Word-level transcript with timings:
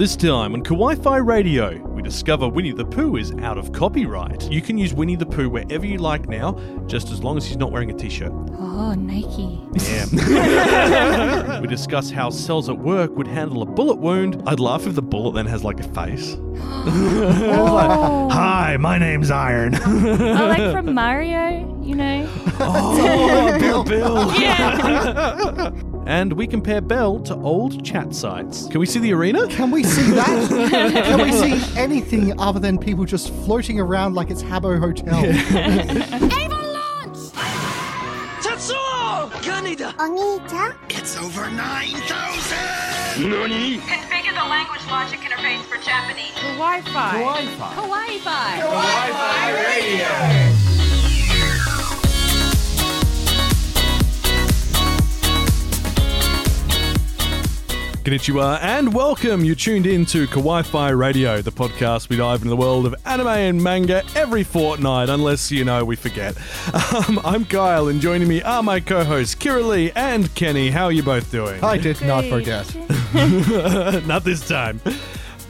This 0.00 0.16
time 0.16 0.54
on 0.54 0.62
Kawaii 0.62 0.96
Fi 1.02 1.18
Radio, 1.18 1.76
we 1.88 2.00
discover 2.00 2.48
Winnie 2.48 2.72
the 2.72 2.86
Pooh 2.86 3.16
is 3.16 3.32
out 3.32 3.58
of 3.58 3.70
copyright. 3.72 4.50
You 4.50 4.62
can 4.62 4.78
use 4.78 4.94
Winnie 4.94 5.14
the 5.14 5.26
Pooh 5.26 5.50
wherever 5.50 5.84
you 5.84 5.98
like 5.98 6.26
now, 6.26 6.52
just 6.86 7.10
as 7.10 7.22
long 7.22 7.36
as 7.36 7.44
he's 7.44 7.58
not 7.58 7.70
wearing 7.70 7.90
a 7.90 7.92
t 7.92 8.08
shirt. 8.08 8.32
Oh, 8.32 8.94
Nike. 8.94 9.60
Yeah. 9.74 11.60
we 11.60 11.66
discuss 11.66 12.10
how 12.10 12.30
cells 12.30 12.70
at 12.70 12.78
work 12.78 13.14
would 13.14 13.26
handle 13.26 13.60
a 13.60 13.66
bullet 13.66 13.98
wound. 13.98 14.42
I'd 14.46 14.58
laugh 14.58 14.86
if 14.86 14.94
the 14.94 15.02
bullet 15.02 15.34
then 15.34 15.44
has 15.44 15.62
like 15.64 15.80
a 15.80 15.88
face. 15.92 16.38
Oh, 16.82 18.30
Hi, 18.30 18.78
my 18.78 18.96
name's 18.96 19.30
Iron. 19.30 19.74
oh 19.74 20.46
like 20.56 20.72
from 20.72 20.94
Mario, 20.94 21.78
you 21.82 21.94
know? 21.94 22.26
oh, 22.58 23.58
Bill 23.58 23.84
Bill. 23.84 24.32
Yeah 24.40 25.72
and 26.10 26.32
we 26.32 26.44
compare 26.44 26.80
Belle 26.80 27.20
to 27.20 27.36
old 27.36 27.84
chat 27.84 28.12
sites. 28.12 28.66
Can 28.66 28.80
we 28.80 28.86
see 28.86 28.98
the 28.98 29.12
arena? 29.12 29.46
Can 29.46 29.70
we 29.70 29.84
see 29.84 30.10
that? 30.10 30.48
Can 31.06 31.22
we 31.22 31.30
see 31.30 31.78
anything 31.78 32.38
other 32.40 32.58
than 32.58 32.78
people 32.78 33.04
just 33.04 33.32
floating 33.44 33.78
around 33.78 34.14
like 34.14 34.28
it's 34.28 34.42
Habbo 34.42 34.76
Hotel? 34.80 35.14
Avalanche! 36.34 37.30
Tetsuo! 38.42 39.30
Kaneda! 39.40 39.92
Onita? 39.98 40.74
It's 40.88 41.16
over 41.16 41.48
9,000! 41.48 43.30
Nani? 43.30 43.78
Configure 43.78 44.34
the 44.34 44.48
language 44.48 44.84
logic 44.90 45.20
interface 45.20 45.62
for 45.62 45.76
Japanese. 45.76 46.34
Wi-Fi. 46.58 47.20
Wi-Fi. 47.20 47.74
Hawaii 47.74 48.18
Fi. 48.18 48.58
Wi-Fi 48.58 49.52
Radio! 49.52 50.59
Konnichiwa 58.04 58.58
and 58.62 58.94
welcome. 58.94 59.44
You're 59.44 59.54
tuned 59.54 59.86
in 59.86 60.06
to 60.06 60.26
Kawaii 60.28 60.64
Fi 60.64 60.88
Radio, 60.88 61.42
the 61.42 61.52
podcast 61.52 62.08
we 62.08 62.16
dive 62.16 62.38
into 62.38 62.48
the 62.48 62.56
world 62.56 62.86
of 62.86 62.94
anime 63.04 63.26
and 63.26 63.62
manga 63.62 64.02
every 64.16 64.42
fortnight, 64.42 65.10
unless, 65.10 65.52
you 65.52 65.66
know, 65.66 65.84
we 65.84 65.96
forget. 65.96 66.34
Um, 66.90 67.20
I'm 67.24 67.44
Kyle, 67.44 67.88
and 67.88 68.00
joining 68.00 68.26
me 68.26 68.42
are 68.42 68.62
my 68.62 68.80
co 68.80 69.04
hosts, 69.04 69.34
Kira 69.34 69.66
Lee 69.66 69.92
and 69.94 70.32
Kenny. 70.34 70.70
How 70.70 70.86
are 70.86 70.92
you 70.92 71.02
both 71.02 71.30
doing? 71.30 71.62
I 71.62 71.76
did 71.78 72.00
not 72.02 72.24
forget. 72.24 72.74
Not 74.06 74.24
this 74.24 74.46
time. 74.46 74.80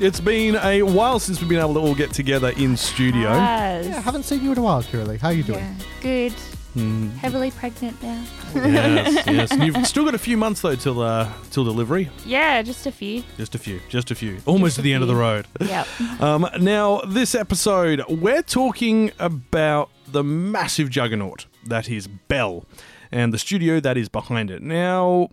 It's 0.01 0.21
been 0.21 0.57
a 0.57 0.83
while 0.83 1.19
since 1.19 1.41
we've 1.41 1.49
been 1.49 1.61
able 1.61 1.75
to 1.75 1.81
all 1.81 1.95
get 1.95 2.13
together 2.13 2.51
in 2.51 2.77
studio. 2.77 3.31
Yes. 3.31 3.87
Yeah, 3.87 3.97
I 3.97 4.01
haven't 4.01 4.25
seen 4.25 4.43
you 4.43 4.53
in 4.53 4.59
a 4.59 4.63
while, 4.63 4.83
Kira 4.83 5.07
Lee. 5.07 5.17
How 5.19 5.29
are 5.29 5.33
you 5.33 5.43
doing? 5.43 5.61
Yeah. 5.61 5.75
Good. 6.03 6.35
Hmm. 6.75 7.09
Heavily 7.11 7.51
pregnant 7.51 8.01
now. 8.03 8.25
yes, 8.55 9.27
yes. 9.27 9.51
And 9.51 9.65
you've 9.65 9.87
still 9.87 10.05
got 10.05 10.15
a 10.15 10.19
few 10.19 10.37
months 10.37 10.61
though 10.61 10.77
till 10.77 11.01
uh, 11.01 11.31
till 11.51 11.65
delivery. 11.65 12.11
Yeah, 12.25 12.63
just 12.63 12.87
a 12.87 12.93
few. 12.93 13.25
Just 13.37 13.55
a 13.55 13.59
few, 13.59 13.81
just 13.89 14.11
a 14.11 14.15
few. 14.15 14.39
Almost 14.47 14.77
to 14.77 14.83
the 14.83 14.93
end 14.93 15.03
of 15.03 15.09
the 15.09 15.17
road. 15.17 15.47
Yep. 15.61 15.87
Um, 16.21 16.47
now, 16.61 17.01
this 17.01 17.35
episode, 17.35 18.05
we're 18.09 18.43
talking 18.43 19.11
about 19.19 19.89
the 20.07 20.23
massive 20.23 20.91
juggernaut 20.91 21.47
that 21.67 21.89
is 21.89 22.09
Belle 22.09 22.67
and 23.11 23.33
the 23.33 23.39
studio 23.39 23.81
that 23.81 23.97
is 23.97 24.09
behind 24.11 24.51
it. 24.51 24.61
Now, 24.63 25.31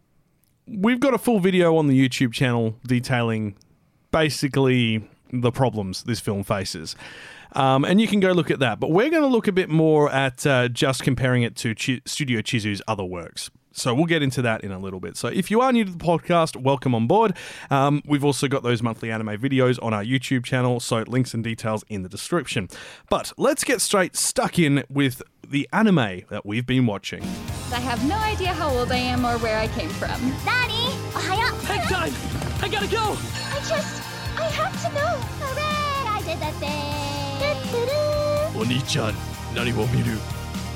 we've 0.65 0.99
got 0.99 1.13
a 1.13 1.17
full 1.17 1.39
video 1.41 1.75
on 1.75 1.87
the 1.87 2.07
YouTube 2.09 2.31
channel 2.31 2.75
detailing 2.85 3.55
basically 4.11 5.07
the 5.33 5.51
problems 5.51 6.03
this 6.03 6.19
film 6.21 6.43
faces. 6.43 6.95
Um, 7.53 7.85
and 7.85 7.99
you 8.01 8.07
can 8.07 8.19
go 8.19 8.31
look 8.31 8.51
at 8.51 8.59
that. 8.59 8.79
But 8.79 8.91
we're 8.91 9.09
going 9.09 9.23
to 9.23 9.27
look 9.27 9.47
a 9.47 9.51
bit 9.51 9.69
more 9.69 10.11
at 10.11 10.45
uh, 10.45 10.67
just 10.67 11.03
comparing 11.03 11.43
it 11.43 11.55
to 11.57 11.73
Ch- 11.73 12.01
Studio 12.05 12.41
Chizu's 12.41 12.81
other 12.87 13.05
works. 13.05 13.49
So 13.77 13.93
we'll 13.93 14.05
get 14.05 14.23
into 14.23 14.41
that 14.41 14.63
in 14.63 14.71
a 14.71 14.79
little 14.79 14.99
bit. 14.99 15.15
So 15.17 15.27
if 15.27 15.51
you 15.51 15.61
are 15.61 15.71
new 15.71 15.85
to 15.85 15.91
the 15.91 15.97
podcast, 15.99 16.59
welcome 16.59 16.95
on 16.95 17.05
board. 17.05 17.37
Um, 17.69 18.01
we've 18.07 18.25
also 18.25 18.47
got 18.47 18.63
those 18.63 18.81
monthly 18.81 19.11
anime 19.11 19.37
videos 19.37 19.77
on 19.83 19.93
our 19.93 20.03
YouTube 20.03 20.45
channel, 20.45 20.79
so 20.79 21.03
links 21.07 21.35
and 21.35 21.43
details 21.43 21.85
in 21.87 22.01
the 22.01 22.09
description. 22.09 22.69
But 23.07 23.33
let's 23.37 23.63
get 23.63 23.79
straight 23.79 24.15
stuck 24.15 24.57
in 24.57 24.83
with 24.89 25.21
the 25.47 25.69
anime 25.71 26.23
that 26.31 26.43
we've 26.43 26.65
been 26.65 26.87
watching. 26.87 27.21
I 27.71 27.79
have 27.79 28.03
no 28.07 28.17
idea 28.17 28.51
how 28.51 28.69
old 28.69 28.91
I 28.91 28.97
am 28.97 29.23
or 29.23 29.37
where 29.37 29.59
I 29.59 29.67
came 29.67 29.89
from. 29.89 30.21
Nani, 30.43 30.87
ohayou. 31.13 31.63
Hang 31.65 31.87
time! 31.87 32.13
I 32.63 32.69
gotta 32.69 32.87
go. 32.87 33.15
I 33.51 33.59
just, 33.59 34.01
I 34.39 34.45
have 34.45 34.81
to 34.87 34.89
know. 34.95 35.17
Hooray! 35.39 36.09
I 36.09 36.21
did 36.25 36.39
that 36.39 36.53
thing. 36.55 36.96
Oni-chan, 38.57 39.13
nani 39.53 39.71
wo 39.73 39.85
miru? 39.87 40.17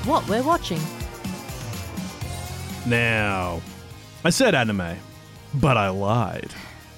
What 0.04 0.26
we're 0.28 0.42
watching. 0.42 0.80
Now, 2.86 3.60
I 4.24 4.30
said 4.30 4.54
anime, 4.54 4.96
but 5.54 5.76
I 5.76 5.88
lied. 5.88 6.50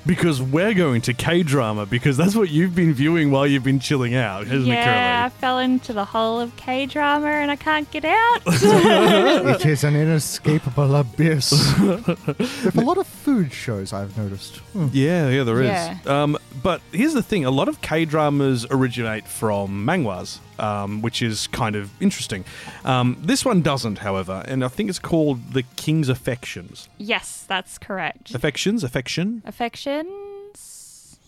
Because 0.06 0.42
we're 0.42 0.74
going 0.74 1.00
to 1.02 1.14
K 1.14 1.42
drama 1.42 1.86
because 1.86 2.18
that's 2.18 2.36
what 2.36 2.50
you've 2.50 2.74
been 2.74 2.92
viewing 2.92 3.30
while 3.30 3.46
you've 3.46 3.64
been 3.64 3.80
chilling 3.80 4.14
out, 4.14 4.46
hasn't 4.46 4.68
it, 4.70 4.74
Carol? 4.74 4.96
yeah, 4.98 5.24
I 5.24 5.28
fell 5.30 5.58
into 5.58 5.94
the 5.94 6.04
hole 6.04 6.40
of 6.40 6.54
K 6.56 6.84
drama 6.84 7.28
and 7.28 7.50
I 7.50 7.56
can't 7.56 7.90
get 7.90 8.04
out. 8.04 8.42
it 8.46 9.64
is 9.64 9.82
an 9.82 9.96
inescapable 9.96 10.94
abyss. 10.94 11.48
There's 11.78 12.74
a 12.74 12.82
lot 12.82 12.98
of 12.98 13.06
food 13.06 13.50
shows 13.50 13.94
I've 13.94 14.14
noticed. 14.18 14.56
Hmm. 14.74 14.88
Yeah, 14.92 15.30
yeah, 15.30 15.42
there 15.42 15.62
is. 15.62 15.68
Yeah. 15.68 15.98
Um, 16.04 16.36
but 16.62 16.82
here's 16.92 17.14
the 17.14 17.22
thing: 17.22 17.46
a 17.46 17.50
lot 17.50 17.68
of 17.68 17.80
K 17.80 18.04
dramas 18.04 18.66
originate 18.70 19.26
from 19.26 19.86
manhwas, 19.86 20.38
um, 20.58 21.02
which 21.02 21.22
is 21.22 21.46
kind 21.48 21.76
of 21.76 21.90
interesting. 22.02 22.44
Um, 22.84 23.16
this 23.20 23.44
one 23.44 23.62
doesn't, 23.62 23.98
however, 23.98 24.42
and 24.46 24.64
I 24.64 24.68
think 24.68 24.88
it's 24.90 24.98
called 24.98 25.52
The 25.52 25.62
King's 25.76 26.08
Affections. 26.08 26.88
yes, 26.98 27.44
that's 27.46 27.78
correct. 27.78 28.34
Affections, 28.34 28.84
affection. 28.84 29.42
Affections. 29.44 31.18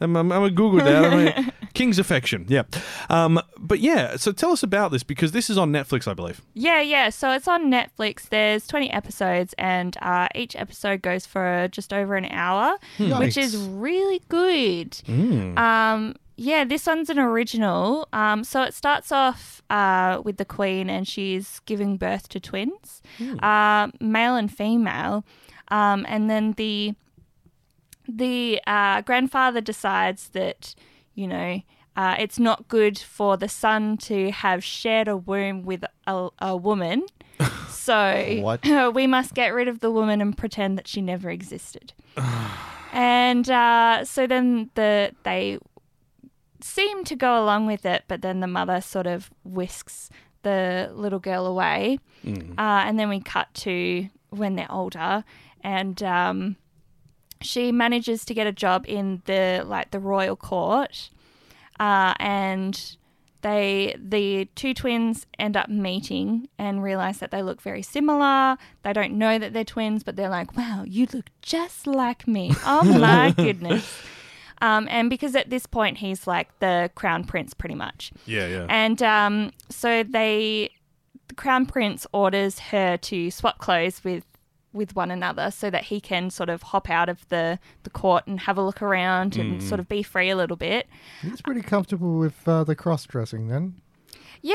I'm, 0.00 0.16
I'm, 0.16 0.32
I'm 0.32 0.42
a 0.42 0.50
Google 0.50 0.84
that. 0.84 1.04
I 1.04 1.16
mean, 1.16 1.52
King's 1.74 1.98
Affection, 1.98 2.44
yeah. 2.48 2.64
Um, 3.08 3.40
but 3.56 3.78
yeah, 3.78 4.16
so 4.16 4.32
tell 4.32 4.50
us 4.50 4.62
about 4.62 4.90
this 4.90 5.02
because 5.04 5.30
this 5.32 5.48
is 5.48 5.56
on 5.56 5.70
Netflix, 5.72 6.08
I 6.08 6.14
believe. 6.14 6.42
Yeah, 6.54 6.80
yeah. 6.80 7.10
So 7.10 7.30
it's 7.30 7.46
on 7.46 7.70
Netflix. 7.70 8.28
There's 8.28 8.66
20 8.66 8.90
episodes, 8.90 9.54
and 9.58 9.96
uh, 10.02 10.26
each 10.34 10.56
episode 10.56 11.02
goes 11.02 11.24
for 11.24 11.68
just 11.70 11.92
over 11.92 12.16
an 12.16 12.26
hour, 12.26 12.76
which 12.98 13.36
is 13.36 13.56
really 13.56 14.20
good. 14.28 14.94
Hmm. 15.06 15.56
Um, 15.56 16.16
yeah, 16.42 16.64
this 16.64 16.86
one's 16.86 17.08
an 17.08 17.20
original. 17.20 18.08
Um, 18.12 18.42
so 18.42 18.62
it 18.62 18.74
starts 18.74 19.12
off 19.12 19.62
uh, 19.70 20.20
with 20.24 20.38
the 20.38 20.44
queen, 20.44 20.90
and 20.90 21.06
she's 21.06 21.60
giving 21.66 21.96
birth 21.96 22.28
to 22.30 22.40
twins, 22.40 23.00
uh, 23.40 23.88
male 24.00 24.34
and 24.34 24.52
female. 24.52 25.24
Um, 25.68 26.04
and 26.08 26.28
then 26.28 26.52
the 26.52 26.94
the 28.08 28.60
uh, 28.66 29.02
grandfather 29.02 29.60
decides 29.60 30.30
that 30.30 30.74
you 31.14 31.28
know 31.28 31.62
uh, 31.96 32.16
it's 32.18 32.40
not 32.40 32.66
good 32.66 32.98
for 32.98 33.36
the 33.36 33.48
son 33.48 33.96
to 33.98 34.32
have 34.32 34.64
shared 34.64 35.06
a 35.06 35.16
womb 35.16 35.62
with 35.62 35.84
a, 36.06 36.28
a 36.40 36.56
woman. 36.56 37.06
So 37.68 38.92
we 38.94 39.08
must 39.08 39.34
get 39.34 39.48
rid 39.48 39.66
of 39.66 39.80
the 39.80 39.90
woman 39.90 40.20
and 40.20 40.38
pretend 40.38 40.78
that 40.78 40.86
she 40.86 41.00
never 41.02 41.30
existed. 41.30 41.92
and 42.92 43.50
uh, 43.50 44.04
so 44.04 44.28
then 44.28 44.70
the 44.76 45.12
they 45.24 45.58
seem 46.62 47.04
to 47.04 47.16
go 47.16 47.42
along 47.42 47.66
with 47.66 47.84
it, 47.86 48.04
but 48.08 48.22
then 48.22 48.40
the 48.40 48.46
mother 48.46 48.80
sort 48.80 49.06
of 49.06 49.30
whisks 49.44 50.10
the 50.42 50.90
little 50.94 51.18
girl 51.18 51.46
away. 51.46 51.98
Uh, 52.58 52.82
and 52.86 52.98
then 52.98 53.08
we 53.08 53.20
cut 53.20 53.52
to 53.54 54.08
when 54.30 54.56
they're 54.56 54.70
older, 54.70 55.24
and 55.62 56.02
um, 56.02 56.56
she 57.40 57.72
manages 57.72 58.24
to 58.24 58.34
get 58.34 58.46
a 58.46 58.52
job 58.52 58.84
in 58.88 59.22
the 59.26 59.62
like 59.66 59.90
the 59.90 59.98
royal 60.00 60.36
court, 60.36 61.10
uh, 61.80 62.14
and 62.18 62.96
they 63.42 63.94
the 63.98 64.46
two 64.54 64.72
twins 64.72 65.26
end 65.38 65.56
up 65.56 65.68
meeting 65.68 66.48
and 66.58 66.82
realize 66.82 67.18
that 67.18 67.30
they 67.32 67.42
look 67.42 67.60
very 67.60 67.82
similar. 67.82 68.56
They 68.82 68.92
don't 68.92 69.14
know 69.14 69.38
that 69.38 69.52
they're 69.52 69.64
twins, 69.64 70.02
but 70.04 70.16
they're 70.16 70.28
like, 70.28 70.56
"Wow, 70.56 70.84
you 70.86 71.06
look 71.12 71.26
just 71.42 71.86
like 71.86 72.26
me." 72.28 72.52
Oh 72.64 72.84
my 72.84 73.30
goodness. 73.36 73.84
Um, 74.62 74.86
and 74.90 75.10
because 75.10 75.34
at 75.36 75.50
this 75.50 75.66
point 75.66 75.98
he's 75.98 76.26
like 76.26 76.58
the 76.60 76.90
crown 76.94 77.24
prince, 77.24 77.52
pretty 77.52 77.74
much. 77.74 78.12
Yeah, 78.26 78.46
yeah. 78.46 78.66
And 78.70 79.02
um, 79.02 79.50
so 79.68 80.02
they, 80.04 80.70
the 81.28 81.34
crown 81.34 81.66
prince 81.66 82.06
orders 82.12 82.58
her 82.70 82.96
to 82.96 83.30
swap 83.30 83.58
clothes 83.58 84.02
with 84.04 84.24
with 84.74 84.96
one 84.96 85.10
another 85.10 85.50
so 85.50 85.68
that 85.68 85.84
he 85.84 86.00
can 86.00 86.30
sort 86.30 86.48
of 86.48 86.62
hop 86.62 86.88
out 86.88 87.10
of 87.10 87.28
the, 87.28 87.58
the 87.82 87.90
court 87.90 88.26
and 88.26 88.40
have 88.40 88.56
a 88.56 88.62
look 88.62 88.80
around 88.80 89.36
and 89.36 89.60
Mm. 89.60 89.68
sort 89.68 89.78
of 89.78 89.86
be 89.86 90.02
free 90.02 90.30
a 90.30 90.36
little 90.36 90.56
bit. 90.56 90.86
He's 91.20 91.42
pretty 91.42 91.60
comfortable 91.60 92.16
with 92.18 92.48
uh, 92.48 92.64
the 92.64 92.74
cross 92.74 93.04
dressing 93.04 93.48
then. 93.48 93.74
Yeah. 94.40 94.54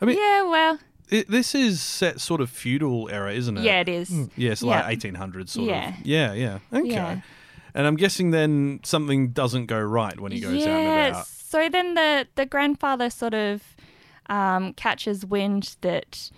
I 0.00 0.04
mean- 0.06 0.16
yeah, 0.18 0.42
well, 0.42 0.78
It, 1.08 1.30
this 1.30 1.54
is 1.54 1.80
set 1.80 2.20
sort 2.20 2.40
of 2.40 2.50
feudal 2.50 3.08
era, 3.12 3.32
isn't 3.32 3.58
it? 3.58 3.62
yeah, 3.62 3.78
it 3.80 3.88
is. 3.88 4.10
Yeah, 4.36 4.54
so 4.54 4.66
Yeah. 4.66 4.86
like 4.86 4.98
1800s 4.98 5.50
sort 5.50 5.68
Yeah. 5.68 5.90
of. 5.90 6.04
Yeah, 6.06 6.32
yeah. 6.32 6.58
Okay. 6.72 6.88
Yeah. 6.88 7.20
And 7.74 7.86
I'm 7.86 7.96
guessing 7.96 8.30
then 8.30 8.80
something 8.82 9.28
doesn't 9.28 9.66
go 9.66 9.80
right 9.80 10.18
when 10.18 10.32
he 10.32 10.40
goes 10.40 10.50
out 10.50 10.68
and 10.68 10.84
yeah. 10.84 11.06
about. 11.08 11.26
So 11.26 11.68
then 11.68 11.94
the, 11.94 12.26
the 12.34 12.46
grandfather 12.46 13.10
sort 13.10 13.34
of 13.34 13.62
um, 14.26 14.72
catches 14.74 15.24
wind 15.24 15.76
that 15.80 16.30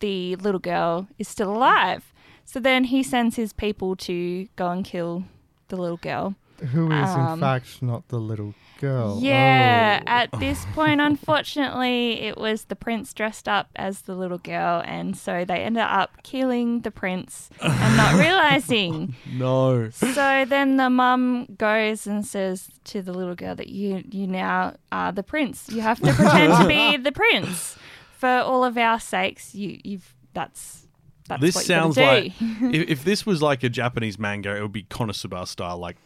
the 0.00 0.36
little 0.36 0.60
girl 0.60 1.08
is 1.18 1.28
still 1.28 1.54
alive. 1.54 2.12
So 2.44 2.60
then 2.60 2.84
he 2.84 3.02
sends 3.02 3.36
his 3.36 3.52
people 3.52 3.94
to 3.96 4.48
go 4.56 4.70
and 4.70 4.84
kill 4.84 5.24
the 5.68 5.76
little 5.76 5.98
girl. 5.98 6.34
Who 6.72 6.86
is 6.92 7.14
in 7.14 7.20
Um, 7.20 7.40
fact 7.40 7.82
not 7.82 8.08
the 8.08 8.18
little 8.18 8.54
girl. 8.80 9.18
Yeah, 9.20 10.00
Oh. 10.00 10.04
at 10.10 10.30
this 10.40 10.64
point, 10.74 11.00
unfortunately, 11.00 12.20
it 12.20 12.38
was 12.38 12.64
the 12.64 12.76
prince 12.76 13.12
dressed 13.12 13.48
up 13.48 13.68
as 13.76 14.02
the 14.02 14.14
little 14.14 14.38
girl, 14.38 14.82
and 14.86 15.16
so 15.16 15.44
they 15.44 15.58
ended 15.62 15.82
up 15.82 16.22
killing 16.22 16.80
the 16.80 16.90
prince 16.90 17.50
and 17.62 17.96
not 17.96 18.14
realizing. 18.18 19.14
No. 19.32 19.90
So 19.90 20.44
then 20.46 20.76
the 20.76 20.90
mum 20.90 21.46
goes 21.58 22.06
and 22.06 22.24
says 22.26 22.68
to 22.84 23.02
the 23.02 23.12
little 23.12 23.34
girl 23.34 23.54
that 23.54 23.68
you 23.68 24.02
you 24.10 24.26
now 24.26 24.76
are 24.92 25.12
the 25.12 25.22
prince. 25.22 25.68
You 25.70 25.80
have 25.82 26.00
to 26.00 26.12
pretend 26.12 26.54
to 26.62 26.66
be 26.66 26.96
the 27.02 27.12
prince 27.12 27.76
for 28.16 28.28
all 28.28 28.64
of 28.64 28.76
our 28.78 28.98
sakes. 29.00 29.54
You 29.54 29.78
you've 29.84 30.14
that's 30.34 30.86
that's 31.28 31.40
this 31.42 31.54
what 31.54 31.64
sounds 31.64 31.96
you 31.96 32.02
like 32.02 32.32
if, 32.74 32.88
if 32.90 33.04
this 33.04 33.24
was 33.26 33.40
like 33.42 33.62
a 33.62 33.68
Japanese 33.68 34.18
manga, 34.18 34.56
it 34.56 34.62
would 34.62 34.72
be 34.72 34.84
Konosuba 34.84 35.46
style, 35.46 35.78
like 35.78 35.96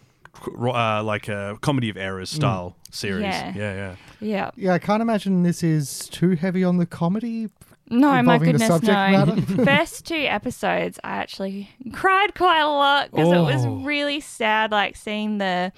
uh, 0.59 1.03
like 1.03 1.29
a 1.29 1.59
comedy 1.61 1.91
of 1.91 1.97
errors 1.97 2.31
style 2.31 2.77
series. 2.91 3.23
Yeah. 3.25 3.53
yeah, 3.55 3.75
yeah. 3.75 3.97
yeah. 4.21 4.51
Yeah, 4.57 4.75
I 4.75 4.79
can't 4.79 5.03
imagine 5.03 5.43
this 5.43 5.63
is 5.63 6.09
too 6.11 6.31
heavy 6.37 6.65
on 6.65 6.77
the 6.79 6.87
comedy. 6.87 7.49
No, 7.91 8.09
my 8.09 8.19
involving 8.21 8.53
the 8.53 8.59
goodness, 8.59 8.83
no. 8.83 8.93
matter? 8.93 9.41
First 9.65 10.07
two 10.07 10.15
episodes, 10.15 10.99
I 11.05 11.17
actually 11.17 11.69
cried 11.93 12.35
quite 12.35 12.61
a 12.63 12.67
lot 12.69 13.11
because 13.11 13.29
it 13.31 13.41
was 13.41 13.67
Oh. 13.67 13.77
really 13.85 14.21
sad, 14.21 14.71
like 14.71 14.97
seeing 14.97 15.39
the 15.39 15.73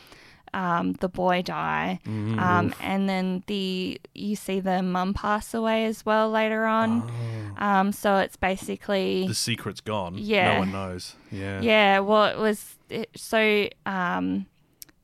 um, 0.55 0.93
the 1.01 1.09
boy 1.09 1.43
die, 1.43 1.99
Mm-hmm. 2.07 2.39
um, 2.39 2.75
and 2.81 3.09
then 3.09 3.43
the 3.47 4.01
you 4.15 4.37
see 4.37 4.61
the 4.61 4.83
mum 4.83 5.13
pass 5.13 5.53
away 5.53 5.85
as 5.85 6.07
well 6.07 6.31
later 6.31 6.65
on. 6.65 7.11
Um, 7.59 7.93
so 7.93 8.17
it's 8.19 8.37
basically 8.37 9.25
Oh. 9.25 9.29
The 9.29 9.35
secret's 9.35 9.81
gone. 9.81 10.15
Yeah. 10.17 10.55
no 10.55 10.59
one 10.61 10.73
knows. 10.73 11.17
Yeah, 11.33 11.61
yeah. 11.61 11.99
Well, 11.99 12.25
it 12.27 12.39
was 12.39 12.76
it, 12.91 13.11
so 13.17 13.69
um, 13.85 14.47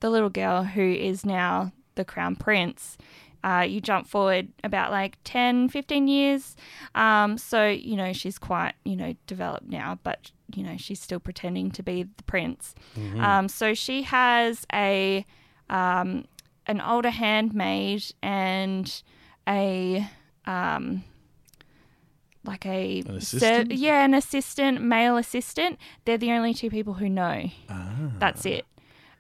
the 0.01 0.11
little 0.11 0.31
girl 0.31 0.65
who 0.65 0.83
is 0.83 1.25
now 1.25 1.73
the 1.95 2.05
crown 2.05 2.37
prince. 2.37 2.97
Uh, 3.45 3.67
you 3.69 3.81
jump 3.81 4.07
forward 4.07 4.49
about 4.63 4.93
like 4.93 5.19
10, 5.25 5.69
15 5.69 6.07
years. 6.07 6.55
Um, 6.95 7.37
so, 7.37 7.67
you 7.67 7.97
know, 7.97 8.13
she's 8.13 8.39
quite, 8.39 8.75
you 8.85 8.95
know, 8.95 9.15
developed 9.27 9.69
now, 9.69 9.99
but, 10.05 10.31
you 10.55 10.63
know, 10.63 10.77
she's 10.77 11.01
still 11.01 11.19
pretending 11.19 11.73
to 11.73 11.83
be 11.83 12.05
the 12.05 12.23
prince. 12.23 12.73
Um, 13.21 13.49
so 13.49 13.75
she 13.75 14.03
has 14.03 14.65
a 14.73 15.27
um, 15.69 16.27
an 16.67 16.81
older 16.81 17.11
handmaid 17.11 18.05
and 18.23 19.03
a 19.49 20.09
um, 20.47 21.03
like 22.45 22.67
a 22.67 23.01
An 23.07 23.21
ser- 23.21 23.65
yeah, 23.71 24.05
an 24.05 24.15
assistant, 24.15 24.81
male 24.83 25.17
assistant. 25.17 25.79
They're 26.05 26.19
the 26.19 26.33
only 26.33 26.55
two 26.55 26.71
people 26.71 26.95
who 26.95 27.09
know. 27.09 27.45
That's 28.19 28.45
it. 28.47 28.65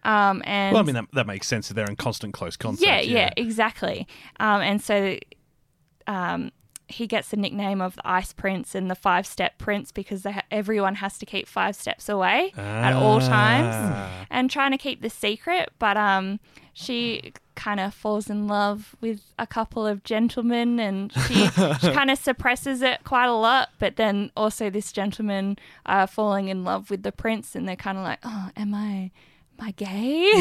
Um, 0.04 0.42
and 0.44 0.70
Ah. 0.70 0.74
Well, 0.74 0.82
I 0.82 0.86
mean 0.86 0.94
that, 0.96 1.04
that 1.12 1.26
makes 1.28 1.46
sense 1.46 1.70
if 1.70 1.76
they're 1.76 1.86
in 1.88 1.94
constant 1.96 2.34
close 2.34 2.56
contact. 2.56 2.82
yeah, 2.84 3.00
yeah, 3.00 3.30
exactly. 3.36 4.08
Um, 4.40 4.60
and 4.60 4.82
so 4.82 5.16
um, 6.08 6.50
he 6.92 7.06
gets 7.06 7.30
the 7.30 7.36
nickname 7.36 7.80
of 7.80 7.96
the 7.96 8.06
Ice 8.08 8.32
Prince 8.32 8.74
and 8.74 8.90
the 8.90 8.94
Five 8.94 9.26
Step 9.26 9.58
Prince 9.58 9.90
because 9.92 10.22
they 10.22 10.32
ha- 10.32 10.42
everyone 10.50 10.96
has 10.96 11.18
to 11.18 11.26
keep 11.26 11.48
five 11.48 11.74
steps 11.76 12.08
away 12.08 12.52
at 12.56 12.92
all 12.92 13.20
times 13.20 13.74
Ah. 13.74 14.26
and 14.30 14.50
trying 14.50 14.70
to 14.72 14.78
keep 14.78 15.02
the 15.02 15.10
secret. 15.10 15.70
But 15.78 15.96
um, 15.96 16.38
she 16.72 17.32
kind 17.54 17.80
of 17.80 17.92
falls 17.92 18.30
in 18.30 18.46
love 18.48 18.94
with 19.00 19.20
a 19.38 19.46
couple 19.46 19.86
of 19.86 20.02
gentlemen 20.04 20.80
and 20.80 21.12
she, 21.12 21.34
she 21.48 21.48
kind 21.92 22.10
of 22.10 22.18
suppresses 22.18 22.80
it 22.82 23.04
quite 23.04 23.26
a 23.26 23.34
lot. 23.34 23.70
But 23.78 23.96
then 23.96 24.30
also 24.36 24.70
this 24.70 24.92
gentleman 24.92 25.58
uh, 25.86 26.06
falling 26.06 26.48
in 26.48 26.64
love 26.64 26.90
with 26.90 27.02
the 27.02 27.12
prince 27.12 27.54
and 27.54 27.66
they're 27.68 27.76
kind 27.76 27.98
of 27.98 28.04
like, 28.04 28.18
oh, 28.22 28.50
am 28.56 28.74
I... 28.74 29.10
Am 29.62 29.68
I 29.68 29.70
gay? 29.72 30.32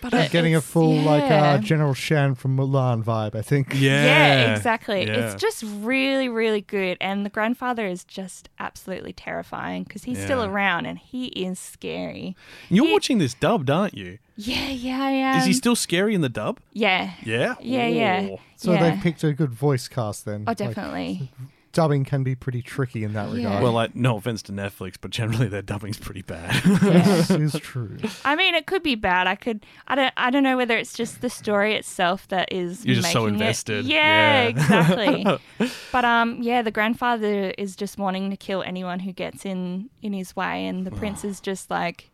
but 0.00 0.12
it- 0.14 0.30
Getting 0.32 0.54
a 0.54 0.58
it's- 0.58 0.70
full 0.70 0.94
like 1.02 1.24
uh, 1.30 1.58
General 1.58 1.94
Shang 1.94 2.34
from 2.34 2.56
Mulan 2.56 3.02
vibe, 3.04 3.34
I 3.34 3.42
think. 3.42 3.74
Yeah, 3.74 4.04
Yeah, 4.04 4.56
exactly. 4.56 5.06
Yeah. 5.06 5.32
It's 5.32 5.40
just 5.40 5.62
really, 5.80 6.28
really 6.28 6.62
good. 6.62 6.96
And 7.00 7.24
the 7.26 7.30
grandfather 7.30 7.86
is 7.86 8.04
just 8.04 8.48
absolutely 8.58 9.12
terrifying 9.12 9.84
because 9.84 10.04
he's 10.04 10.22
still 10.22 10.42
around 10.44 10.86
and 10.86 10.98
he 10.98 11.26
is 11.26 11.58
scary. 11.58 12.36
You're 12.70 12.86
He- 12.86 12.92
watching 12.92 13.18
this 13.18 13.34
dubbed, 13.34 13.68
aren't 13.70 13.94
you? 13.94 14.18
Yeah, 14.36 14.68
yeah, 14.70 15.00
I 15.02 15.10
am. 15.10 15.38
Is 15.40 15.44
he 15.46 15.52
still 15.52 15.76
scary 15.76 16.14
in 16.14 16.20
the 16.20 16.28
dub? 16.28 16.58
Yeah. 16.72 17.12
Yeah, 17.22 17.54
Yeah, 17.60 17.86
yeah. 17.86 18.36
So 18.56 18.72
yeah. 18.72 18.90
they've 18.90 19.00
picked 19.02 19.22
a 19.22 19.32
good 19.32 19.52
voice 19.52 19.86
cast 19.86 20.24
then. 20.24 20.44
Oh, 20.46 20.50
Like, 20.50 20.56
definitely. 20.56 21.30
Dubbing 21.74 22.04
can 22.04 22.22
be 22.24 22.34
pretty 22.34 22.62
tricky 22.62 23.04
in 23.04 23.12
that 23.12 23.28
Yeah. 23.28 23.34
regard. 23.36 23.62
Well, 23.62 23.72
like 23.72 23.94
no 23.94 24.16
offense 24.16 24.40
to 24.44 24.52
Netflix, 24.52 24.94
but 25.00 25.10
generally 25.10 25.48
their 25.48 25.60
dubbing's 25.62 25.98
pretty 25.98 26.22
bad. 26.22 26.62
this 26.64 27.30
is 27.30 27.52
true. 27.60 27.98
I 28.24 28.34
mean, 28.36 28.54
it 28.54 28.66
could 28.66 28.82
be 28.82 28.94
bad. 28.94 29.26
I 29.26 29.34
could. 29.34 29.66
I 29.86 29.94
don't. 29.94 30.12
I 30.16 30.30
don't 30.30 30.42
know 30.42 30.56
whether 30.56 30.76
it's 30.76 30.94
just 30.94 31.20
the 31.20 31.28
story 31.28 31.74
itself 31.74 32.26
that 32.28 32.50
is. 32.52 32.86
You're 32.86 32.96
just 32.96 33.12
so 33.12 33.24
making 33.24 33.34
it- 33.34 33.40
invested. 33.42 33.84
Yeah, 33.84 34.42
Yeah. 34.42 34.48
exactly. 34.48 35.38
but 35.92 36.04
um, 36.04 36.42
yeah, 36.42 36.62
the 36.62 36.70
grandfather 36.70 37.50
is 37.58 37.76
just 37.76 37.98
wanting 37.98 38.30
to 38.30 38.36
kill 38.36 38.62
anyone 38.62 39.00
who 39.00 39.12
gets 39.12 39.44
in 39.44 39.90
in 40.00 40.12
his 40.14 40.34
way, 40.34 40.66
and 40.66 40.86
the 40.86 40.90
prince 40.90 41.24
is 41.24 41.40
just 41.40 41.70
like 41.70 42.10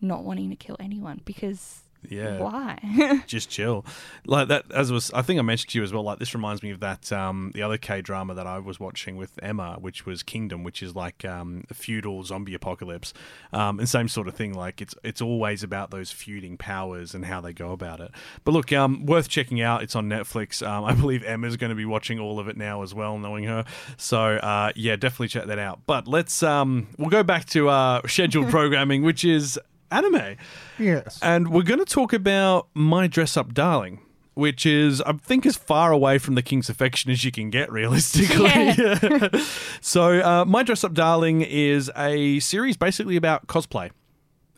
not 0.00 0.24
wanting 0.24 0.50
to 0.50 0.56
kill 0.56 0.76
anyone 0.78 1.22
because 1.24 1.80
yeah, 2.08 2.38
why? 2.38 3.22
just 3.26 3.50
chill. 3.50 3.84
Like 4.26 4.48
that, 4.48 4.64
as 4.72 4.92
was, 4.92 5.10
I 5.12 5.22
think 5.22 5.38
I 5.38 5.42
mentioned 5.42 5.70
to 5.70 5.78
you 5.78 5.84
as 5.84 5.92
well. 5.92 6.02
Like 6.02 6.18
this 6.18 6.34
reminds 6.34 6.62
me 6.62 6.70
of 6.70 6.80
that 6.80 7.12
um, 7.12 7.52
the 7.54 7.62
other 7.62 7.78
K 7.78 8.00
drama 8.00 8.34
that 8.34 8.46
I 8.46 8.58
was 8.58 8.78
watching 8.78 9.16
with 9.16 9.38
Emma, 9.42 9.76
which 9.80 10.06
was 10.06 10.22
Kingdom, 10.22 10.64
which 10.64 10.82
is 10.82 10.94
like 10.94 11.24
um, 11.24 11.64
a 11.70 11.74
feudal 11.74 12.22
zombie 12.24 12.54
apocalypse, 12.54 13.12
um, 13.52 13.78
and 13.78 13.88
same 13.88 14.08
sort 14.08 14.28
of 14.28 14.34
thing. 14.34 14.54
Like 14.54 14.80
it's 14.80 14.94
it's 15.02 15.20
always 15.20 15.62
about 15.62 15.90
those 15.90 16.10
feuding 16.10 16.56
powers 16.56 17.14
and 17.14 17.24
how 17.24 17.40
they 17.40 17.52
go 17.52 17.72
about 17.72 18.00
it. 18.00 18.10
But 18.44 18.52
look, 18.52 18.72
um, 18.72 19.06
worth 19.06 19.28
checking 19.28 19.60
out. 19.60 19.82
It's 19.82 19.96
on 19.96 20.08
Netflix. 20.08 20.66
Um, 20.66 20.84
I 20.84 20.92
believe 20.94 21.24
Emma's 21.24 21.56
going 21.56 21.70
to 21.70 21.76
be 21.76 21.84
watching 21.84 22.18
all 22.18 22.38
of 22.38 22.48
it 22.48 22.56
now 22.56 22.82
as 22.82 22.94
well, 22.94 23.18
knowing 23.18 23.44
her. 23.44 23.64
So 23.96 24.18
uh, 24.18 24.72
yeah, 24.76 24.96
definitely 24.96 25.28
check 25.28 25.46
that 25.46 25.58
out. 25.58 25.80
But 25.86 26.06
let's 26.06 26.42
um, 26.42 26.88
we'll 26.98 27.10
go 27.10 27.22
back 27.22 27.46
to 27.46 27.68
uh, 27.68 28.02
scheduled 28.06 28.48
programming, 28.50 29.02
which 29.02 29.24
is 29.24 29.58
anime. 29.96 30.36
Yes. 30.78 31.18
And 31.22 31.48
we're 31.48 31.62
going 31.62 31.78
to 31.78 31.84
talk 31.84 32.12
about 32.12 32.68
My 32.74 33.06
Dress 33.06 33.36
Up 33.36 33.54
Darling, 33.54 34.00
which 34.34 34.66
is, 34.66 35.00
I 35.02 35.12
think, 35.12 35.46
as 35.46 35.56
far 35.56 35.92
away 35.92 36.18
from 36.18 36.34
the 36.34 36.42
King's 36.42 36.68
Affection 36.68 37.10
as 37.10 37.24
you 37.24 37.32
can 37.32 37.50
get, 37.50 37.70
realistically. 37.72 38.44
Yeah. 38.46 39.28
so, 39.80 40.20
uh, 40.20 40.44
My 40.44 40.62
Dress 40.62 40.84
Up 40.84 40.92
Darling 40.92 41.42
is 41.42 41.90
a 41.96 42.40
series 42.40 42.76
basically 42.76 43.16
about 43.16 43.46
cosplay. 43.46 43.90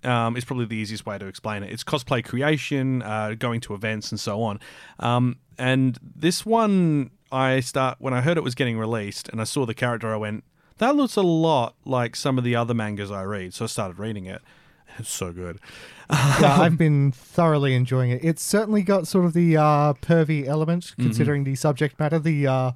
Um, 0.05 0.37
is 0.37 0.45
probably 0.45 0.67
the 0.67 0.77
easiest 0.77 1.07
way 1.07 1.19
to 1.19 1.27
explain 1.27 1.65
it. 1.65 1.73
It's 1.73 1.83
cosplay 1.83 2.25
creation, 2.25 3.03
uh, 3.03 3.35
going 3.37 3.61
to 3.63 3.75
events, 3.75 4.13
and 4.13 4.21
so 4.21 4.43
on. 4.43 4.61
Um, 5.01 5.39
and 5.59 5.99
this 6.01 6.47
one, 6.47 7.11
I 7.33 7.59
start 7.61 7.97
when 7.99 8.15
I 8.15 8.21
heard 8.21 8.37
it 8.37 8.45
was 8.45 8.55
getting 8.55 8.79
released, 8.79 9.29
and 9.29 9.41
I 9.41 9.45
saw 9.45 9.67
the 9.67 9.75
character, 9.75 10.13
I 10.13 10.17
went, 10.17 10.45
"That 10.79 10.95
looks 10.95 11.17
a 11.17 11.23
lot 11.23 11.75
like 11.85 12.15
some 12.15 12.39
of 12.39 12.45
the 12.45 12.55
other 12.55 12.75
mangas 12.75 13.11
I 13.11 13.23
read." 13.25 13.55
So 13.55 13.65
I 13.65 13.69
started 13.69 13.99
reading 13.99 14.27
it. 14.27 14.41
It's 14.99 15.11
so 15.13 15.33
good. 15.33 15.59
yeah, 16.11 16.57
I've 16.61 16.77
been 16.79 17.13
thoroughly 17.13 17.75
enjoying 17.75 18.11
it. 18.11 18.21
It's 18.25 18.43
certainly 18.43 18.83
got 18.83 19.07
sort 19.07 19.25
of 19.25 19.33
the 19.33 19.57
uh, 19.57 19.93
pervy 19.95 20.47
element, 20.47 20.85
Mm-hmm. 20.85 21.03
considering 21.03 21.45
the 21.45 21.55
subject 21.55 21.99
matter. 22.01 22.19
The 22.19 22.47
uh, 22.47 22.73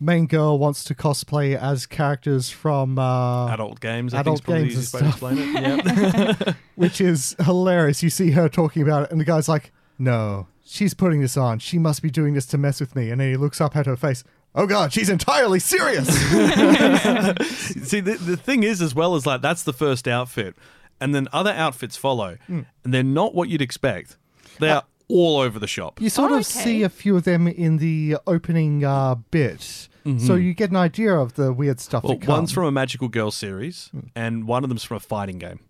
main 0.00 0.26
girl 0.26 0.58
wants 0.58 0.82
to 0.84 0.94
cosplay 0.94 1.56
as 1.56 1.86
characters 1.86 2.50
from, 2.50 2.98
uh, 2.98 3.48
adult 3.52 3.80
games. 3.80 4.14
I 4.14 4.20
adult 4.20 4.42
think 4.44 4.58
games 4.70 4.74
and 4.74 4.82
easiest 4.82 4.94
way 4.94 5.00
to 5.00 5.08
explain 5.08 5.38
it. 5.38 6.46
Yep. 6.46 6.56
which 6.76 7.00
is 7.00 7.36
hilarious. 7.44 8.02
You 8.02 8.10
see 8.10 8.30
her 8.32 8.48
talking 8.48 8.82
about 8.82 9.04
it, 9.04 9.10
and 9.12 9.20
the 9.20 9.24
guy's 9.24 9.48
like, 9.48 9.70
"No, 9.98 10.46
she's 10.64 10.94
putting 10.94 11.20
this 11.20 11.36
on. 11.36 11.58
She 11.60 11.78
must 11.78 12.02
be 12.02 12.10
doing 12.10 12.34
this 12.34 12.46
to 12.46 12.58
mess 12.58 12.80
with 12.80 12.96
me." 12.96 13.10
And 13.10 13.20
then 13.20 13.28
he 13.30 13.36
looks 13.36 13.60
up 13.60 13.76
at 13.76 13.86
her 13.86 13.96
face. 13.96 14.24
Oh 14.54 14.66
God, 14.66 14.92
she's 14.92 15.08
entirely 15.08 15.58
serious. 15.60 16.08
See, 16.08 18.00
the, 18.00 18.18
the 18.20 18.36
thing 18.36 18.62
is, 18.62 18.82
as 18.82 18.94
well 18.94 19.14
as 19.14 19.24
like 19.26 19.40
that's 19.42 19.62
the 19.62 19.72
first 19.72 20.06
outfit, 20.08 20.54
and 21.02 21.14
then 21.14 21.28
other 21.32 21.50
outfits 21.50 21.96
follow, 21.96 22.38
mm. 22.48 22.64
and 22.84 22.94
they're 22.94 23.02
not 23.02 23.34
what 23.34 23.48
you'd 23.48 23.60
expect. 23.60 24.16
They 24.60 24.70
uh, 24.70 24.76
are 24.76 24.84
all 25.08 25.38
over 25.38 25.58
the 25.58 25.66
shop. 25.66 26.00
You 26.00 26.08
sort 26.08 26.30
Oh, 26.30 26.34
of 26.34 26.40
okay. 26.40 26.64
see 26.64 26.82
a 26.84 26.88
few 26.88 27.16
of 27.16 27.24
them 27.24 27.48
in 27.48 27.78
the 27.78 28.16
opening 28.26 28.84
uh, 28.84 29.16
bit, 29.30 29.60
so 29.60 30.10
mm-hmm. 30.10 30.36
you 30.38 30.54
get 30.54 30.70
an 30.70 30.76
idea 30.76 31.14
of 31.14 31.34
the 31.34 31.52
weird 31.52 31.80
stuff. 31.80 32.04
Well, 32.04 32.14
to 32.14 32.24
come. 32.24 32.34
one's 32.36 32.52
from 32.52 32.64
a 32.66 32.72
Magical 32.72 33.08
Girl 33.08 33.30
series, 33.30 33.90
mm. 33.94 34.10
and 34.14 34.46
one 34.46 34.62
of 34.62 34.68
them's 34.70 34.84
from 34.84 34.96
a 34.98 35.00
fighting 35.00 35.38
game. 35.38 35.60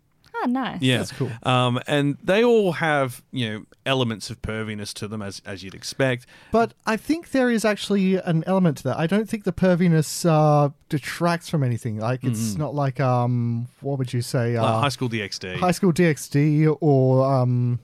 Oh, 0.42 0.46
nice. 0.48 0.80
Yeah, 0.82 0.98
That's 0.98 1.12
cool. 1.12 1.30
Um, 1.42 1.80
and 1.86 2.16
they 2.22 2.42
all 2.44 2.72
have 2.72 3.22
you 3.32 3.48
know 3.50 3.64
elements 3.86 4.30
of 4.30 4.40
perviness 4.42 4.92
to 4.94 5.08
them, 5.08 5.22
as 5.22 5.42
as 5.44 5.62
you'd 5.62 5.74
expect. 5.74 6.26
But 6.50 6.74
I 6.86 6.96
think 6.96 7.30
there 7.30 7.50
is 7.50 7.64
actually 7.64 8.16
an 8.16 8.44
element 8.46 8.78
to 8.78 8.82
that. 8.84 8.98
I 8.98 9.06
don't 9.06 9.28
think 9.28 9.44
the 9.44 9.52
perviness 9.52 10.24
uh, 10.28 10.70
detracts 10.88 11.48
from 11.48 11.62
anything. 11.62 11.98
Like 11.98 12.24
it's 12.24 12.56
not 12.56 12.74
like 12.74 13.00
um, 13.00 13.68
what 13.80 13.98
would 13.98 14.12
you 14.12 14.22
say? 14.22 14.56
Uh, 14.56 14.62
Like 14.62 14.82
High 14.82 14.88
School 14.90 15.08
DxD. 15.08 15.56
High 15.56 15.70
School 15.72 15.92
DxD 15.92 16.76
or 16.80 17.24
um, 17.24 17.80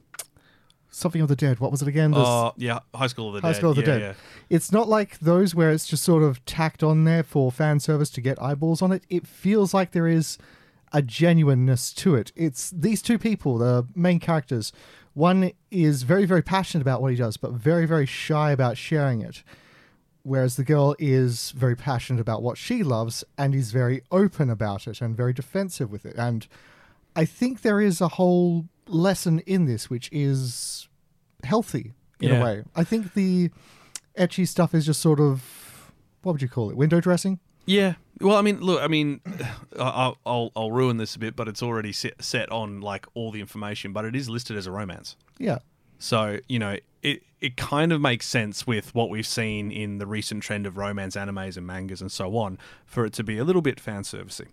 something 0.91 1.21
of 1.21 1.29
the 1.29 1.37
dead. 1.37 1.61
What 1.61 1.71
was 1.71 1.83
it 1.83 1.89
again? 1.89 2.11
This- 2.13 2.21
Oh 2.25 2.53
yeah, 2.57 2.81
High 2.95 3.07
School 3.09 3.29
of 3.29 3.35
the 3.35 3.41
High 3.47 3.53
Dead. 3.53 3.59
School 3.59 3.71
of 3.71 3.77
the 3.77 3.83
yeah, 3.83 3.87
Dead. 3.87 4.01
yeah. 4.01 4.13
It's 4.51 4.73
not 4.73 4.89
like 4.89 5.19
those 5.21 5.55
where 5.55 5.71
it's 5.71 5.87
just 5.87 6.03
sort 6.03 6.23
of 6.23 6.45
tacked 6.45 6.83
on 6.83 7.05
there 7.05 7.23
for 7.23 7.53
fan 7.53 7.81
service 7.81 8.11
to 8.11 8.21
get 8.21 8.41
eyeballs 8.43 8.83
on 8.83 8.93
it. 8.93 9.03
It 9.09 9.27
feels 9.27 9.75
like 9.75 9.93
there 9.93 10.09
is 10.09 10.39
a 10.93 11.03
genuineness 11.03 11.93
to 11.95 12.15
it. 12.15 12.33
It's 12.37 12.71
these 12.71 13.03
two 13.03 13.19
people, 13.19 13.59
the 13.59 13.87
main 13.95 14.19
characters. 14.21 14.73
One 15.15 15.53
is 15.71 16.03
very, 16.05 16.25
very 16.27 16.43
passionate 16.43 16.83
about 16.83 17.03
what 17.03 17.11
he 17.11 17.17
does, 17.17 17.37
but 17.37 17.53
very, 17.53 17.87
very 17.87 18.07
shy 18.07 18.53
about 18.53 18.77
sharing 18.77 19.21
it. 19.23 19.43
Whereas 20.23 20.57
the 20.57 20.65
girl 20.65 20.95
is 20.99 21.53
very 21.53 21.75
passionate 21.77 22.21
about 22.21 22.43
what 22.43 22.59
she 22.59 22.83
loves 22.83 23.25
and 23.37 23.55
is 23.55 23.73
very 23.73 24.03
open 24.11 24.51
about 24.51 24.87
it 24.87 25.01
and 25.01 25.17
very 25.17 25.33
defensive 25.33 25.91
with 25.91 26.05
it. 26.05 26.17
And 26.17 26.47
I 27.17 27.25
think 27.25 27.63
there 27.63 27.81
is 27.81 28.01
a 28.01 28.09
whole 28.09 28.67
lesson 28.87 29.41
in 29.41 29.65
this 29.67 29.89
which 29.91 30.09
is 30.13 30.89
healthy 31.45 31.93
in 32.21 32.29
Yeah. 32.31 32.41
a 32.41 32.45
way. 32.45 32.63
I 32.77 32.85
think 32.85 33.15
the 33.15 33.51
ecchi 34.19 34.47
stuff 34.47 34.75
is 34.75 34.87
just 34.87 35.01
sort 35.01 35.21
of 35.21 35.43
what 36.23 36.33
would 36.33 36.43
you 36.43 36.49
call 36.49 36.69
it? 36.71 36.77
Window 36.77 37.01
dressing? 37.01 37.39
Yeah. 37.65 37.95
Well, 38.21 38.37
I 38.37 38.43
mean, 38.43 38.61
look, 38.61 38.83
I 38.83 38.89
mean, 38.89 39.21
I'll, 39.79 40.19
I'll, 40.27 40.53
I'll 40.57 40.71
ruin 40.73 40.97
this 40.97 41.15
a 41.15 41.19
bit, 41.19 41.37
but 41.37 41.49
it's 41.49 41.63
already 41.63 41.93
set, 41.93 42.23
set 42.23 42.51
on 42.51 42.81
like 42.81 43.07
all 43.15 43.31
the 43.31 43.41
information, 43.41 43.93
but 43.93 44.05
it 44.05 44.17
is 44.17 44.29
listed 44.29 44.57
as 44.57 44.67
a 44.67 44.71
romance. 44.71 45.17
Yeah. 45.39 45.59
So, 45.99 46.39
you 46.49 46.59
know, 46.59 46.77
it, 47.03 47.23
it 47.41 47.57
kind 47.57 47.93
of 47.93 48.01
makes 48.01 48.27
sense 48.27 48.67
with 48.67 48.95
what 48.95 49.11
we've 49.11 49.27
seen 49.27 49.71
in 49.71 49.99
the 49.99 50.07
recent 50.07 50.43
trend 50.43 50.67
of 50.67 50.77
romance 50.77 51.17
animes 51.17 51.57
and 51.57 51.67
mangas 51.67 52.01
and 52.01 52.11
so 52.11 52.37
on 52.37 52.59
for 52.87 53.05
it 53.05 53.13
to 53.15 53.25
be 53.25 53.39
a 53.39 53.45
little 53.45 53.63
bit 53.63 53.79
fan 53.81 54.03
servicey. 54.03 54.49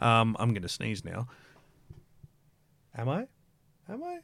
Um, 0.00 0.36
I'm 0.38 0.50
going 0.50 0.62
to 0.62 0.68
sneeze 0.68 1.04
now. 1.04 1.28
Am 2.96 3.08
I? 3.08 3.26
Am 3.88 4.02
I? 4.02 4.18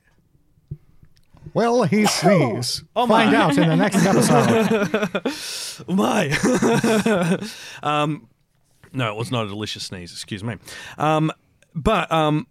Well, 1.53 1.83
he 1.85 2.07
sneezed. 2.07 2.85
Oh 2.97 3.07
Find 3.07 3.33
my. 3.33 3.37
out 3.37 3.59
in 3.59 3.69
the 3.69 3.77
next 3.77 4.05
episode. 4.05 5.33
Oh 5.89 5.95
my. 5.95 6.31
um, 7.83 8.29
no, 8.95 9.13
it 9.13 9.17
was 9.17 9.31
not 9.31 9.45
a 9.45 9.49
delicious 9.49 9.85
sneeze. 9.85 10.13
Excuse 10.13 10.43
me. 10.43 10.57
Um, 10.97 11.33
but 11.75 12.11
um, 12.11 12.47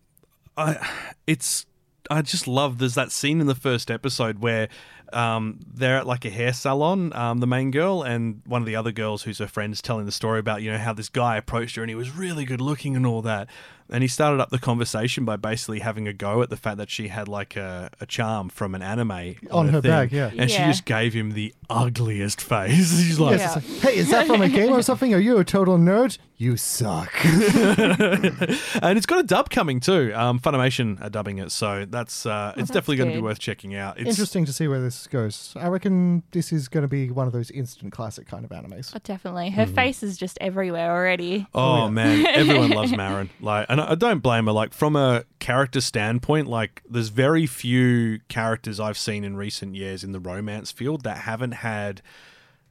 I, 0.58 0.88
it's 1.26 1.66
I 2.10 2.22
just 2.22 2.48
love. 2.48 2.78
There's 2.78 2.96
that 2.96 3.12
scene 3.12 3.40
in 3.42 3.48
the 3.48 3.56
first 3.56 3.90
episode 3.90 4.40
where 4.40 4.68
um, 5.14 5.60
they're 5.74 5.98
at 5.98 6.08
like 6.08 6.26
a 6.26 6.30
hair 6.30 6.54
salon, 6.54 7.14
um, 7.14 7.40
the 7.40 7.48
main 7.48 7.72
girl 7.72 8.04
and 8.04 8.42
one 8.46 8.62
of 8.62 8.66
the 8.66 8.76
other 8.76 8.92
girls 8.92 9.24
who's 9.24 9.38
her 9.38 9.48
friend 9.48 9.72
is 9.74 9.82
telling 9.82 10.06
the 10.06 10.12
story 10.12 10.40
about 10.40 10.62
you 10.62 10.72
know 10.72 10.78
how 10.78 10.94
this 10.94 11.10
guy 11.10 11.38
approached 11.38 11.76
her 11.76 11.84
and 11.84 11.90
he 11.90 11.96
was 11.96 12.12
really 12.12 12.46
good 12.46 12.62
looking 12.62 12.96
and 12.96 13.06
all 13.06 13.22
that. 13.22 13.48
And 13.90 14.02
he 14.02 14.08
started 14.08 14.40
up 14.42 14.50
the 14.50 14.60
conversation 14.60 15.26
by 15.26 15.36
basically 15.36 15.80
having 15.80 16.08
a 16.08 16.14
go 16.14 16.42
at 16.42 16.50
the 16.50 16.58
fact 16.58 16.78
that 16.78 16.90
she 16.90 17.10
had 17.10 17.28
like 17.28 17.56
a, 17.56 17.90
a 18.00 18.06
charm 18.06 18.50
from 18.50 18.74
an 18.76 18.82
anime 18.82 19.36
On 19.52 19.68
her 19.70 19.82
thing. 19.82 19.92
bag, 19.92 20.12
yeah. 20.12 20.32
And 20.38 20.50
she 20.50 20.58
just 20.58 20.86
gave 20.86 21.14
him 21.14 21.32
the 21.34 21.54
ugliest 21.70 22.42
face. 22.42 22.74
She's 23.04 23.20
like, 23.20 23.40
Yes, 23.40 23.58
it's 23.58 23.84
like, 23.84 23.94
hey, 23.94 24.00
is 24.00 24.10
that 24.10 24.28
from 24.28 24.42
a 24.42 24.50
game 24.50 24.74
or 24.74 24.82
something? 24.82 25.14
Are 25.14 25.20
you 25.20 25.38
a 25.38 25.44
total 25.44 25.78
nerd? 25.78 26.18
You 26.38 26.58
suck. 26.58 27.14
and 27.24 28.98
it's 28.98 29.06
got 29.06 29.20
a 29.20 29.24
dub 29.24 29.50
coming 29.50 29.80
too. 29.80 30.12
Um, 30.16 30.40
Funimation 30.40 31.02
are 31.02 31.10
dubbing 31.10 31.38
it, 31.38 31.52
so 31.52 31.86
that's 31.86 32.26
uh, 32.26 32.50
it's 32.52 32.58
that's 32.58 32.72
definitely 32.72 32.98
going 32.98 33.10
to 33.12 33.16
be 33.16 33.22
worth 33.22 33.40
checking 33.40 33.76
out. 33.76 33.98
It's, 34.00 34.10
Interesting 34.10 34.44
to 34.46 34.54
see 34.54 34.68
where 34.68 34.82
this 34.82 35.08
goes. 35.08 35.54
I 35.56 35.68
reckon 35.68 36.24
this 36.32 36.52
is 36.52 36.68
going 36.68 36.82
to 36.82 36.88
be 36.88 37.12
one 37.12 37.28
of 37.28 37.34
those 37.34 37.52
instant 37.52 37.94
classic 37.94 38.28
kind 38.28 38.44
of 38.44 38.52
animes. 38.52 38.92
Oh, 38.96 39.00
definitely. 39.04 39.52
Her 39.52 39.66
face 39.66 40.04
is 40.04 40.18
just 40.18 40.38
everywhere 40.42 40.92
already. 40.92 41.48
Oh 41.54 41.90
man, 41.90 42.26
everyone 42.26 42.72
loves 42.72 42.92
Marin. 42.98 43.30
Like, 43.40 43.68
and 43.74 43.82
I 43.82 43.96
don't 43.96 44.20
blame 44.20 44.46
her. 44.46 44.52
Like 44.52 44.72
from 44.72 44.96
a 44.96 45.24
character 45.40 45.82
standpoint, 45.82 46.48
like 46.48 46.84
there's 46.88 47.10
very 47.10 47.48
few 47.48 48.20
characters 48.28 48.80
I've 48.80 49.00
seen 49.00 49.24
in 49.24 49.36
recent 49.36 49.74
years 49.74 50.04
in 50.04 50.12
the 50.12 50.20
romance 50.20 50.72
field 50.72 51.04
that 51.06 51.18
haven't 51.18 51.54
had 51.54 52.04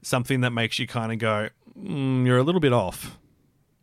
something 0.01 0.43
that 0.43 0.51
makes 0.51 0.79
you 0.79 0.87
kind 0.87 1.11
of 1.11 1.19
go, 1.19 1.49
mm, 1.77 2.25
"You're 2.25 2.39
a 2.39 2.45
little 2.45 2.61
bit 2.61 2.73
off." 2.73 3.19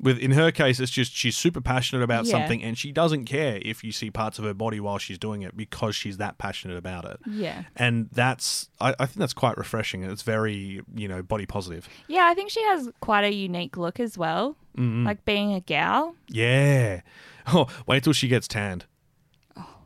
With 0.01 0.17
in 0.17 0.31
her 0.31 0.49
case, 0.51 0.79
it's 0.79 0.91
just 0.91 1.13
she's 1.13 1.35
super 1.35 1.59
passionate 1.61 2.03
about 2.03 2.25
Yeah. 2.25 2.31
something, 2.31 2.63
and 2.63 2.77
she 2.77 2.91
doesn't 2.91 3.25
care 3.25 3.59
if 3.61 3.83
you 3.83 3.91
see 3.91 4.09
parts 4.09 4.39
of 4.39 4.45
her 4.45 4.53
body 4.53 4.79
while 4.79 4.97
she's 4.97 5.17
doing 5.17 5.41
it 5.41 5.57
because 5.57 5.95
she's 5.95 6.17
that 6.17 6.37
passionate 6.37 6.77
about 6.77 7.03
it. 7.05 7.19
Yeah. 7.29 7.63
and 7.75 8.09
that's 8.11 8.69
I, 8.79 8.91
I 8.99 9.05
think 9.05 9.17
that's 9.17 9.33
quite 9.33 9.57
refreshing 9.57 10.03
it's 10.03 10.21
very 10.21 10.81
you 10.95 11.07
know 11.07 11.21
body 11.21 11.45
positive 11.45 11.87
Yeah, 12.07 12.27
I 12.27 12.33
think 12.33 12.49
she 12.49 12.61
has 12.63 12.89
quite 13.01 13.23
a 13.25 13.33
unique 13.33 13.75
look 13.77 13.99
as 13.99 14.17
well. 14.17 14.55
Mm-hmm. 14.77 15.05
Like 15.05 15.25
being 15.25 15.53
a 15.53 15.59
gal. 15.59 16.15
yeah 16.29 17.01
oh 17.47 17.67
wait 17.87 18.03
till 18.03 18.13
she 18.13 18.27
gets 18.29 18.47
tanned 18.47 18.85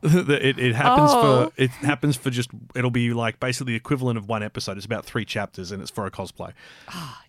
it, 0.28 0.58
it 0.58 0.74
happens 0.74 1.10
Oh. 1.12 1.46
for 1.50 1.52
it 1.62 1.70
happens 1.70 2.16
for 2.16 2.28
just 2.30 2.50
it'll 2.74 2.90
be 2.90 3.12
like 3.14 3.40
basically 3.40 3.72
the 3.72 3.76
equivalent 3.76 4.18
of 4.18 4.28
one 4.28 4.42
episode. 4.42 4.76
It's 4.76 4.86
about 4.86 5.04
three 5.04 5.24
chapters 5.24 5.72
and 5.72 5.80
it's 5.80 5.90
for 5.90 6.04
a 6.06 6.10
cosplay. 6.10 6.52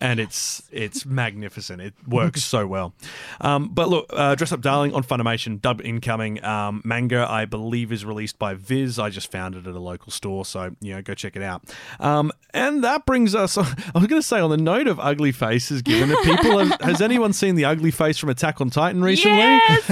And 0.00 0.20
it's 0.20 0.62
it's 0.70 1.06
magnificent. 1.06 1.80
It 1.80 1.94
works 2.06 2.44
so 2.44 2.66
well. 2.66 2.92
Um, 3.40 3.68
but 3.68 3.88
look 3.88 4.06
uh, 4.10 4.34
dress 4.34 4.52
up 4.52 4.60
darling 4.60 4.92
on 4.94 5.02
funimation 5.04 5.60
dub 5.60 5.80
incoming. 5.80 6.44
Um, 6.44 6.82
manga 6.84 7.26
i 7.30 7.44
believe 7.46 7.90
is 7.92 8.04
released 8.04 8.38
by 8.38 8.54
viz. 8.54 8.98
I 8.98 9.08
just 9.10 9.30
found 9.32 9.54
it 9.54 9.66
at 9.66 9.74
a 9.74 9.78
local 9.80 10.12
store 10.12 10.44
so 10.44 10.76
you 10.80 10.94
know 10.94 11.02
go 11.02 11.14
check 11.14 11.34
it 11.36 11.42
out. 11.42 11.62
Um, 11.98 12.30
and 12.52 12.84
that 12.84 13.06
brings 13.06 13.34
us 13.34 13.56
i 13.58 13.62
was 13.94 14.06
going 14.06 14.20
to 14.20 14.26
say 14.26 14.38
on 14.40 14.50
the 14.50 14.56
note 14.56 14.86
of 14.86 15.00
ugly 15.00 15.32
faces 15.32 15.82
given 15.82 16.08
that 16.10 16.22
people 16.24 16.58
have, 16.58 16.80
has 16.80 17.00
anyone 17.00 17.32
seen 17.32 17.54
the 17.54 17.64
ugly 17.64 17.90
face 17.90 18.18
from 18.18 18.28
attack 18.30 18.60
on 18.60 18.70
titan 18.70 19.02
recently? 19.02 19.38
Yes! 19.38 19.90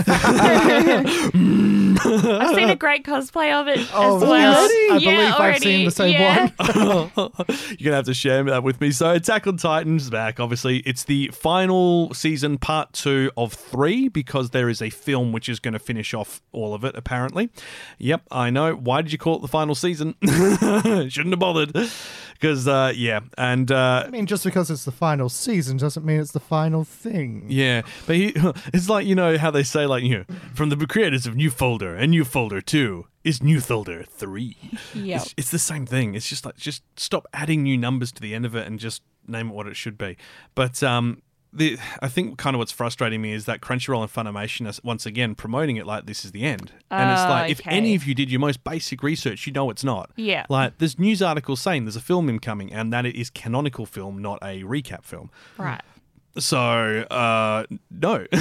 I've 2.06 2.54
seen 2.54 2.68
a 2.74 2.76
great 2.76 3.04
cosplay 3.04 3.52
of 3.58 3.68
it 3.68 3.78
Oh, 3.94 4.16
as 4.16 4.22
well. 4.22 4.62
really? 4.68 4.92
I 4.92 4.96
Yeah, 4.98 5.16
believe 5.16 5.34
I've 5.34 5.58
seen 5.58 5.84
the 5.84 5.90
same 5.90 6.12
yeah. 6.12 6.50
one. 6.56 7.10
You're 7.78 7.86
gonna 7.86 7.96
have 7.96 8.04
to 8.06 8.14
share 8.14 8.42
that 8.44 8.62
with 8.62 8.80
me. 8.80 8.90
So, 8.90 9.10
Attack 9.12 9.46
on 9.46 9.56
Titan's 9.56 10.10
back. 10.10 10.40
Obviously, 10.40 10.78
it's 10.78 11.04
the 11.04 11.28
final 11.32 12.12
season, 12.14 12.58
part 12.58 12.92
two 12.92 13.30
of 13.36 13.52
three, 13.52 14.08
because 14.08 14.50
there 14.50 14.68
is 14.68 14.82
a 14.82 14.90
film 14.90 15.32
which 15.32 15.48
is 15.48 15.60
going 15.60 15.72
to 15.74 15.78
finish 15.78 16.14
off 16.14 16.40
all 16.52 16.74
of 16.74 16.84
it. 16.84 16.94
Apparently, 16.96 17.50
yep, 17.98 18.22
I 18.30 18.50
know. 18.50 18.74
Why 18.74 19.02
did 19.02 19.12
you 19.12 19.18
call 19.18 19.36
it 19.36 19.42
the 19.42 19.48
final 19.48 19.74
season? 19.74 20.14
Shouldn't 20.24 21.30
have 21.30 21.38
bothered. 21.38 21.74
Because, 22.34 22.68
uh, 22.68 22.92
yeah, 22.94 23.20
and 23.38 23.70
uh, 23.72 24.04
I 24.06 24.10
mean, 24.10 24.26
just 24.26 24.44
because 24.44 24.70
it's 24.70 24.84
the 24.84 24.92
final 24.92 25.28
season 25.28 25.78
doesn't 25.78 26.04
mean 26.04 26.20
it's 26.20 26.32
the 26.32 26.40
final 26.40 26.84
thing. 26.84 27.46
yeah, 27.48 27.82
but 28.06 28.16
he, 28.16 28.32
it's 28.74 28.88
like 28.88 29.06
you 29.06 29.14
know 29.14 29.38
how 29.38 29.50
they 29.50 29.62
say 29.62 29.86
like 29.86 30.02
you 30.02 30.18
know 30.18 30.24
from 30.54 30.68
the 30.68 30.86
creators 30.86 31.26
of 31.26 31.36
New 31.36 31.50
Folder 31.50 31.94
and 31.94 32.10
New 32.10 32.24
Folder 32.24 32.60
Two 32.60 33.06
is 33.22 33.42
New 33.42 33.60
Folder 33.60 34.02
Three. 34.02 34.56
Yep. 34.94 35.22
It's, 35.22 35.34
it's 35.38 35.50
the 35.50 35.58
same 35.58 35.86
thing. 35.86 36.14
It's 36.14 36.28
just 36.28 36.44
like 36.44 36.56
just 36.56 36.82
stop 36.96 37.26
adding 37.32 37.62
new 37.62 37.78
numbers 37.78 38.12
to 38.12 38.20
the 38.20 38.34
end 38.34 38.44
of 38.44 38.54
it 38.54 38.66
and 38.66 38.78
just 38.78 39.02
name 39.26 39.48
it 39.48 39.54
what 39.54 39.66
it 39.66 39.76
should 39.76 39.96
be. 39.96 40.16
But 40.54 40.82
um, 40.82 41.22
the 41.54 41.78
I 42.00 42.08
think 42.08 42.38
kind 42.38 42.54
of 42.54 42.58
what's 42.58 42.72
frustrating 42.72 43.22
me 43.22 43.32
is 43.32 43.44
that 43.46 43.60
Crunchyroll 43.60 44.02
and 44.02 44.12
Funimation 44.12 44.68
are 44.68 44.80
once 44.82 45.06
again 45.06 45.34
promoting 45.34 45.76
it 45.76 45.86
like 45.86 46.06
this 46.06 46.24
is 46.24 46.32
the 46.32 46.42
end, 46.42 46.72
and 46.90 47.10
it's 47.10 47.28
like 47.28 47.50
if 47.50 47.60
okay. 47.60 47.70
any 47.70 47.94
of 47.94 48.04
you 48.04 48.14
did 48.14 48.30
your 48.30 48.40
most 48.40 48.64
basic 48.64 49.02
research, 49.02 49.46
you 49.46 49.52
know 49.52 49.70
it's 49.70 49.84
not. 49.84 50.10
Yeah. 50.16 50.46
Like 50.48 50.78
there's 50.78 50.98
news 50.98 51.22
articles 51.22 51.60
saying 51.60 51.84
there's 51.84 51.96
a 51.96 52.00
film 52.00 52.28
incoming 52.28 52.72
and 52.72 52.92
that 52.92 53.06
it 53.06 53.16
is 53.16 53.30
canonical 53.30 53.86
film, 53.86 54.20
not 54.20 54.38
a 54.42 54.62
recap 54.62 55.04
film. 55.04 55.30
Right. 55.56 55.82
So, 56.36 56.58
uh, 56.58 57.64
no. 57.90 58.26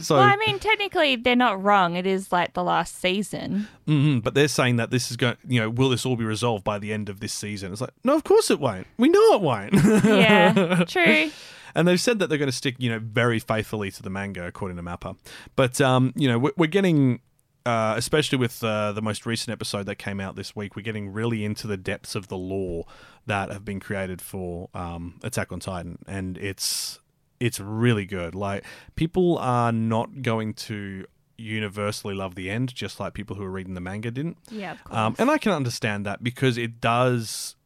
so, 0.00 0.16
Well, 0.16 0.22
I 0.22 0.36
mean, 0.46 0.58
technically, 0.58 1.16
they're 1.16 1.34
not 1.34 1.62
wrong. 1.62 1.96
It 1.96 2.06
is 2.06 2.30
like 2.32 2.52
the 2.52 2.62
last 2.62 3.00
season. 3.00 3.66
mhm, 3.88 4.22
but 4.22 4.34
they're 4.34 4.48
saying 4.48 4.76
that 4.76 4.90
this 4.90 5.10
is 5.10 5.16
going, 5.16 5.36
you 5.48 5.58
know, 5.60 5.70
will 5.70 5.88
this 5.88 6.04
all 6.04 6.16
be 6.16 6.24
resolved 6.24 6.64
by 6.64 6.78
the 6.78 6.92
end 6.92 7.08
of 7.08 7.20
this 7.20 7.32
season? 7.32 7.72
It's 7.72 7.80
like, 7.80 7.94
no, 8.04 8.14
of 8.14 8.24
course 8.24 8.50
it 8.50 8.60
won't. 8.60 8.86
We 8.98 9.08
know 9.08 9.34
it 9.34 9.40
won't. 9.40 9.72
Yeah, 10.04 10.84
true. 10.88 11.30
And 11.74 11.86
they've 11.86 12.00
said 12.00 12.18
that 12.18 12.28
they're 12.28 12.38
going 12.38 12.50
to 12.50 12.56
stick, 12.56 12.76
you 12.78 12.90
know, 12.90 12.98
very 12.98 13.38
faithfully 13.38 13.90
to 13.92 14.02
the 14.02 14.10
manga, 14.10 14.46
according 14.46 14.76
to 14.76 14.82
Mappa. 14.82 15.16
But, 15.56 15.80
um, 15.80 16.12
you 16.16 16.28
know, 16.28 16.38
we're, 16.38 16.52
we're 16.56 16.66
getting. 16.66 17.20
Uh, 17.66 17.92
especially 17.98 18.38
with 18.38 18.64
uh, 18.64 18.90
the 18.92 19.02
most 19.02 19.26
recent 19.26 19.52
episode 19.52 19.84
that 19.84 19.96
came 19.96 20.18
out 20.18 20.34
this 20.34 20.56
week, 20.56 20.76
we're 20.76 20.82
getting 20.82 21.12
really 21.12 21.44
into 21.44 21.66
the 21.66 21.76
depths 21.76 22.14
of 22.14 22.28
the 22.28 22.36
lore 22.36 22.86
that 23.26 23.50
have 23.52 23.66
been 23.66 23.78
created 23.78 24.22
for 24.22 24.70
um, 24.72 25.20
Attack 25.22 25.52
on 25.52 25.60
Titan, 25.60 25.98
and 26.06 26.38
it's 26.38 27.00
it's 27.38 27.60
really 27.60 28.06
good. 28.06 28.34
Like 28.34 28.64
people 28.96 29.36
are 29.38 29.72
not 29.72 30.22
going 30.22 30.54
to 30.54 31.04
universally 31.36 32.14
love 32.14 32.34
the 32.34 32.50
end, 32.50 32.74
just 32.74 33.00
like 33.00 33.14
people 33.14 33.36
who 33.36 33.42
are 33.42 33.50
reading 33.50 33.74
the 33.74 33.80
manga 33.80 34.10
didn't. 34.10 34.38
Yeah, 34.50 34.72
of 34.72 34.84
course. 34.84 34.98
Um, 34.98 35.16
and 35.18 35.30
I 35.30 35.38
can 35.38 35.52
understand 35.52 36.06
that 36.06 36.22
because 36.22 36.58
it 36.58 36.80
does 36.80 37.56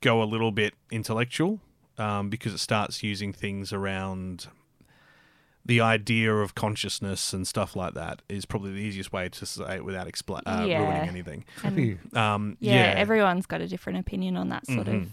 go 0.00 0.22
a 0.22 0.24
little 0.24 0.50
bit 0.50 0.74
intellectual 0.90 1.60
um, 2.02 2.28
because 2.30 2.52
it 2.52 2.58
starts 2.58 3.02
using 3.02 3.32
things 3.32 3.72
around 3.72 4.46
the 5.64 5.80
idea 5.80 6.34
of 6.34 6.54
consciousness 6.56 7.32
and 7.32 7.46
stuff 7.46 7.76
like 7.76 7.94
that 7.94 8.20
is 8.28 8.44
probably 8.44 8.72
the 8.72 8.80
easiest 8.80 9.12
way 9.12 9.28
to 9.28 9.46
say 9.46 9.76
it 9.76 9.84
without 9.84 10.08
expla- 10.08 10.42
uh, 10.44 10.64
Yeah. 10.66 10.78
ruining 10.82 11.08
anything. 11.08 11.44
Um, 12.14 12.56
yeah, 12.60 12.74
yeah, 12.74 12.98
everyone's 12.98 13.46
got 13.46 13.60
a 13.60 13.68
different 13.68 14.00
opinion 14.00 14.36
on 14.36 14.48
that 14.48 14.66
sort 14.66 14.88
of. 14.88 15.06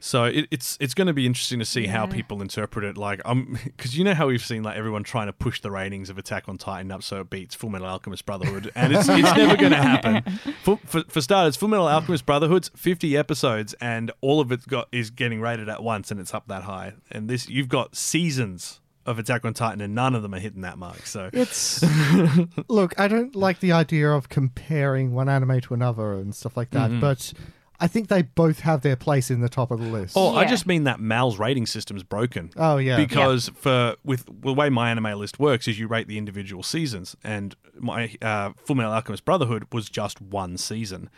So 0.00 0.24
it, 0.24 0.46
it's 0.52 0.76
it's 0.80 0.94
going 0.94 1.08
to 1.08 1.12
be 1.12 1.26
interesting 1.26 1.58
to 1.58 1.64
see 1.64 1.86
how 1.86 2.06
people 2.06 2.40
interpret 2.40 2.84
it. 2.84 2.96
Like, 2.96 3.20
um, 3.24 3.58
because 3.64 3.98
you 3.98 4.04
know 4.04 4.14
how 4.14 4.28
we've 4.28 4.44
seen 4.44 4.62
like 4.62 4.76
everyone 4.76 5.02
trying 5.02 5.26
to 5.26 5.32
push 5.32 5.60
the 5.60 5.70
ratings 5.72 6.08
of 6.08 6.18
Attack 6.18 6.48
on 6.48 6.56
Titan 6.56 6.92
up 6.92 7.02
so 7.02 7.20
it 7.22 7.30
beats 7.30 7.54
Full 7.56 7.68
Metal 7.70 7.86
Alchemist 7.88 8.24
Brotherhood, 8.24 8.70
and 8.76 8.92
it's, 8.92 9.08
it's 9.08 9.36
never 9.36 9.56
going 9.56 9.72
to 9.72 9.76
happen. 9.82 10.22
For, 10.62 10.78
for 10.84 11.02
for 11.08 11.20
starters, 11.20 11.56
Full 11.56 11.68
Metal 11.68 11.88
Alchemist 11.88 12.24
Brotherhood's 12.26 12.70
fifty 12.76 13.16
episodes, 13.16 13.74
and 13.80 14.12
all 14.20 14.40
of 14.40 14.52
it 14.52 14.66
got 14.68 14.86
is 14.92 15.10
getting 15.10 15.40
rated 15.40 15.68
at 15.68 15.82
once, 15.82 16.10
and 16.12 16.20
it's 16.20 16.32
up 16.32 16.46
that 16.48 16.62
high. 16.62 16.92
And 17.10 17.28
this 17.28 17.48
you've 17.48 17.68
got 17.68 17.96
seasons 17.96 18.80
of 19.04 19.18
Attack 19.18 19.44
on 19.46 19.54
Titan, 19.54 19.80
and 19.80 19.94
none 19.94 20.14
of 20.14 20.22
them 20.22 20.34
are 20.34 20.38
hitting 20.38 20.60
that 20.60 20.78
mark. 20.78 21.06
So 21.06 21.30
It's 21.32 21.82
look, 22.68 22.98
I 23.00 23.08
don't 23.08 23.34
like 23.34 23.60
the 23.60 23.72
idea 23.72 24.10
of 24.10 24.28
comparing 24.28 25.12
one 25.12 25.28
anime 25.28 25.60
to 25.62 25.74
another 25.74 26.12
and 26.12 26.34
stuff 26.34 26.56
like 26.56 26.70
that, 26.70 26.90
Mm-hmm. 26.90 27.00
but 27.00 27.32
I 27.80 27.86
think 27.86 28.08
they 28.08 28.22
both 28.22 28.60
have 28.60 28.82
their 28.82 28.96
place 28.96 29.30
in 29.30 29.40
the 29.40 29.48
top 29.48 29.70
of 29.70 29.78
the 29.78 29.86
list. 29.86 30.14
Oh, 30.16 30.34
I 30.34 30.42
Yeah. 30.42 30.48
just 30.48 30.66
mean 30.66 30.84
that 30.84 30.98
Mal's 30.98 31.38
rating 31.38 31.64
system's 31.66 32.02
broken. 32.02 32.50
Oh, 32.56 32.78
yeah. 32.78 32.96
Because 32.96 33.50
for 33.54 33.94
with 34.04 34.24
the 34.42 34.52
way 34.52 34.68
my 34.68 34.90
anime 34.90 35.18
list 35.18 35.38
works 35.38 35.68
is 35.68 35.78
you 35.78 35.86
rate 35.86 36.08
the 36.08 36.18
individual 36.18 36.62
seasons, 36.62 37.14
and 37.22 37.54
my 37.78 38.14
uh, 38.20 38.50
Full 38.64 38.74
Metal 38.76 38.92
Alchemist 38.92 39.24
Brotherhood 39.24 39.66
was 39.72 39.88
just 39.88 40.20
one 40.20 40.56
season, 40.58 41.08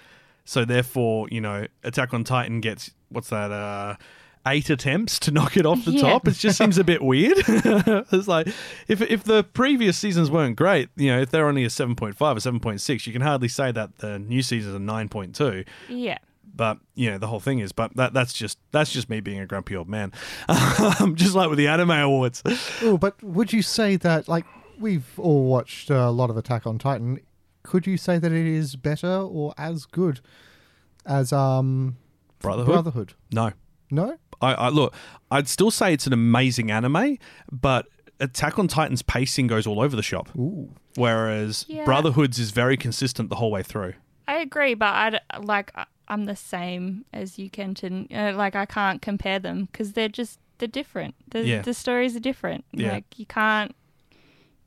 so 0.45 0.65
therefore 0.65 1.29
you 1.31 1.41
know 1.41 1.67
Attack 1.83 2.13
on 2.13 2.25
Titan 2.25 2.61
gets 2.61 2.91
what's 3.09 3.31
that 3.31 3.51
uh, 3.51 3.97
eight 4.47 4.69
attempts 4.71 5.19
to 5.21 5.31
knock 5.37 5.57
it 5.57 5.65
off 5.65 5.85
the 5.87 5.93
Yeah. 5.93 6.03
top. 6.03 6.29
It 6.29 6.33
just 6.35 6.59
seems 6.59 6.77
a 6.77 6.85
bit 6.85 7.01
weird. 7.03 7.39
it's 7.47 8.29
like 8.29 8.49
if 8.87 9.01
if 9.01 9.25
the 9.25 9.45
previous 9.45 9.97
seasons 9.97 10.31
weren't 10.31 10.57
great, 10.57 10.91
you 10.97 11.11
know, 11.11 11.21
if 11.23 11.31
they're 11.31 11.49
only 11.49 11.65
a 11.65 11.71
seven 11.71 11.95
point 11.95 12.17
five 12.17 12.37
or 12.37 12.41
seven 12.41 12.61
point 12.61 12.81
six, 12.83 13.07
you 13.07 13.13
can 13.15 13.23
hardly 13.23 13.49
say 13.49 13.73
that 13.73 13.99
the 13.99 14.19
new 14.19 14.43
seasons 14.43 14.75
are 14.75 14.79
nine 14.79 15.09
point 15.09 15.35
two 15.35 15.65
Yeah. 15.89 16.19
But 16.55 16.79
you 16.95 17.11
know 17.11 17.19
the 17.19 17.27
whole 17.27 17.41
thing 17.41 17.59
is 17.61 17.73
but 17.73 17.95
that 17.97 18.13
that's 18.13 18.33
just 18.33 18.59
that's 18.73 18.93
just 18.93 19.09
me 19.09 19.21
being 19.21 19.39
a 19.41 19.47
grumpy 19.47 19.75
old 19.77 19.89
man 19.89 20.13
um, 21.01 21.15
just 21.17 21.35
like 21.35 21.49
with 21.49 21.59
the 21.59 21.69
anime 21.69 21.91
awards 21.91 22.43
Oh, 22.83 22.99
but 22.99 23.23
would 23.23 23.53
you 23.53 23.63
say 23.63 23.97
that 23.97 24.29
like 24.29 24.45
we've 24.79 25.07
all 25.19 25.45
watched 25.45 25.91
a 25.91 26.11
lot 26.11 26.31
of 26.31 26.37
Attack 26.37 26.67
on 26.67 26.79
Titan? 26.79 27.21
Could 27.63 27.87
you 27.87 27.97
say 27.99 28.19
that 28.19 28.33
it 28.33 28.47
is 28.47 28.75
better 28.77 29.07
or 29.21 29.53
as 29.59 29.85
good 29.87 30.21
as 31.07 31.33
um 31.33 31.97
Brotherhood? 32.41 32.73
Brotherhood? 32.75 33.15
no 33.33 33.53
No. 33.91 34.17
I, 34.41 34.55
I 34.55 34.69
look 34.71 34.95
i'd 35.31 35.47
still 35.49 35.71
say 35.71 35.93
it's 35.93 36.07
an 36.07 36.13
amazing 36.15 36.71
anime 36.71 37.19
but 37.53 37.87
attack 38.21 38.59
on 38.59 38.69
titan's 38.69 39.03
pacing 39.03 39.47
goes 39.47 39.67
all 39.67 39.81
over 39.81 39.95
the 39.95 40.03
shop 40.03 40.29
Ooh. 40.37 40.71
whereas 40.97 41.67
Yeah. 41.69 41.85
brotherhood's 41.85 42.39
is 42.39 42.51
very 42.51 42.77
consistent 42.79 43.29
the 43.29 43.37
whole 43.37 43.51
way 43.51 43.63
through 43.63 43.95
I 44.29 44.37
agree, 44.43 44.75
but 44.75 44.95
I 44.95 45.11
d- 45.11 45.19
like 45.43 45.73
I- 45.75 45.87
I'm 46.11 46.25
the 46.27 46.37
same 46.37 47.05
as 47.13 47.39
you, 47.39 47.49
Kenton. 47.49 48.09
Uh, 48.15 48.33
like 48.35 48.55
I 48.57 48.67
can't 48.67 49.01
compare 49.01 49.39
them 49.39 49.69
because 49.71 49.93
they're 49.93 50.09
just 50.09 50.39
they're 50.59 50.69
different. 50.69 51.15
The, 51.31 51.43
Yeah. 51.47 51.63
the 51.63 51.73
stories 51.73 52.15
are 52.17 52.21
different. 52.21 52.65
Yeah. 52.73 52.93
Like 52.93 53.19
you 53.19 53.25
can't, 53.25 53.75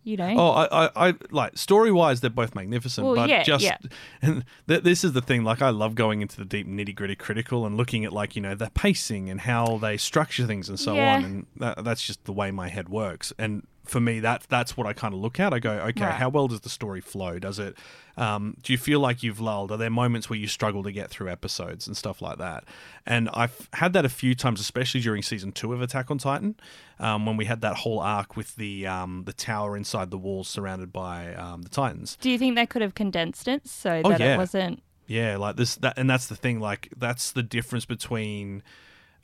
you 0.04 0.18
know. 0.18 0.34
Oh, 0.38 0.50
I, 0.52 0.86
I, 0.86 1.10
I 1.10 1.14
like 1.32 1.58
story 1.58 1.92
wise, 1.92 2.22
they're 2.22 2.30
both 2.30 2.56
magnificent. 2.56 3.06
Well, 3.06 3.16
but 3.16 3.30
yeah, 3.30 3.44
just, 3.44 3.64
yeah. 3.64 3.78
and 4.22 4.44
th- 4.68 4.82
this 4.84 5.04
is 5.04 5.14
the 5.14 5.22
thing. 5.22 5.44
Like, 5.44 5.62
I 5.62 5.70
love 5.70 5.94
going 5.96 6.22
into 6.22 6.38
the 6.38 6.46
deep 6.46 6.68
nitty 6.68 6.96
gritty 6.96 7.16
critical 7.16 7.66
and 7.66 7.78
looking 7.78 8.04
at 8.06 8.12
like 8.14 8.36
you 8.36 8.42
know 8.42 8.56
the 8.56 8.72
pacing 8.74 9.30
and 9.30 9.42
how 9.42 9.78
they 9.78 9.98
structure 9.98 10.48
things 10.48 10.68
and 10.70 10.80
so 10.80 10.96
Yeah. 10.96 11.16
on. 11.18 11.24
And 11.26 11.46
that, 11.58 11.84
that's 11.84 12.02
just 12.02 12.24
the 12.26 12.34
way 12.34 12.50
my 12.52 12.70
head 12.70 12.90
works. 12.90 13.32
And 13.38 13.68
for 13.84 14.00
me, 14.00 14.20
that 14.22 14.46
that's 14.50 14.78
what 14.78 14.88
I 14.88 14.94
kind 14.94 15.14
of 15.14 15.20
look 15.20 15.40
at. 15.40 15.54
I 15.54 15.60
go, 15.60 15.72
okay, 15.72 16.06
Right. 16.06 16.14
how 16.16 16.30
well 16.30 16.48
does 16.48 16.62
the 16.62 16.70
story 16.70 17.02
flow? 17.02 17.40
Does 17.40 17.60
it? 17.60 17.78
Um, 18.16 18.56
do 18.62 18.72
you 18.72 18.78
feel 18.78 19.00
like 19.00 19.24
you've 19.24 19.40
lulled? 19.40 19.72
Are 19.72 19.78
there 19.78 19.90
moments 19.90 20.30
where 20.30 20.38
you 20.38 20.48
struggle 20.48 20.84
to 20.84 20.92
get 20.92 21.10
through 21.10 21.30
episodes 21.30 21.88
and 21.88 21.98
stuff 21.98 22.22
like 22.22 22.38
that? 22.38 22.64
And 23.06 23.28
I've 23.34 23.68
had 23.74 23.94
that 23.94 24.06
a 24.06 24.10
few 24.10 24.36
times, 24.36 24.62
especially 24.62 25.02
during 25.02 25.22
season 25.24 25.52
two 25.52 25.74
of 25.74 25.82
Attack 25.82 26.12
on 26.12 26.20
Titan, 26.20 26.56
um, 27.00 27.26
when 27.26 27.38
we 27.38 27.46
had 27.46 27.62
that 27.62 27.78
whole 27.78 28.00
arc 28.00 28.38
with 28.38 28.56
the 28.56 28.86
um, 28.88 29.24
the 29.26 29.34
tower 29.34 29.76
inside 29.76 30.12
the 30.12 30.18
walls 30.18 30.48
surrounded 30.48 30.94
by 30.94 31.34
um, 31.36 31.64
the 31.64 31.70
Titans. 31.70 32.18
Do 32.22 32.30
you 32.30 32.38
think 32.38 32.56
they 32.56 32.66
could 32.68 32.82
have 32.84 32.94
condensed 32.96 33.48
it 33.48 33.68
so 33.68 34.02
Oh, 34.06 34.10
that 34.10 34.20
yeah. 34.20 34.36
it 34.36 34.38
wasn't? 34.38 34.84
Yeah, 35.08 35.36
like 35.38 35.58
this, 35.58 35.76
that, 35.78 35.98
and 35.98 36.10
that's 36.10 36.28
the 36.28 36.36
thing. 36.36 36.60
Like 36.62 36.88
that's 36.96 37.32
the 37.32 37.44
difference 37.44 37.84
between 37.86 38.64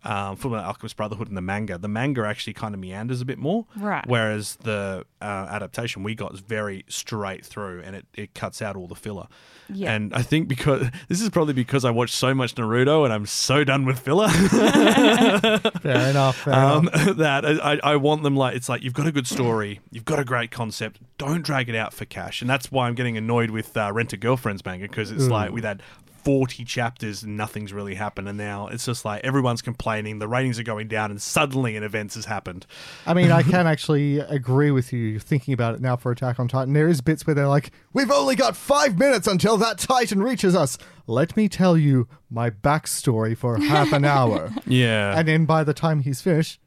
um, 0.03 0.37
Fullmetal 0.37 0.63
Alchemist 0.63 0.95
Brotherhood 0.95 1.27
and 1.27 1.35
the 1.35 1.41
manga. 1.41 1.77
The 1.77 1.87
manga 1.87 2.25
actually 2.25 2.53
kind 2.53 2.73
of 2.73 2.79
meanders 2.79 3.21
a 3.21 3.25
bit 3.25 3.37
more, 3.37 3.65
Right. 3.75 4.05
Whereas 4.07 4.55
the 4.57 5.05
uh, 5.21 5.47
adaptation 5.49 6.03
we 6.03 6.15
got 6.15 6.33
is 6.33 6.39
very 6.39 6.85
straight 6.87 7.45
through, 7.45 7.81
and 7.83 7.95
it, 7.95 8.05
it 8.13 8.33
cuts 8.33 8.61
out 8.61 8.75
all 8.75 8.87
the 8.87 8.95
filler. 8.95 9.27
Yeah. 9.71 9.93
And 9.93 10.13
I 10.13 10.21
think 10.21 10.47
because 10.47 10.87
this 11.07 11.21
is 11.21 11.29
probably 11.29 11.53
because 11.53 11.85
I 11.85 11.91
watched 11.91 12.15
so 12.15 12.33
much 12.33 12.55
Naruto 12.55 13.03
and 13.03 13.13
I'm 13.13 13.25
so 13.25 13.63
done 13.63 13.85
with 13.85 13.99
filler. 13.99 14.29
Fair 15.81 16.09
enough. 16.09 16.37
Fair 16.37 16.53
um, 16.53 16.87
enough. 16.87 17.17
that 17.17 17.45
I, 17.45 17.79
I 17.83 17.95
want 17.97 18.23
them 18.23 18.35
like 18.35 18.55
it's 18.55 18.69
like 18.69 18.83
you've 18.83 18.93
got 18.93 19.07
a 19.07 19.11
good 19.11 19.27
story, 19.27 19.79
you've 19.91 20.05
got 20.05 20.19
a 20.19 20.25
great 20.25 20.51
concept. 20.51 20.99
Don't 21.17 21.43
drag 21.43 21.69
it 21.69 21.75
out 21.75 21.93
for 21.93 22.05
cash, 22.05 22.41
and 22.41 22.49
that's 22.49 22.71
why 22.71 22.87
I'm 22.87 22.95
getting 22.95 23.17
annoyed 23.17 23.51
with 23.51 23.75
uh, 23.75 23.91
Rent 23.93 24.13
a 24.13 24.17
Girlfriend's 24.17 24.63
manga 24.65 24.87
because 24.87 25.11
it's 25.11 25.27
like 25.27 25.51
we've 25.51 25.63
had 25.63 25.83
40 26.23 26.65
chapters 26.65 27.23
and 27.23 27.37
nothing's 27.37 27.73
really 27.73 27.95
happened, 27.95 28.27
and 28.27 28.37
now 28.37 28.67
it's 28.67 28.85
just 28.85 29.05
like 29.05 29.23
everyone's 29.23 29.61
complaining, 29.61 30.19
the 30.19 30.27
ratings 30.27 30.59
are 30.59 30.63
going 30.63 30.87
down, 30.87 31.11
and 31.11 31.21
suddenly 31.21 31.75
an 31.75 31.83
event 31.83 32.13
has 32.15 32.25
happened. 32.25 32.65
I 33.05 33.13
mean, 33.13 33.31
I 33.31 33.43
can 33.43 33.67
actually 33.67 34.19
agree 34.19 34.71
with 34.71 34.91
you 34.93 35.19
thinking 35.19 35.53
about 35.53 35.75
it 35.75 35.81
now 35.81 35.95
for 35.95 36.11
Attack 36.11 36.39
on 36.39 36.47
Titan. 36.47 36.73
There 36.73 36.87
is 36.87 37.01
bits 37.01 37.25
where 37.25 37.33
they're 37.33 37.47
like, 37.47 37.71
"We've 37.93 38.11
only 38.11 38.35
got 38.35 38.55
five 38.55 38.97
minutes 38.97 39.27
until 39.27 39.57
that 39.57 39.77
Titan 39.77 40.21
reaches 40.21 40.55
us. 40.55 40.77
Let 41.07 41.35
me 41.35 41.49
tell 41.49 41.77
you 41.77 42.07
my 42.29 42.49
backstory 42.49 43.37
for 43.37 43.57
half 43.57 43.93
an 43.93 44.05
hour." 44.05 44.51
Yeah, 44.65 45.17
and 45.17 45.27
then 45.27 45.45
by 45.45 45.63
the 45.63 45.73
time 45.73 46.01
he's 46.01 46.21
finished, 46.21 46.59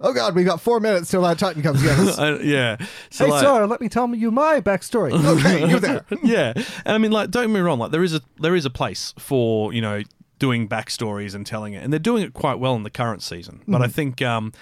oh 0.00 0.12
god, 0.12 0.34
we've 0.34 0.46
got 0.46 0.60
four 0.60 0.80
minutes 0.80 1.10
till 1.10 1.22
that 1.22 1.38
Titan 1.38 1.62
comes 1.62 1.82
again. 1.82 2.08
I- 2.18 2.40
yeah. 2.42 2.76
So 3.10 3.26
hey, 3.26 3.30
like- 3.30 3.42
sir, 3.42 3.66
let 3.66 3.80
me 3.80 3.88
tell 3.88 4.12
you 4.14 4.30
my 4.30 4.60
backstory. 4.60 5.12
Okay, 5.38 5.68
you're 5.68 5.80
there. 5.80 6.04
yeah, 6.22 6.52
and 6.54 6.94
I 6.94 6.98
mean, 6.98 7.12
like, 7.12 7.30
don't 7.30 7.44
get 7.48 7.50
me 7.54 7.60
wrong. 7.60 7.78
Like, 7.78 7.90
there 7.90 8.02
is 8.04 8.14
a 8.14 8.20
there 8.40 8.56
is 8.56 8.64
a 8.64 8.70
place 8.70 9.12
for 9.18 9.72
you 9.72 9.80
know 9.80 10.02
doing 10.38 10.68
backstories 10.68 11.34
and 11.34 11.44
telling 11.46 11.74
it, 11.74 11.82
and 11.82 11.92
they're 11.92 11.98
doing 11.98 12.22
it 12.22 12.32
quite 12.32 12.58
well 12.58 12.74
in 12.76 12.82
the 12.84 12.90
current 12.90 13.22
season. 13.22 13.62
But 13.66 13.82
I 13.82 13.88
think 13.88 14.22
um, 14.22 14.52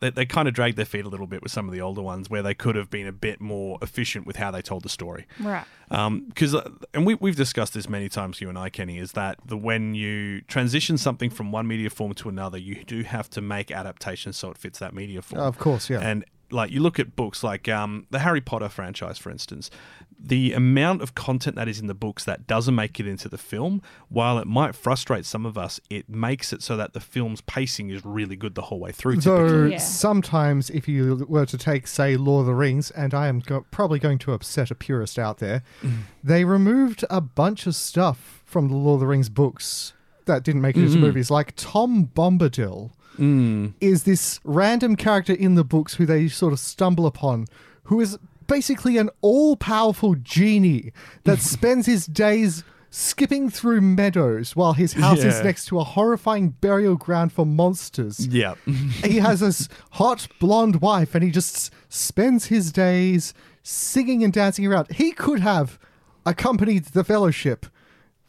they, 0.00 0.10
they 0.10 0.26
kind 0.26 0.48
of 0.48 0.54
dragged 0.54 0.76
their 0.76 0.84
feet 0.84 1.04
a 1.04 1.08
little 1.08 1.26
bit 1.26 1.42
with 1.42 1.52
some 1.52 1.68
of 1.68 1.72
the 1.72 1.80
older 1.80 2.02
ones, 2.02 2.28
where 2.28 2.42
they 2.42 2.54
could 2.54 2.76
have 2.76 2.90
been 2.90 3.06
a 3.06 3.12
bit 3.12 3.40
more 3.40 3.78
efficient 3.82 4.26
with 4.26 4.36
how 4.36 4.50
they 4.50 4.62
told 4.62 4.82
the 4.82 4.88
story. 4.88 5.26
Right. 5.40 5.64
Because, 5.88 6.56
and 6.92 7.06
we, 7.06 7.14
we've 7.14 7.36
discussed 7.36 7.74
this 7.74 7.88
many 7.88 8.08
times, 8.08 8.40
you 8.40 8.48
and 8.48 8.58
I, 8.58 8.70
Kenny, 8.70 8.98
is 8.98 9.12
that 9.12 9.38
the 9.44 9.56
when 9.56 9.94
you 9.94 10.40
transition 10.42 10.98
something 10.98 11.30
from 11.30 11.52
one 11.52 11.66
media 11.66 11.90
form 11.90 12.14
to 12.14 12.28
another, 12.28 12.58
you 12.58 12.84
do 12.84 13.02
have 13.02 13.30
to 13.30 13.40
make 13.40 13.70
adaptations 13.70 14.36
so 14.36 14.50
it 14.50 14.58
fits 14.58 14.78
that 14.78 14.94
media 14.94 15.22
form. 15.22 15.42
Of 15.42 15.58
course, 15.58 15.88
yeah. 15.88 16.00
And 16.00 16.24
like 16.50 16.70
you 16.70 16.80
look 16.80 16.98
at 16.98 17.16
books 17.16 17.42
like 17.42 17.68
um, 17.68 18.06
the 18.10 18.20
Harry 18.20 18.40
Potter 18.40 18.68
franchise, 18.68 19.18
for 19.18 19.30
instance, 19.30 19.70
the 20.18 20.52
amount 20.52 21.02
of 21.02 21.14
content 21.14 21.56
that 21.56 21.68
is 21.68 21.80
in 21.80 21.86
the 21.86 21.94
books 21.94 22.24
that 22.24 22.46
doesn't 22.46 22.74
make 22.74 22.98
it 22.98 23.06
into 23.06 23.28
the 23.28 23.38
film, 23.38 23.82
while 24.08 24.38
it 24.38 24.46
might 24.46 24.74
frustrate 24.74 25.24
some 25.26 25.44
of 25.44 25.58
us, 25.58 25.80
it 25.90 26.08
makes 26.08 26.52
it 26.52 26.62
so 26.62 26.76
that 26.76 26.92
the 26.92 27.00
film's 27.00 27.40
pacing 27.42 27.90
is 27.90 28.04
really 28.04 28.36
good 28.36 28.54
the 28.54 28.62
whole 28.62 28.80
way 28.80 28.92
through. 28.92 29.16
typically. 29.16 29.48
Though 29.48 29.64
Yeah. 29.66 29.78
sometimes, 29.78 30.70
if 30.70 30.88
you 30.88 31.26
were 31.28 31.46
to 31.46 31.58
take, 31.58 31.86
say, 31.86 32.16
Lord 32.16 32.42
of 32.42 32.46
the 32.46 32.54
Rings, 32.54 32.90
and 32.92 33.12
I 33.14 33.28
am 33.28 33.40
go- 33.40 33.66
probably 33.70 33.98
going 33.98 34.18
to 34.20 34.32
upset 34.32 34.70
a 34.70 34.74
purist 34.74 35.18
out 35.18 35.38
there, 35.38 35.62
mm. 35.82 35.98
they 36.22 36.44
removed 36.44 37.04
a 37.10 37.20
bunch 37.20 37.66
of 37.66 37.74
stuff 37.74 38.42
from 38.44 38.68
the 38.68 38.76
Lord 38.76 38.96
of 38.96 39.00
the 39.00 39.06
Rings 39.06 39.28
books 39.28 39.92
that 40.26 40.42
didn't 40.42 40.62
make 40.62 40.76
it 40.76 40.84
into 40.84 40.96
mm. 40.96 41.02
movies, 41.02 41.30
like 41.30 41.52
Tom 41.56 42.10
Bombadil 42.14 42.92
mm. 43.18 43.72
is 43.80 44.04
this 44.04 44.40
random 44.44 44.96
character 44.96 45.32
in 45.32 45.54
the 45.54 45.64
books 45.64 45.94
who 45.94 46.06
they 46.06 46.28
sort 46.28 46.52
of 46.52 46.58
stumble 46.58 47.06
upon, 47.06 47.46
who 47.84 48.00
is 48.00 48.18
basically 48.54 48.98
an 48.98 49.10
all-powerful 49.20 50.14
genie 50.22 50.92
that 51.24 51.40
spends 51.54 51.86
his 51.86 52.06
days 52.06 52.62
skipping 52.88 53.50
through 53.50 53.80
meadows 53.80 54.54
while 54.54 54.74
his 54.74 54.92
house 54.92 55.24
is 55.24 55.42
next 55.42 55.64
to 55.66 55.80
a 55.80 55.82
horrifying 55.82 56.50
burial 56.50 56.94
ground 56.94 57.32
for 57.32 57.44
monsters 57.44 58.24
Yeah. 58.28 58.54
he 59.02 59.16
has 59.18 59.40
this 59.40 59.68
hot 59.92 60.28
blonde 60.38 60.80
wife 60.80 61.16
and 61.16 61.24
he 61.24 61.32
just 61.32 61.72
spends 61.88 62.46
his 62.46 62.70
days 62.70 63.34
singing 63.64 64.22
and 64.22 64.32
dancing 64.32 64.64
around. 64.64 64.92
He 64.92 65.10
could 65.10 65.40
have 65.40 65.76
accompanied 66.24 66.84
the 66.86 67.02
fellowship 67.02 67.66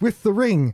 with 0.01 0.23
the 0.23 0.33
ring 0.33 0.73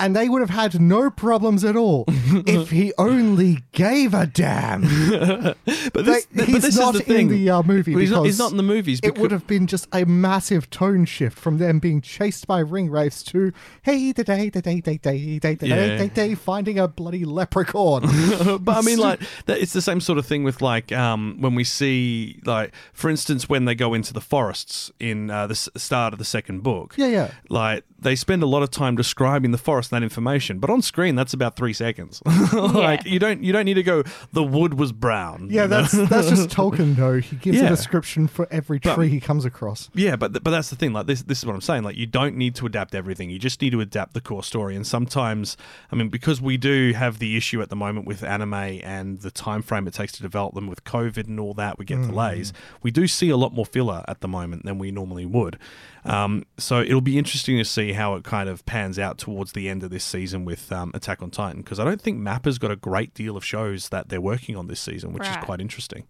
and 0.00 0.14
they 0.16 0.28
would 0.28 0.40
have 0.40 0.50
had 0.50 0.80
no 0.80 1.08
problems 1.10 1.64
at 1.64 1.76
all 1.76 2.04
if 2.08 2.70
he 2.70 2.92
only 2.98 3.58
gave 3.72 4.12
a 4.14 4.26
damn. 4.26 4.82
but 5.12 5.56
this, 6.04 6.24
They- 6.26 6.36
but 6.36 6.48
he's 6.48 6.62
this 6.62 6.76
not 6.78 6.94
is 6.94 7.00
the 7.00 7.06
thing. 7.06 7.28
in 7.30 7.44
the 7.44 7.50
uh, 7.50 7.62
movie 7.62 7.92
Well, 7.92 8.00
he's, 8.00 8.10
not, 8.10 8.24
he's 8.24 8.36
because 8.36 8.38
not 8.38 8.50
in 8.50 8.56
the 8.56 8.62
movies. 8.62 9.00
it 9.02 9.10
would 9.12 9.14
because- 9.14 9.30
have 9.32 9.46
been 9.46 9.66
just 9.66 9.86
a 9.92 10.04
massive 10.04 10.68
tone 10.70 11.04
shift 11.04 11.38
from 11.38 11.58
them 11.58 11.78
being 11.78 12.00
chased 12.00 12.46
by 12.46 12.58
ring 12.58 12.90
wraiths 12.90 13.22
to 13.24 13.52
hey 13.82 14.12
the 14.12 14.24
day 14.24 14.48
the 14.48 14.60
day 14.62 14.80
day 14.80 14.96
day 14.98 15.38
day 15.38 15.56
day 15.56 16.08
day 16.08 16.34
finding 16.34 16.78
a 16.78 16.88
bloody 16.88 17.24
leprechaun. 17.24 18.02
but 18.62 18.76
I 18.76 18.80
mean, 18.82 18.98
like 18.98 19.20
that, 19.46 19.58
it's 19.60 19.72
the 19.72 19.82
same 19.82 20.00
sort 20.00 20.18
of 20.18 20.26
thing 20.26 20.44
with 20.44 20.60
like 20.60 20.90
um, 20.92 21.36
when 21.40 21.54
we 21.54 21.64
see, 21.64 22.40
like, 22.44 22.72
for 22.92 23.08
instance, 23.10 23.48
when 23.48 23.64
they 23.64 23.74
go 23.74 23.94
into 23.94 24.12
the 24.12 24.20
forests 24.20 24.90
in 24.98 25.30
uh, 25.30 25.46
the 25.46 25.54
start 25.54 26.12
of 26.12 26.18
the 26.18 26.24
second 26.24 26.62
book. 26.62 26.94
Yeah, 26.96 27.06
yeah. 27.06 27.30
Like 27.48 27.84
they 28.04 28.14
spend 28.14 28.42
a 28.42 28.46
lot 28.46 28.62
of 28.62 28.70
time 28.70 28.94
describing 28.96 29.50
the 29.50 29.58
forest 29.58 29.90
and 29.90 30.00
that 30.00 30.04
information, 30.04 30.58
but 30.58 30.70
on 30.70 30.82
screen 30.82 31.16
that's 31.16 31.34
about 31.34 31.56
three 31.56 31.72
seconds. 31.72 32.22
like 32.52 33.04
Yeah. 33.04 33.12
you 33.12 33.18
don't 33.18 33.42
you 33.42 33.52
don't 33.52 33.64
need 33.64 33.74
to 33.74 33.82
go. 33.82 34.04
The 34.32 34.42
wood 34.44 34.74
was 34.74 34.92
brown. 34.92 35.48
Yeah, 35.50 35.62
you 35.62 35.68
know? 35.68 35.82
that's 35.82 35.92
that's 36.08 36.28
just 36.28 36.48
Tolkien 36.56 36.94
though. 36.94 37.20
He 37.20 37.36
gives 37.36 37.58
Yeah. 37.58 37.66
a 37.66 37.70
description 37.70 38.28
for 38.28 38.46
every 38.50 38.78
But- 38.78 38.94
tree 38.94 39.08
he 39.08 39.20
comes 39.20 39.44
across. 39.44 39.90
Yeah, 39.94 40.16
but 40.16 40.32
but 40.44 40.50
that's 40.50 40.70
the 40.70 40.76
thing. 40.76 40.92
Like 40.92 41.06
this, 41.06 41.22
this 41.22 41.38
is 41.38 41.46
what 41.46 41.54
I'm 41.54 41.60
saying. 41.60 41.82
Like 41.82 41.96
you 41.96 42.06
don't 42.06 42.36
need 42.36 42.54
to 42.56 42.66
adapt 42.66 42.94
everything. 42.94 43.30
You 43.30 43.38
just 43.38 43.60
need 43.60 43.70
to 43.70 43.80
adapt 43.80 44.14
the 44.14 44.20
core 44.20 44.44
story. 44.44 44.76
And 44.76 44.86
sometimes, 44.86 45.56
I 45.90 45.96
mean, 45.96 46.10
because 46.10 46.40
we 46.40 46.56
do 46.56 46.92
have 46.92 47.18
the 47.18 47.36
issue 47.36 47.60
at 47.62 47.70
the 47.70 47.76
moment 47.76 48.06
with 48.06 48.22
anime 48.22 48.54
and 48.54 49.18
the 49.20 49.30
time 49.30 49.62
frame 49.62 49.88
it 49.88 49.94
takes 49.94 50.12
to 50.12 50.22
develop 50.22 50.54
them 50.54 50.66
with 50.66 50.84
COVID 50.84 51.26
and 51.26 51.40
all 51.40 51.54
that, 51.54 51.78
we 51.78 51.84
get 51.84 51.98
mm. 51.98 52.08
delays. 52.08 52.52
We 52.82 52.90
do 52.90 53.06
see 53.06 53.30
a 53.30 53.36
lot 53.36 53.52
more 53.54 53.66
filler 53.66 54.04
at 54.06 54.20
the 54.20 54.28
moment 54.28 54.64
than 54.64 54.78
we 54.78 54.90
normally 54.90 55.26
would. 55.26 55.58
Um, 56.04 56.44
so 56.58 56.80
it'll 56.80 57.00
be 57.00 57.16
interesting 57.18 57.56
to 57.58 57.64
see 57.64 57.92
how 57.92 58.14
it 58.14 58.24
kind 58.24 58.48
of 58.48 58.64
pans 58.66 58.98
out 58.98 59.16
towards 59.18 59.52
the 59.52 59.68
end 59.68 59.82
of 59.82 59.90
this 59.90 60.04
season 60.04 60.44
with 60.44 60.70
um, 60.70 60.90
Attack 60.94 61.22
on 61.22 61.30
Titan. 61.30 61.62
Because 61.62 61.80
I 61.80 61.84
don't 61.84 62.00
think 62.00 62.18
Mappa's 62.18 62.58
got 62.58 62.70
a 62.70 62.76
great 62.76 63.14
deal 63.14 63.36
of 63.36 63.44
shows 63.44 63.88
that 63.88 64.08
they're 64.10 64.20
working 64.20 64.54
on 64.56 64.66
this 64.66 64.80
season, 64.80 65.12
which 65.12 65.26
is 65.26 65.36
quite 65.38 65.60
interesting. 65.60 66.04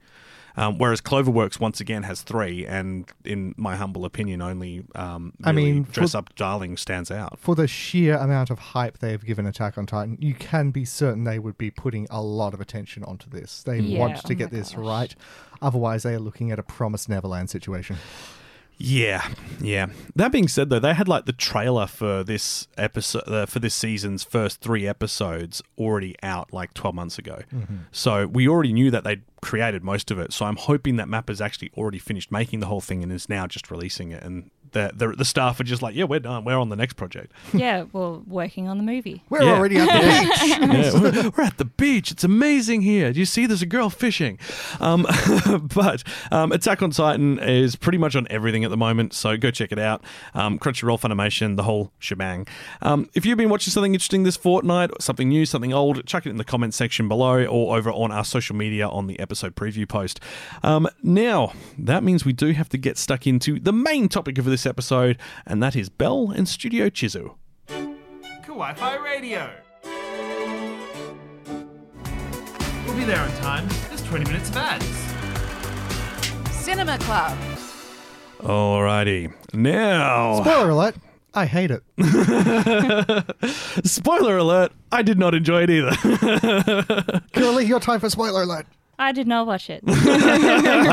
Um, 0.56 0.78
whereas 0.78 1.00
Cloverworks 1.00 1.58
once 1.58 1.80
again 1.80 2.04
has 2.04 2.22
three, 2.22 2.64
and 2.64 3.10
in 3.24 3.54
my 3.56 3.74
humble 3.74 4.04
opinion, 4.04 4.40
only 4.40 4.84
um, 4.94 5.32
I 5.42 5.50
mean, 5.50 5.82
dress 5.82 6.12
for- 6.12 6.18
up 6.18 6.32
darling 6.36 6.76
stands 6.76 7.10
out. 7.10 7.40
For 7.40 7.56
the 7.56 7.66
sheer 7.66 8.16
amount 8.16 8.50
of 8.50 8.60
hype 8.60 8.98
they 8.98 9.10
have 9.10 9.24
given 9.26 9.46
Attack 9.46 9.76
on 9.78 9.86
Titan, 9.86 10.16
you 10.20 10.32
can 10.32 10.70
be 10.70 10.84
certain 10.84 11.24
they 11.24 11.40
would 11.40 11.58
be 11.58 11.72
putting 11.72 12.06
a 12.08 12.22
lot 12.22 12.54
of 12.54 12.60
attention 12.60 13.02
onto 13.02 13.28
this. 13.28 13.64
They 13.64 13.80
Yeah, 13.80 13.98
want 13.98 14.18
oh 14.24 14.28
to 14.28 14.34
get 14.36 14.52
this 14.52 14.70
gosh. 14.70 14.78
right. 14.78 15.14
Otherwise, 15.60 16.04
they 16.04 16.14
are 16.14 16.20
looking 16.20 16.52
at 16.52 16.60
a 16.60 16.62
promised 16.62 17.08
Neverland 17.08 17.50
situation. 17.50 17.96
Yeah, 18.76 19.26
yeah. 19.60 19.86
That 20.16 20.32
being 20.32 20.48
said, 20.48 20.68
though, 20.68 20.80
they 20.80 20.94
had 20.94 21.08
like 21.08 21.26
the 21.26 21.32
trailer 21.32 21.86
for 21.86 22.24
this 22.24 22.66
episode 22.76 23.22
uh, 23.28 23.46
for 23.46 23.60
this 23.60 23.74
season's 23.74 24.24
first 24.24 24.60
three 24.60 24.86
episodes 24.86 25.62
already 25.78 26.16
out 26.22 26.52
like 26.52 26.74
twelve 26.74 26.94
months 26.94 27.18
ago. 27.18 27.42
So 27.92 28.26
we 28.26 28.48
already 28.48 28.72
knew 28.72 28.90
that 28.90 29.04
they'd 29.04 29.22
created 29.40 29.84
most 29.84 30.10
of 30.10 30.18
it. 30.18 30.32
So 30.32 30.46
I'm 30.46 30.56
hoping 30.56 30.96
that 30.96 31.08
Mappa's 31.08 31.40
actually 31.40 31.70
already 31.76 31.98
finished 31.98 32.32
making 32.32 32.60
the 32.60 32.66
whole 32.66 32.80
thing 32.80 33.02
and 33.02 33.12
is 33.12 33.28
now 33.28 33.46
just 33.46 33.70
releasing 33.70 34.10
it. 34.10 34.22
And 34.22 34.50
the 34.74 34.90
the, 34.94 35.08
the 35.16 35.24
staff 35.24 35.58
are 35.58 35.64
just 35.64 35.80
like, 35.80 35.94
yeah, 35.94 36.04
we're 36.04 36.20
done. 36.20 36.44
We're 36.44 36.58
on 36.58 36.68
the 36.68 36.76
next 36.76 36.94
project. 36.94 37.32
yeah, 37.54 37.84
well, 37.92 38.22
working 38.26 38.68
on 38.68 38.76
the 38.76 38.84
movie. 38.84 39.22
We're 39.30 39.42
Yeah. 39.42 39.54
already 39.54 39.78
at 39.78 39.86
the 39.86 40.00
beach. 40.28 40.58
Yeah, 40.74 40.92
we're, 41.00 41.30
we're 41.36 41.44
at 41.44 41.56
the 41.58 41.64
beach. 41.64 42.10
It's 42.10 42.24
amazing 42.24 42.82
here. 42.82 43.12
Do 43.12 43.18
you 43.18 43.24
see? 43.26 43.46
There's 43.46 43.62
a 43.62 43.66
girl 43.66 43.88
fishing. 43.90 44.38
Um, 44.80 45.06
but 45.74 46.02
um, 46.30 46.52
Attack 46.52 46.82
on 46.82 46.90
Titan 46.90 47.38
is 47.38 47.76
pretty 47.76 47.98
much 47.98 48.14
on 48.16 48.26
everything 48.30 48.64
at 48.64 48.70
the 48.70 48.76
moment, 48.76 49.14
so 49.14 49.36
go 49.36 49.50
check 49.50 49.72
it 49.72 49.78
out. 49.78 50.04
Um, 50.34 50.58
Crunchyroll 50.58 51.00
Funimation, 51.00 51.56
the 51.56 51.62
whole 51.62 51.92
shebang. 51.98 52.46
Um, 52.82 53.08
if 53.14 53.24
you've 53.24 53.38
been 53.38 53.48
watching 53.48 53.70
something 53.72 53.94
interesting 53.94 54.22
this 54.24 54.36
fortnight, 54.36 54.90
something 55.00 55.28
new, 55.28 55.46
something 55.46 55.72
old, 55.72 56.04
chuck 56.06 56.26
it 56.26 56.30
in 56.30 56.36
the 56.36 56.44
comment 56.44 56.74
section 56.74 57.08
below 57.08 57.44
or 57.46 57.76
over 57.76 57.90
on 57.90 58.10
our 58.12 58.24
social 58.24 58.56
media 58.56 58.88
on 58.88 59.06
the 59.06 59.18
episode 59.20 59.54
preview 59.54 59.88
post. 59.88 60.20
Um, 60.62 60.88
now, 61.02 61.52
that 61.78 62.02
means 62.02 62.24
we 62.24 62.32
do 62.32 62.52
have 62.52 62.68
to 62.70 62.78
get 62.78 62.98
stuck 62.98 63.26
into 63.26 63.58
the 63.60 63.72
main 63.72 64.08
topic 64.08 64.38
of 64.38 64.44
this 64.44 64.63
episode, 64.66 65.18
and 65.46 65.62
that 65.62 65.76
is 65.76 65.88
Belle 65.88 66.30
and 66.30 66.48
Studio 66.48 66.88
Chizu. 66.88 67.34
Kawaii 67.68 68.76
Fi 68.76 68.96
Radio. 68.96 69.50
We'll 72.86 72.96
be 72.96 73.04
there 73.04 73.20
on 73.20 73.30
time. 73.42 73.68
There's 73.88 74.02
20 74.02 74.24
minutes 74.24 74.50
of 74.50 74.56
ads. 74.56 74.86
Cinema 76.52 76.98
Club. 76.98 77.36
Alrighty. 78.38 79.32
Now. 79.52 80.40
Spoiler 80.42 80.70
alert. 80.70 80.96
I 81.36 81.46
hate 81.46 81.72
it. 81.72 81.82
Spoiler 83.84 84.36
alert, 84.38 84.72
I 84.92 85.02
did 85.02 85.18
not 85.18 85.34
enjoy 85.34 85.64
it 85.64 85.70
either. 85.70 85.90
Kiralee, 87.32 87.66
your 87.66 87.80
time 87.80 87.98
for 87.98 88.08
spoiler 88.08 88.42
alert. 88.42 88.66
I 88.98 89.12
did 89.12 89.26
not 89.26 89.46
watch 89.46 89.70
it. 89.70 89.82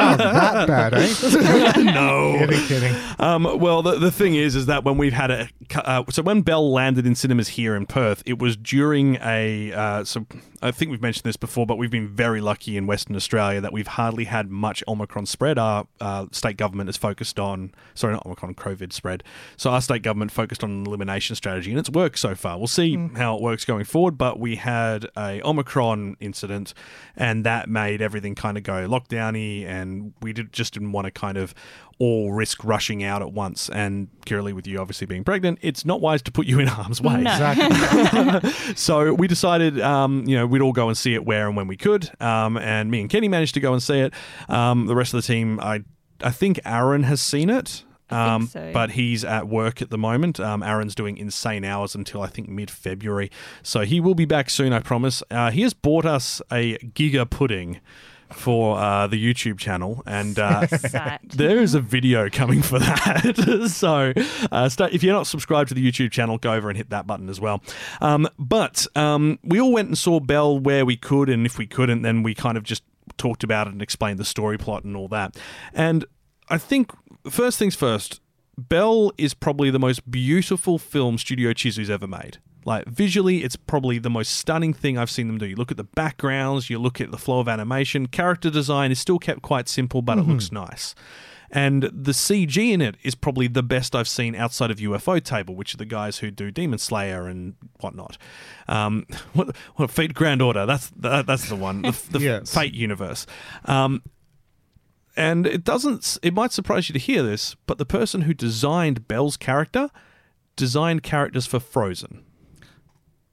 Oh, 0.02 0.16
that 0.18 0.68
bad, 0.68 0.94
eh? 0.94 1.82
no. 1.94 2.36
kidding, 2.40 2.60
kidding. 2.66 2.96
Um, 3.20 3.60
well, 3.60 3.82
the, 3.82 3.98
the 3.98 4.12
thing 4.12 4.36
is, 4.36 4.56
is 4.56 4.66
that 4.66 4.84
when 4.84 4.98
we've 4.98 5.14
had 5.14 5.32
a. 5.32 5.50
Uh, 5.74 6.04
so 6.10 6.22
when 6.22 6.42
Belle 6.42 6.72
landed 6.72 7.06
in 7.06 7.16
cinemas 7.16 7.50
here 7.50 7.76
in 7.76 7.86
Perth, 7.86 8.24
it 8.26 8.40
was 8.40 8.58
during 8.58 9.16
a. 9.22 9.72
Uh, 9.74 10.04
so 10.04 10.26
I 10.62 10.72
think 10.72 10.92
we've 10.92 11.02
mentioned 11.02 11.24
this 11.24 11.38
before, 11.38 11.66
but 11.66 11.78
we've 11.78 11.92
been 11.92 12.08
very 12.08 12.40
lucky 12.40 12.78
in 12.78 12.88
Western 12.88 13.16
Australia 13.16 13.62
that 13.62 13.74
we've 13.74 13.88
hardly 13.88 14.26
had 14.26 14.50
much 14.50 14.84
Omicron 14.88 15.26
spread. 15.26 15.58
Our 15.58 15.88
uh, 16.00 16.28
state 16.32 16.58
government 16.58 16.90
is 16.90 16.98
focused 16.98 17.40
on. 17.40 17.74
Sorry, 17.96 18.14
not 18.14 18.26
Omicron, 18.26 18.56
COVID 18.56 18.94
spread. 18.94 19.24
So 19.58 19.72
our 19.72 19.82
state 19.82 20.04
government 20.04 20.32
focused 20.32 20.64
on 20.64 20.72
an 20.72 20.86
elimination 20.88 21.36
strategy, 21.36 21.72
and 21.72 21.80
it's 21.80 21.90
worked 21.90 22.20
so 22.20 22.36
far. 22.36 22.58
We'll 22.58 22.68
see 22.68 22.96
how 23.16 23.36
it 23.36 23.42
works 23.42 23.66
going 23.66 23.86
forward, 23.86 24.18
but 24.18 24.40
we 24.40 24.56
had 24.56 25.08
a 25.18 25.42
Omicron 25.44 26.18
incident, 26.20 26.74
and 27.16 27.44
that 27.46 27.70
made 27.70 27.91
everything 28.00 28.36
kind 28.36 28.58
of 28.58 28.64
go 28.64 28.88
lockdowny, 28.88 29.66
and 29.66 30.14
we 30.22 30.32
did, 30.32 30.54
just 30.54 30.76
didn't 30.76 30.92
want 30.92 31.06
to 31.06 31.12
kind 31.12 31.38
of 31.38 31.56
all 32.00 32.32
risk 32.32 32.64
rushing 32.64 33.04
out 33.04 33.22
at 33.22 33.34
once. 33.34 33.70
And 33.70 34.08
Kiralee, 34.26 34.54
with 34.54 34.68
you 34.68 34.80
obviously 34.80 35.08
being 35.08 35.24
pregnant, 35.24 35.60
it's 35.62 35.84
not 35.86 36.00
wise 36.00 36.22
to 36.24 36.32
put 36.32 36.48
you 36.48 36.60
in 36.60 36.68
harm's 36.68 37.02
way. 37.02 37.22
No. 37.22 37.32
Exactly. 37.32 38.52
So 38.76 39.14
we 39.14 39.28
decided, 39.28 39.80
um, 39.82 40.24
you 40.28 40.36
know, 40.36 40.46
we'd 40.48 40.62
all 40.62 40.72
go 40.72 40.88
and 40.88 40.98
see 40.98 41.14
it 41.14 41.26
where 41.26 41.48
and 41.48 41.58
when 41.58 41.68
we 41.68 41.78
could. 41.78 42.10
Um, 42.22 42.58
and 42.58 42.90
me 42.90 43.02
and 43.02 43.10
Kenny 43.10 43.28
managed 43.28 43.54
to 43.56 43.60
go 43.60 43.74
and 43.74 43.82
see 43.82 44.00
it. 44.00 44.14
Um, 44.48 44.86
the 44.88 44.96
rest 44.96 45.14
of 45.14 45.22
the 45.22 45.28
team, 45.28 45.60
I, 45.60 45.84
I 46.22 46.32
think 46.32 46.60
Aaron 46.66 47.04
has 47.04 47.20
seen 47.22 47.50
it. 47.50 47.84
Um, 48.12 48.48
so. 48.48 48.72
But 48.74 48.92
he's 48.92 49.24
at 49.24 49.48
work 49.48 49.82
at 49.82 49.90
the 49.90 49.98
moment. 49.98 50.40
Um, 50.40 50.64
Aaron's 50.64 50.96
doing 50.96 51.18
insane 51.18 51.64
hours 51.64 51.96
until 51.96 52.22
I 52.22 52.28
think 52.28 52.50
mid 52.50 52.72
February. 52.72 53.32
So 53.64 53.82
he 53.82 54.00
will 54.00 54.16
be 54.16 54.26
back 54.26 54.50
soon, 54.50 54.74
I 54.74 54.80
promise. 54.80 55.24
Uh, 55.30 55.52
he 55.52 55.62
has 55.62 55.74
bought 55.74 56.06
us 56.06 56.42
a 56.52 56.78
Giga 56.78 57.30
pudding 57.30 57.80
for 58.34 58.78
uh, 58.78 59.08
the 59.08 59.22
YouTube 59.22 59.58
channel. 59.58 60.04
And 60.06 60.38
uh, 60.40 60.68
there 61.24 61.60
is 61.60 61.74
a 61.74 61.80
video 61.80 62.30
coming 62.30 62.62
for 62.62 62.80
that. 62.80 63.68
so, 63.70 64.14
uh, 64.52 64.70
start, 64.70 64.94
if 64.94 65.04
you're 65.04 65.14
not 65.14 65.28
subscribed 65.28 65.70
to 65.70 65.76
the 65.76 65.86
YouTube 65.86 66.12
channel, 66.12 66.38
go 66.38 66.54
over 66.54 66.70
and 66.70 66.78
hit 66.78 66.90
that 66.90 67.08
button 67.08 67.30
as 67.30 67.40
well. 67.40 67.62
Um, 68.00 68.28
but 68.38 68.88
um, 68.96 69.40
we 69.44 69.60
all 69.60 69.72
went 69.72 69.88
and 69.88 69.98
saw 69.98 70.20
Belle 70.20 70.60
where 70.60 70.86
we 70.86 70.98
could, 70.98 71.30
and 71.30 71.46
if 71.46 71.58
we 71.58 71.68
couldn't, 71.68 72.02
then 72.02 72.24
we 72.24 72.34
kind 72.34 72.58
of 72.58 72.64
just 72.64 72.84
talked 73.18 73.44
about 73.44 73.68
it 73.68 73.74
and 73.74 73.82
explained 73.82 74.20
the 74.20 74.26
story 74.26 74.58
plot 74.58 74.84
and 74.84 74.96
all 74.96 75.08
that. 75.10 75.38
And 75.74 76.06
I 76.52 76.58
think 76.58 76.92
first 77.30 77.58
things 77.58 77.76
first, 77.76 78.20
Belle 78.58 79.12
is 79.18 79.34
probably 79.34 79.72
the 79.72 79.80
most 79.80 80.10
beautiful 80.12 80.78
film 80.78 81.18
Studio 81.18 81.52
Chizu's 81.54 81.90
ever 81.90 82.08
made. 82.08 82.38
Like 82.66 82.86
visually, 82.86 83.44
it's 83.44 83.56
probably 83.56 83.98
the 83.98 84.10
most 84.10 84.36
stunning 84.36 84.74
thing 84.74 84.98
I've 84.98 85.10
seen 85.10 85.28
them 85.28 85.38
do. 85.40 85.48
You 85.48 85.56
look 85.56 85.72
at 85.72 85.78
the 85.78 85.84
backgrounds, 85.84 86.70
you 86.70 86.78
look 86.78 87.02
at 87.02 87.10
the 87.10 87.18
flow 87.18 87.40
of 87.40 87.48
animation, 87.48 88.08
character 88.08 88.52
design 88.52 88.92
is 88.92 89.00
still 89.00 89.18
kept 89.18 89.42
quite 89.42 89.68
simple, 89.68 90.02
but 90.04 90.20
it 90.20 90.24
looks 90.28 90.52
nice. 90.52 90.94
And 91.54 91.84
the 91.84 92.12
CG 92.12 92.56
in 92.72 92.82
it 92.82 92.96
is 93.04 93.16
probably 93.16 93.48
the 93.48 93.64
best 93.64 93.96
I've 93.96 94.08
seen 94.08 94.36
outside 94.36 94.72
of 94.72 94.78
ufotable, 94.78 95.56
which 95.56 95.74
are 95.74 95.78
the 95.78 95.86
guys 95.86 96.20
who 96.20 96.32
do 96.32 96.50
Demon 96.52 96.80
Slayer 96.80 97.28
and 97.28 97.56
whatnot. 97.80 98.18
Um, 98.68 99.06
what, 99.34 99.56
what 99.76 99.90
Fate 99.90 100.14
Grand 100.14 100.42
Order? 100.42 100.66
That's 100.66 100.90
that, 100.98 101.26
that's 101.26 101.50
the 101.50 101.56
one. 101.56 101.82
The, 101.82 102.04
the 102.12 102.20
Yes. 102.22 102.54
Fate 102.54 102.74
universe. 102.74 103.26
Um, 103.66 104.02
and 105.16 105.46
it 105.46 105.64
doesn't. 105.64 106.18
It 106.22 106.34
might 106.34 106.52
surprise 106.52 106.90
you 106.90 106.94
to 106.94 107.00
hear 107.00 107.24
this, 107.24 107.56
but 107.66 107.78
the 107.78 107.86
person 107.86 108.22
who 108.22 108.34
designed 108.34 109.08
Belle's 109.08 109.38
character 109.38 109.90
designed 110.56 111.04
characters 111.04 111.46
for 111.46 111.60
Frozen. 111.60 112.24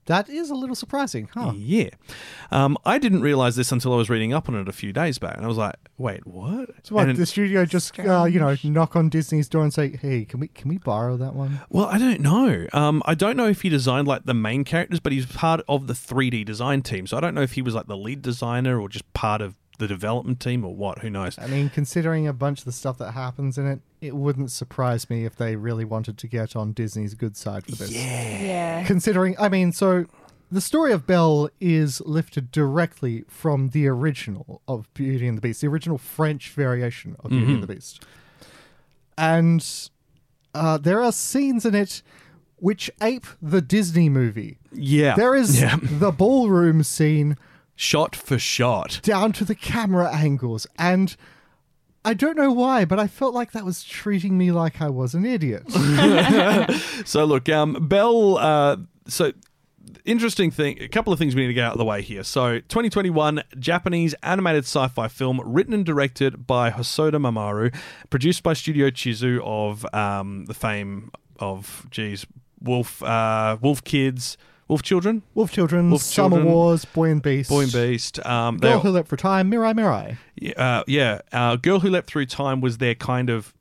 That 0.06 0.30
is 0.30 0.48
a 0.48 0.54
little 0.54 0.74
surprising, 0.74 1.28
huh? 1.34 1.52
Yeah, 1.54 1.90
um, 2.50 2.78
I 2.86 2.96
didn't 2.96 3.20
realize 3.20 3.56
this 3.56 3.70
until 3.70 3.92
I 3.92 3.96
was 3.96 4.08
reading 4.08 4.32
up 4.32 4.48
on 4.48 4.54
it 4.54 4.66
a 4.66 4.72
few 4.72 4.90
days 4.90 5.18
back, 5.18 5.36
and 5.36 5.44
I 5.44 5.48
was 5.48 5.58
like, 5.58 5.74
"Wait, 5.98 6.26
what?" 6.26 6.70
So 6.82 6.94
what, 6.94 7.10
And 7.10 7.18
the 7.18 7.26
studio 7.26 7.66
just 7.66 7.98
uh, 8.00 8.24
you 8.24 8.40
know 8.40 8.56
knock 8.64 8.96
on 8.96 9.10
Disney's 9.10 9.50
door 9.50 9.62
and 9.64 9.72
say, 9.72 9.98
"Hey, 10.00 10.24
can 10.24 10.40
we 10.40 10.48
can 10.48 10.70
we 10.70 10.78
borrow 10.78 11.18
that 11.18 11.34
one?" 11.34 11.60
Well, 11.68 11.84
I 11.84 11.98
don't 11.98 12.20
know. 12.20 12.66
Um, 12.72 13.02
I 13.04 13.14
don't 13.14 13.36
know 13.36 13.48
if 13.48 13.60
he 13.60 13.68
designed 13.68 14.08
like 14.08 14.24
the 14.24 14.32
main 14.32 14.64
characters, 14.64 14.98
but 14.98 15.12
he's 15.12 15.26
part 15.26 15.60
of 15.68 15.88
the 15.88 15.94
3D 15.94 16.42
design 16.46 16.80
team. 16.80 17.06
So 17.06 17.18
I 17.18 17.20
don't 17.20 17.34
know 17.34 17.42
if 17.42 17.52
he 17.52 17.60
was 17.60 17.74
like 17.74 17.86
the 17.86 17.96
lead 17.96 18.22
designer 18.22 18.80
or 18.80 18.88
just 18.88 19.12
part 19.12 19.42
of 19.42 19.56
the 19.78 19.86
development 19.86 20.40
team 20.40 20.64
or 20.64 20.74
what. 20.74 20.98
Who 21.00 21.10
knows? 21.10 21.38
I 21.38 21.46
mean, 21.46 21.70
considering 21.70 22.26
a 22.26 22.32
bunch 22.32 22.60
of 22.60 22.64
the 22.64 22.72
stuff 22.72 22.98
that 22.98 23.12
happens 23.12 23.56
in 23.58 23.66
it, 23.66 23.80
it 24.00 24.14
wouldn't 24.14 24.50
surprise 24.50 25.08
me 25.08 25.24
if 25.24 25.36
they 25.36 25.56
really 25.56 25.84
wanted 25.84 26.18
to 26.18 26.26
get 26.26 26.54
on 26.54 26.72
Disney's 26.72 27.14
good 27.14 27.36
side 27.36 27.64
for 27.64 27.72
this. 27.72 27.90
yeah. 27.92 28.42
yeah. 28.42 28.84
Considering, 28.84 29.36
I 29.38 29.48
mean, 29.48 29.72
so 29.72 30.06
the 30.50 30.60
story 30.60 30.92
of 30.92 31.06
Belle 31.06 31.48
is 31.60 32.00
lifted 32.02 32.50
directly 32.50 33.24
from 33.28 33.70
the 33.70 33.86
original 33.86 34.62
of 34.66 34.92
Beauty 34.94 35.26
and 35.28 35.36
the 35.36 35.42
Beast, 35.42 35.60
the 35.60 35.68
original 35.68 35.98
French 35.98 36.50
variation 36.50 37.16
of 37.20 37.30
Beauty 37.30 37.52
and 37.54 37.62
the 37.62 37.66
Beast. 37.66 38.04
And 39.16 39.64
uh, 40.54 40.78
there 40.78 41.02
are 41.02 41.12
scenes 41.12 41.64
in 41.64 41.74
it 41.74 42.02
which 42.56 42.90
ape 43.00 43.26
the 43.40 43.60
Disney 43.60 44.08
movie. 44.08 44.58
Yeah, 44.72 45.14
There 45.14 45.34
is 45.34 45.60
yeah. 45.60 45.78
the 45.80 46.10
ballroom 46.10 46.82
scene 46.82 47.36
shot 47.78 48.16
for 48.16 48.38
shot. 48.38 49.00
down 49.02 49.32
to 49.32 49.44
the 49.44 49.54
camera 49.54 50.12
angles 50.12 50.66
and 50.78 51.16
I 52.04 52.14
don't 52.14 52.36
know 52.36 52.52
why, 52.52 52.84
but 52.84 52.98
I 52.98 53.06
felt 53.06 53.34
like 53.34 53.52
that 53.52 53.64
was 53.64 53.84
treating 53.84 54.36
me 54.38 54.50
like 54.50 54.80
I 54.80 54.88
was 54.88 55.14
an 55.14 55.24
idiot. 55.24 55.64
So 57.04 57.24
look, 57.24 57.48
um, 57.48 57.88
Belle. 57.88 58.38
Uh, 58.38 58.76
so 59.06 59.32
interesting 60.04 60.50
thing. 60.50 60.80
A 60.80 60.88
couple 60.88 61.12
of 61.12 61.18
things 61.18 61.34
we 61.34 61.42
need 61.42 61.48
to 61.48 61.54
get 61.54 61.64
out 61.64 61.72
of 61.72 61.78
the 61.78 61.84
way 61.84 62.02
here. 62.02 62.22
So 62.24 62.58
2021 62.60 63.42
Japanese 63.58 64.14
animated 64.22 64.64
sci-fi 64.64 65.08
film 65.08 65.40
written 65.44 65.74
and 65.74 65.84
directed 65.84 66.46
by 66.46 66.70
Hosoda 66.70 67.16
Mamoru, 67.16 67.74
produced 68.10 68.42
by 68.42 68.52
Studio 68.52 68.90
Chizu 68.90 69.40
of 69.44 69.86
um, 69.94 70.46
the 70.46 70.54
fame 70.54 71.10
of 71.38 71.86
geez 71.90 72.26
Wolf 72.60 73.02
uh, 73.02 73.56
Wolf 73.60 73.84
Kids 73.84 74.36
Wolf 74.68 74.82
Children 74.82 75.22
Wolf 75.34 75.50
Children, 75.50 75.90
Wolf 75.90 76.02
Summer 76.02 76.36
Children, 76.36 76.52
Wars, 76.54 76.84
Boy 76.84 77.10
and 77.10 77.22
Beast, 77.22 77.48
Boy 77.50 77.62
and 77.62 77.72
Beast. 77.72 78.24
Um, 78.26 78.58
they- 78.58 78.68
Girl 78.68 78.80
Who 78.80 78.90
Leapt 78.90 79.08
for 79.08 79.16
Time, 79.16 79.50
Mirai 79.50 79.74
Mirai. 79.74 80.56
uh, 80.56 80.84
yeah, 80.86 81.20
uh, 81.32 81.56
Girl 81.56 81.80
Who 81.80 81.88
Leapt 81.90 82.06
Through 82.06 82.26
Time 82.26 82.60
was 82.60 82.78
their 82.78 82.94
kind 82.94 83.30
of. 83.30 83.54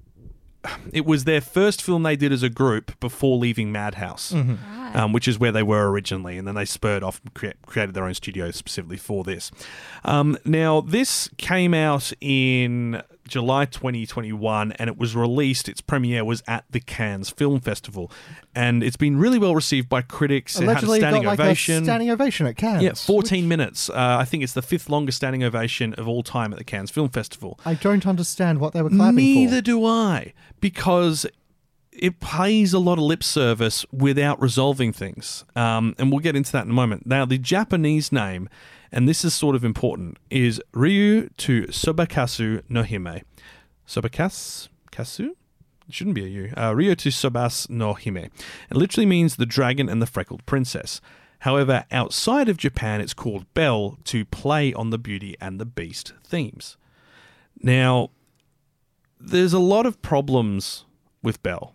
It 0.91 1.05
was 1.05 1.23
their 1.23 1.39
first 1.39 1.81
film 1.81 2.03
they 2.03 2.17
did 2.17 2.33
as 2.33 2.43
a 2.43 2.49
group 2.49 2.99
before 2.99 3.37
leaving 3.37 3.71
Madhouse, 3.71 4.33
um, 4.33 5.13
which 5.13 5.25
is 5.25 5.39
where 5.39 5.51
they 5.53 5.63
were 5.63 5.89
originally, 5.89 6.37
and 6.37 6.45
then 6.45 6.55
they 6.55 6.65
spurred 6.65 7.03
off 7.03 7.21
and 7.23 7.33
crea- 7.33 7.53
created 7.65 7.95
their 7.95 8.03
own 8.03 8.13
studio 8.15 8.51
specifically 8.51 8.97
for 8.97 9.23
this. 9.23 9.49
Um, 10.03 10.37
now, 10.43 10.81
this 10.81 11.29
came 11.37 11.73
out 11.73 12.11
in 12.19 13.01
July 13.27 13.65
2021, 13.65 14.71
and 14.73 14.89
it 14.89 14.97
was 14.97 15.15
released. 15.15 15.69
Its 15.69 15.81
premiere 15.81 16.23
was 16.25 16.43
at 16.47 16.65
the 16.69 16.79
Cannes 16.79 17.29
Film 17.29 17.59
Festival, 17.59 18.11
and 18.55 18.83
it's 18.83 18.97
been 18.97 19.17
really 19.17 19.39
well 19.39 19.55
received 19.55 19.89
by 19.89 20.01
critics. 20.01 20.59
Allegedly 20.59 20.99
it 20.99 21.03
had 21.03 21.13
a 21.13 21.13
standing 21.13 21.23
got 21.23 21.29
like 21.29 21.39
ovation. 21.39 21.81
a 21.83 21.85
standing 21.85 22.09
ovation 22.11 22.47
at 22.47 22.57
Cannes. 22.57 22.81
yeah, 22.81 22.93
14 22.93 23.47
minutes. 23.47 23.89
Uh, 23.89 24.17
I 24.19 24.25
think 24.25 24.43
it's 24.43 24.53
the 24.53 24.61
fifth 24.61 24.89
longest 24.89 25.17
standing 25.17 25.43
ovation 25.43 25.93
of 25.95 26.07
all 26.07 26.23
time 26.23 26.51
at 26.53 26.57
the 26.57 26.65
Cannes 26.65 26.91
Film 26.91 27.09
Festival. 27.09 27.59
I 27.65 27.73
don't 27.75 28.05
understand 28.07 28.59
what 28.59 28.73
they 28.73 28.81
were 28.81 28.89
clapping 28.89 29.15
Neither 29.15 29.57
for. 29.57 29.61
do 29.61 29.85
I, 29.85 30.33
because 30.59 31.25
it 31.91 32.19
pays 32.19 32.73
a 32.73 32.79
lot 32.79 32.93
of 32.99 33.03
lip 33.03 33.23
service 33.23 33.85
without 33.91 34.39
resolving 34.39 34.93
things. 34.93 35.45
Um, 35.55 35.95
and 35.97 36.11
we'll 36.11 36.19
get 36.19 36.35
into 36.35 36.51
that 36.51 36.65
in 36.65 36.69
a 36.69 36.73
moment. 36.73 37.05
Now, 37.07 37.25
the 37.25 37.37
Japanese 37.37 38.11
name, 38.11 38.49
and 38.91 39.07
this 39.07 39.23
is 39.23 39.33
sort 39.33 39.55
of 39.55 39.63
important, 39.63 40.17
is 40.29 40.61
Ryu 40.73 41.29
to 41.37 41.63
Sobakasu 41.63 42.63
no 42.69 42.83
Hime. 42.83 43.21
Sobakas? 43.87 44.69
Kasu? 44.91 45.31
It 45.87 45.93
shouldn't 45.93 46.15
be 46.15 46.25
a 46.25 46.29
U. 46.29 46.53
Uh, 46.57 46.75
Ryo 46.75 46.95
to 46.95 47.09
Sobas 47.09 47.69
no 47.69 47.93
Hime. 47.93 48.17
It 48.17 48.31
literally 48.71 49.05
means 49.05 49.35
the 49.35 49.45
dragon 49.45 49.87
and 49.87 50.01
the 50.01 50.07
freckled 50.07 50.45
princess. 50.45 50.99
However, 51.39 51.85
outside 51.91 52.49
of 52.49 52.57
Japan, 52.57 52.99
it's 52.99 53.13
called 53.13 53.53
Belle 53.53 53.97
to 54.05 54.25
play 54.25 54.73
on 54.73 54.89
the 54.89 54.97
Beauty 54.97 55.35
and 55.39 55.59
the 55.59 55.65
Beast 55.65 56.13
themes. 56.23 56.77
Now, 57.61 58.09
there's 59.19 59.53
a 59.53 59.59
lot 59.59 59.85
of 59.85 60.01
problems 60.01 60.85
with 61.21 61.43
Belle, 61.43 61.73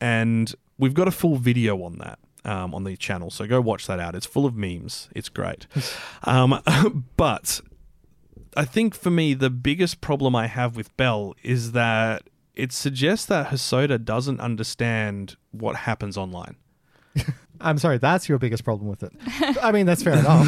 and 0.00 0.54
we've 0.78 0.94
got 0.94 1.08
a 1.08 1.12
full 1.12 1.36
video 1.36 1.82
on 1.82 1.98
that 1.98 2.19
um, 2.44 2.74
on 2.74 2.84
the 2.84 2.96
channel. 2.96 3.30
So 3.30 3.46
go 3.46 3.60
watch 3.60 3.86
that 3.86 4.00
out. 4.00 4.14
It's 4.14 4.26
full 4.26 4.46
of 4.46 4.54
memes. 4.54 5.08
It's 5.14 5.28
great. 5.28 5.66
um, 6.24 6.60
but 7.16 7.60
I 8.56 8.64
think 8.64 8.94
for 8.94 9.10
me, 9.10 9.34
the 9.34 9.50
biggest 9.50 10.00
problem 10.00 10.34
I 10.34 10.46
have 10.46 10.76
with 10.76 10.96
Belle 10.96 11.34
is 11.42 11.72
that 11.72 12.22
it 12.54 12.72
suggests 12.72 13.26
that 13.26 13.48
Hosoda 13.48 14.02
doesn't 14.02 14.40
understand 14.40 15.36
what 15.52 15.76
happens 15.76 16.16
online. 16.16 16.56
I'm 17.60 17.78
sorry, 17.78 17.98
that's 17.98 18.28
your 18.28 18.38
biggest 18.38 18.64
problem 18.64 18.88
with 18.88 19.02
it. 19.02 19.12
I 19.62 19.70
mean, 19.70 19.84
that's 19.86 20.02
fair 20.02 20.14
enough. 20.14 20.46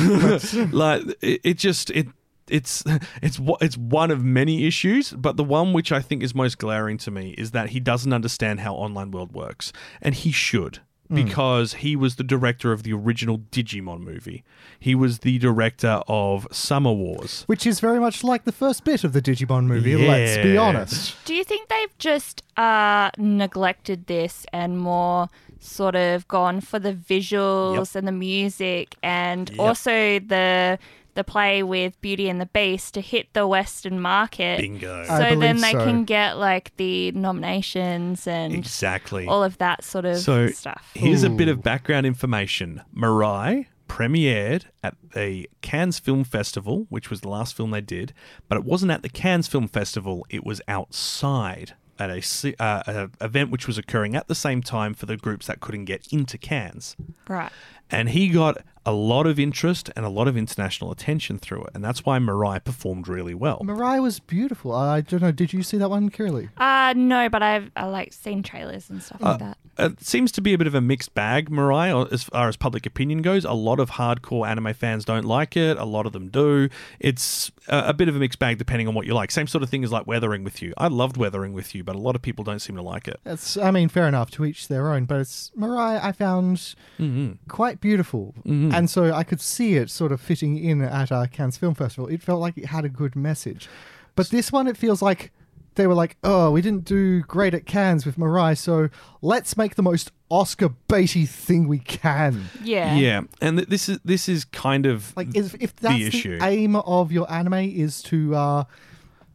but- 0.53 0.73
like 0.73 1.03
it, 1.21 1.41
it 1.45 1.59
just 1.59 1.91
it 1.91 2.09
it's 2.49 2.83
it's 3.23 3.41
it's 3.61 3.77
one 3.79 4.11
of 4.11 4.25
many 4.25 4.67
issues 4.67 5.13
but 5.13 5.37
the 5.37 5.45
one 5.45 5.73
which 5.73 5.93
i 5.93 6.01
think 6.01 6.25
is 6.25 6.35
most 6.35 6.59
glaring 6.59 6.99
to 6.99 7.09
me 7.09 7.31
is 7.39 7.53
that 7.53 7.71
he 7.71 7.79
doesn't 7.79 8.13
understand 8.13 8.59
how 8.61 8.75
online 8.75 9.13
world 9.13 9.33
works 9.33 9.73
and 10.01 10.17
he 10.17 10.33
should 10.33 10.81
because 11.15 11.75
he 11.75 11.97
was 11.97 12.17
the 12.17 12.25
director 12.25 12.73
of 12.73 12.83
the 12.83 12.93
original 12.93 13.39
digimon 13.39 14.01
movie. 14.01 14.43
He 14.79 14.95
was 14.95 15.21
the 15.21 15.39
director 15.39 16.03
of 16.09 16.47
summer 16.51 16.93
wars. 16.93 17.45
Which 17.47 17.67
is 17.67 17.81
very 17.81 18.01
much 18.01 18.25
like 18.25 18.45
the 18.45 18.53
first 18.53 18.85
bit 18.85 19.05
of 19.05 19.13
the 19.13 19.23
Digimon 19.23 19.67
movie, 19.67 19.97
let's 19.97 20.37
be 20.39 20.57
honest. 20.57 21.15
Do 21.25 21.35
you 21.35 21.45
think 21.45 21.69
they've 21.69 21.99
just 21.99 22.43
uh, 22.57 23.11
neglected 23.19 24.07
this 24.07 24.47
and 24.53 24.79
more 24.79 25.29
sort 25.61 25.95
of 25.95 26.27
gone 26.27 26.61
for 26.61 26.79
the 26.81 26.93
visuals 26.93 27.95
and 27.95 28.07
the 28.09 28.13
music 28.13 28.97
and 29.03 29.51
Yep. 29.51 29.59
also 29.61 30.19
the 30.19 30.79
the 31.15 31.25
play 31.25 31.63
with 31.63 32.01
Beauty 32.01 32.29
and 32.29 32.41
the 32.41 32.47
Beast 32.47 32.95
to 32.95 33.01
hit 33.01 33.33
the 33.33 33.47
Western 33.47 34.01
market? 34.01 34.59
bingo 34.61 35.03
I 35.09 35.19
So 35.31 35.39
then 35.39 35.61
they 35.61 35.73
so. 35.73 35.85
can 35.85 36.05
get 36.05 36.39
like 36.39 36.77
the 36.77 37.13
nominations 37.13 38.27
and 38.27 38.55
exactly 38.55 39.27
all 39.27 39.43
of 39.45 39.59
that 39.59 39.85
sort 39.85 40.05
of 40.05 40.19
So 40.19 40.49
stuff. 40.49 40.91
here's 40.95 41.23
a 41.23 41.31
bit 41.31 41.49
of 41.49 41.63
background 41.63 42.07
information. 42.07 42.83
Mirai 42.97 43.67
premiered 43.89 44.65
at 44.83 44.95
the 45.15 45.49
Cannes 45.61 45.99
Film 45.99 46.25
Festival, 46.25 46.87
which 46.89 47.11
was 47.11 47.21
the 47.21 47.29
last 47.29 47.55
film 47.55 47.71
they 47.73 47.81
did, 47.83 48.15
but 48.49 48.57
it 48.57 48.65
wasn't 48.65 48.91
at 48.91 49.03
the 49.03 49.09
Cannes 49.09 49.49
Film 49.49 49.69
Festival. 49.69 50.25
It 50.31 50.45
was 50.45 50.63
outside 50.67 51.75
at 51.99 52.09
a, 52.11 52.55
uh, 52.63 52.83
a 53.21 53.25
event 53.25 53.51
which 53.51 53.67
was 53.67 53.77
occurring 53.79 54.17
at 54.17 54.27
the 54.29 54.35
same 54.35 54.63
time 54.63 54.95
for 54.95 55.05
the 55.07 55.17
groups 55.17 55.47
that 55.47 55.61
couldn't 55.61 55.85
get 55.85 56.07
into 56.11 56.39
Cannes. 56.39 56.97
Right. 57.29 57.53
And 57.91 58.09
he 58.09 58.29
got 58.29 58.59
a 58.85 58.93
lot 58.93 59.27
of 59.27 59.39
interest 59.39 59.91
and 59.95 60.05
a 60.05 60.09
lot 60.09 60.29
of 60.29 60.37
international 60.37 60.91
attention 60.91 61.39
through 61.39 61.65
it, 61.65 61.71
and 61.75 61.85
that's 61.85 62.05
why 62.05 62.19
Mirai 62.19 62.63
performed 62.63 63.09
really 63.09 63.35
well. 63.35 63.61
Mirai 63.65 64.03
was 64.03 64.21
beautiful. 64.21 64.73
I 64.73 65.01
don't 65.01 65.23
know. 65.23 65.33
Did 65.33 65.53
you 65.53 65.63
see 65.63 65.79
that 65.79 65.91
one, 65.91 66.11
Kiralee? 66.11 66.51
Uh 66.57 66.93
no, 66.97 67.29
but 67.29 67.43
I've 67.43 67.71
I 67.77 67.87
like 67.87 68.13
seen 68.13 68.43
trailers 68.43 68.91
and 68.91 69.03
stuff 69.03 69.23
uh, 69.23 69.31
like 69.31 69.39
that. 69.39 69.59
it 69.79 70.01
seems 70.03 70.33
to 70.33 70.41
be 70.41 70.53
a 70.53 70.59
bit 70.59 70.67
of 70.67 70.75
a 70.75 70.81
mixed 70.81 71.15
bag, 71.15 71.51
Mirai, 71.51 71.93
uh, 71.95 72.09
as 72.13 72.25
far 72.25 72.49
as 72.49 72.57
public 72.57 72.87
opinion 72.87 73.23
goes. 73.23 73.45
A 73.45 73.53
lot 73.53 73.81
of 73.81 73.93
hardcore 73.93 74.47
anime 74.47 74.75
fans 74.75 75.05
don't 75.05 75.25
like 75.25 75.57
it. 75.57 75.79
A 75.79 75.85
lot 75.85 76.07
of 76.07 76.13
them 76.13 76.29
do. 76.29 76.69
It's 77.01 77.51
a, 77.69 77.85
a 77.89 77.95
bit 77.95 78.09
of 78.09 78.17
a 78.17 78.19
mixed 78.19 78.39
bag 78.39 78.59
depending 78.59 78.89
on 78.89 78.95
what 78.95 79.07
you 79.07 79.15
like. 79.15 79.31
Same 79.31 79.47
sort 79.47 79.63
of 79.63 79.71
thing 79.71 79.85
as 79.85 79.93
like 79.93 80.07
Weathering 80.07 80.45
with 80.45 80.61
You. 80.61 80.75
I 80.77 80.89
loved 80.89 81.17
Weathering 81.17 81.53
with 81.53 81.75
You, 81.75 81.85
but 81.85 81.95
a 81.95 81.99
lot 81.99 82.17
of 82.17 82.23
people 82.23 82.45
don't 82.45 82.61
seem 82.61 82.77
to 82.77 82.83
like 82.83 83.09
it. 83.09 83.21
That's, 83.25 83.57
I 83.57 83.71
mean, 83.71 83.89
fair 83.89 84.09
enough. 84.09 84.31
To 84.33 84.45
each 84.45 84.69
their 84.69 84.93
own. 84.93 85.05
But 85.05 85.21
it's 85.21 85.51
Mirai. 85.59 86.03
I 86.03 86.13
found 86.13 86.57
mm-hmm. 86.99 87.33
quite 87.49 87.81
beautiful, 87.81 88.35
mm-hmm. 88.41 88.72
And 88.73 88.89
so 88.91 89.13
I 89.13 89.25
could 89.25 89.41
see 89.41 89.75
it 89.77 89.91
sort 89.91 90.13
of 90.13 90.21
fitting 90.21 90.57
in 90.57 90.83
at 90.83 91.11
uh, 91.13 91.27
Cannes 91.27 91.57
Film 91.57 91.75
Festival. 91.75 92.09
It 92.09 92.23
felt 92.23 92.41
like 92.41 92.57
it 92.59 92.67
had 92.67 92.85
a 92.85 92.89
good 92.89 93.15
message. 93.17 93.69
But 94.15 94.29
this 94.31 94.51
one, 94.53 94.67
it 94.67 94.77
feels 94.77 95.01
like 95.03 95.33
they 95.75 95.87
were 95.87 95.95
like, 95.95 96.17
"Oh, 96.23 96.51
we 96.51 96.61
didn't 96.61 96.85
do 96.85 97.23
great 97.23 97.55
at 97.55 97.65
Cannes 97.65 98.05
with 98.05 98.17
Mirai, 98.19 98.59
so 98.59 98.91
let's 99.23 99.57
make 99.57 99.75
the 99.77 99.83
most 99.83 100.13
Oscar 100.29 100.71
baity 100.89 101.27
thing 101.27 101.67
we 101.67 101.79
can." 101.79 102.45
Yeah. 102.63 102.95
Yeah, 102.95 103.21
and 103.41 103.57
th- 103.59 103.69
this 103.69 103.89
is 103.89 103.99
this 104.05 104.29
is 104.29 104.45
kind 104.45 104.85
of 104.85 105.17
Like, 105.17 105.35
if, 105.35 105.55
if 105.61 105.75
that's 105.77 105.95
the, 105.95 106.07
issue. 106.07 106.39
aim 106.43 106.77
of 106.77 107.11
your 107.11 107.31
anime 107.33 107.55
is 107.55 108.03
to 108.05 108.35
uh, 108.35 108.65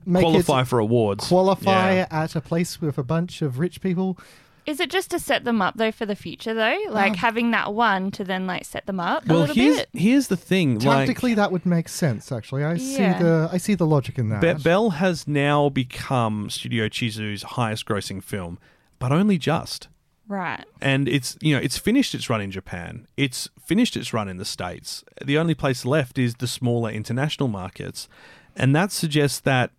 make 0.06 0.21
qualify 0.21 0.62
it 0.62 0.67
for 0.67 0.78
awards. 0.78 1.28
qualify 1.28 1.95
Yeah. 1.95 2.08
at 2.12 2.36
a 2.36 2.41
place 2.41 2.80
with 2.80 3.00
a 3.00 3.04
bunch 3.04 3.41
of 3.41 3.58
rich 3.58 3.82
people, 3.82 4.19
Is 4.67 4.80
it 4.82 4.89
just 4.91 5.10
to 5.12 5.19
set 5.19 5.45
them 5.45 5.62
up 5.62 5.75
though 5.77 5.91
for 5.93 6.06
the 6.06 6.15
future 6.15 6.53
though? 6.53 6.77
Like 6.89 7.15
having 7.15 7.51
that 7.51 7.73
one 7.73 8.12
to 8.12 8.23
then 8.23 8.45
like 8.45 8.65
set 8.65 8.86
them 8.86 8.99
up 8.99 9.23
a 9.25 9.30
Well, 9.32 9.39
little 9.41 9.56
here's 9.56 9.77
bit? 9.77 9.89
here's 9.93 10.27
the 10.27 10.36
thing. 10.38 10.80
Like, 10.80 11.08
Tactically, 11.08 11.34
that 11.36 11.51
would 11.53 11.65
make 11.65 11.88
sense. 11.88 12.32
Actually, 12.32 12.65
I 12.65 12.75
see 12.77 12.97
the 12.97 13.49
I 13.51 13.58
see 13.58 13.75
the 13.75 13.88
logic 13.88 14.19
in 14.19 14.27
that. 14.30 14.41
Be- 14.41 14.62
Belle 14.62 14.89
has 14.91 15.25
now 15.27 15.69
become 15.69 16.49
Studio 16.49 16.88
Chizu's 16.89 17.43
highest 17.43 17.86
grossing 17.86 18.21
film, 18.21 18.60
but 18.99 19.12
only 19.12 19.38
just. 19.38 19.88
Right. 20.30 20.65
and 20.82 21.08
it's 21.08 21.38
you 21.39 21.56
know 21.56 21.62
it's 21.62 21.77
finished 21.77 22.13
its 22.13 22.30
run 22.30 22.41
in 22.41 22.51
Japan. 22.51 23.08
It's 23.15 23.47
finished 23.65 23.95
its 23.95 24.12
run 24.13 24.27
in 24.27 24.36
the 24.36 24.43
states. 24.43 25.06
The 25.23 25.38
only 25.38 25.56
place 25.56 25.86
left 25.86 26.17
is 26.17 26.36
the 26.36 26.47
smaller 26.47 26.89
international 26.91 27.47
markets, 27.47 28.10
and 28.53 28.75
that 28.75 28.91
suggests 28.91 29.39
that 29.39 29.71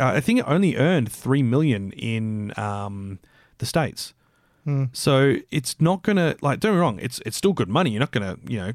uh, 0.00 0.06
I 0.06 0.20
think 0.20 0.40
it 0.40 0.44
only 0.48 0.76
earned 0.76 1.12
three 1.12 1.44
million 1.44 1.92
in 1.92 2.52
um, 2.58 3.20
the 3.58 3.66
states. 3.66 4.14
Hmm. 4.64 4.84
So 4.92 5.36
it's 5.50 5.80
not 5.80 6.02
gonna 6.02 6.36
like 6.40 6.60
don't 6.60 6.72
get 6.72 6.76
me 6.76 6.80
wrong. 6.80 6.98
It's 7.00 7.20
it's 7.26 7.36
still 7.36 7.52
good 7.52 7.68
money. 7.68 7.90
You're 7.90 8.00
not 8.00 8.12
gonna 8.12 8.38
you 8.48 8.58
know 8.58 8.72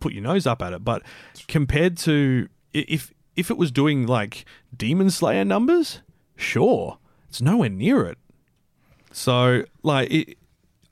put 0.00 0.12
your 0.12 0.22
nose 0.22 0.46
up 0.46 0.62
at 0.62 0.72
it, 0.72 0.84
but 0.84 1.02
compared 1.46 1.96
to 1.98 2.48
if 2.72 3.12
if 3.36 3.50
it 3.50 3.56
was 3.56 3.70
doing 3.70 4.06
like 4.06 4.44
Demon 4.76 5.10
Slayer 5.10 5.44
numbers, 5.44 6.02
sure, 6.36 6.98
it's 7.28 7.40
nowhere 7.40 7.68
near 7.68 8.04
it. 8.06 8.18
So, 9.12 9.64
like, 9.82 10.10
it, 10.10 10.38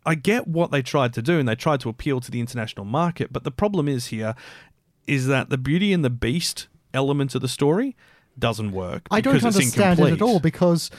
I 0.05 0.15
get 0.15 0.49
what 0.49 0.71
they 0.71 0.83
tried 0.83 1.13
to 1.15 1.23
do, 1.23 1.39
and 1.39 1.49
they 1.49 1.55
tried 1.55 1.81
to 1.81 1.89
appeal 1.89 2.21
to 2.21 2.31
the 2.31 2.41
international 2.41 2.85
market. 2.85 3.33
But 3.33 3.45
the 3.45 3.51
problem 3.51 3.89
is 3.89 4.07
here 4.07 4.35
is 5.07 5.27
that 5.27 5.51
the 5.51 5.59
Beauty 5.59 5.93
and 5.93 6.05
the 6.05 6.11
Beast 6.11 6.69
element 6.93 7.35
of 7.35 7.43
the 7.43 7.49
story 7.49 7.97
doesn't 8.39 8.73
work. 8.73 9.09
I 9.11 9.21
don't 9.21 9.43
understand 9.43 9.99
it 9.99 10.13
at 10.13 10.23
all 10.23 10.41
because 10.41 10.91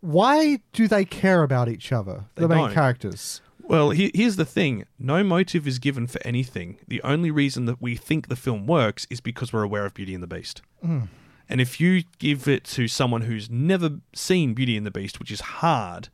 why 0.00 0.58
do 0.72 0.88
they 0.88 1.04
care 1.04 1.42
about 1.42 1.68
each 1.68 1.92
other, 1.92 2.24
They 2.34 2.42
the 2.42 2.48
main 2.48 2.58
don't. 2.66 2.74
characters? 2.74 3.40
Well, 3.62 3.90
he, 3.90 4.10
here's 4.14 4.36
the 4.36 4.44
thing: 4.44 4.84
no 4.98 5.22
motive 5.22 5.66
is 5.66 5.78
given 5.78 6.06
for 6.06 6.20
anything. 6.26 6.78
The 6.88 7.02
only 7.02 7.30
reason 7.30 7.66
that 7.66 7.82
we 7.82 7.96
think 7.96 8.28
the 8.28 8.36
film 8.36 8.66
works 8.66 9.06
is 9.10 9.20
because 9.20 9.52
we're 9.52 9.62
aware 9.62 9.84
of 9.84 9.94
Beauty 9.94 10.14
and 10.14 10.22
the 10.22 10.26
Beast. 10.26 10.62
Mm. 10.84 11.08
And 11.50 11.60
if 11.60 11.80
you 11.80 12.04
give 12.18 12.46
it 12.48 12.64
to 12.64 12.88
someone 12.88 13.22
who's 13.22 13.50
never 13.50 14.00
seen 14.14 14.54
Beauty 14.54 14.76
and 14.76 14.86
the 14.86 14.90
Beast, 14.90 15.18
which 15.18 15.30
is 15.30 15.40
hard, 15.40 16.08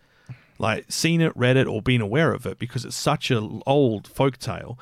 like 0.59 0.91
seen 0.91 1.21
it, 1.21 1.33
read 1.37 1.57
it, 1.57 1.67
or 1.67 1.81
been 1.83 2.01
aware 2.01 2.33
of 2.33 2.47
it 2.47 2.59
because 2.59 2.85
it's 2.85 2.97
such 2.97 3.31
an 3.31 3.63
old 3.67 4.07
folk 4.09 4.39
tale. 4.39 4.79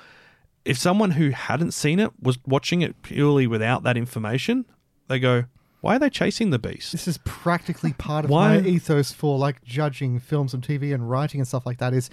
If 0.65 0.79
someone 0.79 1.13
who 1.13 1.31
hadn't 1.31 1.73
seen 1.73 1.99
it 1.99 2.13
was 2.23 2.39
watching 2.47 2.83
it 2.83 3.03
purely 3.03 3.47
without 3.47 3.83
that 3.83 3.97
information, 3.97 4.65
they 5.09 5.19
go, 5.19 5.45
"Why 5.83 5.97
are 5.97 5.99
they 5.99 6.09
chasing 6.11 6.49
the 6.51 6.59
beast?" 6.59 6.93
This 6.93 7.07
is 7.07 7.19
practically 7.19 7.93
part 8.09 8.25
of 8.25 8.31
Why- 8.31 8.59
my 8.61 8.67
ethos 8.67 9.13
for 9.13 9.39
like 9.39 9.63
judging 9.63 10.19
films 10.19 10.55
and 10.55 10.63
TV 10.67 10.95
and 10.95 11.11
writing 11.11 11.39
and 11.41 11.47
stuff 11.47 11.67
like 11.67 11.77
that 11.79 11.93
is 11.93 12.09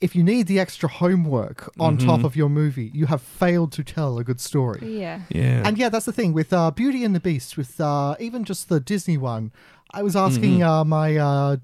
if 0.00 0.14
you 0.16 0.22
need 0.22 0.46
the 0.46 0.60
extra 0.60 0.88
homework 0.88 1.70
on 1.80 1.98
Mm-hmm. 1.98 2.06
top 2.06 2.22
of 2.24 2.36
your 2.36 2.48
movie, 2.48 2.90
you 2.94 3.06
have 3.06 3.20
failed 3.20 3.72
to 3.72 3.82
tell 3.82 4.16
a 4.18 4.22
good 4.24 4.40
story. 4.40 4.80
Yeah. 5.00 5.22
Yeah, 5.28 5.62
And 5.66 5.76
yeah, 5.76 5.88
that's 5.88 6.06
the 6.06 6.12
thing 6.12 6.32
with 6.32 6.52
uh, 6.52 6.70
Beauty 6.70 7.04
and 7.04 7.14
the 7.16 7.20
Beast, 7.20 7.56
with 7.56 7.80
uh, 7.80 8.14
even 8.20 8.44
just 8.44 8.68
the 8.68 8.78
Disney 8.78 9.18
one. 9.18 9.50
I 9.90 10.04
was 10.04 10.14
asking 10.14 10.60
Mm-hmm. 10.60 10.62
uh, 10.62 10.84
my, 10.84 11.16
uh, 11.16 11.56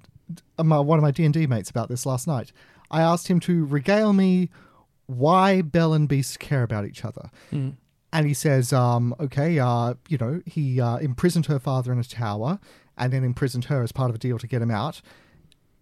my 0.61 0.81
one 0.81 0.99
of 0.99 1.03
my 1.05 1.13
D 1.13 1.25
and 1.25 1.33
D 1.33 1.47
mates 1.47 1.71
about 1.71 1.89
this 1.89 2.05
last 2.07 2.27
night. 2.27 2.51
I 2.91 3.03
asked 3.03 3.29
him 3.29 3.39
to 3.41 3.65
regale 3.65 4.13
me 4.13 4.51
why 5.07 5.63
Belle 5.63 5.93
and 5.93 6.09
Beast 6.09 6.41
care 6.41 6.63
about 6.65 6.87
each 6.87 7.05
other. 7.05 7.31
Mm. 7.53 7.75
And 8.15 8.29
he 8.29 8.33
says, 8.33 8.73
um, 8.73 9.13
okay, 9.19 9.59
uh, 9.59 9.95
you 10.09 10.17
know, 10.19 10.41
he 10.47 10.81
uh, 10.81 10.99
imprisoned 10.99 11.47
her 11.47 11.59
father 11.59 11.93
in 11.93 11.99
a 11.99 12.05
tower 12.05 12.61
and 12.97 13.13
then 13.13 13.25
imprisoned 13.25 13.65
her 13.65 13.83
as 13.83 13.91
part 13.91 14.09
of 14.09 14.15
a 14.15 14.21
deal 14.21 14.39
to 14.39 14.47
get 14.47 14.63
him 14.63 14.71
out. 14.71 15.03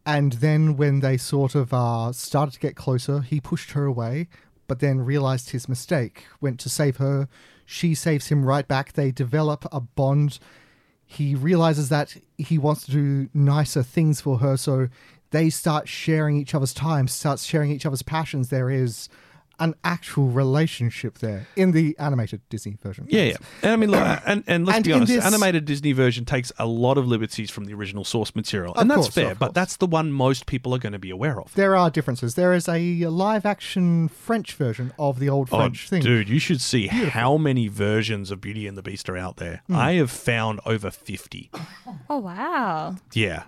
And 0.06 0.32
then 0.32 0.78
when 0.78 1.00
they 1.00 1.18
sort 1.18 1.54
of 1.54 1.74
uh, 1.74 2.10
started 2.12 2.54
to 2.54 2.58
get 2.58 2.74
closer, 2.74 3.20
he 3.20 3.38
pushed 3.38 3.72
her 3.72 3.84
away, 3.84 4.28
but 4.66 4.80
then 4.80 5.02
realized 5.02 5.50
his 5.50 5.68
mistake, 5.68 6.24
went 6.40 6.58
to 6.60 6.70
save 6.70 6.96
her. 6.96 7.28
She 7.66 7.94
saves 7.94 8.28
him 8.28 8.46
right 8.46 8.66
back. 8.66 8.94
They 8.94 9.10
develop 9.12 9.66
a 9.70 9.80
bond. 9.80 10.38
He 11.04 11.34
realizes 11.34 11.90
that 11.90 12.16
he 12.38 12.56
wants 12.56 12.86
to 12.86 12.92
do 12.92 13.28
nicer 13.34 13.82
things 13.82 14.22
for 14.22 14.38
her, 14.38 14.56
so 14.56 14.88
they 15.32 15.50
start 15.50 15.86
sharing 15.86 16.38
each 16.38 16.54
other's 16.54 16.72
time, 16.72 17.08
starts 17.08 17.44
sharing 17.44 17.70
each 17.70 17.84
other's 17.84 18.02
passions. 18.02 18.48
There 18.48 18.70
is 18.70 19.10
an 19.58 19.74
actual 19.84 20.28
relationship 20.28 21.18
there 21.18 21.46
in 21.56 21.72
the 21.72 21.96
animated 21.98 22.40
Disney 22.48 22.76
version. 22.82 23.06
Yeah, 23.08 23.22
yeah. 23.24 23.36
And 23.62 23.70
I 23.72 23.76
mean, 23.76 23.90
look, 23.90 24.00
and, 24.26 24.42
and 24.46 24.66
let's 24.66 24.76
And 24.76 24.84
be 24.84 24.92
honest, 24.92 25.12
this- 25.12 25.24
animated 25.24 25.64
Disney 25.64 25.92
version 25.92 26.24
takes 26.24 26.50
a 26.58 26.66
lot 26.66 26.98
of 26.98 27.06
liberties 27.06 27.50
from 27.50 27.64
the 27.66 27.74
original 27.74 28.04
source 28.04 28.34
material. 28.34 28.74
And 28.74 28.90
Of 28.90 28.96
that's 28.96 29.06
course, 29.08 29.14
fair, 29.14 29.32
of 29.32 29.38
but 29.38 29.54
that's 29.54 29.76
the 29.76 29.86
one 29.86 30.12
most 30.12 30.46
people 30.46 30.74
are 30.74 30.78
going 30.78 30.92
to 30.94 30.98
be 30.98 31.10
aware 31.10 31.40
of. 31.40 31.54
There 31.54 31.76
are 31.76 31.90
differences. 31.90 32.34
There 32.34 32.52
is 32.52 32.68
a 32.68 33.06
live 33.06 33.46
action 33.46 34.08
French 34.08 34.54
version 34.54 34.92
of 34.98 35.18
the 35.18 35.28
old 35.28 35.48
French 35.48 35.86
oh, 35.86 35.90
thing. 35.90 36.02
dude, 36.02 36.28
you 36.28 36.38
should 36.38 36.60
see 36.60 36.86
how 36.88 37.36
many 37.36 37.68
versions 37.68 38.30
of 38.30 38.40
Beauty 38.40 38.66
and 38.66 38.76
the 38.76 38.82
Beast 38.82 39.08
are 39.08 39.16
out 39.16 39.36
there. 39.36 39.62
I 39.70 39.92
have 39.92 40.10
found 40.10 40.60
over 40.66 40.90
50. 40.90 41.50
Oh 42.08 42.18
wow. 42.18 42.96
Yeah. 43.12 43.44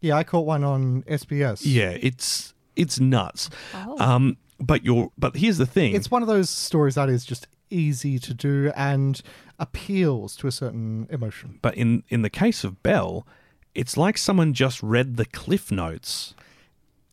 Yeah, 0.00 0.16
I 0.16 0.24
caught 0.24 0.46
one 0.46 0.62
on 0.64 1.02
SBS. 1.04 1.60
Yeah, 1.64 1.90
it's 1.90 2.54
it's 2.76 2.98
nuts. 3.00 3.50
Oh. 3.74 3.96
Um 3.98 4.36
but 4.60 4.84
you're 4.84 5.10
but 5.18 5.36
here's 5.36 5.58
the 5.58 5.66
thing. 5.66 5.94
It's 5.94 6.10
one 6.10 6.22
of 6.22 6.28
those 6.28 6.50
stories 6.50 6.94
that 6.96 7.08
is 7.08 7.24
just 7.24 7.46
easy 7.70 8.18
to 8.18 8.32
do 8.32 8.72
and 8.74 9.20
appeals 9.58 10.36
to 10.36 10.46
a 10.46 10.52
certain 10.52 11.06
emotion. 11.10 11.58
but 11.60 11.74
in 11.74 12.02
in 12.08 12.22
the 12.22 12.30
case 12.30 12.64
of 12.64 12.82
Belle 12.82 13.26
it's 13.74 13.96
like 13.96 14.16
someone 14.18 14.54
just 14.54 14.82
read 14.82 15.16
the 15.16 15.26
cliff 15.26 15.70
notes 15.70 16.34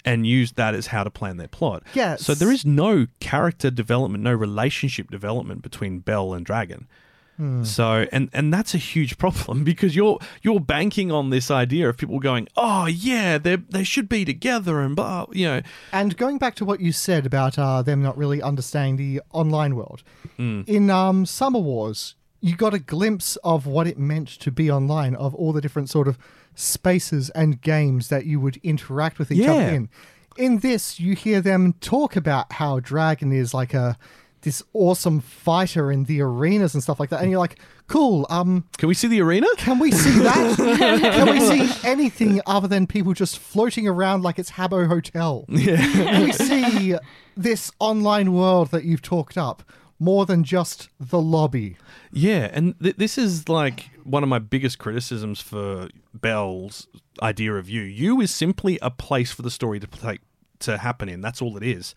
and 0.05 0.25
used 0.25 0.55
that 0.55 0.73
as 0.73 0.88
how 0.88 1.03
to 1.03 1.10
plan 1.10 1.38
their 1.38 1.47
plot. 1.47 1.84
Yes. 1.93 2.23
So 2.25 2.34
there 2.34 2.51
is 2.51 2.65
no 2.65 3.08
character 3.19 3.69
development, 3.71 4.23
no 4.23 4.34
relationship 4.34 5.10
development 5.12 5.62
between 5.62 5.99
Belle 5.99 6.34
and 6.34 6.45
Dragon. 6.45 6.88
So 7.63 8.06
and 8.13 8.30
and 8.32 8.54
that's 8.54 8.74
a 8.74 8.78
huge 8.78 9.17
problem 9.17 9.63
because 9.71 9.95
you're 9.95 10.19
you're 10.41 10.60
banking 10.62 11.12
on 11.12 11.32
this 11.32 11.52
idea 11.52 11.89
of 11.89 11.98
people 11.98 12.19
going, 12.19 12.48
oh 12.56 12.86
yeah, 12.86 13.38
they 13.38 13.58
they 13.58 13.84
should 13.84 14.08
be 14.08 14.24
together 14.26 14.80
and 14.80 14.95
blah, 14.95 15.26
you 15.32 15.45
know, 15.45 15.62
And 15.91 16.15
going 16.15 16.38
back 16.38 16.56
to 16.56 16.65
what 16.65 16.80
you 16.80 16.91
said 16.91 17.26
about 17.26 17.60
uh, 17.60 17.82
them 17.82 18.02
not 18.02 18.17
really 18.17 18.41
understanding 18.41 18.95
the 18.98 19.21
online 19.32 19.76
world, 19.76 20.02
Hmm. 20.38 20.62
in 20.67 20.89
um, 20.89 21.26
Summer 21.26 21.60
Wars, 21.60 22.15
you 22.41 22.56
got 22.56 22.74
a 22.74 22.80
glimpse 22.80 23.38
of 23.43 23.65
what 23.65 23.86
it 23.88 23.98
meant 23.98 24.28
to 24.39 24.52
be 24.52 24.69
online, 24.71 25.15
of 25.15 25.34
all 25.36 25.52
the 25.54 25.62
different 25.62 25.89
sort 25.89 26.08
of 26.08 26.17
spaces 26.56 27.30
and 27.32 27.62
games 27.62 28.08
that 28.10 28.26
you 28.26 28.39
would 28.39 28.58
interact 28.63 29.19
with 29.19 29.32
each 29.32 29.39
Yeah. 29.39 29.52
other 29.54 29.69
in. 29.76 29.89
In 30.38 30.60
this, 30.60 31.00
you 31.00 31.15
hear 31.15 31.41
them 31.41 31.74
talk 31.80 32.15
about 32.15 32.54
how 32.54 32.80
Dragon 32.80 33.32
is 33.32 33.54
like 33.54 33.74
a 33.74 33.98
this 34.45 34.63
awesome 34.73 35.19
fighter 35.19 35.91
in 35.91 36.05
the 36.05 36.21
arenas 36.21 36.73
and 36.73 36.81
stuff 36.81 36.99
like 36.99 37.10
that, 37.10 37.21
and 37.21 37.29
you're 37.29 37.39
like, 37.39 37.60
cool. 37.88 38.25
Um, 38.29 38.65
Can 38.77 38.88
we 38.88 38.93
see 38.93 39.08
the 39.08 39.19
arena? 39.21 39.47
can 39.58 39.77
we 39.79 39.91
see 39.91 40.19
that? 40.19 40.55
Can 41.01 41.29
we 41.29 41.39
see 41.41 41.88
anything 41.88 42.39
other 42.45 42.67
than 42.69 42.88
people 42.88 43.13
just 43.13 43.38
floating 43.38 43.88
around 43.88 44.23
like 44.23 44.39
it's 44.39 44.51
Habbo 44.51 44.88
Hotel? 44.88 45.45
Yeah. 45.49 45.77
Can 45.77 46.23
we 46.23 46.31
see 46.31 46.95
this 47.36 47.71
online 47.79 48.34
world 48.34 48.69
that 48.71 48.84
you've 48.86 49.01
talked 49.01 49.38
up 49.38 49.63
more 49.99 50.25
than 50.25 50.43
just 50.43 50.89
the 50.99 51.19
lobby? 51.19 51.77
Yeah, 52.12 52.49
and 52.53 52.79
th- 52.81 52.97
this 52.97 53.17
is 53.17 53.49
like 53.49 53.89
one 54.03 54.21
of 54.23 54.29
my 54.29 54.39
biggest 54.39 54.77
criticisms 54.79 55.41
for 55.41 55.89
Belle's 56.13 56.88
idea 57.21 57.53
of 57.55 57.69
you. 57.69 57.81
You 57.81 58.21
is 58.21 58.31
simply 58.31 58.77
a 58.81 58.91
place 58.91 59.31
for 59.31 59.41
the 59.41 59.49
story 59.51 59.79
to 59.79 59.88
play, 59.88 60.19
to 60.60 60.77
happen 60.77 61.10
in. 61.10 61.21
That's 61.21 61.41
all 61.41 61.58
it 61.58 61.63
is. 61.63 61.95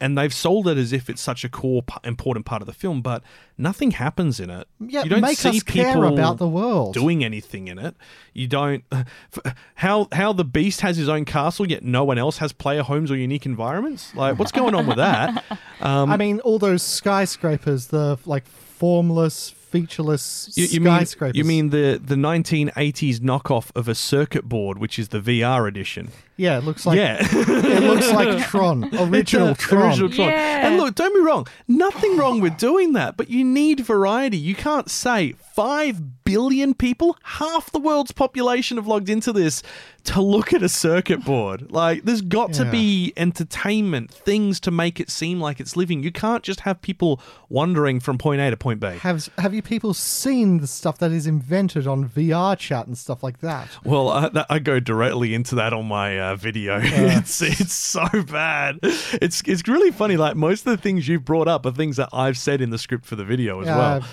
And 0.00 0.16
they've 0.16 0.32
sold 0.32 0.68
it 0.68 0.78
as 0.78 0.92
if 0.92 1.10
it's 1.10 1.20
such 1.20 1.42
a 1.42 1.48
core, 1.48 1.82
p- 1.82 1.94
important 2.04 2.46
part 2.46 2.62
of 2.62 2.66
the 2.66 2.72
film, 2.72 3.02
but 3.02 3.22
nothing 3.56 3.90
happens 3.90 4.38
in 4.38 4.48
it. 4.48 4.68
Yeah, 4.78 5.02
you 5.02 5.10
don't 5.10 5.22
make 5.22 5.36
see 5.38 5.48
us 5.48 5.62
care 5.64 5.86
people 5.94 6.06
about 6.06 6.38
the 6.38 6.46
world. 6.46 6.94
doing 6.94 7.24
anything 7.24 7.66
in 7.66 7.80
it. 7.80 7.96
You 8.32 8.46
don't. 8.46 8.84
How 9.74 10.06
how 10.12 10.32
the 10.32 10.44
Beast 10.44 10.82
has 10.82 10.96
his 10.96 11.08
own 11.08 11.24
castle, 11.24 11.66
yet 11.68 11.82
no 11.82 12.04
one 12.04 12.16
else 12.18 12.38
has 12.38 12.52
player 12.52 12.82
homes 12.84 13.10
or 13.10 13.16
unique 13.16 13.44
environments. 13.46 14.14
Like, 14.14 14.38
what's 14.38 14.52
going 14.52 14.74
on 14.74 14.86
with 14.86 14.96
that? 14.98 15.44
Um, 15.80 16.10
I 16.12 16.16
mean, 16.16 16.40
all 16.40 16.58
those 16.60 16.82
skyscrapers, 16.82 17.88
the 17.88 18.18
like 18.24 18.46
formless, 18.46 19.50
featureless 19.50 20.50
You, 20.56 20.66
you 20.66 20.80
mean 20.80 20.94
skyscrapers. 20.94 21.36
you 21.36 21.44
mean 21.44 21.70
the 21.70 22.00
the 22.04 22.14
1980s 22.14 23.18
knockoff 23.18 23.70
of 23.74 23.88
a 23.88 23.94
circuit 23.94 24.48
board, 24.48 24.78
which 24.78 24.98
is 24.98 25.08
the 25.08 25.20
VR 25.20 25.66
edition? 25.68 26.10
Yeah, 26.38 26.56
it 26.58 26.64
looks 26.64 26.86
like 26.86 26.96
yeah, 26.96 27.18
it 27.20 27.82
looks 27.82 28.10
like 28.10 28.38
Tron, 28.48 28.84
original 28.94 29.48
a- 29.50 29.54
Tron. 29.54 29.88
original 29.90 30.08
Tron. 30.08 30.28
Yeah. 30.28 30.66
And 30.68 30.76
look, 30.78 30.94
don't 30.94 31.12
be 31.14 31.20
wrong. 31.20 31.46
Nothing 31.66 32.16
wrong 32.16 32.40
with 32.40 32.56
doing 32.56 32.94
that, 32.94 33.16
but 33.18 33.28
you 33.28 33.44
need 33.44 33.80
variety. 33.80 34.38
You 34.38 34.54
can't 34.54 34.88
say 34.90 35.34
five 35.54 36.24
billion 36.24 36.74
people, 36.74 37.16
half 37.24 37.72
the 37.72 37.78
world's 37.80 38.12
population, 38.12 38.76
have 38.76 38.86
logged 38.86 39.08
into 39.08 39.32
this 39.32 39.62
to 40.04 40.22
look 40.22 40.52
at 40.52 40.62
a 40.62 40.68
circuit 40.68 41.24
board. 41.24 41.70
Like, 41.72 42.04
there's 42.04 42.20
got 42.22 42.52
to 42.54 42.64
be 42.64 43.12
entertainment, 43.16 44.10
things 44.10 44.60
to 44.60 44.70
make 44.70 45.00
it 45.00 45.10
seem 45.10 45.40
like 45.40 45.58
it's 45.60 45.76
living. 45.76 46.02
You 46.02 46.12
can't 46.12 46.42
just 46.42 46.60
have 46.60 46.80
people 46.80 47.20
wandering 47.48 47.98
from 48.00 48.18
point 48.18 48.40
A 48.40 48.50
to 48.50 48.56
point 48.56 48.78
B. 48.80 48.88
Have 48.98 49.28
have 49.38 49.52
you 49.54 49.62
people 49.62 49.94
seen 49.94 50.58
the 50.58 50.66
stuff 50.66 50.98
that 50.98 51.10
is 51.12 51.26
invented 51.26 51.86
on 51.86 52.08
VR 52.08 52.56
chat 52.58 52.86
and 52.86 52.96
stuff 52.96 53.22
like 53.22 53.40
that? 53.40 53.68
Well, 53.84 54.08
I, 54.08 54.28
that, 54.28 54.46
I 54.48 54.58
go 54.60 54.80
directly 54.80 55.34
into 55.34 55.54
that 55.56 55.72
on 55.72 55.86
my 55.86 56.18
uh, 56.18 56.27
video. 56.36 56.80
it's 56.82 57.40
it's 57.42 57.74
so 57.74 58.06
bad. 58.24 58.78
It's 58.82 59.42
it's 59.46 59.66
really 59.68 59.90
funny. 59.90 60.16
Like 60.16 60.36
most 60.36 60.66
of 60.66 60.70
the 60.76 60.82
things 60.82 61.08
you've 61.08 61.24
brought 61.24 61.48
up 61.48 61.64
are 61.66 61.72
things 61.72 61.96
that 61.96 62.08
I've 62.12 62.38
said 62.38 62.60
in 62.60 62.70
the 62.70 62.78
script 62.78 63.04
for 63.06 63.16
the 63.16 63.24
video 63.24 63.60
as 63.60 63.66
Yeah, 63.66 63.76
well. 63.76 64.04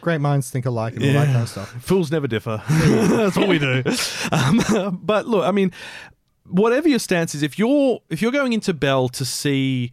great 0.00 0.20
minds 0.20 0.50
think 0.50 0.66
alike 0.66 0.94
and 0.94 1.04
all 1.04 1.12
that 1.12 1.26
kind 1.26 1.42
of 1.42 1.48
stuff. 1.48 1.70
Fools 1.82 2.10
never 2.10 2.26
differ. 2.26 2.62
That's 2.68 3.36
what 3.36 3.48
we 3.48 3.58
do. 3.58 3.82
Um, 4.32 5.00
but 5.02 5.26
look, 5.26 5.44
I 5.44 5.50
mean, 5.50 5.72
whatever 6.46 6.88
your 6.88 6.98
stance 6.98 7.34
is, 7.34 7.42
if 7.42 7.58
you're 7.58 8.00
if 8.10 8.20
you're 8.22 8.32
going 8.32 8.52
into 8.52 8.72
Belle 8.74 9.08
to 9.10 9.24
see 9.24 9.92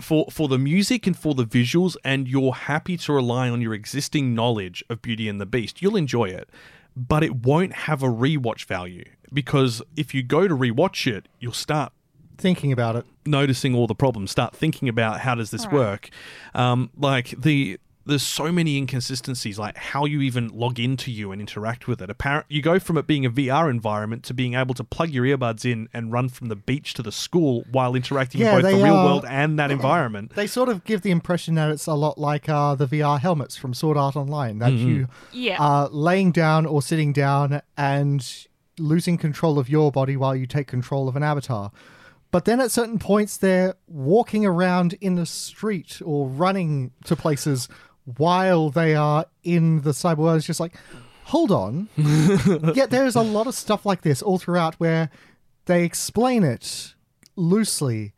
for 0.00 0.26
for 0.30 0.48
the 0.48 0.58
music 0.58 1.06
and 1.06 1.16
for 1.16 1.34
the 1.34 1.44
visuals, 1.44 1.96
and 2.04 2.28
you're 2.28 2.52
happy 2.52 2.96
to 2.98 3.12
rely 3.12 3.48
on 3.48 3.60
your 3.62 3.72
existing 3.74 4.34
knowledge 4.34 4.84
of 4.90 5.00
Beauty 5.02 5.28
and 5.28 5.40
the 5.40 5.46
Beast, 5.46 5.80
you'll 5.80 5.96
enjoy 5.96 6.26
it. 6.26 6.50
But 6.96 7.22
it 7.22 7.44
won't 7.44 7.72
have 7.74 8.02
a 8.02 8.08
rewatch 8.08 8.64
value 8.64 9.04
because 9.32 9.82
if 9.96 10.14
you 10.14 10.22
go 10.22 10.48
to 10.48 10.56
rewatch 10.56 11.06
it, 11.06 11.28
you'll 11.38 11.52
start 11.52 11.92
Thinking 12.38 12.72
about 12.72 12.96
it. 12.96 13.06
noticing 13.24 13.74
all 13.74 13.86
the 13.86 13.94
problems, 13.94 14.30
start 14.30 14.54
thinking 14.54 14.88
about 14.88 15.20
how 15.20 15.34
does 15.34 15.50
this 15.50 15.66
work. 15.68 16.10
Um, 16.54 16.90
like 16.96 17.30
the 17.30 17.78
there's 18.06 18.22
so 18.22 18.52
many 18.52 18.76
inconsistencies, 18.76 19.58
like 19.58 19.76
how 19.76 20.04
you 20.04 20.20
even 20.20 20.48
log 20.48 20.78
into 20.78 21.10
you 21.10 21.32
and 21.32 21.40
interact 21.40 21.88
with 21.88 22.00
it. 22.00 22.08
Apparent, 22.08 22.46
you 22.48 22.62
go 22.62 22.78
from 22.78 22.96
it 22.96 23.06
being 23.06 23.26
a 23.26 23.30
VR 23.30 23.68
environment 23.68 24.22
to 24.24 24.34
being 24.34 24.54
able 24.54 24.74
to 24.74 24.84
plug 24.84 25.10
your 25.10 25.24
earbuds 25.24 25.64
in 25.70 25.88
and 25.92 26.12
run 26.12 26.28
from 26.28 26.48
the 26.48 26.56
beach 26.56 26.94
to 26.94 27.02
the 27.02 27.12
school 27.12 27.64
while 27.70 27.94
interacting 27.94 28.40
Yeah, 28.40 28.56
in 28.56 28.62
both 28.62 28.70
the 28.70 28.76
real 28.84 28.94
are- 28.94 29.04
world 29.04 29.24
and 29.28 29.58
that 29.58 29.70
environment. 29.70 30.32
They 30.34 30.46
sort 30.46 30.68
of 30.68 30.84
give 30.84 31.02
the 31.02 31.10
impression 31.10 31.56
that 31.56 31.70
it's 31.70 31.86
a 31.86 31.94
lot 31.94 32.16
like 32.16 32.48
uh, 32.48 32.74
the 32.76 32.86
VR 32.86 33.18
helmets 33.18 33.56
from 33.56 33.74
Sword 33.74 33.96
Art 33.96 34.16
Online, 34.16 34.58
that 34.60 34.72
Mm-hmm. 34.72 34.88
you 34.88 35.08
Yeah. 35.32 35.56
are 35.58 35.88
laying 35.88 36.30
down 36.32 36.64
or 36.66 36.82
sitting 36.82 37.12
down 37.12 37.60
and 37.76 38.46
losing 38.78 39.18
control 39.18 39.58
of 39.58 39.68
your 39.68 39.90
body 39.90 40.16
while 40.16 40.36
you 40.36 40.46
take 40.46 40.66
control 40.68 41.08
of 41.08 41.16
an 41.16 41.22
avatar. 41.22 41.72
But 42.32 42.44
then 42.44 42.60
at 42.60 42.70
certain 42.70 42.98
points, 42.98 43.36
they're 43.38 43.74
walking 43.86 44.44
around 44.44 44.94
in 45.00 45.14
the 45.14 45.24
street 45.24 46.02
or 46.04 46.28
running 46.28 46.90
to 47.04 47.16
places 47.16 47.68
while 48.16 48.70
they 48.70 48.94
are 48.94 49.26
in 49.42 49.82
the 49.82 49.90
cyber 49.90 50.18
world. 50.18 50.36
It's 50.38 50.46
just 50.46 50.60
like, 50.60 50.74
hold 51.24 51.50
on. 51.52 51.88
Yet 52.74 52.90
there 52.90 53.04
is 53.06 53.16
a 53.16 53.22
lot 53.22 53.46
of 53.46 53.54
stuff 53.54 53.84
like 53.84 54.02
this 54.02 54.22
all 54.22 54.38
throughout 54.38 54.74
where 54.76 55.10
they 55.66 55.84
explain 55.84 56.42
it 56.44 56.94
loosely 57.36 58.12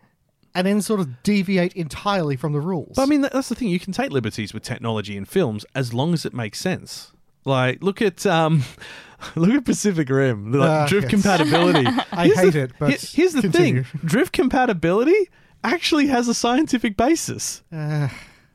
and 0.54 0.66
then 0.66 0.82
sort 0.82 1.00
of 1.00 1.22
deviate 1.22 1.72
entirely 1.74 2.36
from 2.36 2.52
the 2.52 2.60
rules. 2.60 2.92
But 2.96 3.02
I 3.02 3.06
mean, 3.06 3.20
that's 3.22 3.48
the 3.48 3.54
thing. 3.54 3.68
You 3.68 3.80
can 3.80 3.92
take 3.92 4.10
liberties 4.10 4.52
with 4.52 4.62
technology 4.62 5.16
in 5.16 5.24
films 5.24 5.64
as 5.74 5.92
long 5.94 6.12
as 6.14 6.24
it 6.26 6.34
makes 6.34 6.58
sense. 6.60 7.12
Like, 7.44 7.82
look 7.82 8.02
at 8.02 8.26
um, 8.26 8.64
look 9.36 9.50
at 9.50 9.64
Pacific 9.64 10.08
Rim, 10.10 10.52
like 10.52 10.68
Ah, 10.68 10.86
drift 10.86 11.04
yes. 11.04 11.22
compatibility. 11.22 11.86
I 12.12 12.26
Here's 12.26 12.38
hate 12.40 12.52
the- 12.54 12.60
it, 12.62 12.72
but 12.78 12.90
here- 12.90 12.98
here's 13.12 13.32
the 13.32 13.40
continue. 13.42 13.84
thing: 13.84 14.00
drift 14.04 14.32
compatibility 14.32 15.28
actually 15.64 16.08
has 16.08 16.28
a 16.28 16.34
scientific 16.34 16.96
basis, 16.96 17.62
Uh, 17.72 18.08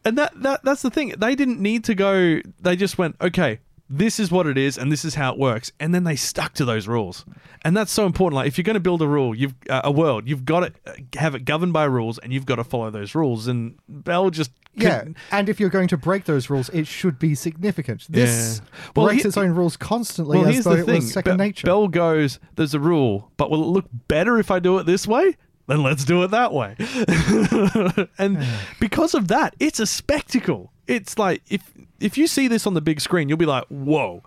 and 0.06 0.18
that, 0.18 0.34
that 0.42 0.64
that's 0.64 0.82
the 0.82 0.90
thing. 0.90 1.14
They 1.18 1.36
didn't 1.36 1.60
need 1.60 1.84
to 1.86 1.96
go. 1.96 2.40
They 2.60 2.76
just 2.76 2.98
went, 2.98 3.16
okay. 3.22 3.60
This 3.90 4.18
is 4.20 4.32
what 4.32 4.48
it 4.48 4.58
is, 4.58 4.78
and 4.78 4.92
this 4.92 5.06
is 5.06 5.14
how 5.16 5.34
it 5.34 5.38
works, 5.38 5.72
and 5.80 5.94
then 5.94 6.04
they 6.04 6.16
stuck 6.16 6.54
to 6.54 6.66
those 6.66 6.88
rules, 6.88 7.26
and 7.64 7.78
that's 7.78 7.92
so 7.92 8.08
important. 8.08 8.38
Like 8.38 8.48
if 8.48 8.58
you're 8.58 8.64
going 8.64 8.76
to 8.76 8.80
build 8.80 9.04
a 9.04 9.08
rule, 9.08 9.36
you've 9.36 9.54
uh, 9.70 9.82
a 9.84 9.92
world, 9.92 10.28
you've 10.28 10.46
got 10.46 10.62
to 10.62 11.20
have 11.20 11.36
it 11.36 11.46
governed 11.46 11.74
by 11.74 11.84
rules, 11.84 12.18
and 12.18 12.34
you've 12.34 12.46
got 12.48 12.56
to 12.56 12.64
follow 12.64 12.90
those 12.90 13.14
rules. 13.14 13.46
And 13.48 13.76
Belle 13.88 14.32
just 14.32 14.52
yeah, 14.74 15.04
and 15.32 15.48
if 15.48 15.60
you're 15.60 15.70
going 15.70 15.90
to 15.90 15.98
break 15.98 16.24
those 16.24 16.50
rules, 16.50 16.70
it 16.70 16.88
should 16.88 17.20
be 17.20 17.36
significant. 17.36 18.08
This 18.10 18.62
Yeah. 18.64 18.92
Well, 18.96 19.08
breaks 19.08 19.24
he- 19.24 19.28
its 19.28 19.38
own 19.38 19.52
rules 19.52 19.78
constantly 19.78 20.40
Well, 20.40 20.48
as 20.48 20.54
here's 20.56 20.66
though 20.66 20.76
the 20.78 20.82
it 20.82 20.86
thing. 20.86 20.96
was 20.96 21.12
second 21.14 21.38
Be- 21.38 21.44
nature. 21.44 21.68
Belle 21.68 21.88
goes, 21.90 22.40
"There's 22.56 22.74
a 22.74 22.80
rule, 22.80 23.32
but 23.38 23.52
will 23.52 23.62
it 23.64 23.68
look 23.68 23.86
better 24.08 24.40
if 24.40 24.50
I 24.50 24.58
do 24.60 24.80
it 24.80 24.86
this 24.88 25.06
way?" 25.06 25.36
Then 25.68 25.82
let's 25.82 26.04
do 26.04 26.24
it 26.24 26.32
that 26.32 26.52
way. 26.52 26.76
and 28.18 28.46
because 28.80 29.14
of 29.14 29.30
that, 29.30 29.56
it's 29.60 29.80
a 29.80 29.88
spectacle. 29.88 30.72
It's 30.88 31.18
like 31.18 31.42
if 31.50 31.72
if 32.00 32.18
you 32.18 32.28
see 32.28 32.48
this 32.48 32.68
on 32.68 32.74
the 32.74 32.82
big 32.82 33.00
screen, 33.00 33.30
you'll 33.30 33.38
be 33.38 33.46
like, 33.46 33.66
"Whoa!" 33.68 34.24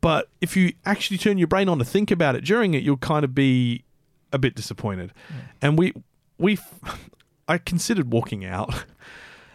But 0.00 0.28
if 0.40 0.56
you 0.56 0.74
actually 0.86 1.18
turn 1.18 1.38
your 1.38 1.48
brain 1.48 1.68
on 1.68 1.78
to 1.80 1.84
think 1.84 2.10
about 2.12 2.36
it 2.36 2.44
during 2.44 2.74
it, 2.74 2.84
you'll 2.84 2.96
kind 2.96 3.24
of 3.24 3.34
be 3.34 3.84
a 4.32 4.38
bit 4.38 4.54
disappointed. 4.54 5.12
And 5.60 5.76
we 5.76 5.94
we 6.38 6.58
I 7.48 7.58
considered 7.58 8.12
walking 8.12 8.44
out. 8.44 8.84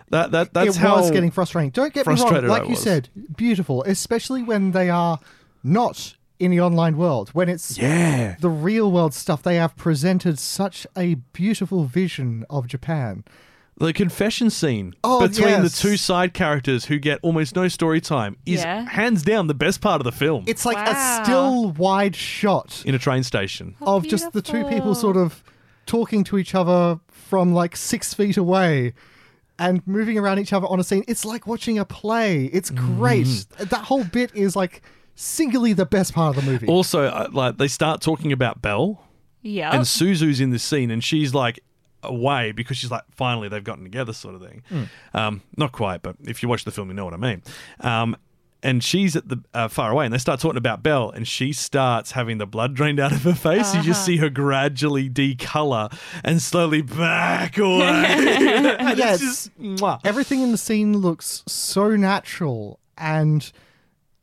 That 0.10 0.32
that 0.32 0.54
that's 0.54 0.76
it 0.76 0.80
how 0.80 0.98
was 0.98 1.10
getting 1.10 1.32
frustrating. 1.32 1.72
Don't 1.72 1.92
get 1.92 2.06
me 2.06 2.12
wrong. 2.12 2.18
frustrated 2.18 2.50
Like 2.50 2.64
you 2.64 2.72
was. 2.72 2.82
said, 2.82 3.10
beautiful, 3.36 3.82
especially 3.84 4.44
when 4.44 4.72
they 4.72 4.90
are 4.92 5.20
not 5.64 6.16
in 6.44 6.52
the 6.52 6.60
online 6.62 6.98
world. 6.98 7.30
When 7.30 7.50
it's 7.50 7.78
yeah. 7.78 8.36
the 8.39 8.50
real 8.50 8.91
world 8.91 9.14
stuff, 9.14 9.44
they 9.44 9.56
have 9.56 9.76
presented 9.76 10.38
such 10.39 10.86
a 10.98 11.16
beautiful 11.34 11.86
vision 11.86 12.46
of 12.50 12.68
Japan. 12.68 13.24
The 13.78 13.91
confession 13.91 14.50
scene 14.52 14.94
Oh, 15.04 15.28
between 15.28 15.48
yes. 15.48 15.64
the 15.76 15.82
two 15.89 15.98
side 15.98 16.34
characters 16.34 16.86
who 16.86 17.00
get 17.00 17.18
almost 17.24 17.56
no 17.56 17.68
story 17.68 18.00
time 18.02 18.38
is 18.46 18.62
Yeah. 18.62 18.88
hands 18.88 19.24
down 19.24 19.48
the 19.48 19.56
best 19.56 19.82
part 19.82 20.00
of 20.00 20.06
the 20.06 20.12
film. 20.12 20.44
It's 20.46 20.64
like 20.66 20.78
Wow. 20.78 20.91
a 20.91 21.24
still 21.24 21.72
wide 21.72 22.16
shot 22.16 22.84
in 22.86 22.94
a 22.94 23.00
train 23.00 23.24
station. 23.24 23.76
of 23.82 24.08
just 24.08 24.32
the 24.32 24.41
two 24.44 24.64
people 24.66 24.94
sort 24.94 25.18
of 25.18 25.44
talking 25.86 26.24
to 26.26 26.38
each 26.38 26.54
other 26.54 27.00
from 27.08 27.54
like 27.54 27.76
six 27.76 28.14
feet 28.14 28.38
away 28.38 28.94
and 29.58 29.82
moving 29.88 30.18
around 30.20 30.38
each 30.39 30.54
other 30.54 30.68
on 30.68 30.80
a 30.80 30.84
scene. 30.84 31.04
It's 31.08 31.26
like 31.26 31.48
watching 31.48 31.80
a 31.80 31.86
play. 31.86 32.46
It's 32.46 32.70
great. 32.70 33.26
Mm-hmm. 33.26 33.64
That 33.66 33.86
whole 33.86 34.04
bit 34.04 34.32
is 34.36 34.56
like 34.56 34.82
singularly 35.16 35.74
the 35.74 35.86
best 35.86 36.14
part 36.14 36.36
of 36.38 36.43
the 36.43 36.51
movie. 36.51 36.68
Also, 36.68 37.05
uh, 37.05 37.30
like 37.32 37.57
they 37.57 37.68
start 37.68 38.01
talking 38.01 38.32
about 38.32 38.61
Belle, 38.61 39.01
Yeah. 39.41 39.72
and 39.76 39.88
Suzu's 39.88 40.39
in 40.39 40.49
this 40.51 40.64
scene, 40.64 40.91
and 40.91 41.03
she's 41.03 41.34
like 41.34 41.59
away 42.01 42.51
because 42.51 42.76
she's 42.78 42.91
like, 42.91 43.03
finally 43.11 43.47
they've 43.47 43.64
gotten 43.64 43.84
together, 43.84 44.11
sort 44.14 44.36
of 44.36 44.41
thing. 44.41 44.64
Um, 45.14 45.41
not 45.55 45.72
quite, 45.72 46.01
but 46.01 46.16
if 46.26 46.43
you 46.43 46.49
watch 46.49 46.66
the 46.66 46.72
film, 46.72 46.89
you 46.89 46.93
know 46.93 47.05
what 47.05 47.14
I 47.14 47.18
mean. 47.18 47.41
Um, 47.80 48.16
and 48.66 48.82
she's 48.82 49.16
at 49.18 49.28
the 49.28 49.43
uh, 49.53 49.68
far 49.68 49.91
away, 49.91 50.05
and 50.05 50.14
they 50.14 50.18
start 50.18 50.39
talking 50.39 50.57
about 50.57 50.82
Belle, 50.84 51.09
and 51.09 51.28
she 51.28 51.51
starts 51.51 52.11
having 52.11 52.38
the 52.38 52.45
blood 52.45 52.74
drained 52.74 52.97
out 52.99 53.11
of 53.11 53.22
her 53.24 53.34
face. 53.34 53.76
You 53.76 53.82
just 53.82 54.05
see 54.05 54.16
her 54.18 54.30
gradually 54.30 55.09
decolor 55.09 55.93
and 56.24 56.41
slowly 56.41 56.82
back 56.82 57.57
away. 57.57 57.82
and 58.80 58.97
Yes. 58.97 59.20
just. 59.20 59.51
Everything 60.05 60.41
in 60.41 60.51
the 60.53 60.57
scene 60.57 60.97
looks 60.97 61.43
so 61.45 61.95
natural 61.97 62.80
and 62.97 63.51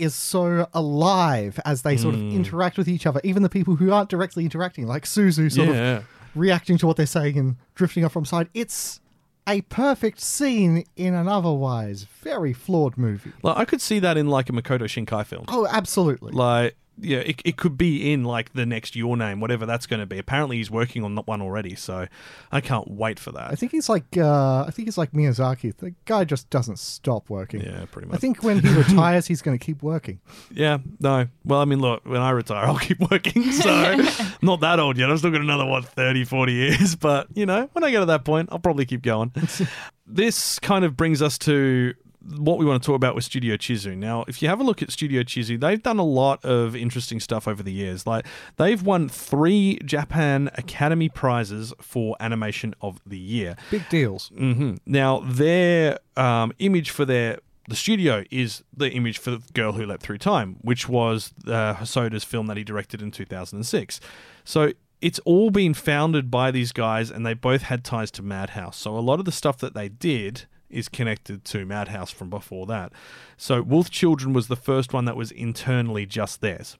is 0.01 0.15
so 0.15 0.67
alive 0.75 1.61
as 1.65 1.83
they 1.83 1.97
sort 1.97 2.15
of 2.15 2.21
Hmm. 2.21 2.31
interact 2.31 2.79
with 2.79 2.89
each 2.89 3.07
other. 3.07 3.21
Even 3.25 3.43
the 3.43 3.49
people 3.49 3.77
who 3.77 3.93
aren't 3.93 4.09
directly 4.11 4.45
interacting, 4.45 4.87
like 4.87 5.05
Suzu, 5.05 5.51
sort 5.53 5.69
Yeah. 5.69 5.97
of 5.99 6.05
reacting 6.35 6.79
to 6.79 6.87
what 6.87 6.97
they're 6.97 7.07
saying 7.07 7.37
and 7.39 7.57
drifting 7.75 8.05
off 8.05 8.13
from 8.13 8.25
side. 8.25 8.49
It's 8.55 9.01
a 9.49 9.63
perfect 9.63 10.21
scene 10.21 10.85
in 10.97 11.15
an 11.15 11.27
otherwise 11.27 12.05
very 12.23 12.53
flawed 12.53 12.97
movie. 12.97 13.33
Like 13.43 13.57
I 13.57 13.65
could 13.65 13.81
see 13.81 13.99
that 13.99 14.17
in 14.17 14.29
like 14.29 14.49
a 14.49 14.53
Makoto 14.53 14.83
Shinkai 14.83 15.27
film. 15.27 15.45
Oh, 15.49 15.67
absolutely. 15.71 16.33
Like 16.33 16.77
yeah, 17.01 17.19
it, 17.19 17.43
it 17.45 17.57
could 17.57 17.77
be 17.77 18.13
in 18.13 18.25
like 18.25 18.53
the 18.53 18.67
next 18.67 18.97
Your 18.97 19.17
Name, 19.17 19.41
whatever 19.41 19.67
that's 19.67 19.87
going 19.87 20.01
to 20.01 20.07
be. 20.07 20.19
Apparently, 20.19 20.57
he's 20.59 20.71
working 20.71 21.05
on 21.05 21.15
that 21.15 21.27
one 21.27 21.41
already, 21.41 21.75
so 21.75 22.07
I 22.53 22.61
can't 22.61 22.91
wait 22.91 23.19
for 23.19 23.33
that. 23.33 23.51
I 23.51 23.55
think 23.55 23.73
he's 23.73 23.89
like 23.89 24.17
uh, 24.17 24.65
I 24.67 24.71
think 24.71 24.87
he's 24.87 24.99
like 24.99 25.13
Miyazaki. 25.13 25.77
The 25.77 25.95
guy 26.05 26.25
just 26.25 26.51
doesn't 26.51 26.79
stop 26.79 27.31
working. 27.31 27.61
yeah, 27.63 27.85
pretty 27.91 28.09
much. 28.09 28.17
I 28.17 28.19
think 28.19 28.43
when 28.43 28.61
he 28.61 28.69
retires, 28.75 29.27
he's 29.27 29.43
going 29.43 29.59
to 29.59 29.65
keep 29.65 29.83
working. 29.83 30.21
yeah, 30.51 30.79
no. 31.01 31.29
Well, 31.45 31.61
I 31.61 31.65
mean, 31.65 31.81
look, 31.81 32.05
when 32.07 32.21
I 32.21 32.31
retire, 32.31 32.67
I'll 32.67 32.79
keep 32.79 33.01
working. 33.11 33.45
So 33.61 33.71
I'm 33.71 34.07
not 34.43 34.61
that 34.61 34.79
old 34.81 34.97
yet. 34.97 35.11
I've 35.11 35.19
still 35.19 35.31
got 35.31 35.41
another 35.41 35.67
what 35.67 35.85
30, 35.85 36.25
40 36.25 36.53
years. 36.53 36.95
But 36.97 37.27
you 37.35 37.45
know, 37.47 37.69
when 37.73 37.85
I 37.85 37.91
get 37.91 38.01
to 38.01 38.07
that 38.07 38.25
point, 38.25 38.49
I'll 38.53 38.59
probably 38.59 38.87
keep 38.87 39.03
going. 39.03 39.33
this 40.07 40.59
kind 40.59 40.85
of 40.85 40.97
brings 40.97 41.21
us 41.21 41.37
to 41.39 41.95
what 42.23 42.59
we 42.59 42.65
want 42.65 42.83
to 42.83 42.87
talk 42.87 42.97
about 42.97 43.15
with 43.15 43.25
Studio 43.25 43.57
Chizu. 43.57 43.97
Now, 43.97 44.25
if 44.29 44.43
you 44.43 44.49
have 44.49 44.61
a 44.61 44.65
look 44.65 44.83
at 44.83 44.91
Studio 44.91 45.23
Chizu, 45.23 45.59
they've 45.61 45.83
done 45.83 45.99
a 45.99 46.05
lot 46.05 46.45
of 46.45 46.77
interesting 46.77 47.21
stuff 47.21 47.49
over 47.49 47.63
the 47.63 47.73
years. 47.73 48.07
Like 48.07 48.27
they've 48.57 48.83
won 48.83 49.09
three 49.09 49.79
Japan 49.85 50.51
Academy 50.55 51.09
prizes 51.09 51.73
for 51.81 52.17
animation 52.21 52.75
of 52.81 53.01
the 53.07 53.19
year. 53.19 53.57
Big 53.71 53.89
deals. 53.89 54.29
hmm 54.37 54.75
Now, 54.87 55.21
their 55.21 55.99
um, 56.17 56.53
image 56.59 56.91
for 56.91 57.05
their 57.05 57.39
the 57.69 57.77
studio 57.77 58.25
is 58.33 58.65
the 58.77 58.91
image 58.91 59.19
for 59.19 59.31
the 59.31 59.43
Girl 59.55 59.73
Who 59.75 59.87
Leapt 59.87 60.03
Through 60.03 60.19
Time, 60.19 60.57
which 60.61 60.89
was 60.89 61.33
uh, 61.47 61.75
Hosoda's 61.75 62.25
film 62.25 62.47
that 62.49 62.57
he 62.57 62.65
directed 62.65 63.01
in 63.01 63.13
2006. 63.13 64.01
So 64.45 64.73
it's 65.01 65.21
all 65.21 65.51
been 65.51 65.73
founded 65.75 66.31
by 66.31 66.51
these 66.51 66.73
guys, 66.73 67.11
and 67.11 67.25
they 67.25 67.33
both 67.35 67.63
had 67.63 67.85
ties 67.85 68.11
to 68.13 68.23
Madhouse. 68.23 68.77
So 68.77 68.97
a 68.97 69.01
lot 69.01 69.21
of 69.21 69.25
the 69.25 69.33
stuff 69.33 69.59
that 69.59 69.75
they 69.75 69.89
did 69.89 70.47
is 70.71 70.89
connected 70.89 71.45
to 71.47 71.65
Madhouse 71.67 72.11
from 72.11 72.31
before 72.31 72.67
that. 72.67 72.93
So 73.37 73.63
Wolf 73.63 73.91
Children 73.91 74.33
was 74.33 74.49
the 74.49 74.57
first 74.57 74.93
one 74.93 75.05
that 75.05 75.17
was 75.17 75.31
internally 75.31 76.07
just 76.07 76.41
theirs. 76.41 76.77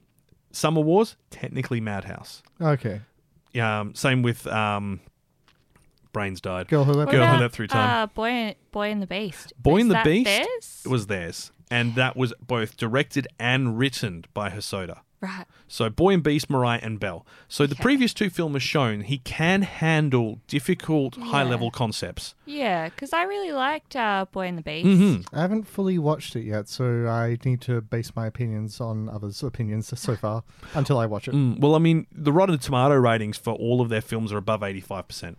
Summer 0.51 0.81
Wars, 0.81 1.15
technically 1.29 1.79
Madhouse. 1.81 2.43
Okay. 2.61 3.01
Um, 3.59 3.93
same 3.95 4.21
with 4.21 4.47
um, 4.47 4.99
Brains 6.13 6.41
died. 6.41 6.67
Girl 6.67 6.83
who 6.83 6.93
left. 6.93 7.07
What 7.07 7.11
Girl 7.13 7.25
Who 7.25 7.31
about, 7.31 7.41
Leapt 7.41 7.53
Through 7.53 7.67
Time. 7.67 8.03
Uh, 8.03 8.07
Boy, 8.07 8.55
Boy 8.71 8.91
and 8.91 9.01
the 9.01 9.07
Beast. 9.07 9.53
Boy 9.57 9.77
Is 9.77 9.81
and 9.83 9.91
the 9.91 9.93
that 9.95 10.05
Beast 10.05 10.25
theirs? 10.25 10.83
was 10.85 11.07
theirs, 11.07 11.51
and 11.69 11.95
that 11.95 12.15
was 12.17 12.33
both 12.45 12.77
directed 12.77 13.27
and 13.39 13.77
written 13.77 14.25
by 14.33 14.49
Hosoda. 14.49 14.99
Right. 15.21 15.45
So 15.67 15.89
Boy 15.89 16.15
and 16.15 16.23
Beast, 16.23 16.49
Mirai, 16.49 16.79
and 16.81 16.99
Belle. 16.99 17.25
So 17.47 17.67
the 17.67 17.75
previous 17.75 18.11
two 18.13 18.31
films 18.31 18.55
have 18.55 18.63
shown 18.63 19.01
he 19.01 19.19
can 19.19 19.61
handle 19.61 20.39
difficult, 20.47 21.15
high-level 21.15 21.69
concepts. 21.69 22.33
Yeah, 22.45 22.89
because 22.89 23.13
I 23.13 23.23
really 23.23 23.51
liked 23.51 23.95
uh, 23.95 24.25
Boy 24.31 24.47
and 24.47 24.57
the 24.57 24.63
Beast. 24.63 24.87
Mm-hmm. 24.87 25.35
I 25.35 25.41
haven't 25.41 25.67
fully 25.67 25.99
watched 25.99 26.35
it 26.35 26.43
yet, 26.43 26.67
so 26.67 27.07
I 27.07 27.37
need 27.45 27.61
to 27.61 27.81
base 27.81 28.15
my 28.15 28.25
opinions 28.25 28.81
on 28.81 29.09
others' 29.09 29.43
opinions 29.43 29.93
so 29.99 30.15
far 30.15 30.43
until 30.73 30.97
I 30.97 31.05
watch 31.05 31.27
it. 31.27 31.35
Mm, 31.35 31.59
well, 31.59 31.75
I 31.75 31.79
mean, 31.79 32.07
the 32.11 32.33
Rotten 32.33 32.57
Tomato 32.57 32.95
ratings 32.95 33.37
for 33.37 33.53
all 33.53 33.79
of 33.79 33.89
their 33.89 34.01
films 34.01 34.33
are 34.33 34.37
above 34.37 34.63
eighty-five 34.63 35.07
percent. 35.07 35.37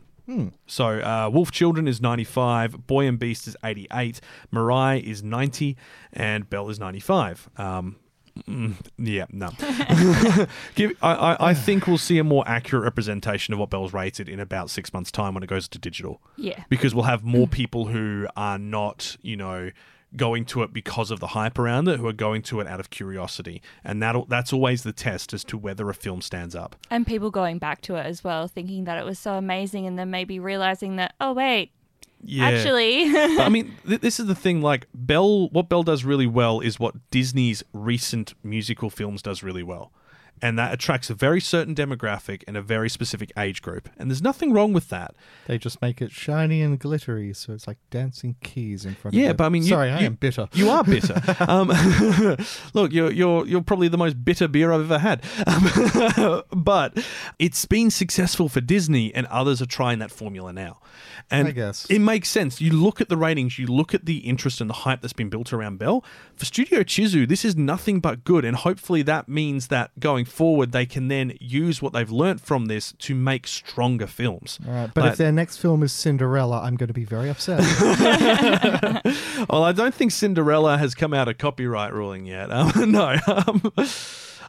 So 0.66 0.86
uh, 0.86 1.28
Wolf 1.30 1.50
Children 1.50 1.86
is 1.86 2.00
95, 2.00 2.86
Boy 2.86 3.06
and 3.06 3.18
Beast 3.18 3.46
is 3.46 3.56
88, 3.62 4.20
Mirai 4.50 5.02
is 5.02 5.22
90, 5.22 5.76
and 6.12 6.48
Belle 6.48 6.70
is 6.70 6.78
95. 6.80 7.50
Um, 7.58 7.96
mm, 8.40 8.74
yeah, 8.98 9.26
no. 9.30 9.50
Give, 10.74 10.92
I, 11.02 11.12
I, 11.12 11.48
I 11.50 11.54
think 11.54 11.86
we'll 11.86 11.98
see 11.98 12.18
a 12.18 12.24
more 12.24 12.44
accurate 12.46 12.84
representation 12.84 13.54
of 13.54 13.60
what 13.60 13.70
Belle's 13.70 13.92
rated 13.92 14.28
in 14.28 14.40
about 14.40 14.70
six 14.70 14.92
months' 14.92 15.10
time 15.10 15.34
when 15.34 15.42
it 15.42 15.48
goes 15.48 15.68
to 15.68 15.78
digital. 15.78 16.20
Yeah. 16.36 16.64
Because 16.68 16.94
we'll 16.94 17.04
have 17.04 17.24
more 17.24 17.46
people 17.46 17.86
who 17.86 18.26
are 18.36 18.58
not, 18.58 19.16
you 19.22 19.36
know, 19.36 19.70
going 20.16 20.44
to 20.44 20.62
it 20.62 20.72
because 20.72 21.10
of 21.10 21.20
the 21.20 21.28
hype 21.28 21.58
around 21.58 21.88
it, 21.88 21.98
who 21.98 22.06
are 22.06 22.12
going 22.12 22.42
to 22.42 22.60
it 22.60 22.66
out 22.66 22.80
of 22.80 22.90
curiosity. 22.90 23.62
And 23.84 24.02
that 24.02 24.16
that's 24.28 24.52
always 24.52 24.82
the 24.82 24.92
test 24.92 25.32
as 25.32 25.44
to 25.44 25.56
whether 25.56 25.88
a 25.88 25.94
film 25.94 26.20
stands 26.20 26.54
up. 26.54 26.76
And 26.90 27.06
people 27.06 27.30
going 27.30 27.58
back 27.58 27.80
to 27.82 27.96
it 27.96 28.06
as 28.06 28.22
well, 28.22 28.48
thinking 28.48 28.84
that 28.84 28.98
it 28.98 29.04
was 29.04 29.18
so 29.18 29.34
amazing, 29.34 29.86
and 29.86 29.98
then 29.98 30.10
maybe 30.10 30.38
realizing 30.38 30.96
that, 30.96 31.14
oh, 31.20 31.32
wait, 31.32 31.72
Yeah. 32.22 32.48
actually. 32.48 33.10
But, 33.12 33.40
I 33.40 33.48
mean, 33.50 33.74
th- 33.86 34.00
this 34.00 34.20
is 34.20 34.26
the 34.26 34.34
thing. 34.34 34.62
Like 34.62 34.86
Belle, 34.94 35.48
what 35.50 35.68
Belle 35.68 35.82
does 35.82 36.04
really 36.04 36.26
well 36.26 36.60
is 36.60 36.78
what 36.80 36.94
Disney's 37.10 37.62
recent 37.72 38.34
musical 38.44 38.90
films 38.90 39.22
does 39.22 39.42
really 39.42 39.62
well, 39.62 39.92
and 40.40 40.58
that 40.58 40.72
attracts 40.72 41.10
a 41.10 41.14
very 41.14 41.40
certain 41.40 41.74
demographic 41.74 42.42
and 42.46 42.56
a 42.56 42.62
very 42.62 42.88
specific 42.88 43.32
age 43.36 43.60
group. 43.62 43.88
And 43.98 44.10
there's 44.10 44.22
nothing 44.22 44.52
wrong 44.52 44.72
with 44.72 44.88
that. 44.90 45.14
They 45.46 45.58
just 45.58 45.80
make 45.82 46.00
it 46.00 46.10
shiny 46.12 46.62
and 46.62 46.78
glittery, 46.78 47.32
so 47.34 47.52
it's 47.52 47.66
like 47.66 47.78
dancing 47.90 48.36
keys 48.42 48.84
in 48.84 48.94
front 48.94 49.14
of 49.16 49.20
Yeah, 49.20 49.32
but 49.32 49.44
I 49.44 49.48
mean, 49.48 49.62
you- 49.62 49.68
sorry, 49.70 49.90
I 49.90 50.00
you- 50.00 50.06
am 50.06 50.14
bitter. 50.14 50.48
You 50.52 50.70
are 50.70 50.84
bitter. 50.84 51.20
um, 51.48 51.68
look, 52.74 52.92
you're 52.92 53.10
you're 53.12 53.46
you're 53.46 53.62
probably 53.62 53.88
the 53.88 53.98
most 53.98 54.24
bitter 54.24 54.46
beer 54.48 54.72
I've 54.72 54.80
ever 54.92 54.98
had. 54.98 55.22
Um, 55.46 56.42
but 56.54 57.04
it's 57.38 57.64
been 57.64 57.90
successful 57.90 58.48
for 58.48 58.60
Disney, 58.60 59.12
and 59.14 59.26
others 59.26 59.60
are 59.60 59.66
trying 59.66 59.98
that 60.00 60.10
formula 60.10 60.52
now. 60.52 60.78
And 61.32 61.48
I 61.48 61.50
guess. 61.52 61.86
it 61.90 61.98
makes 62.00 62.28
sense. 62.28 62.60
You 62.60 62.72
look 62.72 63.00
at 63.00 63.08
the 63.08 63.16
ratings, 63.16 63.58
you 63.58 63.66
look 63.66 63.94
at 63.94 64.04
the 64.04 64.18
interest 64.18 64.60
and 64.60 64.68
the 64.70 64.74
hype 64.74 65.00
that's 65.00 65.12
been 65.12 65.28
built 65.30 65.52
around 65.52 65.78
Belle. 65.78 66.04
For 66.36 66.44
Studio 66.44 66.80
Chizu, 66.82 67.26
this 67.28 67.44
is 67.44 67.56
nothing 67.56 68.00
but 68.00 68.22
good, 68.24 68.44
and 68.44 68.56
hopefully 68.56 69.02
that 69.02 69.28
means 69.28 69.68
that 69.68 69.90
going 69.98 70.24
forward 70.24 70.72
they 70.72 70.86
can 70.86 71.08
then 71.08 71.32
use 71.40 71.80
what 71.82 71.92
they've 71.92 72.10
learnt 72.10 72.40
from 72.40 72.66
this 72.66 72.92
to 72.98 73.14
make 73.14 73.46
stronger 73.46 74.06
films. 74.06 74.58
All 74.66 74.74
right, 74.74 74.90
but 74.92 75.02
Like- 75.04 75.12
if 75.12 75.18
their 75.18 75.32
next 75.32 75.56
film 75.56 75.82
is 75.82 75.92
Cinderella, 75.92 76.60
I'm 76.62 76.76
going 76.76 76.88
to 76.88 76.92
be 76.94 77.04
very 77.04 77.28
upset. 77.30 77.60
Well, 79.48 79.64
I 79.64 79.72
don't 79.72 79.94
think 79.94 80.12
Cinderella 80.12 80.78
has 80.78 80.94
come 80.94 81.12
out 81.12 81.28
of 81.28 81.38
copyright 81.38 81.92
ruling 81.92 82.26
yet. 82.26 82.50
Um, 82.52 82.92
no, 82.92 83.16
um, 83.26 83.72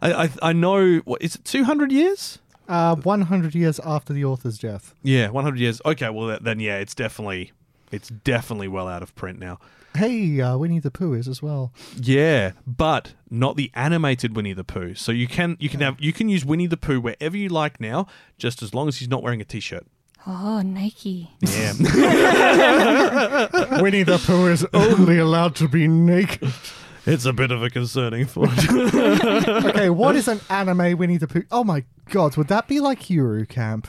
I, 0.02 0.14
I 0.26 0.30
I 0.42 0.54
know. 0.54 0.98
What 1.06 1.22
is 1.22 1.36
it? 1.36 1.46
Two 1.46 1.64
hundred 1.64 1.92
years? 1.92 2.40
Uh, 2.68 2.96
100 2.96 3.56
years 3.56 3.80
after 3.84 4.14
the 4.14 4.26
author's 4.26 4.58
death. 4.58 4.94
Yeah, 5.04 5.30
one 5.30 5.44
hundred 5.44 5.60
years. 5.60 5.82
Okay, 5.86 6.10
well 6.10 6.30
th- 6.30 6.42
then 6.42 6.60
yeah, 6.60 6.78
it's 6.78 6.96
definitely 6.96 7.52
it's 7.92 8.10
definitely 8.10 8.68
well 8.68 8.88
out 8.88 9.04
of 9.04 9.14
print 9.16 9.40
now. 9.40 9.60
Hey, 9.96 10.42
uh, 10.42 10.58
Winnie 10.58 10.80
the 10.80 10.90
Pooh 10.90 11.14
is 11.14 11.28
as 11.28 11.44
well. 11.44 11.72
Yeah, 11.96 12.54
but 12.66 13.14
not 13.30 13.58
the 13.58 13.70
animated 13.76 14.36
Winnie 14.36 14.54
the 14.54 14.64
Pooh. 14.64 14.96
So 14.96 15.12
you 15.12 15.28
can 15.28 15.56
you 15.60 15.70
can 15.70 15.82
have 15.82 16.00
you 16.00 16.12
can 16.12 16.30
use 16.30 16.44
Winnie 16.44 16.66
the 16.66 16.78
Pooh 16.78 17.00
wherever 17.00 17.38
you 17.38 17.50
like 17.50 17.80
now, 17.80 18.08
just 18.40 18.64
as 18.64 18.74
long 18.74 18.88
as 18.88 18.98
he's 18.98 19.10
not 19.10 19.22
wearing 19.22 19.42
a 19.42 19.46
t-shirt. 19.46 19.86
Oh, 20.26 20.62
Nike. 20.62 21.30
Yeah. 21.42 21.74
Winnie 23.82 24.04
the 24.04 24.18
Pooh 24.26 24.48
is 24.48 24.66
only 24.74 25.20
allowed 25.20 25.56
to 25.58 25.68
be 25.68 25.88
naked. 25.88 26.52
It's 27.06 27.26
a 27.26 27.34
bit 27.34 27.52
of 27.52 27.62
a 27.64 27.70
concerning 27.70 28.26
thought. 28.26 28.50
Okay, 29.66 29.90
what 30.02 30.16
is 30.16 30.28
an 30.28 30.40
anime 30.50 30.98
Winnie 30.98 31.18
the 31.18 31.28
Pooh? 31.28 31.44
Oh 31.52 31.64
my 31.64 31.84
god, 32.10 32.38
would 32.38 32.48
that 32.48 32.68
be 32.68 32.80
like 32.80 33.02
Hero 33.04 33.46
Camp? 33.46 33.88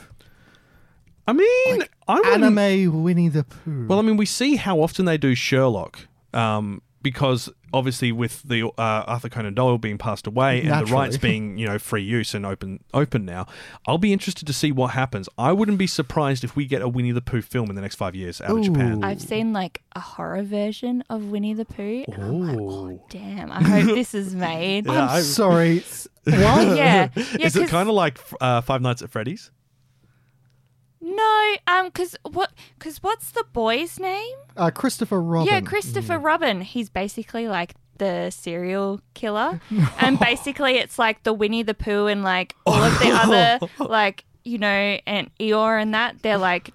I 1.27 1.33
mean, 1.33 1.83
I 2.07 2.15
wouldn't- 2.19 2.43
Anime 2.57 3.03
Winnie 3.03 3.29
the 3.29 3.43
Pooh. 3.43 3.87
Well, 3.87 3.99
I 3.99 4.01
mean, 4.03 4.17
we 4.17 4.25
see 4.25 4.57
how 4.57 4.79
often 4.79 5.05
they 5.05 5.17
do 5.17 5.33
Sherlock, 5.35 6.07
um, 6.33 6.81
because 7.01 7.49
obviously 7.75 8.11
with 8.11 8.41
the 8.43 8.63
uh, 8.63 8.71
Arthur 8.77 9.29
Conan 9.29 9.53
Doyle 9.53 9.77
being 9.77 9.97
passed 9.97 10.25
away 10.27 10.61
and 10.63 10.87
the 10.87 10.91
rights 10.91 11.17
being 11.17 11.57
you 11.57 11.67
know 11.67 11.77
free 11.77 12.01
use 12.03 12.33
and 12.33 12.45
open 12.45 12.83
open 12.93 13.25
now, 13.25 13.45
I'll 13.87 13.97
be 13.97 14.13
interested 14.13 14.47
to 14.47 14.53
see 14.53 14.71
what 14.71 14.91
happens. 14.91 15.27
I 15.37 15.51
wouldn't 15.51 15.77
be 15.77 15.87
surprised 15.87 16.43
if 16.43 16.55
we 16.55 16.65
get 16.65 16.81
a 16.81 16.87
Winnie 16.87 17.11
the 17.11 17.21
Pooh 17.21 17.41
film 17.41 17.69
in 17.69 17.75
the 17.75 17.81
next 17.81 17.95
five 17.95 18.15
years 18.15 18.41
out 18.41 18.57
of 18.57 18.63
Japan. 18.63 19.03
I've 19.03 19.21
seen 19.21 19.53
like 19.53 19.81
a 19.95 19.99
horror 19.99 20.43
version 20.43 21.03
of 21.09 21.25
Winnie 21.25 21.53
the 21.53 21.65
Pooh. 21.65 22.05
And 22.07 22.23
I'm 22.23 22.39
like, 22.39 22.57
oh, 22.59 23.05
damn. 23.09 23.51
I 23.51 23.61
hope 23.61 23.85
this 23.95 24.13
is 24.13 24.33
made. 24.49 24.85
Yeah, 24.87 25.07
I'm 25.09 25.23
sorry. 25.23 25.79
s- 25.79 26.07
What? 26.25 26.33
yeah. 26.35 27.09
yeah 27.15 27.23
Is 27.39 27.55
it 27.55 27.61
'cause- 27.61 27.69
kind 27.69 27.87
of 27.89 27.95
like 27.95 28.17
uh, 28.41 28.61
Five 28.61 28.81
Nights 28.81 29.01
at 29.01 29.09
Freddy's? 29.11 29.51
No, 31.07 31.55
um, 31.67 31.91
cause 31.91 32.15
what? 32.23 32.51
Cause 32.79 32.97
what's 33.03 33.29
the 33.31 33.43
boy's 33.53 33.99
name? 33.99 34.35
Uh, 34.57 34.71
Christopher 34.71 35.21
Robin. 35.21 35.53
Yeah, 35.53 35.61
Christopher 35.61 36.17
Robin. 36.17 36.61
He's 36.61 36.89
basically 36.89 37.47
like 37.47 37.75
the 37.99 38.31
serial 38.31 38.99
killer, 39.13 39.61
and 39.99 40.19
basically 40.19 40.77
it's 40.79 40.97
like 40.97 41.21
the 41.21 41.31
Winnie 41.31 41.61
the 41.61 41.75
Pooh 41.75 42.07
and 42.07 42.23
like 42.23 42.55
all 42.65 42.81
of 42.81 42.97
the 42.97 43.11
other 43.11 43.59
like 43.87 44.25
you 44.43 44.57
know 44.57 44.97
and 45.05 45.29
Eeyore 45.39 45.79
and 45.79 45.93
that. 45.93 46.23
They're 46.23 46.39
like 46.39 46.71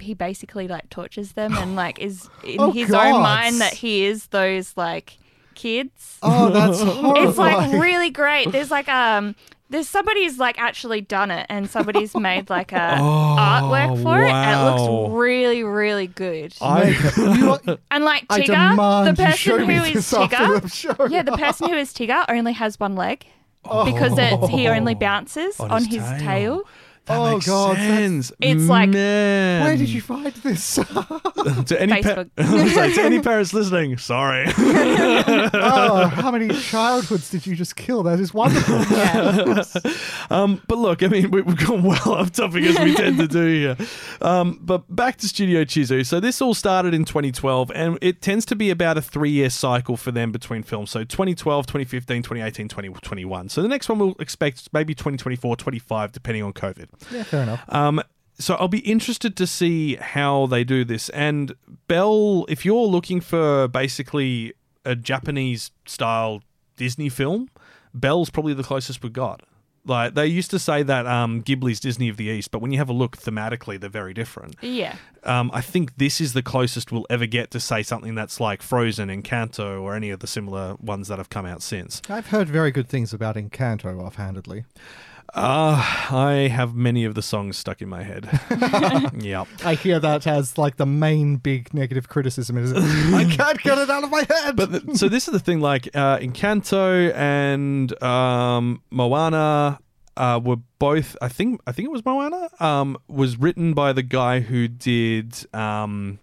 he 0.00 0.14
basically 0.14 0.68
like 0.68 0.88
tortures 0.88 1.32
them 1.32 1.54
and 1.56 1.76
like 1.76 1.98
is 1.98 2.30
in 2.44 2.56
Oh, 2.60 2.70
his 2.70 2.90
God. 2.90 3.06
own 3.14 3.22
mind 3.22 3.60
that 3.60 3.74
he 3.74 4.06
is 4.06 4.28
those 4.28 4.74
like 4.74 5.18
kids. 5.54 6.18
Oh, 6.22 6.48
that's 6.48 6.80
horrifying. 6.80 7.16
It's 7.28 7.38
like 7.38 7.72
really 7.72 8.10
great. 8.10 8.52
There's 8.52 8.70
like 8.70 8.88
um 8.88 9.34
there's 9.68 9.88
somebody's 9.88 10.38
like 10.38 10.58
actually 10.60 11.00
done 11.00 11.30
it 11.30 11.46
and 11.48 11.68
somebody's 11.68 12.14
made 12.16 12.48
like 12.50 12.72
a 12.72 12.96
oh, 12.98 13.36
artwork 13.38 14.02
for 14.02 14.22
it 14.22 14.30
and 14.30 14.60
it 14.60 14.80
Oh, 14.80 15.02
looks 15.02 15.12
really 15.12 15.64
really 15.64 16.06
good. 16.06 16.54
I 16.60 16.88
You- 17.16 17.78
and 17.90 18.04
like 18.04 18.26
Tigger, 18.28 19.04
the 19.04 19.22
person 19.22 19.64
who 19.68 19.82
is 19.84 19.92
this 19.94 20.12
after 20.14 20.60
the 20.60 20.68
Tigger, 20.68 21.10
yeah, 21.10 21.22
the 21.22 21.32
person 21.36 21.68
who 21.68 21.76
is 21.76 21.92
Tigger 21.92 22.24
only 22.28 22.52
has 22.52 22.78
one 22.78 22.94
leg 22.94 23.26
because 23.84 24.12
it's, 24.16 24.48
he 24.48 24.68
only 24.68 24.94
bounces 24.94 25.58
on, 25.58 25.70
On 25.72 25.84
his, 25.84 25.94
his 25.96 26.04
tail. 26.04 26.18
tail. 26.20 26.62
That 27.06 27.18
Oh, 27.18 27.32
makes 27.34 27.46
God, 27.46 27.76
sense. 27.76 28.32
It's 28.40 28.64
like- 28.68 28.90
Man. 28.90 29.64
Where 29.64 29.76
did 29.76 29.88
you 29.88 30.00
find 30.00 30.32
this? 30.34 30.74
to 30.76 31.76
any 31.80 32.02
pa- 32.02 32.24
Facebook. 32.24 32.30
I 32.38 32.74
like, 32.74 32.94
to 32.94 33.02
any 33.02 33.20
parents 33.20 33.52
listening? 33.54 33.96
Sorry. 33.98 34.44
oh, 34.56 36.08
how 36.12 36.30
many 36.30 36.48
childhoods 36.48 37.30
did 37.30 37.46
you 37.46 37.54
just 37.56 37.76
kill? 37.76 38.02
That 38.02 38.20
is 38.20 38.34
wonderful. 38.34 38.76
Yeah. 38.96 39.62
Um, 40.30 40.60
but 40.68 40.78
look, 40.78 41.02
I 41.02 41.08
mean, 41.08 41.30
we- 41.30 41.42
we've 41.42 41.66
gone 41.66 41.82
well 41.82 42.14
off 42.14 42.32
topic 42.32 42.64
as 42.64 42.78
we 42.78 42.94
tend 42.94 43.18
to 43.18 43.28
do 43.28 43.46
here. 43.46 43.76
Um, 44.20 44.58
but 44.62 44.82
back 44.94 45.16
to 45.18 45.28
Studio 45.28 45.64
Chizu. 45.64 46.04
So 46.04 46.20
this 46.20 46.40
all 46.42 46.54
started 46.54 46.94
in 46.94 47.04
2012, 47.04 47.70
and 47.74 47.98
it 48.02 48.20
tends 48.20 48.44
to 48.46 48.56
be 48.56 48.70
about 48.70 48.98
a 48.98 49.02
three-year 49.02 49.50
cycle 49.50 49.96
for 49.96 50.10
them 50.10 50.32
between 50.32 50.62
films. 50.62 50.90
So 50.90 51.04
2012, 51.04 51.66
2015, 51.66 52.22
2018, 52.22 52.68
2021. 52.68 53.48
So 53.48 53.62
the 53.62 53.68
next 53.68 53.88
one 53.88 53.98
we'll 53.98 54.16
expect 54.18 54.68
maybe 54.72 54.94
2024, 54.94 55.56
25, 55.56 56.12
depending 56.12 56.42
on 56.42 56.52
COVID. 56.52 56.88
Yeah, 57.10 57.22
fair 57.22 57.42
enough. 57.42 57.62
Um, 57.68 58.02
so 58.38 58.54
I'll 58.54 58.68
be 58.68 58.80
interested 58.80 59.36
to 59.36 59.46
see 59.46 59.96
how 59.96 60.46
they 60.46 60.64
do 60.64 60.84
this. 60.84 61.08
And 61.10 61.54
Belle, 61.88 62.44
if 62.48 62.64
you're 62.64 62.86
looking 62.86 63.20
for 63.20 63.68
basically 63.68 64.52
a 64.84 64.94
Japanese 64.94 65.70
style 65.86 66.42
Disney 66.76 67.08
film, 67.08 67.48
Belle's 67.94 68.30
probably 68.30 68.54
the 68.54 68.62
closest 68.62 69.02
we've 69.02 69.12
got. 69.12 69.42
Like 69.86 70.14
they 70.14 70.26
used 70.26 70.50
to 70.50 70.58
say 70.58 70.82
that 70.82 71.06
um, 71.06 71.42
Ghibli's 71.44 71.78
Disney 71.78 72.08
of 72.08 72.16
the 72.16 72.24
East, 72.24 72.50
but 72.50 72.60
when 72.60 72.72
you 72.72 72.78
have 72.78 72.88
a 72.88 72.92
look 72.92 73.16
thematically, 73.16 73.78
they're 73.80 73.88
very 73.88 74.12
different. 74.12 74.56
yeah. 74.60 74.96
Um, 75.22 75.50
I 75.52 75.60
think 75.60 75.96
this 75.96 76.20
is 76.20 76.34
the 76.34 76.42
closest 76.42 76.92
we'll 76.92 77.06
ever 77.10 77.26
get 77.26 77.50
to 77.50 77.58
say 77.58 77.82
something 77.82 78.14
that's 78.14 78.38
like 78.38 78.62
Frozen, 78.62 79.08
Encanto, 79.08 79.80
or 79.82 79.96
any 79.96 80.10
of 80.10 80.20
the 80.20 80.28
similar 80.28 80.76
ones 80.80 81.08
that 81.08 81.18
have 81.18 81.30
come 81.30 81.44
out 81.44 81.62
since. 81.62 82.00
I've 82.08 82.28
heard 82.28 82.48
very 82.48 82.70
good 82.70 82.88
things 82.88 83.12
about 83.12 83.34
Encanto 83.34 84.00
offhandedly. 84.00 84.64
Uh, 85.34 86.06
I 86.10 86.48
have 86.50 86.74
many 86.74 87.04
of 87.04 87.14
the 87.14 87.22
songs 87.22 87.56
stuck 87.56 87.82
in 87.82 87.88
my 87.88 88.02
head. 88.02 88.28
yep. 89.18 89.48
I 89.64 89.74
hear 89.74 89.98
that 90.00 90.26
as 90.26 90.56
like 90.56 90.76
the 90.76 90.86
main 90.86 91.36
big 91.36 91.74
negative 91.74 92.08
criticism 92.08 92.56
is 92.56 92.72
I 92.72 93.24
can't 93.30 93.60
get 93.62 93.78
it 93.78 93.90
out 93.90 94.04
of 94.04 94.10
my 94.10 94.24
head. 94.28 94.56
But 94.56 94.72
the, 94.72 94.96
so 94.96 95.08
this 95.08 95.28
is 95.28 95.32
the 95.32 95.40
thing, 95.40 95.60
like 95.60 95.88
uh, 95.94 96.18
Encanto 96.18 97.14
and 97.14 98.02
um, 98.02 98.82
Moana 98.90 99.80
uh, 100.16 100.40
were 100.42 100.56
both. 100.78 101.16
I 101.20 101.28
think 101.28 101.60
I 101.66 101.72
think 101.72 101.86
it 101.86 101.92
was 101.92 102.04
Moana. 102.04 102.48
Um, 102.60 102.96
was 103.08 103.36
written 103.36 103.74
by 103.74 103.92
the 103.92 104.02
guy 104.02 104.40
who 104.40 104.68
did. 104.68 105.34
Um, 105.54 106.18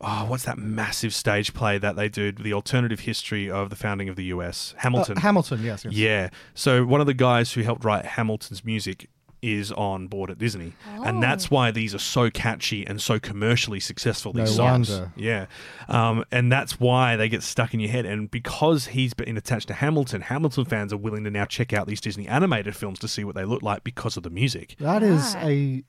oh, 0.00 0.24
what's 0.26 0.44
that 0.44 0.58
massive 0.58 1.12
stage 1.14 1.52
play 1.54 1.78
that 1.78 1.96
they 1.96 2.08
did? 2.08 2.38
The 2.38 2.52
alternative 2.52 3.00
history 3.00 3.50
of 3.50 3.70
the 3.70 3.76
founding 3.76 4.08
of 4.08 4.16
the 4.16 4.24
U.S. 4.26 4.74
Hamilton. 4.78 5.18
Uh, 5.18 5.20
Hamilton, 5.20 5.62
yes, 5.62 5.84
yes. 5.84 5.94
Yeah. 5.94 6.30
So 6.54 6.84
one 6.84 7.00
of 7.00 7.06
the 7.06 7.14
guys 7.14 7.52
who 7.52 7.62
helped 7.62 7.84
write 7.84 8.04
Hamilton's 8.04 8.64
music 8.64 9.08
is 9.42 9.72
on 9.72 10.06
board 10.06 10.30
at 10.30 10.36
Disney, 10.36 10.74
and 11.02 11.22
that's 11.22 11.50
why 11.50 11.70
these 11.70 11.94
are 11.94 11.98
so 11.98 12.28
catchy 12.28 12.86
and 12.86 13.00
so 13.00 13.18
commercially 13.18 13.80
successful. 13.80 14.34
These 14.34 14.50
No 14.50 14.54
songs, 14.66 14.90
wonder. 14.90 15.12
yeah, 15.16 15.46
um, 15.88 16.26
and 16.30 16.52
that's 16.52 16.78
why 16.78 17.16
they 17.16 17.30
get 17.30 17.42
stuck 17.42 17.72
in 17.72 17.80
your 17.80 17.88
head. 17.90 18.04
And 18.04 18.30
because 18.30 18.88
he's 18.88 19.14
been 19.14 19.38
attached 19.38 19.68
to 19.68 19.72
Hamilton, 19.74 20.20
Hamilton 20.20 20.66
fans 20.66 20.92
are 20.92 20.98
willing 20.98 21.24
to 21.24 21.30
now 21.30 21.46
check 21.46 21.72
out 21.72 21.86
these 21.86 22.02
Disney 22.02 22.28
animated 22.28 22.76
films 22.76 22.98
to 22.98 23.08
see 23.08 23.24
what 23.24 23.34
they 23.34 23.46
look 23.46 23.62
like 23.62 23.82
because 23.82 24.18
of 24.18 24.24
the 24.24 24.30
music. 24.30 24.76
That 24.78 25.02
is 25.02 25.34
Right. 25.36 25.44
a 25.46 25.84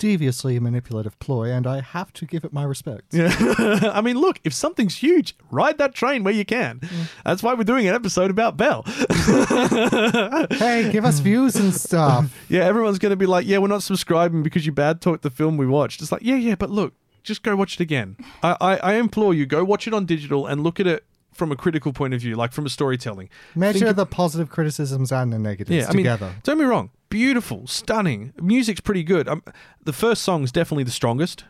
deviously 0.00 0.58
manipulative 0.58 1.16
ploy, 1.18 1.52
and 1.52 1.66
I 1.66 1.82
have 1.82 2.12
to 2.14 2.24
give 2.24 2.42
it 2.42 2.52
my 2.52 2.64
respect. 2.64 3.14
I 3.14 4.00
mean, 4.02 4.16
look, 4.16 4.40
if 4.42 4.54
something's 4.54 4.96
huge, 4.96 5.36
ride 5.50 5.76
that 5.78 5.94
train 5.94 6.24
where 6.24 6.32
you 6.32 6.46
can. 6.46 6.80
Mm. 6.80 7.10
That's 7.24 7.42
why 7.42 7.52
we're 7.52 7.64
doing 7.64 7.86
an 7.86 7.94
episode 7.94 8.30
about 8.30 8.56
Belle. 8.56 8.82
hey, 10.58 10.90
give 10.90 11.04
us 11.04 11.20
views 11.20 11.54
and 11.54 11.74
stuff. 11.74 12.34
Yeah, 12.48 12.64
everyone's 12.64 12.98
going 12.98 13.10
to 13.10 13.16
be 13.16 13.26
like, 13.26 13.46
yeah, 13.46 13.58
we're 13.58 13.68
not 13.68 13.82
subscribing 13.82 14.42
because 14.42 14.64
you 14.64 14.72
bad 14.72 15.02
talked 15.02 15.22
the 15.22 15.30
film 15.30 15.58
we 15.58 15.66
watched. 15.66 16.00
It's 16.00 16.10
like, 16.10 16.22
yeah, 16.22 16.36
yeah, 16.36 16.54
but 16.54 16.70
look, 16.70 16.94
just 17.22 17.42
go 17.42 17.54
watch 17.54 17.74
it 17.74 17.80
again. 17.80 18.16
I, 18.42 18.56
I, 18.60 18.76
I 18.76 18.92
implore 18.94 19.34
you, 19.34 19.44
go 19.44 19.62
watch 19.64 19.86
it 19.86 19.92
on 19.92 20.06
digital 20.06 20.46
and 20.46 20.64
look 20.64 20.80
at 20.80 20.86
it 20.86 21.04
from 21.32 21.52
a 21.52 21.56
critical 21.56 21.92
point 21.92 22.14
of 22.14 22.22
view, 22.22 22.36
like 22.36 22.52
from 22.52 22.64
a 22.64 22.70
storytelling. 22.70 23.28
Measure 23.54 23.80
Think- 23.80 23.96
the 23.96 24.06
positive 24.06 24.48
criticisms 24.48 25.12
and 25.12 25.30
the 25.30 25.38
negatives 25.38 25.76
yeah, 25.76 25.84
I 25.84 25.92
mean, 25.92 25.98
together. 25.98 26.34
don't 26.42 26.56
get 26.56 26.64
me 26.64 26.68
wrong, 26.70 26.90
beautiful, 27.10 27.66
stunning, 27.66 28.32
music's 28.40 28.80
pretty 28.80 29.02
good. 29.02 29.28
Um, 29.28 29.42
the 29.84 29.92
first 29.92 30.22
song's 30.22 30.50
definitely 30.50 30.84
the 30.84 30.90
strongest 30.90 31.44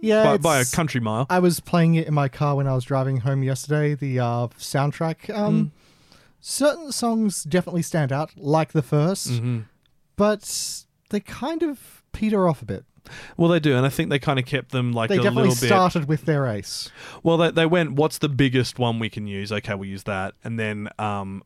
yeah, 0.00 0.24
by, 0.24 0.36
by 0.36 0.60
a 0.60 0.64
country 0.64 1.00
mile. 1.00 1.26
I 1.30 1.38
was 1.38 1.60
playing 1.60 1.94
it 1.94 2.06
in 2.06 2.14
my 2.14 2.28
car 2.28 2.56
when 2.56 2.66
I 2.66 2.74
was 2.74 2.84
driving 2.84 3.18
home 3.18 3.42
yesterday. 3.42 3.94
The 3.94 4.18
uh, 4.18 4.48
soundtrack, 4.58 5.34
um, 5.34 5.72
certain 6.40 6.92
songs 6.92 7.44
definitely 7.44 7.82
stand 7.82 8.12
out, 8.12 8.32
like 8.36 8.72
the 8.72 8.82
1st 8.82 9.64
but 10.16 10.84
they 11.10 11.20
kind 11.20 11.62
of 11.62 12.02
peter 12.12 12.48
off 12.48 12.62
a 12.62 12.64
bit. 12.64 12.84
Well, 13.36 13.48
they 13.50 13.58
do, 13.58 13.76
and 13.76 13.84
I 13.84 13.88
think 13.88 14.10
they 14.10 14.20
kind 14.20 14.38
of 14.38 14.46
kept 14.46 14.70
them 14.70 14.92
like 14.92 15.08
They 15.08 15.16
a 15.16 15.22
definitely 15.22 15.48
little 15.48 15.60
bit. 15.60 15.66
started 15.66 16.06
with 16.06 16.24
their 16.24 16.46
ace. 16.46 16.90
Well, 17.22 17.36
they, 17.36 17.50
they 17.50 17.66
went, 17.66 17.92
what's 17.92 18.18
the 18.18 18.28
biggest 18.28 18.78
one 18.78 19.00
we 19.00 19.10
can 19.10 19.26
use? 19.26 19.50
Okay, 19.50 19.74
we'll 19.74 19.88
use 19.88 20.04
that. 20.04 20.34
And 20.44 20.58
then 20.58 20.88
um, 21.00 21.42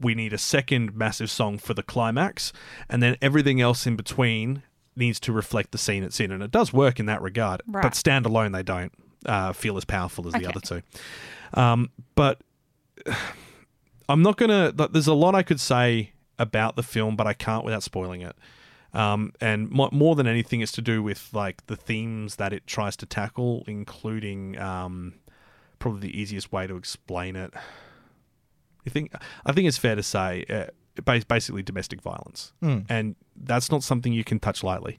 we 0.00 0.14
need 0.14 0.32
a 0.32 0.38
second 0.38 0.94
massive 0.94 1.30
song 1.30 1.58
for 1.58 1.74
the 1.74 1.82
climax. 1.82 2.52
And 2.88 3.02
then 3.02 3.16
everything 3.22 3.60
else 3.60 3.86
in 3.86 3.96
between 3.96 4.62
needs 4.94 5.20
to 5.20 5.32
reflect 5.32 5.72
the 5.72 5.78
scene 5.78 6.02
it's 6.02 6.20
in. 6.20 6.32
And 6.32 6.42
it 6.42 6.50
does 6.50 6.72
work 6.72 6.98
in 6.98 7.06
that 7.06 7.22
regard. 7.22 7.62
Right. 7.66 7.82
But 7.82 7.92
standalone, 7.92 8.52
they 8.52 8.62
don't 8.62 8.92
uh, 9.24 9.52
feel 9.52 9.76
as 9.76 9.84
powerful 9.84 10.26
as 10.26 10.34
the 10.34 10.46
other 10.46 10.60
two. 10.60 10.82
Um, 11.54 11.90
but 12.14 12.40
I'm 14.08 14.22
not 14.22 14.36
going 14.36 14.50
to. 14.50 14.88
There's 14.88 15.06
a 15.06 15.14
lot 15.14 15.34
I 15.34 15.42
could 15.42 15.60
say 15.60 16.12
about 16.38 16.76
the 16.76 16.82
film, 16.82 17.16
but 17.16 17.26
I 17.26 17.32
can't 17.32 17.64
without 17.64 17.82
spoiling 17.82 18.20
it. 18.20 18.36
Um, 18.92 19.32
and 19.40 19.70
mo- 19.70 19.90
more 19.92 20.14
than 20.14 20.26
anything, 20.26 20.60
it's 20.60 20.72
to 20.72 20.82
do 20.82 21.02
with 21.02 21.30
like 21.32 21.66
the 21.66 21.76
themes 21.76 22.36
that 22.36 22.52
it 22.52 22.66
tries 22.66 22.96
to 22.98 23.06
tackle, 23.06 23.64
including 23.66 24.58
um, 24.58 25.14
probably 25.78 26.00
the 26.00 26.18
easiest 26.18 26.52
way 26.52 26.66
to 26.66 26.76
explain 26.76 27.36
it. 27.36 27.52
I 28.86 28.90
think 28.90 29.12
I 29.44 29.52
think 29.52 29.66
it's 29.68 29.78
fair 29.78 29.94
to 29.96 30.02
say, 30.02 30.44
uh, 30.48 30.66
basically 31.28 31.62
domestic 31.62 32.00
violence, 32.00 32.52
and 32.62 33.16
that's 33.36 33.70
not 33.70 33.82
something 33.82 34.12
you 34.12 34.24
can 34.24 34.38
touch 34.38 34.62
lightly. 34.62 34.98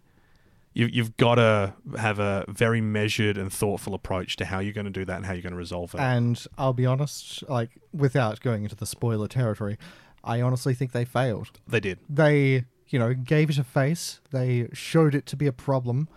You, 0.73 0.85
you've 0.91 1.17
got 1.17 1.35
to 1.35 1.73
have 1.97 2.19
a 2.19 2.45
very 2.47 2.81
measured 2.81 3.35
and 3.35 3.51
thoughtful 3.51 3.95
approach 3.95 4.35
to 4.35 4.45
how 4.45 4.59
you're 4.59 4.73
going 4.73 4.85
to 4.85 4.91
do 4.91 5.05
that 5.05 5.15
and 5.17 5.25
how 5.25 5.33
you're 5.33 5.41
going 5.41 5.53
to 5.53 5.57
resolve 5.57 5.95
it. 5.95 5.99
And 5.99 6.43
I'll 6.55 6.73
be 6.73 6.85
honest, 6.85 7.41
like 7.49 7.71
without 7.91 8.41
going 8.41 8.61
into 8.63 8.75
the 8.75 8.85
spoiler 8.85 9.27
territory, 9.27 9.79
I 10.23 10.39
honestly 10.41 10.75
think 10.75 10.91
they 10.91 11.03
failed. 11.05 11.49
they 11.67 11.79
did. 11.79 11.97
They, 12.07 12.65
you 12.89 12.99
know, 12.99 13.15
gave 13.15 13.49
it 13.49 13.57
a 13.57 13.63
face. 13.63 14.19
They 14.31 14.67
showed 14.71 15.15
it 15.15 15.25
to 15.27 15.35
be 15.35 15.47
a 15.47 15.51
problem, 15.51 16.09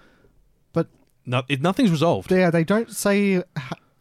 but 0.75 0.89
No, 1.25 1.43
it, 1.49 1.62
nothing's 1.62 1.91
resolved. 1.91 2.31
yeah, 2.31 2.51
they 2.51 2.64
don't 2.64 2.91
say 2.91 3.43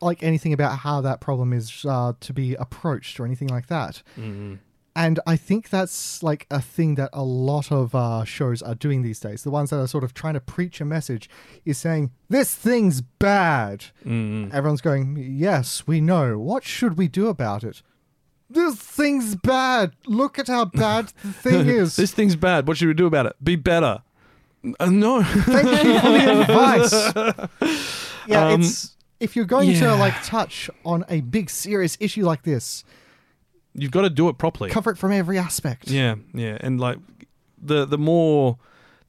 like 0.01 0.23
anything 0.23 0.53
about 0.53 0.79
how 0.79 1.01
that 1.01 1.19
problem 1.19 1.51
is 1.53 1.85
uh, 1.87 2.13
to 2.19 2.33
be 2.33 2.55
approached 2.55 3.19
or 3.19 3.25
anything 3.25 3.47
like 3.49 3.67
that. 3.67 4.01
And 4.95 5.19
I 5.25 5.37
think 5.37 5.69
that's 5.69 6.21
like 6.23 6.45
a 6.51 6.59
thing 6.61 6.95
that 6.95 7.09
a 7.13 7.23
lot 7.23 7.71
of 7.71 7.95
uh, 7.95 8.25
shows 8.25 8.61
are 8.61 8.75
doing 8.75 9.01
these 9.01 9.19
days. 9.19 9.43
The 9.43 9.51
ones 9.51 9.69
that 9.69 9.79
are 9.79 9.87
sort 9.87 10.03
of 10.03 10.13
trying 10.13 10.33
to 10.33 10.41
preach 10.41 10.81
a 10.81 10.85
message 10.85 11.29
is 11.63 11.77
saying, 11.77 12.11
this 12.27 12.53
thing's 12.53 12.99
bad. 13.01 13.85
Everyone's 14.05 14.81
going, 14.81 15.15
yes, 15.17 15.87
we 15.87 16.01
know. 16.01 16.37
What 16.37 16.63
should 16.65 16.97
we 16.97 17.07
do 17.07 17.27
about 17.27 17.63
it? 17.63 17.81
This 18.49 18.75
thing's 18.75 19.35
bad. 19.35 19.93
Look 20.05 20.37
at 20.39 20.47
how 20.47 20.65
bad 20.65 21.13
the 21.23 21.31
thing 21.43 21.67
is. 21.69 21.95
This 21.95 22.11
thing's 22.11 22.35
bad. 22.35 22.67
What 22.67 22.75
should 22.77 22.87
we 22.87 22.93
do 22.95 23.05
about 23.05 23.27
it? 23.27 23.35
Be 23.41 23.55
better. 23.55 24.01
Uh, 24.79 24.89
no. 24.89 25.23
Thank 25.23 25.85
you 25.85 25.99
for 25.99 26.09
the 26.11 26.41
advice. 27.61 27.89
Yeah, 28.27 28.47
Um, 28.49 28.61
it's 28.61 28.95
if 29.20 29.36
you're 29.36 29.45
going 29.45 29.70
yeah. 29.70 29.80
to 29.82 29.95
like 29.95 30.22
touch 30.24 30.70
on 30.86 31.05
a 31.09 31.22
big 31.22 31.49
serious 31.49 31.97
issue 31.99 32.26
like 32.26 32.43
this, 32.43 32.84
You've 33.74 33.91
got 33.91 34.01
to 34.01 34.09
do 34.09 34.30
it 34.30 34.38
properly. 34.38 34.70
cover 34.70 34.91
it 34.91 34.97
from 34.97 35.11
every 35.11 35.38
aspect. 35.38 35.89
Yeah, 35.89 36.15
yeah, 36.34 36.57
and 36.59 36.80
like 36.80 36.97
the 37.61 37.86
the 37.86 37.97
more 37.97 38.57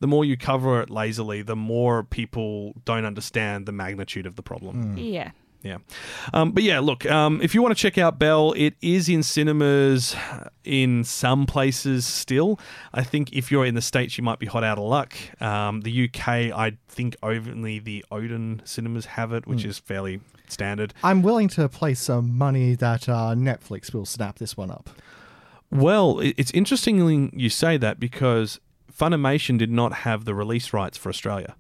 the 0.00 0.06
more 0.06 0.24
you 0.24 0.36
cover 0.36 0.80
it 0.80 0.90
lazily, 0.90 1.42
the 1.42 1.56
more 1.56 2.02
people 2.02 2.74
don't 2.84 3.04
understand 3.04 3.66
the 3.66 3.72
magnitude 3.72 4.26
of 4.26 4.36
the 4.36 4.42
problem. 4.42 4.96
Mm. 4.96 5.12
Yeah. 5.12 5.30
Yeah, 5.62 5.78
um, 6.32 6.52
but 6.52 6.62
yeah, 6.62 6.80
look, 6.80 7.04
um, 7.04 7.40
if 7.42 7.54
you 7.54 7.60
want 7.60 7.76
to 7.76 7.80
check 7.80 7.98
out 7.98 8.18
Belle, 8.18 8.52
it 8.56 8.74
is 8.80 9.08
in 9.08 9.22
cinemas 9.22 10.16
in 10.64 11.04
some 11.04 11.44
places 11.44 12.06
still. 12.06 12.58
I 12.94 13.02
think 13.02 13.32
if 13.32 13.50
you're 13.50 13.66
in 13.66 13.74
the 13.74 13.82
states, 13.82 14.16
you 14.16 14.24
might 14.24 14.38
be 14.38 14.46
hot 14.46 14.64
out 14.64 14.78
of 14.78 14.84
luck. 14.84 15.14
Um, 15.42 15.82
the 15.82 16.04
UK, 16.04 16.28
I 16.28 16.78
think 16.88 17.16
only 17.22 17.78
the 17.78 18.04
Odeon 18.10 18.62
cinemas 18.64 19.04
have 19.06 19.32
it, 19.32 19.46
which 19.46 19.64
is 19.64 19.78
fairly 19.78 20.20
standard. 20.48 20.94
I'm 21.02 21.22
willing 21.22 21.48
to 21.48 21.68
place 21.68 22.00
some 22.00 22.36
money 22.36 22.74
that 22.76 23.08
uh, 23.08 23.34
Netflix 23.34 23.92
will 23.92 24.06
snap 24.06 24.38
this 24.38 24.56
one 24.56 24.70
up. 24.70 24.90
Well, 25.70 26.20
it's 26.20 26.50
interesting 26.50 27.30
you 27.34 27.48
say 27.48 27.76
that 27.76 28.00
because 28.00 28.60
Funimation 28.92 29.56
did 29.56 29.70
not 29.70 29.92
have 29.92 30.24
the 30.24 30.34
release 30.34 30.72
rights 30.72 30.98
for 30.98 31.08
Australia. 31.08 31.54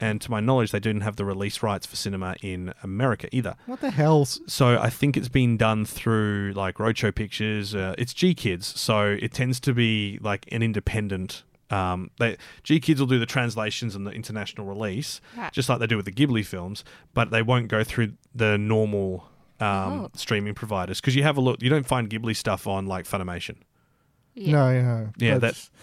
And 0.00 0.20
to 0.20 0.30
my 0.30 0.38
knowledge, 0.38 0.70
they 0.70 0.78
didn't 0.78 1.00
have 1.00 1.16
the 1.16 1.24
release 1.24 1.60
rights 1.62 1.84
for 1.84 1.96
cinema 1.96 2.36
in 2.40 2.72
America 2.84 3.28
either. 3.32 3.56
What 3.66 3.80
the 3.80 3.90
hell? 3.90 4.24
So 4.26 4.78
I 4.78 4.90
think 4.90 5.16
it's 5.16 5.28
been 5.28 5.56
done 5.56 5.84
through 5.84 6.52
like 6.54 6.76
Roadshow 6.76 7.12
Pictures. 7.14 7.74
Uh, 7.74 7.94
it's 7.98 8.14
GKIDS, 8.14 8.62
so 8.62 9.16
it 9.20 9.32
tends 9.32 9.58
to 9.60 9.74
be 9.74 10.18
like 10.22 10.46
an 10.52 10.62
independent. 10.62 11.42
Um, 11.70 12.10
they 12.20 12.36
GKIDS 12.64 13.00
will 13.00 13.06
do 13.08 13.18
the 13.18 13.26
translations 13.26 13.94
and 13.96 14.06
the 14.06 14.10
international 14.12 14.66
release, 14.66 15.20
Right. 15.36 15.52
just 15.52 15.68
like 15.68 15.80
they 15.80 15.86
do 15.88 15.96
with 15.96 16.06
the 16.06 16.12
Ghibli 16.12 16.46
films, 16.46 16.84
but 17.12 17.30
they 17.30 17.42
won't 17.42 17.66
go 17.68 17.82
through 17.82 18.12
the 18.34 18.56
normal 18.56 19.28
um, 19.60 19.66
Oh. 19.66 20.10
streaming 20.14 20.54
providers 20.54 21.00
because 21.00 21.16
you 21.16 21.24
have 21.24 21.36
a 21.36 21.40
look. 21.40 21.60
You 21.60 21.68
don't 21.70 21.86
find 21.86 22.08
Ghibli 22.08 22.36
stuff 22.36 22.68
on 22.68 22.86
like 22.86 23.04
Funimation. 23.04 23.56
Yeah. 24.34 24.52
No, 24.52 24.82
no. 24.82 25.10
Yeah, 25.18 25.38
that's, 25.38 25.68
that- 25.68 25.78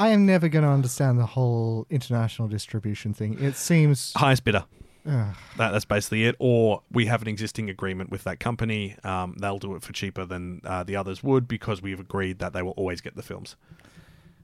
I 0.00 0.08
am 0.08 0.24
never 0.24 0.48
going 0.48 0.64
to 0.64 0.70
understand 0.70 1.18
the 1.18 1.26
whole 1.26 1.86
international 1.90 2.48
distribution 2.48 3.12
thing. 3.12 3.38
It 3.42 3.54
seems. 3.56 4.12
highest 4.16 4.44
bidder. 4.44 4.64
Ugh. 5.06 5.34
That, 5.58 5.70
that's 5.72 5.84
basically 5.84 6.24
it. 6.24 6.36
Or 6.38 6.82
we 6.90 7.06
have 7.06 7.20
an 7.22 7.28
existing 7.28 7.68
agreement 7.68 8.10
with 8.10 8.24
that 8.24 8.40
company. 8.40 8.96
Um, 9.04 9.36
they'll 9.38 9.58
do 9.58 9.74
it 9.74 9.82
for 9.82 9.92
cheaper 9.92 10.24
than 10.24 10.62
uh, 10.64 10.84
the 10.84 10.96
others 10.96 11.22
would 11.22 11.46
because 11.46 11.82
we've 11.82 12.00
agreed 12.00 12.38
that 12.38 12.52
they 12.54 12.62
will 12.62 12.72
always 12.72 13.00
get 13.00 13.14
the 13.14 13.22
films. 13.22 13.56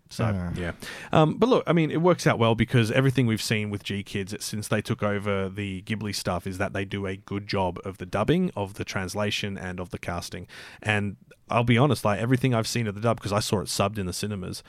So 0.08 0.24
Ah. 0.24 0.52
yeah, 0.56 0.72
um, 1.10 1.34
but 1.36 1.48
look, 1.48 1.64
I 1.66 1.72
mean, 1.72 1.90
it 1.90 2.00
works 2.00 2.28
out 2.28 2.38
well 2.38 2.54
because 2.54 2.92
everything 2.92 3.26
we've 3.26 3.42
seen 3.42 3.70
with 3.70 3.82
GKIDS 3.82 4.40
since 4.40 4.68
they 4.68 4.80
took 4.80 5.02
over 5.02 5.48
the 5.48 5.82
Ghibli 5.82 6.14
stuff 6.14 6.46
is 6.46 6.58
that 6.58 6.72
they 6.72 6.84
do 6.84 7.06
a 7.06 7.16
good 7.16 7.48
job 7.48 7.80
of 7.84 7.98
the 7.98 8.06
dubbing, 8.06 8.52
of 8.54 8.74
the 8.74 8.84
translation, 8.84 9.58
and 9.58 9.80
of 9.80 9.90
the 9.90 9.98
casting. 9.98 10.46
And 10.80 11.16
I'll 11.50 11.64
be 11.64 11.76
honest, 11.76 12.04
like 12.04 12.20
everything 12.20 12.54
I've 12.54 12.68
seen 12.68 12.86
of 12.86 12.94
the 12.94 13.00
dub 13.00 13.16
because 13.16 13.32
I 13.32 13.40
saw 13.40 13.58
it 13.60 13.66
subbed 13.66 13.98
in 13.98 14.06
the 14.06 14.12
cinemas, 14.12 14.62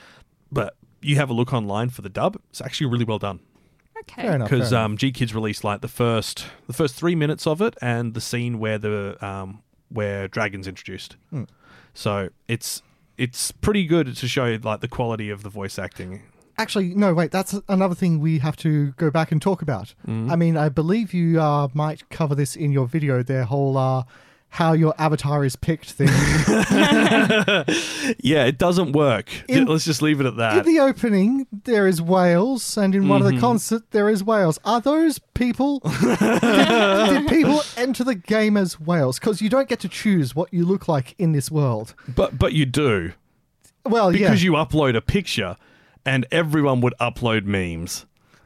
but 0.52 0.76
you 1.02 1.16
have 1.16 1.30
a 1.30 1.34
look 1.34 1.54
online 1.54 1.90
for 1.90 2.02
the 2.02 2.10
dub, 2.10 2.38
it's 2.50 2.62
actually 2.62 2.88
really 2.88 3.06
well 3.06 3.20
done 3.20 3.40
Okay. 4.10 4.24
Fair 4.24 4.36
enough. 4.36 4.50
because 4.50 4.70
fair 4.70 4.80
um, 4.80 4.98
GKIDS 4.98 5.34
released 5.34 5.64
like 5.64 5.82
the 5.82 5.88
first 5.88 6.48
the 6.68 6.74
first 6.74 6.96
three 6.96 7.16
minutes 7.16 7.46
of 7.46 7.62
it 7.62 7.76
and 7.82 8.14
the 8.14 8.22
scene 8.22 8.60
where 8.60 8.78
the 8.78 9.18
um, 9.26 9.62
where 9.90 10.28
dragons 10.28 10.68
introduced. 10.68 11.18
Hmm. 11.30 11.44
So 11.94 12.30
it's 12.48 12.82
it's 13.18 13.52
pretty 13.52 13.86
good 13.86 14.16
to 14.16 14.28
show 14.28 14.58
like 14.62 14.82
the 14.82 14.88
quality 14.88 15.30
of 15.30 15.44
the 15.44 15.50
voice 15.50 15.80
acting. 15.80 16.24
Actually, 16.60 16.96
no, 16.96 17.14
wait, 17.14 17.32
that's 17.32 17.56
another 17.70 17.94
thing 17.94 18.20
we 18.20 18.40
have 18.40 18.58
to 18.58 18.92
go 18.94 19.12
back 19.12 19.32
and 19.32 19.40
talk 19.40 19.62
about. 19.62 19.94
Mm-hmm. 20.08 20.32
I 20.32 20.36
mean, 20.36 20.58
I 20.58 20.70
believe 20.70 21.14
you 21.14 21.40
uh, 21.40 21.68
might 21.76 22.10
cover 22.10 22.34
this 22.34 22.56
in 22.56 22.72
your 22.72 22.88
video, 22.88 23.22
their 23.22 23.44
whole 23.44 23.78
uh, 23.78 24.04
how 24.50 24.74
your 24.74 24.94
avatar 24.98 25.44
is 25.46 25.56
picked 25.56 25.92
thing. 25.92 26.08
Yeah, 28.20 28.46
it 28.46 28.58
doesn't 28.58 28.94
work. 28.94 29.30
In- 29.50 29.66
Let's 29.66 29.84
just 29.86 30.02
leave 30.02 30.20
it 30.22 30.26
at 30.26 30.38
that. 30.38 30.66
in 30.66 30.74
the 30.74 30.80
opening, 30.82 31.46
there 31.52 31.88
is 31.88 32.02
whales, 32.02 32.78
and 32.78 32.96
in 32.96 33.08
one 33.10 33.22
Mm-hmm. 33.22 33.28
of 33.28 33.34
the 33.36 33.40
concert, 33.42 33.92
there 33.92 34.10
is 34.10 34.24
whales. 34.24 34.60
Are 34.64 34.80
those 34.80 35.20
people? 35.34 35.80
did, 36.02 36.20
did 36.20 37.28
people 37.28 37.62
enter 37.76 38.04
the 38.04 38.16
game 38.16 38.56
as 38.58 38.80
whales? 38.80 39.20
Because 39.20 39.42
you 39.42 39.50
don't 39.50 39.68
get 39.68 39.80
to 39.82 39.90
choose 39.90 40.36
what 40.36 40.54
you 40.54 40.66
look 40.66 40.88
like 40.88 41.16
in 41.18 41.34
this 41.34 41.52
world. 41.52 41.94
but 42.08 42.38
but 42.40 42.54
you 42.54 42.66
do 42.66 43.12
Well, 43.86 44.12
because 44.12 44.42
yeah. 44.44 44.52
you 44.52 44.54
upload 44.58 44.96
a 44.96 45.02
picture, 45.02 45.58
and 46.06 46.26
everyone 46.32 46.80
would 46.82 46.94
upload 47.02 47.44
memes. 47.46 48.06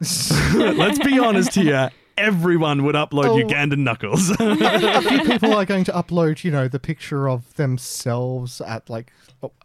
Let's 0.54 0.98
be 0.98 1.18
honest 1.18 1.54
here. 1.54 1.90
Everyone 2.16 2.84
would 2.84 2.94
upload 2.94 3.26
Oh. 3.26 3.36
Ugandan 3.36 3.78
knuckles. 3.78 4.30
a 4.40 5.02
few 5.02 5.24
people 5.24 5.54
are 5.54 5.64
going 5.64 5.84
to 5.84 5.92
upload, 5.92 6.44
you 6.44 6.50
know, 6.50 6.68
the 6.68 6.78
picture 6.80 7.28
of 7.28 7.54
themselves 7.54 8.60
at 8.60 8.88
like 8.90 9.12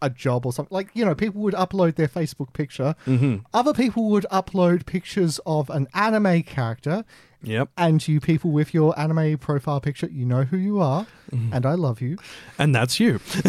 a 0.02 0.10
job 0.10 0.46
or 0.46 0.52
something. 0.52 0.74
Like, 0.74 0.90
you 0.94 1.04
know, 1.04 1.14
people 1.14 1.40
would 1.42 1.54
upload 1.54 1.96
their 1.96 2.08
Facebook 2.08 2.52
picture. 2.52 2.94
Mm-hmm. 3.06 3.38
Other 3.54 3.72
people 3.72 4.08
would 4.10 4.26
upload 4.32 4.86
pictures 4.86 5.38
of 5.46 5.70
an 5.70 5.86
anime 5.94 6.42
character. 6.42 7.04
Yep, 7.42 7.68
And 7.76 8.06
you 8.06 8.20
people 8.20 8.50
with 8.50 8.72
your 8.74 8.98
anime 8.98 9.38
profile 9.38 9.80
picture, 9.80 10.08
you 10.10 10.24
know 10.24 10.42
who 10.44 10.56
you 10.56 10.80
are, 10.80 11.06
and 11.30 11.64
I 11.66 11.74
love 11.74 12.00
you. 12.00 12.16
and 12.58 12.74
that's 12.74 12.98
you. 12.98 13.20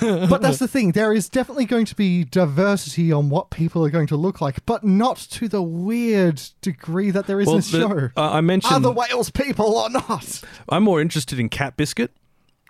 But 0.00 0.42
that's 0.42 0.58
the 0.58 0.68
thing, 0.68 0.92
there 0.92 1.12
is 1.12 1.28
definitely 1.28 1.64
going 1.64 1.86
to 1.86 1.94
be 1.96 2.24
diversity 2.24 3.12
on 3.12 3.28
what 3.30 3.50
people 3.50 3.84
are 3.84 3.90
going 3.90 4.06
to 4.08 4.16
look 4.16 4.40
like, 4.40 4.64
but 4.66 4.84
not 4.84 5.16
to 5.32 5.48
the 5.48 5.62
weird 5.62 6.40
degree 6.62 7.10
that 7.10 7.26
there 7.26 7.40
is 7.40 7.48
in 7.48 7.56
this 7.56 7.70
the- 7.70 7.80
show. 7.80 8.10
uh, 8.16 8.30
I 8.32 8.40
mentioned 8.40 8.74
Are 8.74 8.80
the 8.80 8.92
whales 8.92 9.30
people 9.30 9.66
or 9.74 9.90
not? 9.90 10.40
I'm 10.68 10.84
more 10.84 11.00
interested 11.00 11.38
in 11.38 11.48
cat 11.48 11.76
biscuit. 11.76 12.12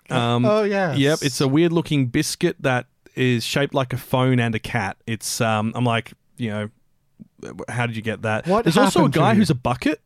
Um, 0.09 0.43
Oh, 0.45 0.63
yeah. 0.63 0.93
Yep, 0.93 1.19
it's 1.21 1.39
a 1.41 1.47
weird 1.47 1.71
looking 1.71 2.07
biscuit 2.07 2.57
that 2.61 2.87
is 3.15 3.43
shaped 3.43 3.73
like 3.73 3.93
a 3.93 3.97
phone 3.97 4.39
and 4.39 4.53
a 4.55 4.59
cat. 4.59 4.97
It's 5.07 5.39
um, 5.41 5.71
I'm 5.75 5.85
like, 5.85 6.13
you 6.37 6.49
know, 6.49 6.69
how 7.69 7.85
did 7.87 7.95
you 7.95 8.01
get 8.01 8.21
that? 8.23 8.47
What 8.47 8.65
There's 8.65 8.77
also 8.77 9.05
a 9.05 9.09
guy 9.09 9.35
who's 9.35 9.49
a 9.49 9.55
bucket. 9.55 10.01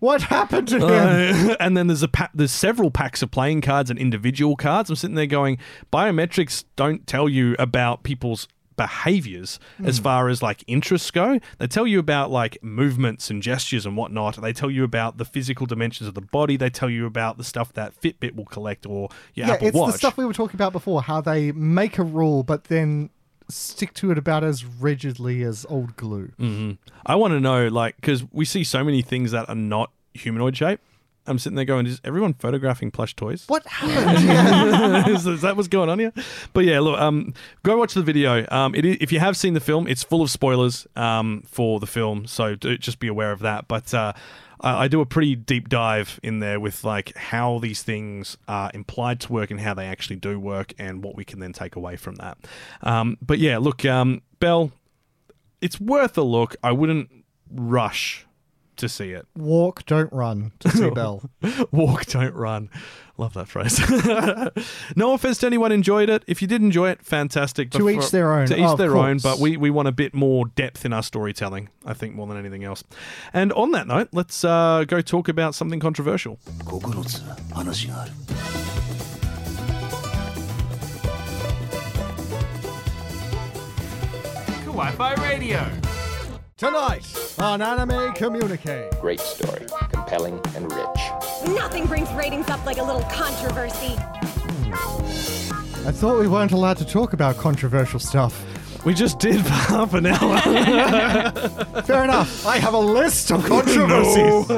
What 0.00 0.22
happened 0.22 0.68
to 0.68 0.78
him? 0.78 1.50
Uh, 1.50 1.56
and 1.60 1.76
then 1.76 1.86
there's 1.86 2.02
a 2.02 2.08
pa- 2.08 2.30
there's 2.34 2.52
several 2.52 2.90
packs 2.90 3.22
of 3.22 3.30
playing 3.30 3.60
cards 3.60 3.90
and 3.90 3.98
individual 3.98 4.56
cards. 4.56 4.90
I'm 4.90 4.96
sitting 4.96 5.14
there 5.14 5.26
going, 5.26 5.58
biometrics 5.92 6.64
don't 6.76 7.06
tell 7.06 7.28
you 7.28 7.54
about 7.58 8.02
people's 8.02 8.48
behaviors 8.80 9.60
as 9.84 9.98
far 9.98 10.30
as 10.30 10.42
like 10.42 10.64
interests 10.66 11.10
go. 11.10 11.38
They 11.58 11.66
tell 11.66 11.86
you 11.86 11.98
about 11.98 12.30
like 12.30 12.56
movements 12.62 13.28
and 13.28 13.42
gestures 13.42 13.84
and 13.84 13.94
whatnot. 13.94 14.40
They 14.40 14.54
tell 14.54 14.70
you 14.70 14.84
about 14.84 15.18
the 15.18 15.26
physical 15.26 15.66
dimensions 15.66 16.08
of 16.08 16.14
the 16.14 16.22
body. 16.22 16.56
They 16.56 16.70
tell 16.70 16.88
you 16.88 17.04
about 17.04 17.36
the 17.36 17.44
stuff 17.44 17.74
that 17.74 18.00
Fitbit 18.00 18.34
will 18.34 18.46
collect 18.46 18.86
or 18.86 19.10
your 19.34 19.48
yeah, 19.48 19.52
Apple 19.52 19.66
it's 19.66 19.76
Watch. 19.76 19.92
the 19.92 19.98
stuff 19.98 20.16
we 20.16 20.24
were 20.24 20.32
talking 20.32 20.56
about 20.56 20.72
before. 20.72 21.02
How 21.02 21.20
they 21.20 21.52
make 21.52 21.98
a 21.98 22.02
rule, 22.02 22.42
but 22.42 22.64
then 22.64 23.10
stick 23.50 23.94
to 23.94 24.10
it 24.10 24.18
about 24.18 24.44
as 24.44 24.64
rigidly 24.64 25.42
as 25.42 25.66
old 25.68 25.96
glue. 25.96 26.32
Mm. 26.38 26.78
I 27.06 27.14
want 27.16 27.32
to 27.32 27.40
know, 27.40 27.68
like, 27.68 27.96
because 27.96 28.24
we 28.32 28.44
see 28.44 28.64
so 28.64 28.84
many 28.84 29.02
things 29.02 29.30
that 29.32 29.48
are 29.48 29.54
not 29.54 29.90
humanoid 30.14 30.56
shape. 30.56 30.80
I'm 31.26 31.38
sitting 31.38 31.54
there 31.54 31.64
going, 31.64 31.86
is 31.86 32.00
everyone 32.02 32.34
photographing 32.34 32.90
plush 32.90 33.14
toys? 33.14 33.44
What 33.46 33.64
happened? 33.66 35.14
is, 35.14 35.26
is 35.26 35.42
that 35.42 35.56
what's 35.56 35.68
going 35.68 35.88
on 35.88 35.98
here? 35.98 36.12
But 36.52 36.64
yeah, 36.64 36.80
look, 36.80 36.98
um, 36.98 37.34
go 37.62 37.76
watch 37.76 37.94
the 37.94 38.02
video. 38.02 38.46
Um, 38.50 38.74
it 38.74 38.84
is, 38.84 38.96
if 39.00 39.12
you 39.12 39.20
have 39.20 39.36
seen 39.36 39.54
the 39.54 39.60
film, 39.60 39.86
it's 39.86 40.02
full 40.02 40.22
of 40.22 40.30
spoilers 40.30 40.86
um, 40.96 41.42
for 41.46 41.78
the 41.78 41.86
film, 41.86 42.26
so 42.26 42.54
do, 42.56 42.76
just 42.78 42.98
be 42.98 43.06
aware 43.06 43.32
of 43.32 43.40
that. 43.40 43.68
But 43.68 43.92
uh, 43.94 44.14
I, 44.62 44.88
do 44.88 45.00
a 45.00 45.06
pretty 45.06 45.34
deep 45.36 45.68
dive 45.68 46.20
in 46.22 46.40
there 46.40 46.60
with 46.60 46.84
like 46.84 47.16
how 47.16 47.58
these 47.58 47.82
things 47.82 48.36
are 48.46 48.70
implied 48.74 49.20
to 49.20 49.32
work 49.32 49.50
and 49.50 49.60
how 49.60 49.74
they 49.74 49.86
actually 49.86 50.16
do 50.16 50.38
work, 50.38 50.74
and 50.78 51.02
what 51.02 51.16
we 51.16 51.24
can 51.24 51.40
then 51.40 51.52
take 51.52 51.76
away 51.76 51.96
from 51.96 52.16
that. 52.16 52.38
Um, 52.82 53.16
but 53.22 53.38
yeah, 53.38 53.58
look, 53.58 53.84
um, 53.84 54.22
Belle, 54.38 54.72
it's 55.60 55.80
worth 55.80 56.16
a 56.18 56.22
look. 56.22 56.56
I 56.62 56.72
wouldn't 56.72 57.10
rush 57.50 58.26
to 58.80 58.88
see 58.88 59.10
it. 59.10 59.26
Walk, 59.36 59.86
don't 59.86 60.12
run 60.12 60.52
to 60.60 60.70
see 60.76 60.90
Belle, 60.90 61.22
Walk, 61.70 62.06
don't 62.06 62.34
run. 62.34 62.68
Love 63.16 63.34
that 63.34 63.48
phrase. 63.48 63.78
no 64.96 65.12
offense 65.12 65.38
to 65.38 65.46
anyone 65.46 65.72
enjoyed 65.72 66.08
it. 66.08 66.24
If 66.26 66.40
you 66.40 66.48
did 66.48 66.62
enjoy 66.62 66.88
it, 66.88 67.04
fantastic. 67.04 67.70
To 67.72 67.90
each 67.90 68.10
their 68.10 68.32
own. 68.32 68.46
To 68.46 68.56
each 68.56 68.64
oh, 68.64 68.76
their 68.76 68.96
own, 68.96 69.18
but 69.18 69.38
we, 69.38 69.58
we 69.58 69.68
want 69.68 69.88
a 69.88 69.92
bit 69.92 70.14
more 70.14 70.46
depth 70.46 70.86
in 70.86 70.94
our 70.94 71.02
storytelling, 71.02 71.68
I 71.84 71.92
think, 71.92 72.14
more 72.14 72.26
than 72.26 72.38
anything 72.38 72.64
else. 72.64 72.82
And 73.34 73.52
on 73.52 73.72
that 73.72 73.86
note, 73.86 74.08
let's 74.12 74.42
uh, 74.42 74.84
go 74.88 75.02
talk 75.02 75.28
about 75.28 75.54
something 75.54 75.80
controversial. 75.80 76.38
Wi-Fi 84.64 85.12
radio. 85.22 85.99
Tonight 86.60 87.34
on 87.38 87.62
Anime 87.62 88.12
Communique. 88.12 88.90
Great 89.00 89.18
story, 89.18 89.64
compelling 89.90 90.38
and 90.54 90.70
rich. 90.70 91.54
Nothing 91.54 91.86
brings 91.86 92.12
ratings 92.12 92.50
up 92.50 92.66
like 92.66 92.76
a 92.76 92.82
little 92.82 93.00
controversy. 93.04 93.94
Hmm. 93.96 95.88
I 95.88 95.90
thought 95.90 96.20
we 96.20 96.28
weren't 96.28 96.52
allowed 96.52 96.76
to 96.76 96.84
talk 96.84 97.14
about 97.14 97.38
controversial 97.38 97.98
stuff. 97.98 98.44
We 98.84 98.94
just 98.94 99.18
did 99.18 99.44
for 99.44 99.50
half 99.50 99.92
an 99.92 100.06
hour. 100.06 100.40
Fair 101.82 102.04
enough. 102.04 102.46
I 102.46 102.56
have 102.58 102.72
a 102.72 102.78
list 102.78 103.30
of 103.30 103.44
controversies. 103.44 104.48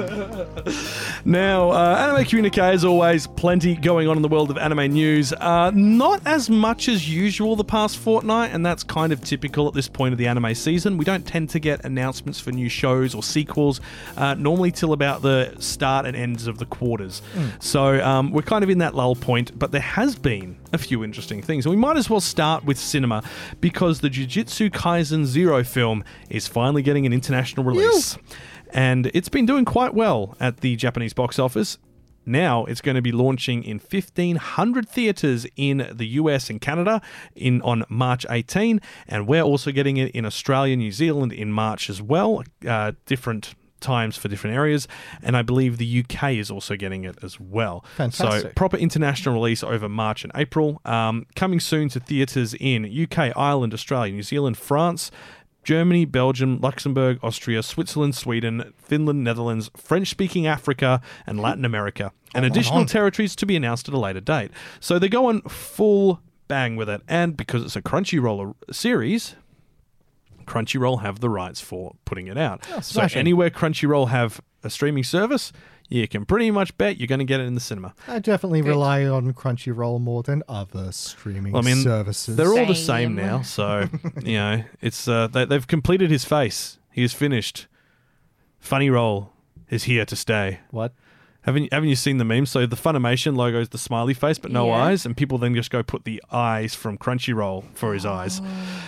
Now, 1.24 1.70
uh, 1.70 1.96
Anime 1.98 2.24
Communique, 2.24 2.60
as 2.60 2.84
always, 2.84 3.26
plenty 3.26 3.74
going 3.74 4.08
on 4.08 4.16
in 4.16 4.22
the 4.22 4.28
world 4.28 4.50
of 4.50 4.58
anime 4.58 4.92
news. 4.92 5.32
Uh, 5.32 5.70
not 5.74 6.20
as 6.26 6.48
much 6.48 6.88
as 6.88 7.08
usual 7.08 7.56
the 7.56 7.64
past 7.64 7.98
fortnight, 7.98 8.52
and 8.52 8.64
that's 8.64 8.84
kind 8.84 9.12
of 9.12 9.22
typical 9.22 9.66
at 9.68 9.74
this 9.74 9.88
point 9.88 10.12
of 10.12 10.18
the 10.18 10.26
anime 10.26 10.54
season. 10.54 10.98
We 10.98 11.04
don't 11.04 11.26
tend 11.26 11.50
to 11.50 11.58
get 11.58 11.84
announcements 11.84 12.38
for 12.38 12.52
new 12.52 12.68
shows 12.68 13.14
or 13.14 13.22
sequels 13.22 13.80
uh, 14.16 14.34
normally 14.34 14.70
till 14.70 14.92
about 14.92 15.22
the 15.22 15.54
start 15.58 16.06
and 16.06 16.16
ends 16.16 16.46
of 16.46 16.58
the 16.58 16.66
quarters. 16.66 17.22
So 17.60 18.00
um, 18.04 18.30
we're 18.32 18.42
kind 18.42 18.62
of 18.62 18.70
in 18.70 18.78
that 18.78 18.94
lull 18.94 19.16
point, 19.16 19.58
but 19.58 19.72
there 19.72 19.80
has 19.80 20.14
been 20.14 20.56
a 20.72 20.78
few 20.78 21.04
interesting 21.04 21.42
things. 21.42 21.66
And 21.66 21.74
we 21.74 21.80
might 21.80 21.96
as 21.96 22.08
well 22.08 22.20
start 22.20 22.64
with 22.64 22.78
cinema 22.78 23.22
because 23.60 24.00
the 24.00 24.10
Jujutsu 24.12 24.70
Kaisen 24.70 25.24
Zero 25.24 25.64
film 25.64 26.04
is 26.28 26.46
finally 26.46 26.82
getting 26.82 27.06
an 27.06 27.12
international 27.12 27.64
release 27.64 28.18
and 28.72 29.10
it's 29.14 29.28
been 29.28 29.46
doing 29.46 29.64
quite 29.64 29.94
well 29.94 30.36
at 30.38 30.58
the 30.58 30.76
Japanese 30.76 31.14
box 31.14 31.38
office. 31.38 31.78
Now 32.24 32.64
it's 32.66 32.80
going 32.80 32.94
to 32.94 33.02
be 33.02 33.10
launching 33.10 33.64
in 33.64 33.78
1,500 33.78 34.88
theaters 34.88 35.46
in 35.56 35.88
the 35.92 36.06
US 36.08 36.50
and 36.50 36.60
Canada 36.60 37.00
in 37.34 37.60
on 37.62 37.84
March 37.88 38.24
18, 38.28 38.80
and 39.08 39.26
we're 39.26 39.42
also 39.42 39.72
getting 39.72 39.96
it 39.96 40.10
in 40.12 40.24
Australia, 40.24 40.76
New 40.76 40.92
Zealand 40.92 41.32
in 41.32 41.50
March 41.50 41.90
as 41.90 42.00
well. 42.00 42.44
Uh, 42.66 42.92
different 43.06 43.54
times 43.83 44.16
for 44.16 44.28
different 44.28 44.57
areas, 44.57 44.89
and 45.22 45.37
I 45.37 45.43
believe 45.43 45.78
the 45.78 46.05
UK 46.05 46.33
is 46.33 46.51
also 46.51 46.76
getting 46.76 47.05
it 47.05 47.18
as 47.22 47.39
well. 47.39 47.85
Fantastic. 47.97 48.43
So 48.43 48.49
proper 48.55 48.76
international 48.76 49.35
release 49.35 49.62
over 49.62 49.89
March 49.89 50.24
and 50.24 50.33
April. 50.35 50.80
Um, 50.85 51.26
coming 51.37 51.61
soon 51.61 51.89
to 51.91 52.01
theatres 52.01 52.55
in 52.55 52.85
UK, 52.85 53.37
Ireland, 53.37 53.74
Australia, 53.74 54.12
New 54.12 54.22
Zealand, 54.22 54.57
France. 54.57 55.11
Germany, 55.64 56.05
Belgium, 56.05 56.61
Luxembourg, 56.61 57.20
Austria, 57.22 57.62
Switzerland, 57.62 58.16
Sweden, 58.16 58.72
Finland, 58.76 59.22
Netherlands, 59.22 59.70
French 59.76 60.09
speaking 60.09 60.45
Africa, 60.45 61.01
and 61.24 61.39
Latin 61.39 61.64
America, 61.64 62.11
and 62.35 62.45
additional 62.45 62.80
on. 62.80 62.87
territories 62.87 63.37
to 63.37 63.47
be 63.47 63.55
announced 63.55 63.89
at 63.89 63.95
a 63.95 63.99
later 63.99 64.20
date. 64.20 64.51
So 64.80 64.99
they're 64.99 65.09
going 65.09 65.43
full 65.43 66.20
bang 66.49 66.76
with 66.76 66.89
it. 66.89 67.01
And 67.09 67.37
because 67.37 67.62
it's 67.62 67.76
a 67.76 67.83
Crunchyroll 67.83 68.55
series, 68.70 69.37
Crunchyroll 70.43 71.03
have 71.03 71.20
the 71.20 71.30
rights 71.30 71.61
for 71.61 71.95
putting 72.05 72.26
it 72.26 72.36
out. 72.38 72.64
so 72.82 73.07
anywhere 73.14 73.51
Crunchyroll 73.51 74.09
have 74.09 74.40
a 74.64 74.70
streaming 74.70 75.05
service, 75.05 75.53
you 75.88 76.07
can 76.09 76.24
pretty 76.24 76.51
much 76.51 76.76
bet 76.78 76.99
you're 76.99 77.07
going 77.07 77.18
to 77.18 77.24
get 77.24 77.40
it 77.40 77.45
in 77.45 77.55
the 77.55 77.61
cinema. 77.61 77.95
I 78.09 78.18
definitely 78.18 78.62
rely 78.62 79.05
on 79.05 79.32
Crunchyroll 79.34 80.01
more 80.01 80.22
than 80.22 80.43
other 80.49 80.93
streaming 80.93 81.53
Well, 81.53 81.62
I 81.62 81.66
mean, 81.66 81.82
services. 81.82 82.36
They're 82.36 82.49
all 82.49 82.66
the 82.66 82.74
Same. 82.74 83.09
same 83.11 83.14
now, 83.16 83.43
so 83.43 83.88
you 84.22 84.36
know 84.38 84.64
it's 84.80 85.07
uh, 85.09 85.26
they, 85.28 85.45
they've 85.45 85.66
completed 85.66 86.11
his 86.11 86.24
face. 86.24 86.78
He 86.93 87.03
is 87.03 87.12
finished. 87.12 87.66
Funny 88.59 88.90
Roll 88.90 89.32
is 89.68 89.84
here 89.84 90.05
to 90.05 90.14
stay. 90.16 90.61
what? 90.70 90.93
Haven't 91.43 91.72
haven't 91.72 91.88
you 91.88 91.97
seen 91.97 92.18
the 92.18 92.24
meme? 92.24 92.47
So 92.47 92.66
the 92.66 92.76
Funimation 92.76 93.36
logo 93.36 93.61
is 93.61 93.70
the 93.70 93.78
smiley 93.78 94.14
face, 94.14 94.38
but 94.38 94.51
no 94.53 94.68
Yeah. 94.68 94.84
eyes, 94.84 95.05
and 95.05 95.16
people 95.16 95.38
then 95.38 95.55
just 95.55 95.70
go 95.70 95.82
put 95.82 96.05
the 96.05 96.22
eyes 96.30 96.74
from 96.74 96.97
Crunchyroll 96.99 97.64
for 97.74 97.95
his 97.95 98.07
eyes. 98.07 98.40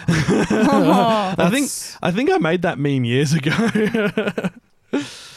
Oh. 0.08 1.34
I 1.38 1.50
think 1.50 1.68
I 2.02 2.10
think 2.12 2.30
I 2.30 2.38
made 2.38 2.62
that 2.62 2.78
meme 2.78 3.04
years 3.04 3.32
ago. 3.32 3.50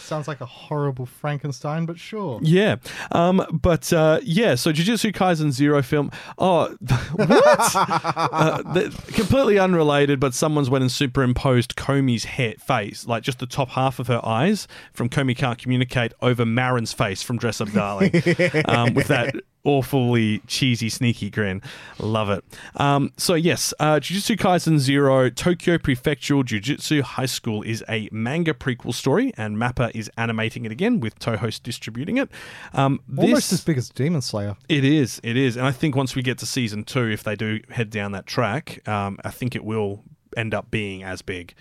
Sounds 0.07 0.27
like 0.27 0.39
a 0.39 0.45
horrible 0.45 1.05
Frankenstein, 1.05 1.85
but 1.85 1.99
sure. 1.99 2.39
Yeah. 2.41 2.77
Um, 3.11 3.45
but 3.51 3.91
uh, 3.91 4.19
yeah, 4.23 4.55
so 4.55 4.71
Jujutsu 4.71 5.11
Kaisen 5.13 5.51
Zero 5.51 5.81
film. 5.81 6.11
Oh, 6.37 6.73
what? 7.15 7.71
uh, 7.75 8.61
the- 8.73 8.89
completely 9.13 9.59
unrelated, 9.59 10.19
but 10.19 10.33
someone's 10.33 10.69
went 10.69 10.83
and 10.83 10.91
superimposed 10.91 11.75
Komi's 11.75 12.23
head, 12.23 12.61
face, 12.61 13.05
like 13.05 13.23
just 13.23 13.39
the 13.39 13.45
top 13.45 13.69
half 13.69 13.99
of 13.99 14.07
her 14.07 14.25
eyes 14.25 14.67
from 14.93 15.09
Komi 15.09 15.35
Can't 15.35 15.57
Communicate 15.57 16.13
over 16.21 16.45
Marin's 16.45 16.93
face 16.93 17.21
from 17.21 17.37
Dress 17.37 17.59
Up 17.59 17.71
Darling 17.73 18.11
um, 18.65 18.93
with 18.93 19.07
that 19.07 19.35
awfully 19.67 20.39
cheesy, 20.47 20.87
sneaky 20.89 21.29
grin. 21.29 21.61
Love 21.99 22.29
it. 22.29 22.43
Um, 22.77 23.11
so, 23.17 23.33
yes, 23.35 23.73
uh, 23.79 23.95
Jujutsu 23.99 24.37
Kaisen 24.37 24.79
Zero 24.79 25.29
Tokyo 25.29 25.77
Prefectural 25.77 26.43
Jujutsu 26.43 27.01
High 27.01 27.25
School 27.25 27.61
is 27.63 27.83
a 27.89 28.07
manga 28.11 28.53
prequel 28.53 28.93
story, 28.93 29.33
and 29.37 29.57
Mappa 29.57 29.91
is 29.93 30.09
animating 30.17 30.63
it 30.65 30.71
again 30.71 31.01
with 31.01 31.19
Toho's 31.19 31.59
distributing 31.59 32.17
it. 32.17 32.29
Um, 32.73 33.01
Almost 33.17 33.51
this- 33.51 33.53
as 33.59 33.63
big 33.65 33.77
as 33.77 33.89
Demon 33.89 34.21
Slayer. 34.21 34.55
it 34.69 34.85
is. 34.85 35.19
It 35.21 35.35
is. 35.35 35.57
And 35.57 35.65
I 35.67 35.71
think 35.71 35.95
once 35.95 36.15
we 36.15 36.21
get 36.21 36.37
to 36.39 36.45
season 36.45 36.83
two, 36.85 37.05
if 37.11 37.23
they 37.23 37.35
do 37.35 37.59
head 37.69 37.89
down 37.89 38.13
that 38.13 38.25
track, 38.25 38.87
um, 38.87 39.19
I 39.25 39.31
think 39.31 39.55
it 39.55 39.65
will 39.65 40.03
end 40.37 40.53
up 40.53 40.71
being 40.71 41.03
as 41.03 41.21
big. 41.21 41.53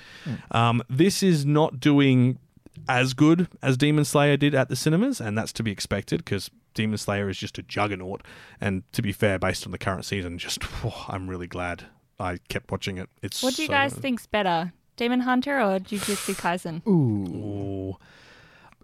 Um, 0.53 0.83
this 0.89 1.23
is 1.25 1.45
not 1.45 1.81
doing 1.81 2.39
as 2.89 3.15
good 3.15 3.49
as 3.63 3.77
Demon 3.77 4.05
Slayer 4.05 4.37
did 4.37 4.55
at 4.55 4.69
the 4.69 4.77
cinemas, 4.77 5.21
and 5.21 5.37
that's 5.37 5.53
to 5.55 5.63
be 5.65 5.71
expected 5.73 6.19
because 6.25 6.51
Demon 6.77 6.97
Slayer 6.99 7.29
is 7.29 7.37
just 7.37 7.59
a 7.59 7.63
juggernaut. 7.63 8.23
And 8.61 8.85
to 8.93 9.03
be 9.03 9.11
fair, 9.11 9.39
based 9.41 9.67
on 9.67 9.73
the 9.73 9.79
current 9.79 10.05
season, 10.05 10.39
just 10.39 10.61
I'm 11.09 11.29
really 11.29 11.49
glad 11.49 11.85
I 12.21 12.39
kept 12.49 12.71
watching 12.71 12.99
it. 12.99 13.09
It's 13.23 13.43
What 13.43 13.57
do 13.57 13.63
you 13.63 13.67
so 13.67 13.73
guys 13.73 13.95
good. 13.95 14.03
think's 14.03 14.27
better, 14.27 14.73
Demon 14.97 15.21
Hunter 15.21 15.59
or 15.61 15.81
Jujutsu 15.81 16.35
Kaisen? 16.37 16.87
Ooh. 16.87 17.91
Ooh. 17.91 17.97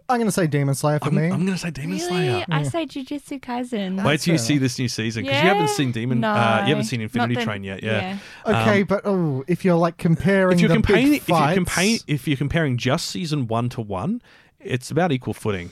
I'm 0.08 0.18
going 0.18 0.26
to 0.26 0.32
say 0.32 0.46
Demon 0.46 0.74
Slayer 0.74 0.98
for 0.98 1.06
I'm, 1.08 1.14
me. 1.14 1.24
I'm 1.26 1.46
going 1.46 1.52
to 1.52 1.58
say 1.58 1.70
Demon 1.70 1.96
Really? 1.96 2.08
Slayer. 2.08 2.44
I 2.50 2.64
say 2.64 2.84
Jujutsu 2.86 3.40
Kaisen. 3.40 4.04
Wait 4.04 4.20
till 4.20 4.32
you 4.32 4.38
see 4.38 4.58
this 4.58 4.78
new 4.78 4.88
season 4.88 5.22
because 5.22 5.42
you 5.42 5.48
haven't 5.48 5.68
seen 5.70 5.92
Demon. 5.92 6.20
No. 6.20 6.32
Uh, 6.32 6.62
you 6.64 6.70
haven't 6.70 6.84
seen 6.84 7.00
Infinity 7.00 7.36
the- 7.36 7.44
Train 7.44 7.62
yet. 7.62 7.82
Yeah. 7.82 8.18
okay, 8.44 8.80
Um, 8.80 8.86
but 8.88 9.02
oh, 9.06 9.44
if 9.46 9.64
you're 9.64 9.76
like 9.76 9.96
comparing 9.98 10.54
if 10.56 10.60
you're 10.60 10.68
the 10.68 10.74
comparing 10.74 11.04
big 11.12 11.22
if 11.22 11.28
you're, 11.28 11.38
fights, 11.38 11.58
compa- 11.60 12.04
if 12.08 12.26
you're 12.28 12.36
comparing 12.36 12.76
just 12.76 13.06
season 13.06 13.46
one 13.46 13.68
to 13.70 13.80
one, 13.80 14.20
it's 14.60 14.90
about 14.90 15.12
equal 15.12 15.34
footing. 15.34 15.70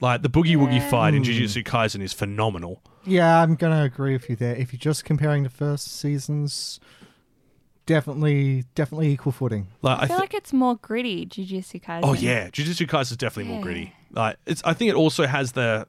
Like 0.00 0.22
the 0.22 0.30
boogie 0.30 0.56
woogie 0.56 0.88
fight 0.90 1.14
in 1.14 1.22
hmm. 1.24 1.30
Jujutsu 1.30 1.62
Kaisen 1.64 2.00
is 2.02 2.12
phenomenal. 2.12 2.82
yeah, 3.04 3.42
I'm 3.42 3.54
going 3.54 3.72
to 3.76 3.82
agree 3.82 4.12
with 4.14 4.28
you 4.30 4.36
there. 4.36 4.54
If 4.56 4.72
you're 4.72 4.78
just 4.78 5.04
comparing 5.04 5.42
the 5.42 5.50
first 5.50 5.88
seasons, 6.00 6.80
definitely, 7.86 8.64
definitely 8.74 9.08
equal 9.12 9.32
footing. 9.32 9.68
Like 9.82 9.98
I 9.98 10.02
I 10.02 10.06
feel 10.06 10.16
thi- 10.16 10.20
like 10.22 10.34
it's 10.34 10.52
more 10.52 10.76
gritty, 10.76 11.26
Jujutsu 11.26 11.82
Kaisen. 11.82 12.00
oh 12.04 12.14
yeah, 12.14 12.48
Jujutsu 12.50 12.86
Kaisen 12.86 13.12
is 13.12 13.16
definitely 13.16 13.50
more 13.50 13.58
Yeah. 13.58 13.62
gritty. 13.64 13.92
Like 14.12 14.36
it's 14.46 14.62
I 14.64 14.72
think 14.74 14.90
it 14.90 14.96
also 14.96 15.26
has 15.26 15.52
the 15.52 15.86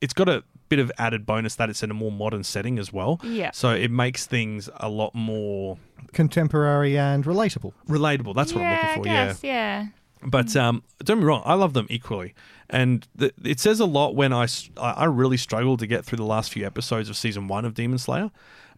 it's 0.00 0.12
got 0.14 0.28
a 0.28 0.42
bit 0.68 0.78
of 0.78 0.90
added 0.98 1.26
bonus 1.26 1.56
that 1.56 1.68
it's 1.68 1.82
in 1.82 1.90
a 1.90 1.94
more 1.94 2.12
modern 2.12 2.44
setting 2.44 2.78
as 2.78 2.92
well. 2.92 3.20
Yeah. 3.24 3.50
So 3.52 3.70
it 3.70 3.90
makes 3.90 4.26
things 4.26 4.70
a 4.76 4.88
lot 4.88 5.14
more 5.14 5.78
Contemporary 6.12 6.96
and 6.98 7.24
relatable. 7.24 7.72
relatable. 7.88 8.34
That's 8.34 8.52
what 8.52 8.60
yeah, 8.62 8.70
I'm 8.70 8.86
looking 8.98 9.02
for. 9.04 9.08
I 9.08 9.26
guess, 9.26 9.44
yeah. 9.44 9.86
But 10.22 10.54
um, 10.56 10.82
don't 11.02 11.20
be 11.20 11.24
wrong, 11.24 11.42
I 11.44 11.54
love 11.54 11.72
them 11.72 11.86
equally, 11.88 12.34
and 12.68 13.06
th- 13.18 13.32
it 13.42 13.58
says 13.58 13.80
a 13.80 13.86
lot 13.86 14.14
when 14.14 14.32
I 14.32 14.46
I 14.76 15.04
really 15.06 15.38
struggled 15.38 15.78
to 15.80 15.86
get 15.86 16.04
through 16.04 16.18
the 16.18 16.24
last 16.24 16.52
few 16.52 16.66
episodes 16.66 17.08
of 17.08 17.16
season 17.16 17.48
one 17.48 17.64
of 17.64 17.74
Demon 17.74 17.98
Slayer, 17.98 18.30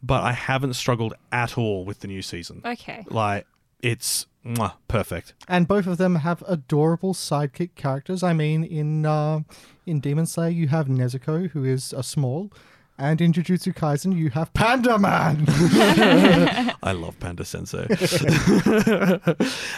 but 0.03 0.22
I 0.22 0.32
haven't 0.32 0.74
struggled 0.74 1.14
at 1.32 1.59
all 1.59 1.84
with 1.84 2.01
the 2.01 2.09
new 2.09 2.22
season. 2.22 2.62
Okay. 2.64 3.05
Like 3.09 3.47
it's 3.82 4.26
mwah, 4.45 4.74
perfect. 4.88 5.34
And 5.49 5.66
both 5.66 5.86
of 5.86 5.99
them 5.99 6.16
have 6.16 6.43
adorable 6.47 7.14
sidekick 7.14 7.74
characters. 7.74 8.22
I 8.22 8.32
mean, 8.32 8.64
in 8.64 9.05
uh, 9.05 9.40
in 9.86 10.01
Demon 10.01 10.26
Slayer, 10.26 10.51
you 10.51 10.68
have 10.68 10.86
Nezuko, 10.86 11.51
who 11.51 11.64
is 11.64 11.93
a 11.93 12.03
small, 12.03 12.53
and 12.99 13.20
in 13.20 13.32
Jujutsu 13.32 13.74
Kaisen, 13.74 14.16
you 14.16 14.30
have 14.30 14.53
Panda 14.55 14.99
Man. 14.99 15.45
I 15.49 16.93
love 16.93 17.18
Panda 17.18 17.45
Sensei. 17.45 17.86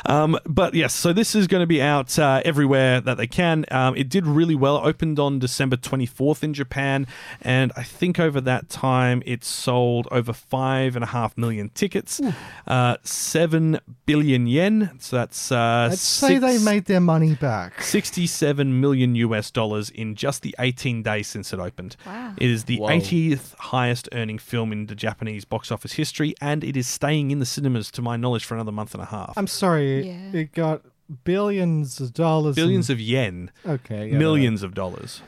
um, 0.07 0.39
but 0.47 0.75
yes, 0.75 0.95
so 0.95 1.13
this 1.13 1.35
is 1.35 1.47
going 1.47 1.63
to 1.63 1.67
be 1.67 1.81
out 1.81 2.19
uh, 2.19 2.43
everywhere 2.45 3.01
that 3.01 3.17
they 3.17 3.27
can. 3.27 3.65
Um, 3.71 3.97
it 3.97 4.09
did 4.09 4.27
really 4.27 4.55
well. 4.55 4.79
It 4.79 4.89
opened 4.89 5.19
on 5.19 5.39
December 5.39 5.77
24th 5.77 6.43
in 6.43 6.55
Japan, 6.55 7.07
and 7.41 7.73
I 7.77 7.83
think 7.83 8.19
over 8.19 8.41
that 8.43 8.69
time 8.69 9.23
it 9.25 9.45
sold 9.45 10.09
over 10.11 10.33
five 10.33 10.97
and 10.97 11.05
a 11.05 11.09
half 11.09 11.39
million 11.39 11.71
tickets, 11.71 12.21
uh, 12.67 12.97
seven 13.05 13.79
billion 14.07 14.47
yen. 14.47 14.91
So 14.99 15.17
that's 15.17 15.53
uh, 15.53 15.89
I'd 15.93 15.99
say 15.99 16.39
they 16.39 16.59
made 16.59 16.87
their 16.87 17.01
money 17.01 17.35
back. 17.35 17.83
67 17.83 18.81
million 18.81 19.15
US 19.15 19.51
dollars 19.51 19.91
in 19.91 20.15
just 20.15 20.43
the 20.43 20.55
18 20.59 21.03
days 21.03 21.29
since 21.29 21.53
it 21.53 21.61
opened. 21.61 21.97
Wow. 22.07 22.35
It 22.37 22.51
is 22.51 22.65
the 22.65 22.79
Whoa. 22.79 22.89
80th 23.05 23.55
highest 23.59 24.09
earning 24.13 24.39
film 24.39 24.73
in 24.73 24.87
the 24.87 24.95
Japanese 24.95 25.45
box 25.45 25.71
office 25.73 25.93
history, 25.95 26.35
and 26.41 26.63
it 26.65 26.77
is 26.77 26.87
staying 26.87 27.31
in 27.31 27.39
the 27.39 27.47
cinemas, 27.47 27.91
to 27.93 28.03
my 28.03 28.17
knowledge, 28.17 28.45
for 28.45 28.55
another 28.55 28.73
month 28.73 28.95
and 28.95 29.03
a 29.03 29.07
half. 29.07 29.35
I'm 29.37 29.47
sorry, 29.47 30.09
Yeah. 30.09 30.33
it 30.33 30.53
got 30.53 30.83
billions 31.25 32.01
of 32.01 32.13
dollars. 32.15 32.57
Billions 32.57 32.89
and, 32.91 32.97
of 32.97 33.01
yen, 33.01 33.51
okay, 33.67 34.09
yeah, 34.11 34.19
millions 34.19 34.63
of 34.63 34.75
dollars. 34.75 35.23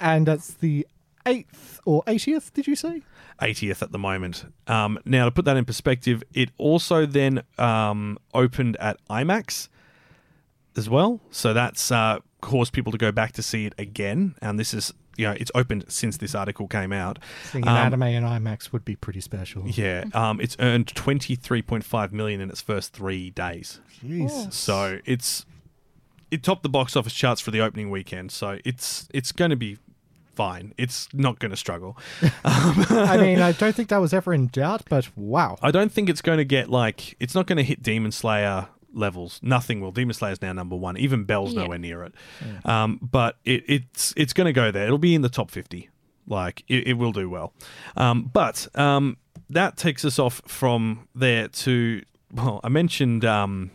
and 0.00 0.26
that's 0.26 0.54
the 0.54 0.86
eighth 1.26 1.80
or 1.84 2.02
eightieth. 2.06 2.52
Did 2.54 2.66
you 2.66 2.76
say? 2.76 3.02
80th 3.40 3.82
at 3.82 3.92
the 3.92 3.98
moment. 4.00 4.46
Um, 4.66 4.98
now, 5.04 5.24
to 5.26 5.30
put 5.30 5.44
that 5.44 5.56
in 5.56 5.64
perspective, 5.64 6.24
it 6.34 6.50
also 6.58 7.06
then 7.06 7.42
um, 7.56 8.18
opened 8.34 8.76
at 8.78 8.96
IMAX 9.08 9.68
as 10.76 10.88
well. 10.90 11.20
So 11.30 11.52
that's 11.52 11.92
uh, 11.92 12.18
caused 12.40 12.72
people 12.72 12.90
to 12.90 12.98
go 12.98 13.12
back 13.12 13.32
to 13.34 13.42
see 13.42 13.64
it 13.64 13.74
again. 13.78 14.34
And 14.42 14.58
this 14.58 14.74
is, 14.74 14.92
you 15.18 15.26
know, 15.26 15.34
it's 15.38 15.50
opened 15.54 15.84
since 15.88 16.16
this 16.16 16.34
article 16.34 16.68
came 16.68 16.92
out. 16.92 17.18
Seeing 17.50 17.64
an 17.64 17.68
Um, 17.68 17.76
anime 17.76 18.02
in 18.04 18.22
IMAX 18.22 18.72
would 18.72 18.84
be 18.84 18.96
pretty 18.96 19.20
special. 19.20 19.64
Yeah, 19.66 20.04
um, 20.14 20.40
it's 20.40 20.56
earned 20.60 20.86
23.5 20.86 22.12
million 22.12 22.40
in 22.40 22.48
its 22.48 22.62
first 22.62 22.92
three 22.94 23.30
days. 23.30 23.80
Jesus. 24.00 24.54
So 24.56 25.00
it's 25.04 25.44
it 26.30 26.42
topped 26.42 26.62
the 26.62 26.68
box 26.68 26.96
office 26.96 27.12
charts 27.12 27.40
for 27.40 27.50
the 27.50 27.60
opening 27.60 27.90
weekend. 27.90 28.30
So 28.30 28.58
it's 28.64 29.08
it's 29.12 29.32
going 29.32 29.50
to 29.50 29.56
be 29.56 29.78
fine. 30.34 30.72
It's 30.78 31.08
not 31.12 31.40
going 31.40 31.50
to 31.50 31.56
struggle. 31.56 31.98
I 32.44 33.16
mean, 33.16 33.40
I 33.40 33.50
don't 33.52 33.74
think 33.74 33.88
that 33.88 33.98
was 34.00 34.14
ever 34.14 34.32
in 34.32 34.46
doubt, 34.46 34.82
but 34.88 35.08
wow. 35.16 35.58
I 35.62 35.72
don't 35.72 35.90
think 35.90 36.08
it's 36.08 36.22
going 36.22 36.38
to 36.38 36.44
get 36.44 36.70
like 36.70 37.16
it's 37.18 37.34
not 37.34 37.48
going 37.48 37.56
to 37.56 37.64
hit 37.64 37.82
Demon 37.82 38.12
Slayer 38.12 38.68
levels. 38.92 39.40
Nothing 39.42 39.80
will. 39.80 39.92
Demon 39.92 40.14
Slayer 40.14 40.32
is 40.32 40.42
now 40.42 40.52
number 40.52 40.76
one. 40.76 40.96
Even 40.96 41.24
Belle's 41.24 41.52
Yeah. 41.54 41.62
nowhere 41.62 41.78
near 41.78 42.02
it. 42.04 42.14
Um, 42.64 42.98
but 43.02 43.36
it, 43.44 43.64
it's 43.68 44.14
it's 44.16 44.32
going 44.32 44.46
to 44.46 44.52
go 44.52 44.70
there. 44.70 44.84
It'll 44.86 44.98
be 44.98 45.14
in 45.14 45.22
the 45.22 45.28
top 45.28 45.50
fifty. 45.50 45.90
Like 46.26 46.62
it, 46.68 46.88
it 46.88 46.92
will 46.94 47.12
do 47.12 47.28
well. 47.30 47.52
Um, 47.96 48.30
but 48.32 48.66
um, 48.78 49.16
that 49.50 49.76
takes 49.76 50.04
us 50.04 50.18
off 50.18 50.42
from 50.46 51.08
there 51.14 51.48
to 51.48 52.02
well, 52.32 52.60
I 52.62 52.68
mentioned. 52.68 53.24
Um, 53.24 53.70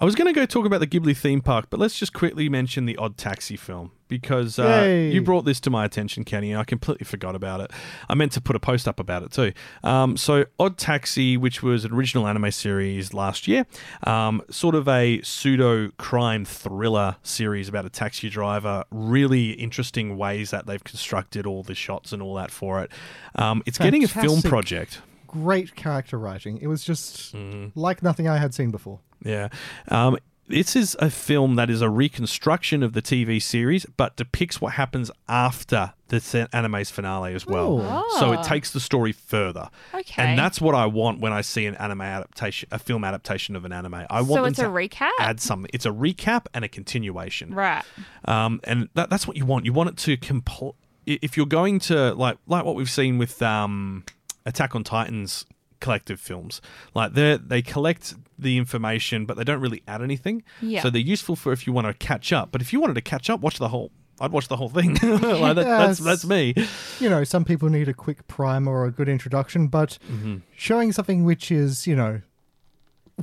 I 0.00 0.04
was 0.04 0.16
going 0.16 0.26
to 0.26 0.32
go 0.32 0.46
talk 0.46 0.66
about 0.66 0.80
the 0.80 0.86
Ghibli 0.88 1.16
theme 1.16 1.40
park, 1.40 1.66
but 1.70 1.78
let's 1.78 1.96
just 1.96 2.12
quickly 2.12 2.48
mention 2.48 2.86
the 2.86 2.96
Odd 2.96 3.16
Taxi 3.16 3.56
film 3.56 3.92
because 4.12 4.58
uh, 4.58 5.08
you 5.10 5.22
brought 5.22 5.46
this 5.46 5.58
to 5.60 5.70
my 5.70 5.86
attention, 5.86 6.22
Kenny, 6.24 6.50
and 6.52 6.60
I 6.60 6.64
completely 6.64 7.04
forgot 7.04 7.34
about 7.34 7.60
it. 7.62 7.70
I 8.10 8.14
meant 8.14 8.32
to 8.32 8.40
put 8.42 8.54
a 8.56 8.60
post 8.60 8.86
up 8.86 9.00
about 9.00 9.22
it 9.22 9.32
too. 9.32 9.52
Um, 9.82 10.18
so, 10.18 10.44
Odd 10.58 10.76
Taxi, 10.76 11.36
which 11.38 11.62
was 11.62 11.86
an 11.86 11.92
original 11.94 12.26
anime 12.26 12.50
series 12.50 13.14
last 13.14 13.48
year, 13.48 13.64
um, 14.06 14.42
sort 14.50 14.74
of 14.74 14.86
a 14.86 15.22
pseudo 15.22 15.88
crime 15.96 16.44
thriller 16.44 17.16
series 17.22 17.68
about 17.70 17.86
a 17.86 17.90
taxi 17.90 18.28
driver. 18.28 18.84
Really 18.90 19.52
interesting 19.52 20.18
ways 20.18 20.50
that 20.50 20.66
they've 20.66 20.84
constructed 20.84 21.46
all 21.46 21.62
the 21.62 21.74
shots 21.74 22.12
and 22.12 22.20
all 22.20 22.34
that 22.34 22.50
for 22.50 22.82
it. 22.82 22.90
Um, 23.36 23.62
it's 23.64 23.78
getting 23.78 24.04
a 24.04 24.08
film 24.08 24.42
project. 24.42 25.00
Great 25.26 25.74
character 25.74 26.18
writing. 26.18 26.58
It 26.58 26.66
was 26.66 26.84
just 26.84 27.34
Mm-hmm. 27.34 27.78
like 27.80 28.02
nothing 28.02 28.28
I 28.28 28.36
had 28.36 28.52
seen 28.52 28.70
before. 28.70 29.00
Yeah. 29.24 29.48
Um, 29.88 30.18
this 30.48 30.74
is 30.76 30.96
a 30.98 31.08
film 31.08 31.54
that 31.56 31.70
is 31.70 31.80
a 31.80 31.88
reconstruction 31.88 32.82
of 32.82 32.92
the 32.92 33.00
TV 33.02 33.40
series, 33.40 33.86
but 33.96 34.16
depicts 34.16 34.60
what 34.60 34.74
happens 34.74 35.10
after 35.28 35.94
the 36.08 36.48
anime's 36.52 36.90
finale 36.90 37.32
as 37.34 37.46
well. 37.46 37.78
Oh. 37.80 38.16
So 38.18 38.32
it 38.32 38.42
takes 38.42 38.70
the 38.70 38.80
story 38.80 39.12
further. 39.12 39.70
Okay. 39.94 40.22
And 40.22 40.38
that's 40.38 40.60
what 40.60 40.74
I 40.74 40.84
want 40.86 41.20
when 41.20 41.32
I 41.32 41.40
see 41.40 41.64
an 41.66 41.74
anime 41.76 42.02
adaptation, 42.02 42.68
a 42.70 42.78
film 42.78 43.02
adaptation 43.04 43.56
of 43.56 43.64
an 43.64 43.72
anime. 43.72 43.94
I 44.10 44.20
want 44.20 44.28
So 44.40 44.44
it's 44.44 44.58
to 44.58 44.66
a 44.66 44.68
recap? 44.68 45.10
add 45.18 45.40
something. 45.40 45.70
It's 45.72 45.86
a 45.86 45.90
recap 45.90 46.46
and 46.52 46.64
a 46.64 46.68
continuation. 46.68 47.54
Right. 47.54 47.82
Um, 48.26 48.60
and 48.64 48.88
that, 48.94 49.08
that's 49.10 49.26
what 49.26 49.36
you 49.38 49.46
want. 49.46 49.64
You 49.64 49.72
want 49.72 49.90
it 49.90 49.96
to 49.98 50.16
compl- 50.18 50.74
i- 51.08 51.18
If 51.22 51.36
you're 51.38 51.46
going 51.46 51.78
to 51.80 52.12
like 52.14 52.36
like 52.46 52.64
what 52.64 52.74
we've 52.74 52.90
seen 52.90 53.16
with 53.16 53.40
um, 53.42 54.04
Attack 54.44 54.74
on 54.74 54.84
Titans 54.84 55.46
collective 55.82 56.18
films, 56.20 56.62
like 56.94 57.12
they 57.12 57.36
they 57.36 57.60
collect 57.60 58.14
the 58.38 58.56
information, 58.56 59.26
but 59.26 59.36
they 59.36 59.44
don't 59.44 59.60
really 59.60 59.82
add 59.86 60.00
anything. 60.02 60.42
Yeah. 60.62 60.80
So 60.82 60.88
they're 60.90 61.00
useful 61.16 61.36
for 61.36 61.52
if 61.52 61.66
you 61.66 61.72
want 61.74 61.86
to 61.88 61.94
catch 61.94 62.32
up. 62.32 62.50
But 62.52 62.62
if 62.62 62.72
you 62.72 62.80
wanted 62.80 62.94
to 62.94 63.02
catch 63.02 63.28
up, 63.28 63.40
watch 63.40 63.58
the 63.58 63.68
whole. 63.68 63.90
I'd 64.20 64.30
watch 64.30 64.46
the 64.48 64.56
whole 64.56 64.68
thing. 64.68 64.90
like 65.02 65.56
that, 65.56 65.64
that's 65.64 65.98
that's 65.98 66.24
me. 66.24 66.54
You 67.00 67.08
know, 67.10 67.24
some 67.24 67.44
people 67.44 67.68
need 67.68 67.88
a 67.88 67.94
quick 67.94 68.26
primer 68.28 68.70
or 68.72 68.86
a 68.86 68.90
good 68.92 69.08
introduction, 69.08 69.66
but 69.68 69.98
Mm-hmm. 70.10 70.36
showing 70.56 70.92
something 70.92 71.24
which 71.24 71.50
is, 71.50 71.86
you 71.86 71.96
know, 71.96 72.20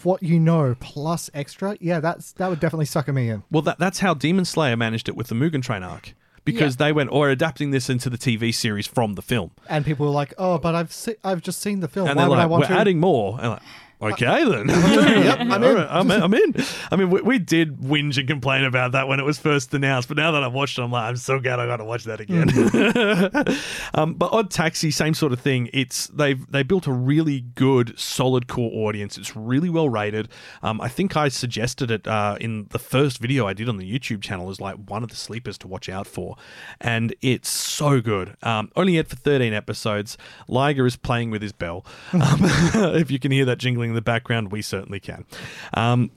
what 0.03 0.22
you 0.22 0.39
know 0.39 0.76
plus 0.80 1.30
extra, 1.34 1.78
yeah, 1.80 1.99
that's 1.99 2.34
that 2.34 2.49
would 2.49 2.60
definitely 2.60 2.86
sucker 2.86 3.12
me 3.14 3.30
in. 3.30 3.43
Well, 3.49 3.62
that, 3.64 3.80
that's 3.80 3.99
how 3.99 4.14
Demon 4.14 4.45
Slayer 4.45 4.76
managed 4.78 5.10
it 5.10 5.16
with 5.16 5.28
the 5.28 5.36
Mugen 5.36 5.62
Train 5.62 5.84
arc. 5.84 6.14
Because 6.51 6.77
they 6.77 6.91
went, 6.91 7.11
or 7.11 7.29
adapting 7.29 7.71
this 7.71 7.89
into 7.89 8.09
the 8.09 8.17
TV 8.17 8.53
series 8.53 8.87
from 8.87 9.15
the 9.15 9.21
film. 9.21 9.51
And 9.67 9.85
people 9.85 10.05
were 10.05 10.11
like, 10.11 10.33
"Oh, 10.37 10.57
but 10.57 10.75
I've 10.75 10.91
se- 10.91 11.17
I've 11.23 11.41
just 11.41 11.61
seen 11.61 11.79
the 11.79 11.87
film. 11.87 12.07
and 12.07 12.17
Why 12.17 12.27
would 12.27 12.35
like, 12.37 12.43
I 12.43 12.45
want 12.47 12.61
we're 12.63 12.67
to?" 12.75 12.79
adding 12.81 12.99
more. 12.99 13.37
And 13.39 13.49
like, 13.51 13.61
okay 14.01 14.43
then. 14.49 14.69
Yep, 14.69 15.39
I'm 15.39 15.63
in. 15.63 15.75
right, 15.75 15.87
I'm, 15.89 16.11
I'm 16.11 16.33
in. 16.33 16.55
I 16.91 16.95
mean, 16.95 17.09
we, 17.09 17.21
we 17.21 17.39
did 17.39 17.77
whinge 17.77 18.17
and 18.17 18.27
complain 18.27 18.63
about 18.63 18.93
that 18.93 19.07
when 19.07 19.19
it 19.19 19.23
was 19.23 19.37
first 19.37 19.73
announced, 19.73 20.07
but 20.07 20.17
now 20.17 20.31
that 20.31 20.43
I've 20.43 20.53
watched 20.53 20.77
it, 20.77 20.83
I'm 20.83 20.91
like, 20.91 21.03
I'm 21.03 21.17
so 21.17 21.39
glad 21.39 21.59
I 21.59 21.65
got 21.67 21.77
to 21.77 21.85
watch 21.85 22.05
that 22.05 22.19
again. 22.19 22.49
um, 23.93 24.13
but 24.13 24.31
Odd 24.31 24.51
Taxi, 24.51 24.91
same 24.91 25.13
sort 25.13 25.33
of 25.33 25.39
thing. 25.39 25.69
It's 25.73 26.07
they've 26.07 26.49
they 26.51 26.63
built 26.63 26.87
a 26.87 26.93
really 26.93 27.41
good, 27.41 27.97
solid 27.99 28.47
core 28.47 28.87
audience. 28.87 29.17
It's 29.17 29.35
really 29.35 29.69
well 29.69 29.89
rated. 29.89 30.29
Um, 30.63 30.79
I 30.81 30.87
think 30.87 31.17
I 31.17 31.29
suggested 31.29 31.91
it 31.91 32.07
uh, 32.07 32.37
in 32.39 32.67
the 32.69 32.79
first 32.79 33.19
video 33.19 33.47
I 33.47 33.53
did 33.53 33.69
on 33.69 33.77
the 33.77 33.99
YouTube 33.99 34.21
channel 34.21 34.49
as 34.49 34.61
like 34.61 34.75
one 34.75 35.03
of 35.03 35.09
the 35.09 35.15
sleepers 35.15 35.57
to 35.59 35.67
watch 35.67 35.89
out 35.89 36.07
for, 36.07 36.37
and 36.79 37.13
it's 37.21 37.49
so 37.49 38.01
good. 38.01 38.35
Um, 38.43 38.71
only 38.75 38.95
yet 38.95 39.07
for 39.07 39.15
13 39.15 39.53
episodes. 39.53 40.17
Liger 40.47 40.85
is 40.85 40.95
playing 40.95 41.31
with 41.31 41.41
his 41.41 41.51
bell. 41.51 41.85
Um, 42.29 42.41
if 42.95 43.09
you 43.09 43.17
can 43.17 43.31
hear 43.31 43.45
that 43.45 43.59
jingling 43.59 43.88
in 43.89 43.95
the 43.95 44.01
background, 44.01 44.51
we 44.51 44.61
certainly 44.61 44.99
can. 44.99 45.25
Um, 45.73 46.11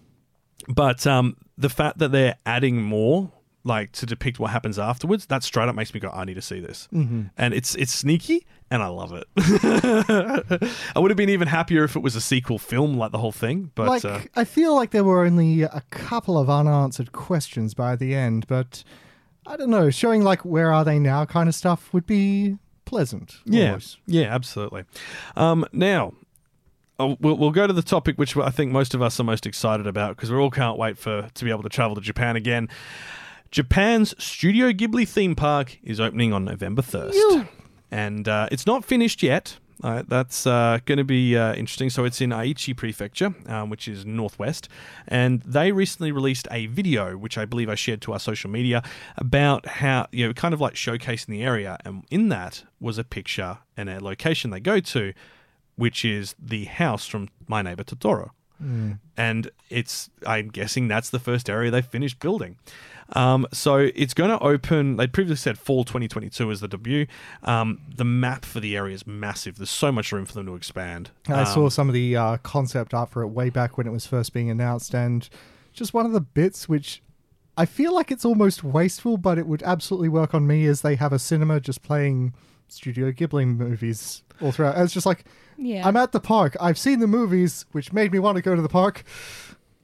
but 0.68 1.06
um, 1.06 1.36
the 1.58 1.68
fact 1.68 1.98
that 1.98 2.12
they're 2.12 2.36
adding 2.46 2.82
more, 2.82 3.32
like 3.64 3.92
to 3.92 4.06
depict 4.06 4.38
what 4.38 4.50
happens 4.50 4.78
afterwards, 4.78 5.26
that 5.26 5.42
straight 5.42 5.68
up 5.68 5.74
makes 5.74 5.94
me 5.94 6.00
go, 6.00 6.10
I 6.10 6.24
need 6.24 6.34
to 6.34 6.42
see 6.42 6.60
this. 6.60 6.88
Mm-hmm. 6.92 7.24
And 7.36 7.54
it's 7.54 7.74
it's 7.76 7.92
sneaky, 7.92 8.46
and 8.70 8.82
I 8.82 8.88
love 8.88 9.12
it. 9.12 9.26
I 10.96 10.98
would 10.98 11.10
have 11.10 11.16
been 11.16 11.30
even 11.30 11.48
happier 11.48 11.84
if 11.84 11.96
it 11.96 12.00
was 12.00 12.16
a 12.16 12.20
sequel 12.20 12.58
film, 12.58 12.96
like 12.96 13.12
the 13.12 13.18
whole 13.18 13.32
thing. 13.32 13.70
But 13.74 13.88
like, 13.88 14.04
uh, 14.04 14.20
I 14.34 14.44
feel 14.44 14.74
like 14.74 14.90
there 14.90 15.04
were 15.04 15.24
only 15.24 15.62
a 15.62 15.82
couple 15.90 16.38
of 16.38 16.50
unanswered 16.50 17.12
questions 17.12 17.74
by 17.74 17.96
the 17.96 18.14
end, 18.14 18.46
but 18.46 18.84
I 19.46 19.56
don't 19.56 19.70
know. 19.70 19.90
Showing 19.90 20.22
like 20.22 20.44
where 20.44 20.72
are 20.72 20.84
they 20.84 20.98
now 20.98 21.24
kind 21.24 21.48
of 21.48 21.54
stuff 21.54 21.92
would 21.92 22.06
be 22.06 22.58
pleasant. 22.84 23.38
Yeah, 23.44 23.68
almost. 23.68 23.98
yeah, 24.06 24.34
absolutely. 24.34 24.84
Um, 25.36 25.64
now, 25.72 26.12
uh, 26.98 27.14
we'll, 27.20 27.36
we'll 27.36 27.50
go 27.50 27.66
to 27.66 27.72
the 27.72 27.82
topic 27.82 28.18
which 28.18 28.36
I 28.36 28.50
think 28.50 28.72
most 28.72 28.94
of 28.94 29.02
us 29.02 29.18
are 29.18 29.24
most 29.24 29.46
excited 29.46 29.86
about 29.86 30.16
because 30.16 30.30
we 30.30 30.36
all 30.38 30.50
can't 30.50 30.78
wait 30.78 30.98
for 30.98 31.28
to 31.32 31.44
be 31.44 31.50
able 31.50 31.62
to 31.62 31.68
travel 31.68 31.94
to 31.94 32.00
Japan 32.00 32.36
again. 32.36 32.68
Japan's 33.50 34.14
Studio 34.22 34.72
Ghibli 34.72 35.06
theme 35.06 35.34
park 35.34 35.78
is 35.82 36.00
opening 36.00 36.32
on 36.32 36.44
November 36.44 36.80
1st. 36.80 37.12
And 37.90 38.26
uh, 38.26 38.48
it's 38.50 38.66
not 38.66 38.82
finished 38.84 39.22
yet. 39.22 39.58
Uh, 39.82 40.02
that's 40.06 40.46
uh, 40.46 40.78
going 40.86 40.98
to 40.98 41.04
be 41.04 41.36
uh, 41.36 41.54
interesting. 41.54 41.90
So 41.90 42.04
it's 42.04 42.20
in 42.20 42.30
Aichi 42.30 42.76
Prefecture, 42.76 43.34
um, 43.46 43.68
which 43.68 43.88
is 43.88 44.06
northwest, 44.06 44.68
and 45.08 45.42
they 45.42 45.72
recently 45.72 46.12
released 46.12 46.46
a 46.50 46.66
video, 46.66 47.16
which 47.16 47.36
I 47.36 47.44
believe 47.44 47.68
I 47.68 47.74
shared 47.74 48.00
to 48.02 48.12
our 48.12 48.20
social 48.20 48.48
media, 48.48 48.82
about 49.16 49.66
how 49.66 50.06
you 50.12 50.26
know, 50.26 50.32
kind 50.32 50.54
of 50.54 50.60
like 50.60 50.74
showcasing 50.74 51.26
the 51.26 51.42
area, 51.42 51.78
and 51.84 52.04
in 52.10 52.28
that 52.28 52.62
was 52.80 52.96
a 52.96 53.04
picture 53.04 53.58
and 53.76 53.88
a 53.88 54.02
location 54.02 54.50
they 54.50 54.60
go 54.60 54.78
to, 54.78 55.12
which 55.76 56.04
is 56.04 56.34
the 56.38 56.64
house 56.64 57.06
from 57.06 57.28
My 57.46 57.62
Neighbor 57.62 57.84
Totoro. 57.84 58.30
And 59.16 59.50
it's, 59.70 60.08
I'm 60.24 60.48
guessing 60.48 60.86
that's 60.86 61.10
the 61.10 61.18
first 61.18 61.50
area 61.50 61.70
they 61.72 61.82
finished 61.82 62.20
building. 62.20 62.58
Um, 63.14 63.44
so 63.52 63.76
it's 63.94 64.14
going 64.14 64.30
to 64.30 64.38
open. 64.38 64.96
They 64.98 65.08
previously 65.08 65.36
said 65.42 65.58
fall 65.58 65.82
2022 65.84 66.48
is 66.50 66.60
the 66.60 66.68
debut. 66.68 67.06
Um, 67.42 67.80
the 67.96 68.04
map 68.04 68.44
for 68.44 68.60
the 68.60 68.76
area 68.76 68.94
is 68.94 69.04
massive. 69.06 69.56
There's 69.56 69.68
so 69.68 69.90
much 69.90 70.12
room 70.12 70.26
for 70.26 70.34
them 70.34 70.46
to 70.46 70.54
expand. 70.54 71.10
I 71.28 71.40
Um, 71.40 71.46
saw 71.46 71.68
some 71.70 71.88
of 71.88 71.92
the 71.94 72.16
uh, 72.16 72.36
concept 72.44 72.94
art 72.94 73.10
for 73.10 73.22
it 73.22 73.28
way 73.28 73.50
back 73.50 73.76
when 73.76 73.86
it 73.88 73.90
was 73.90 74.06
first 74.06 74.32
being 74.32 74.48
announced, 74.48 74.94
and 74.94 75.28
just 75.72 75.92
one 75.92 76.06
of 76.06 76.12
the 76.12 76.20
bits 76.20 76.68
which 76.68 77.02
I 77.56 77.66
feel 77.66 77.92
like 77.92 78.10
it's 78.12 78.24
almost 78.24 78.62
wasteful, 78.62 79.16
but 79.18 79.38
it 79.38 79.46
would 79.48 79.62
absolutely 79.64 80.08
work 80.08 80.34
on 80.34 80.46
me 80.46 80.64
is 80.66 80.80
they 80.82 80.94
have 80.96 81.12
a 81.12 81.18
cinema 81.18 81.58
just 81.60 81.82
playing 81.82 82.32
Studio 82.72 83.12
Ghibli 83.12 83.46
movies 83.46 84.22
all 84.40 84.52
throughout. 84.52 84.74
And 84.74 84.84
it's 84.84 84.94
just 84.94 85.06
like, 85.06 85.24
Yeah. 85.56 85.86
I'm 85.86 85.96
at 85.96 86.12
the 86.12 86.20
park. 86.20 86.56
I've 86.60 86.78
seen 86.78 86.98
the 87.00 87.06
movies, 87.06 87.64
which 87.72 87.92
made 87.92 88.12
me 88.12 88.18
want 88.18 88.36
to 88.36 88.42
go 88.42 88.54
to 88.56 88.62
the 88.62 88.68
park, 88.68 89.04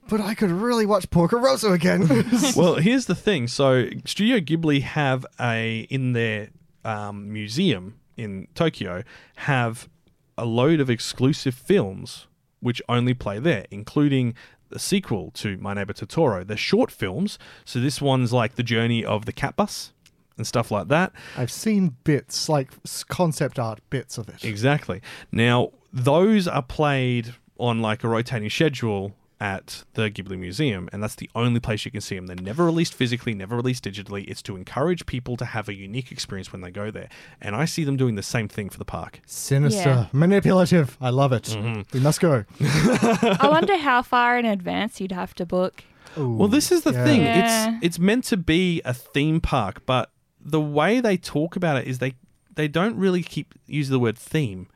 but 0.08 0.20
I 0.20 0.34
could 0.34 0.50
really 0.50 0.86
watch 0.86 1.10
Porco 1.10 1.38
Rosso 1.38 1.72
again. 1.72 2.08
well, 2.56 2.76
here's 2.76 3.06
the 3.06 3.14
thing. 3.14 3.46
So 3.46 3.88
Studio 4.06 4.38
Ghibli 4.38 4.82
have 4.82 5.26
a 5.38 5.80
in 5.90 6.12
their 6.14 6.48
um, 6.84 7.32
museum 7.32 8.00
in 8.16 8.48
Tokyo 8.54 9.04
have 9.36 9.88
a 10.36 10.44
load 10.44 10.80
of 10.80 10.88
exclusive 10.90 11.54
films 11.54 12.26
which 12.60 12.82
only 12.88 13.14
play 13.14 13.38
there, 13.38 13.66
including 13.70 14.34
the 14.70 14.78
sequel 14.78 15.30
to 15.32 15.56
My 15.58 15.74
Neighbor 15.74 15.92
Totoro. 15.92 16.46
They're 16.46 16.56
short 16.56 16.90
films, 16.90 17.38
so 17.64 17.80
this 17.80 18.00
one's 18.00 18.32
like 18.32 18.56
the 18.56 18.62
journey 18.62 19.04
of 19.04 19.24
the 19.26 19.32
cat 19.32 19.56
bus 19.56 19.92
and 20.38 20.46
stuff 20.46 20.70
like 20.70 20.88
that. 20.88 21.12
I've 21.36 21.50
seen 21.52 21.96
bits, 22.04 22.48
like 22.48 22.70
concept 23.08 23.58
art 23.58 23.80
bits 23.90 24.16
of 24.16 24.28
it. 24.28 24.44
Exactly. 24.44 25.02
Now, 25.30 25.72
those 25.92 26.48
are 26.48 26.62
played 26.62 27.34
on 27.58 27.82
like 27.82 28.04
a 28.04 28.08
rotating 28.08 28.48
schedule 28.48 29.14
at 29.40 29.84
the 29.94 30.10
Ghibli 30.10 30.36
Museum, 30.36 30.88
and 30.92 31.00
that's 31.00 31.14
the 31.14 31.30
only 31.34 31.60
place 31.60 31.84
you 31.84 31.92
can 31.92 32.00
see 32.00 32.16
them. 32.16 32.26
They're 32.26 32.34
never 32.36 32.64
released 32.64 32.92
physically, 32.94 33.34
never 33.34 33.54
released 33.54 33.84
digitally. 33.84 34.28
It's 34.28 34.42
to 34.42 34.56
encourage 34.56 35.06
people 35.06 35.36
to 35.36 35.44
have 35.44 35.68
a 35.68 35.74
unique 35.74 36.10
experience 36.10 36.50
when 36.52 36.60
they 36.60 36.72
go 36.72 36.90
there. 36.90 37.08
And 37.40 37.54
I 37.54 37.64
see 37.64 37.84
them 37.84 37.96
doing 37.96 38.16
the 38.16 38.22
same 38.22 38.48
thing 38.48 38.68
for 38.68 38.78
the 38.78 38.84
park. 38.84 39.20
Sinister, 39.26 39.88
Yeah. 39.88 40.06
manipulative. 40.12 40.96
I 41.00 41.10
love 41.10 41.32
it. 41.32 41.44
Mm-hmm. 41.44 41.82
We 41.92 42.00
must 42.00 42.20
go. 42.20 42.44
I 42.60 43.48
wonder 43.48 43.76
how 43.76 44.02
far 44.02 44.38
in 44.38 44.44
advance 44.44 45.00
you'd 45.00 45.12
have 45.12 45.34
to 45.36 45.46
book. 45.46 45.84
Well, 46.16 46.48
this 46.48 46.72
is 46.72 46.82
the 46.82 46.92
yeah. 46.92 47.04
thing. 47.04 47.20
Yeah. 47.22 47.76
It's 47.76 47.84
it's 47.84 47.98
meant 48.00 48.24
to 48.24 48.36
be 48.36 48.82
a 48.84 48.92
theme 48.94 49.40
park, 49.40 49.86
but 49.86 50.10
the 50.50 50.60
way 50.60 51.00
they 51.00 51.16
talk 51.16 51.56
about 51.56 51.76
it 51.78 51.86
is 51.86 51.98
they 51.98 52.14
they 52.54 52.68
don't 52.68 52.96
really 52.96 53.22
keep 53.22 53.54
using 53.66 53.92
the 53.92 54.00
word 54.00 54.18
theme. 54.18 54.68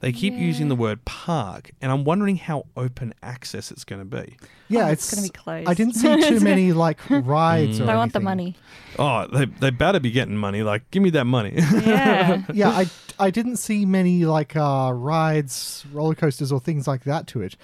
They 0.00 0.12
keep 0.12 0.34
using 0.34 0.68
the 0.68 0.76
word 0.76 1.06
park, 1.06 1.70
and 1.80 1.90
I'm 1.90 2.04
wondering 2.04 2.36
how 2.36 2.66
open 2.76 3.14
access 3.22 3.70
it's 3.70 3.82
going 3.82 4.02
to 4.02 4.04
be. 4.22 4.36
Yeah, 4.68 4.88
Oh, 4.88 4.90
it's, 4.90 5.10
it's 5.10 5.14
gonna 5.14 5.26
be 5.26 5.32
closed. 5.32 5.68
I 5.70 5.74
didn't 5.74 5.94
see 5.94 6.20
too 6.28 6.40
many 6.40 6.72
like 6.84 6.98
rides. 7.08 7.80
or 7.80 7.86
They 7.86 7.94
want 7.94 8.12
the 8.12 8.20
money. 8.20 8.56
Oh, 8.98 9.26
they 9.26 9.46
they 9.46 9.70
better 9.70 9.98
be 9.98 10.10
getting 10.10 10.36
money. 10.36 10.62
Like, 10.62 10.90
give 10.90 11.02
me 11.02 11.10
that 11.10 11.24
money. 11.24 11.54
Yeah. 11.86 12.42
yeah, 12.52 12.68
I 12.68 12.86
I 13.18 13.30
didn't 13.30 13.56
see 13.56 13.86
many 13.86 14.26
like 14.26 14.54
uh, 14.54 14.92
rides, 14.94 15.86
roller 15.92 16.14
coasters, 16.14 16.52
or 16.52 16.60
things 16.60 16.86
like 16.86 17.04
that 17.04 17.26
to 17.28 17.40
it. 17.40 17.56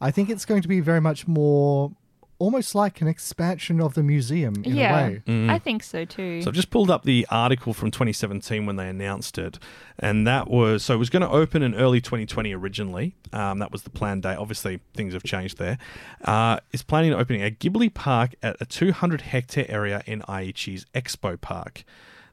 I 0.00 0.10
think 0.10 0.28
it's 0.28 0.44
going 0.44 0.62
to 0.62 0.68
be 0.68 0.80
very 0.80 1.00
much 1.00 1.26
more, 1.26 1.90
almost 2.38 2.74
like 2.74 3.00
an 3.00 3.08
expansion 3.08 3.80
of 3.80 3.94
the 3.94 4.02
museum 4.02 4.54
in 4.64 4.76
yeah. 4.76 4.98
a 4.98 5.10
way. 5.10 5.22
I 5.48 5.58
think 5.58 5.82
so 5.82 6.04
too. 6.04 6.42
So 6.42 6.48
I've 6.48 6.54
just 6.54 6.70
pulled 6.70 6.90
up 6.90 7.02
the 7.04 7.26
article 7.30 7.74
from 7.74 7.90
2017 7.90 8.64
when 8.64 8.76
they 8.76 8.88
announced 8.88 9.38
it, 9.38 9.58
and 9.98 10.26
that 10.26 10.48
was 10.48 10.84
so 10.84 10.94
it 10.94 10.98
was 10.98 11.10
going 11.10 11.22
to 11.22 11.28
open 11.28 11.62
in 11.62 11.74
early 11.74 12.00
2020 12.00 12.54
originally. 12.54 13.16
Um, 13.32 13.58
that 13.58 13.72
was 13.72 13.82
the 13.82 13.90
planned 13.90 14.22
date. 14.22 14.36
Obviously, 14.36 14.80
things 14.94 15.14
have 15.14 15.24
changed 15.24 15.58
there. 15.58 15.78
Uh, 16.24 16.58
it's 16.72 16.82
planning 16.82 17.12
on 17.12 17.20
opening 17.20 17.42
a 17.42 17.50
Ghibli 17.50 17.92
park 17.92 18.34
at 18.42 18.56
a 18.60 18.66
200 18.66 19.22
hectare 19.22 19.66
area 19.68 20.02
in 20.06 20.20
Aichi's 20.22 20.86
Expo 20.94 21.40
Park. 21.40 21.84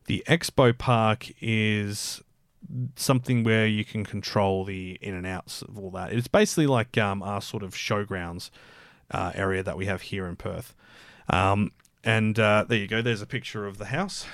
The 0.06 0.24
Expo 0.28 0.78
Park 0.78 1.32
is 1.42 2.22
something 2.96 3.44
where 3.44 3.68
you 3.68 3.86
can 3.86 4.04
control 4.04 4.66
the 4.66 4.98
in 5.02 5.14
and 5.14 5.26
outs 5.26 5.62
of 5.62 5.78
all 5.78 5.92
that. 5.92 6.14
It's 6.14 6.28
basically 6.28 6.68
like 6.68 6.98
um, 6.98 7.22
our 7.22 7.42
sort 7.42 7.64
of 7.64 7.74
showgrounds 7.74 8.50
uh, 9.12 9.32
area 9.36 9.64
that 9.64 9.78
we 9.78 9.86
have 9.86 10.04
here 10.04 10.26
in 10.26 10.36
Perth. 10.36 10.74
Um, 11.30 11.72
and 12.04 12.38
uh, 12.40 12.66
there 12.68 12.78
you 12.78 12.88
go. 12.88 13.02
There's 13.02 13.22
a 13.22 13.28
picture 13.28 13.66
of 13.66 13.78
the 13.78 13.86
house. 13.86 14.26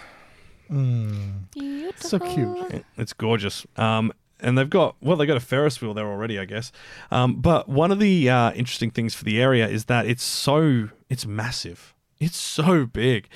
So 2.07 2.19
cute. 2.19 2.85
It's 2.97 3.13
gorgeous. 3.13 3.65
Um, 3.77 4.11
and 4.39 4.57
they've 4.57 4.69
got 4.69 4.95
well, 5.01 5.17
they've 5.17 5.27
got 5.27 5.37
a 5.37 5.41
Ferris 5.41 5.81
wheel 5.81 5.93
there 5.93 6.07
already, 6.07 6.39
I 6.39 6.45
guess. 6.45 6.71
Um, 7.11 7.35
but 7.35 7.69
one 7.69 7.91
of 7.91 7.99
the 7.99 8.29
uh, 8.29 8.51
interesting 8.53 8.91
things 8.91 9.13
for 9.13 9.23
the 9.23 9.41
area 9.41 9.67
is 9.67 9.85
that 9.85 10.05
it's 10.05 10.23
so 10.23 10.89
it's 11.09 11.25
massive. 11.25 11.93
It's 12.21 12.37
so 12.37 12.85
big, 12.85 13.27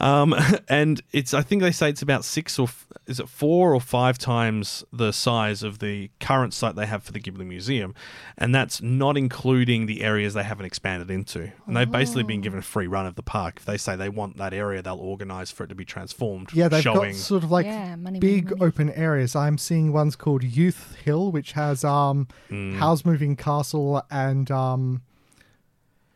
um, 0.00 0.34
and 0.68 1.02
it's. 1.12 1.34
I 1.34 1.42
think 1.42 1.60
they 1.62 1.72
say 1.72 1.90
it's 1.90 2.00
about 2.02 2.24
six 2.24 2.58
or 2.58 2.64
f- 2.68 2.86
is 3.06 3.20
it 3.20 3.28
four 3.28 3.74
or 3.74 3.80
five 3.80 4.16
times 4.16 4.82
the 4.92 5.12
size 5.12 5.62
of 5.62 5.78
the 5.78 6.10
current 6.20 6.54
site 6.54 6.74
they 6.74 6.86
have 6.86 7.02
for 7.02 7.12
the 7.12 7.20
Ghibli 7.20 7.44
Museum, 7.46 7.94
and 8.38 8.54
that's 8.54 8.80
not 8.80 9.18
including 9.18 9.84
the 9.86 10.02
areas 10.02 10.32
they 10.34 10.42
haven't 10.42 10.64
expanded 10.64 11.10
into. 11.10 11.52
And 11.66 11.76
they've 11.76 11.90
basically 11.90 12.22
been 12.22 12.40
given 12.40 12.58
a 12.58 12.62
free 12.62 12.86
run 12.86 13.04
of 13.06 13.14
the 13.14 13.22
park. 13.22 13.56
If 13.58 13.66
they 13.66 13.76
say 13.76 13.94
they 13.94 14.08
want 14.08 14.38
that 14.38 14.54
area, 14.54 14.80
they'll 14.80 14.96
organise 14.96 15.50
for 15.50 15.64
it 15.64 15.68
to 15.68 15.74
be 15.74 15.84
transformed. 15.84 16.48
Yeah, 16.54 16.68
they've 16.68 16.82
showing 16.82 17.10
got 17.12 17.16
sort 17.20 17.44
of 17.44 17.50
like 17.50 17.66
Yeah, 17.66 17.90
money, 17.96 18.02
money, 18.02 18.18
big 18.20 18.50
money. 18.52 18.62
open 18.62 18.90
areas. 18.92 19.36
I'm 19.36 19.58
seeing 19.58 19.92
ones 19.92 20.16
called 20.16 20.42
Youth 20.42 20.96
Hill, 21.04 21.30
which 21.30 21.52
has 21.52 21.84
um, 21.84 22.26
Mm. 22.50 22.76
Howl's 22.78 23.04
Moving 23.04 23.36
Castle 23.36 24.02
and 24.10 24.50
um, 24.50 25.02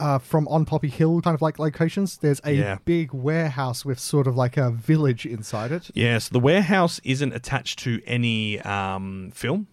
uh, 0.01 0.19
from 0.19 0.47
On 0.49 0.65
Poppy 0.65 0.89
Hill 0.89 1.21
kind 1.23 1.35
of 1.35 1.43
like 1.43 1.59
locations. 1.59 2.17
There's 2.19 2.41
a 2.45 2.53
Yeah. 2.53 2.79
big 2.85 3.13
warehouse 3.13 3.85
with 3.85 3.99
sort 3.99 4.27
of 4.27 4.37
like 4.37 4.57
a 4.57 4.71
village 4.71 5.25
inside 5.27 5.71
it. 5.73 5.91
Yes, 5.95 6.29
the 6.29 6.41
warehouse 6.41 7.01
isn't 7.05 7.33
attached 7.33 7.79
to 7.81 8.03
any 8.07 8.61
um, 8.61 9.31
film. 9.35 9.69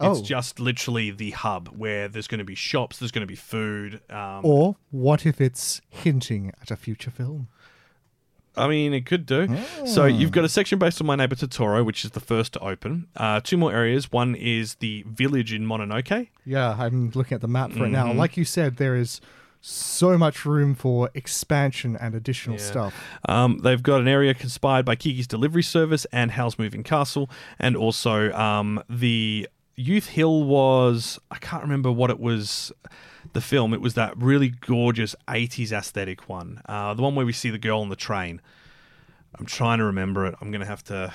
It's 0.00 0.20
Oh. 0.20 0.22
just 0.22 0.60
literally 0.60 1.10
the 1.10 1.30
hub 1.30 1.68
where 1.68 2.06
there's 2.08 2.26
going 2.26 2.38
to 2.38 2.44
be 2.44 2.54
shops, 2.54 2.98
there's 2.98 3.10
going 3.12 3.22
to 3.26 3.26
be 3.26 3.36
food. 3.36 4.00
Um, 4.10 4.40
Or 4.44 4.76
what 4.90 5.24
if 5.24 5.40
it's 5.40 5.80
hinting 5.88 6.52
at 6.60 6.70
a 6.70 6.76
future 6.76 7.10
film? 7.10 7.48
I 8.58 8.68
mean, 8.68 8.94
it 8.94 9.04
could 9.04 9.26
do. 9.26 9.48
So 9.84 10.06
you've 10.06 10.30
got 10.32 10.42
a 10.44 10.48
section 10.48 10.78
based 10.78 10.98
on 11.02 11.06
My 11.06 11.14
Neighbor 11.14 11.34
Totoro, 11.34 11.84
which 11.84 12.06
is 12.06 12.12
the 12.12 12.20
first 12.20 12.54
to 12.54 12.60
open. 12.60 13.06
Uh, 13.14 13.38
two 13.44 13.58
more 13.58 13.70
areas. 13.70 14.10
One 14.10 14.34
is 14.34 14.76
the 14.76 15.04
village 15.06 15.52
in 15.52 15.66
Mononoke. 15.66 16.28
Yeah, 16.46 16.74
I'm 16.78 17.10
looking 17.14 17.34
at 17.34 17.42
the 17.42 17.48
map 17.48 17.72
for 17.72 17.84
it 17.84 17.90
now. 17.90 18.06
Mm-hmm. 18.08 18.18
Like 18.18 18.38
you 18.38 18.46
said, 18.46 18.78
there 18.78 18.96
is 18.96 19.20
so 19.68 20.16
much 20.16 20.44
room 20.44 20.74
for 20.76 21.10
expansion 21.14 21.96
and 21.96 22.14
additional 22.14 22.56
stuff. 22.58 22.94
Um, 23.28 23.58
they've 23.58 23.82
got 23.82 24.00
an 24.00 24.06
area 24.06 24.32
conspired 24.32 24.84
by 24.84 24.94
Kiki's 24.94 25.26
Delivery 25.26 25.62
Service 25.64 26.06
and 26.12 26.30
Howl's 26.30 26.56
Moving 26.56 26.84
Castle, 26.84 27.28
and 27.58 27.76
also 27.76 28.32
um, 28.32 28.80
the 28.88 29.48
Youth 29.74 30.06
Hill 30.06 30.44
was 30.44 31.18
I 31.30 31.38
can't 31.38 31.62
remember 31.62 31.90
what 31.90 32.10
it 32.10 32.20
was. 32.20 32.72
The 33.32 33.40
film 33.40 33.74
it 33.74 33.80
was 33.80 33.94
that 33.94 34.16
really 34.16 34.50
gorgeous 34.50 35.16
'80s 35.26 35.72
aesthetic 35.72 36.28
one, 36.28 36.62
uh, 36.66 36.94
the 36.94 37.02
one 37.02 37.16
where 37.16 37.26
we 37.26 37.32
see 37.32 37.50
the 37.50 37.58
girl 37.58 37.80
on 37.80 37.88
the 37.88 37.96
train. 37.96 38.40
I'm 39.38 39.46
trying 39.46 39.78
to 39.78 39.84
remember 39.84 40.26
it. 40.26 40.36
I'm 40.40 40.52
gonna 40.52 40.64
have 40.64 40.84
to. 40.84 41.12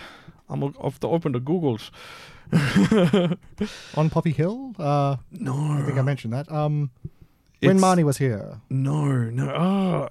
I'm 0.49 0.73
have 0.73 0.99
to 0.99 1.07
open 1.07 1.31
the 1.31 1.39
Googles. 1.39 1.89
On 3.95 4.09
Poppy 4.09 4.31
Hill? 4.31 4.75
Uh, 4.77 5.15
No, 5.31 5.55
I 5.55 5.83
think 5.83 5.97
I 5.97 6.01
mentioned 6.01 6.33
that. 6.33 6.51
Um, 6.51 6.91
when 7.61 7.77
It's- 7.77 7.83
Marnie 7.83 8.03
was 8.03 8.17
here. 8.17 8.59
No, 8.69 9.05
no. 9.29 9.49
Oh, 9.49 10.07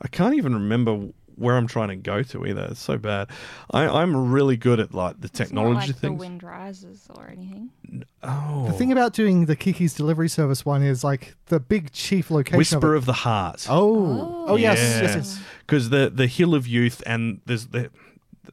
I 0.00 0.08
can't 0.08 0.34
even 0.34 0.54
remember 0.54 1.08
where 1.36 1.56
I'm 1.56 1.66
trying 1.66 1.88
to 1.88 1.96
go 1.96 2.22
to 2.22 2.44
either. 2.46 2.68
It's 2.70 2.80
so 2.80 2.98
bad. 2.98 3.28
I, 3.70 3.86
I'm 3.88 4.30
really 4.32 4.56
good 4.56 4.78
at 4.78 4.92
like 4.94 5.20
the 5.20 5.26
It's 5.26 5.38
not 5.40 5.44
technology 5.46 5.76
like 5.78 5.86
the 5.88 5.92
things. 5.94 6.20
wind 6.20 6.42
rises 6.42 7.08
or 7.16 7.26
anything. 7.28 7.70
oh, 8.22 8.66
The 8.66 8.72
thing 8.74 8.92
about 8.92 9.14
doing 9.14 9.46
the 9.46 9.56
Kiki's 9.56 9.94
Delivery 9.94 10.28
Service 10.28 10.64
one 10.66 10.82
is 10.82 11.02
like 11.02 11.34
the 11.46 11.58
big 11.58 11.90
chief 11.90 12.30
location 12.30 12.58
Whisper 12.58 12.94
of, 12.94 13.02
of 13.02 13.06
the 13.06 13.12
Heart. 13.14 13.66
Oh, 13.70 14.44
oh, 14.48 14.56
yes, 14.56 14.78
yes, 14.78 15.14
yes. 15.16 15.40
Because 15.66 15.88
the 15.90 16.10
the 16.14 16.26
Hill 16.26 16.54
of 16.54 16.66
Youth 16.66 17.02
and 17.06 17.40
there's 17.46 17.68
the 17.68 17.90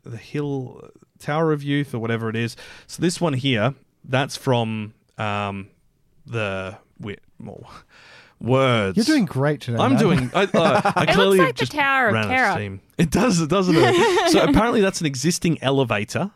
the 0.03 0.17
Hill 0.17 0.89
Tower 1.19 1.51
of 1.51 1.61
Youth 1.61 1.93
or 1.93 1.99
whatever 1.99 2.29
it 2.29 2.35
is. 2.37 2.55
So 2.87 3.01
this 3.01 3.19
one 3.19 3.33
here, 3.33 3.75
that's 4.05 4.37
from 4.37 4.93
um 5.17 5.67
the 6.25 6.77
wi- 6.99 7.19
oh, 7.45 7.81
words. 8.39 8.97
You're 8.97 9.05
doing 9.05 9.25
great 9.25 9.61
today. 9.61 9.77
I'm 9.77 9.93
man. 9.93 10.01
doing. 10.01 10.31
I, 10.33 10.43
uh, 10.43 10.81
I 10.95 11.03
It 11.03 11.09
clearly 11.13 11.37
looks 11.37 11.47
like 11.47 11.55
the 11.55 11.59
just 11.61 11.71
Tower 11.73 12.07
of 12.09 12.13
ran 12.13 12.25
out 12.25 12.29
Terror. 12.29 12.51
steam. 12.53 12.81
It 12.97 13.11
does, 13.11 13.39
it 13.41 13.49
doesn't 13.49 13.75
it? 13.77 14.31
so 14.31 14.41
apparently 14.49 14.81
that's 14.81 14.99
an 15.01 15.07
existing 15.07 15.61
elevator 15.61 16.31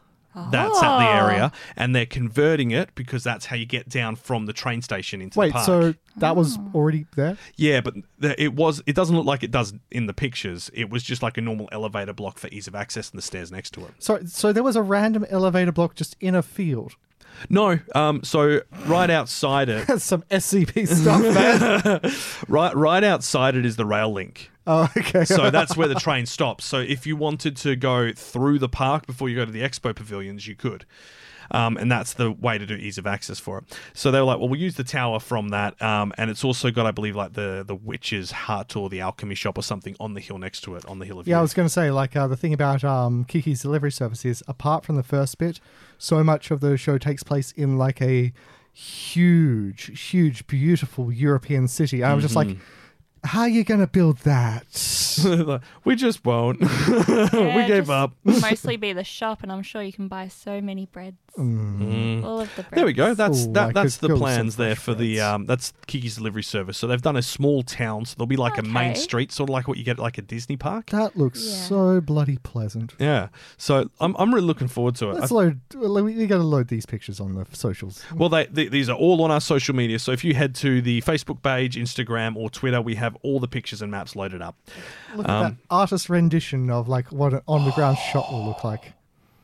that's 0.49 0.82
at 0.82 0.97
the 0.97 1.06
Oh. 1.06 1.28
area, 1.28 1.51
and 1.78 1.95
they're 1.95 2.08
converting 2.08 2.72
it 2.72 2.89
because 2.95 3.24
that's 3.24 3.45
how 3.45 3.56
you 3.56 3.68
get 3.68 3.88
down 3.88 4.16
from 4.16 4.47
the 4.47 4.54
train 4.54 4.82
station 4.82 5.22
into 5.22 5.38
Wait, 5.38 5.49
the 5.49 5.54
park. 5.54 5.68
Wait, 5.68 5.93
so 5.93 5.95
that 6.18 6.36
was 6.36 6.58
Oh. 6.58 6.72
already 6.74 7.06
there? 7.16 7.38
Yeah, 7.56 7.82
but 7.82 7.93
the, 8.18 8.41
it 8.41 8.56
was. 8.56 8.82
It 8.88 8.95
doesn't 8.95 9.16
look 9.16 9.28
like 9.28 9.43
it 9.43 9.51
does 9.51 9.76
in 9.91 10.08
the 10.08 10.14
pictures. 10.14 10.72
It 10.74 10.89
was 10.89 11.04
just 11.04 11.22
like 11.22 11.38
a 11.38 11.41
normal 11.41 11.70
elevator 11.72 12.14
block 12.14 12.39
for 12.39 12.47
ease 12.47 12.68
of 12.68 12.74
access, 12.74 13.12
and 13.12 13.18
the 13.20 13.22
stairs 13.22 13.51
next 13.51 13.76
to 13.76 13.82
it. 13.86 13.91
So, 13.99 14.22
so 14.26 14.51
there 14.51 14.64
was 14.64 14.76
a 14.76 14.82
random 14.82 15.24
elevator 15.30 15.72
block 15.72 15.93
just 15.93 16.16
in 16.20 16.34
a 16.34 16.41
field. 16.41 16.95
No, 17.50 17.80
um, 17.96 18.24
so 18.24 18.62
right 18.86 19.10
outside 19.10 19.70
it, 19.70 19.88
That's 19.88 20.04
some 20.14 20.24
SCP 20.24 20.88
stuff, 20.88 21.22
man. 21.22 22.14
right, 22.48 22.76
right 22.76 23.04
outside 23.04 23.56
it 23.56 23.66
is 23.66 23.76
the 23.76 23.86
rail 23.86 24.12
link. 24.12 24.50
oh, 24.68 24.90
okay. 24.98 25.26
So 25.26 25.50
that's 25.50 25.76
where 25.76 25.88
the 25.88 25.96
train 25.96 26.26
stops. 26.26 26.66
So 26.66 26.80
if 26.80 27.06
you 27.06 27.16
wanted 27.16 27.58
to 27.58 27.76
go 27.76 28.12
through 28.14 28.60
the 28.60 28.70
park 28.70 29.06
before 29.06 29.30
you 29.30 29.36
go 29.36 29.46
to 29.46 29.52
the 29.52 29.62
expo 29.62 29.96
pavilions, 29.96 30.48
you 30.48 30.56
could. 30.56 30.86
Um, 31.52 31.78
and 31.78 31.91
that's 31.91 32.14
the 32.14 32.32
way 32.32 32.58
to 32.58 32.66
do 32.66 32.76
ease 32.76 32.98
of 32.98 33.08
access 33.08 33.39
for 33.39 33.60
it. 33.60 33.80
So 33.94 34.12
they 34.12 34.20
were 34.20 34.26
like, 34.26 34.39
well, 34.39 34.50
we'll 34.50 34.60
use 34.60 34.76
the 34.76 34.84
tower 34.84 35.20
from 35.20 35.50
that. 35.50 35.82
Um, 35.82 36.14
and 36.18 36.30
it's 36.30 36.44
also 36.44 36.72
got, 36.72 36.86
I 36.86 36.91
believe, 36.91 37.16
like 37.16 37.34
the, 37.34 37.64
the 37.66 37.76
witch's 37.76 38.32
hut 38.32 38.76
or 38.76 38.89
the 38.89 39.02
alchemy 39.02 39.36
shop 39.36 39.58
or 39.58 39.64
something 39.64 39.96
on 40.00 40.14
the 40.14 40.22
hill 40.22 40.38
next 40.38 40.62
to 40.62 40.76
it, 40.76 40.86
on 40.86 41.00
the 41.00 41.06
hill 41.06 41.20
of 41.20 41.28
Yeah, 41.28 41.39
I 41.39 41.41
was 41.41 41.54
going 41.54 41.66
to 41.66 41.74
say, 41.74 41.91
like, 41.91 42.16
uh, 42.16 42.28
the 42.28 42.38
thing 42.38 42.54
about 42.54 42.84
um, 42.84 43.26
Kiki's 43.26 43.62
delivery 43.62 43.91
service 43.91 44.26
is, 44.26 44.44
apart 44.48 44.86
from 44.86 44.96
the 44.96 45.04
first 45.04 45.38
bit, 45.38 45.60
so 45.98 46.24
much 46.24 46.52
of 46.52 46.60
the 46.60 46.78
show 46.78 46.98
takes 46.98 47.24
place 47.24 47.52
in, 47.52 47.78
like, 47.78 48.02
a 48.02 48.34
huge, 48.72 50.00
huge, 50.10 50.48
beautiful 50.48 51.12
European 51.12 51.68
city. 51.68 52.02
And 52.02 52.12
I 52.12 52.14
was 52.16 52.24
just 52.24 52.36
like, 52.36 52.58
how 53.24 53.41
are 53.41 53.49
you 53.49 53.63
going 53.63 53.80
to 53.80 53.88
build 53.88 54.17
that? 54.19 54.65
We 55.86 55.95
just 55.95 56.26
won't. 56.26 56.59
we 56.88 57.67
gave 57.67 57.89
up. 57.89 58.13
mostly 58.24 58.78
be 58.78 58.93
the 58.93 59.03
shop, 59.03 59.43
and 59.43 59.51
I'm 59.51 59.61
sure 59.61 59.84
you 59.84 59.93
can 59.93 60.07
buy 60.07 60.28
so 60.28 60.61
many 60.61 60.86
breads. 60.88 61.17
All 61.38 61.43
of 61.43 61.47
the 62.55 62.63
breads. 62.63 62.71
Mm. 62.71 62.76
There 62.76 62.86
we 62.86 62.93
go. 62.93 63.13
That's 63.13 63.45
Ooh, 63.45 63.49
I 63.49 63.53
that, 63.53 63.74
that's 63.74 63.97
the 63.97 64.15
plans 64.15 64.55
there 64.55 64.76
fresh 64.76 64.86
for 64.86 64.93
the 64.93 65.19
um. 65.21 65.45
That's 65.45 65.74
Kiki's 65.88 66.15
delivery 66.15 66.43
service. 66.43 66.78
So 66.78 66.88
they've 66.88 67.01
done 67.01 67.17
a 67.17 67.21
small 67.21 67.63
town. 67.63 68.05
So 68.05 68.15
there'll 68.17 68.28
be 68.28 68.38
like 68.38 68.57
a 68.57 68.63
main 68.63 68.95
street, 68.95 69.32
sort 69.32 69.49
of 69.49 69.53
like 69.53 69.67
what 69.67 69.78
you 69.78 69.84
get 69.84 69.97
at 69.97 69.99
like 69.99 70.17
a 70.17 70.21
Disney 70.21 70.57
park. 70.57 70.88
That 70.91 71.17
looks 71.17 71.43
Yeah. 71.43 71.55
so 71.67 72.01
bloody 72.01 72.38
pleasant. 72.38 72.93
Yeah. 72.97 73.28
So 73.57 73.89
I'm 73.99 74.15
I'm 74.17 74.34
really 74.34 74.47
looking 74.47 74.67
forward 74.67 74.95
to 74.95 75.09
it. 75.09 75.15
Let's 75.15 75.32
I- 75.32 75.36
load. 75.36 75.59
We 75.76 76.26
got 76.28 76.38
to 76.38 76.43
load 76.43 76.69
these 76.69 76.86
pictures 76.86 77.19
on 77.19 77.34
the 77.34 77.45
socials. 77.51 78.03
well, 78.15 78.30
they, 78.30 78.45
th 78.45 78.71
these 78.71 78.89
are 78.89 78.97
all 78.97 79.21
on 79.24 79.32
our 79.32 79.41
social 79.41 79.76
media. 79.76 79.99
So 79.99 80.11
if 80.11 80.24
you 80.24 80.34
head 80.34 80.55
to 80.55 80.82
the 80.82 81.01
Facebook 81.01 81.41
page, 81.41 81.76
Instagram, 81.76 82.36
or 82.36 82.49
Twitter, 82.49 82.82
we 82.82 82.95
have 82.95 83.12
all 83.22 83.39
the 83.39 83.47
pictures 83.47 83.82
and 83.82 83.91
maps 83.91 84.16
loaded 84.16 84.41
up. 84.41 84.55
Look 85.16 85.28
Um, 85.28 85.45
at 85.45 85.49
that 85.51 85.57
artist 85.70 86.09
rendition 86.09 86.70
of 86.70 86.88
like 86.88 87.11
what 87.11 87.34
an 87.34 87.41
on 87.47 87.66
the 87.66 87.72
ground 87.72 87.97
shot 88.11 88.32
will 88.32 88.45
look 88.45 88.64
like. 88.64 88.93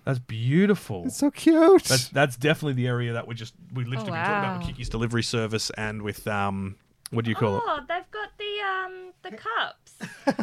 That's 0.05 0.19
beautiful. 0.19 1.03
It's 1.05 1.17
so 1.17 1.29
cute. 1.29 1.83
That's 1.83 2.09
that's 2.09 2.35
definitely 2.37 2.73
the 2.73 2.87
area 2.87 3.13
that 3.13 3.27
we 3.27 3.35
just 3.35 3.53
we 3.73 3.83
literally 3.83 4.11
been 4.11 4.19
talking 4.25 4.39
about 4.39 4.57
with. 4.59 4.67
Kiki's 4.67 4.89
delivery 4.89 5.23
service 5.23 5.69
and 5.77 6.01
with 6.01 6.27
um 6.27 6.75
what 7.11 7.25
do 7.25 7.29
you 7.31 7.35
call 7.35 7.57
it? 7.57 7.63
Oh, 7.65 7.79
they've 7.87 8.09
got 8.11 8.29
the 8.37 8.61
um 8.65 9.11
the 9.23 9.31
cups. 9.31 9.88
It's- 9.99 10.35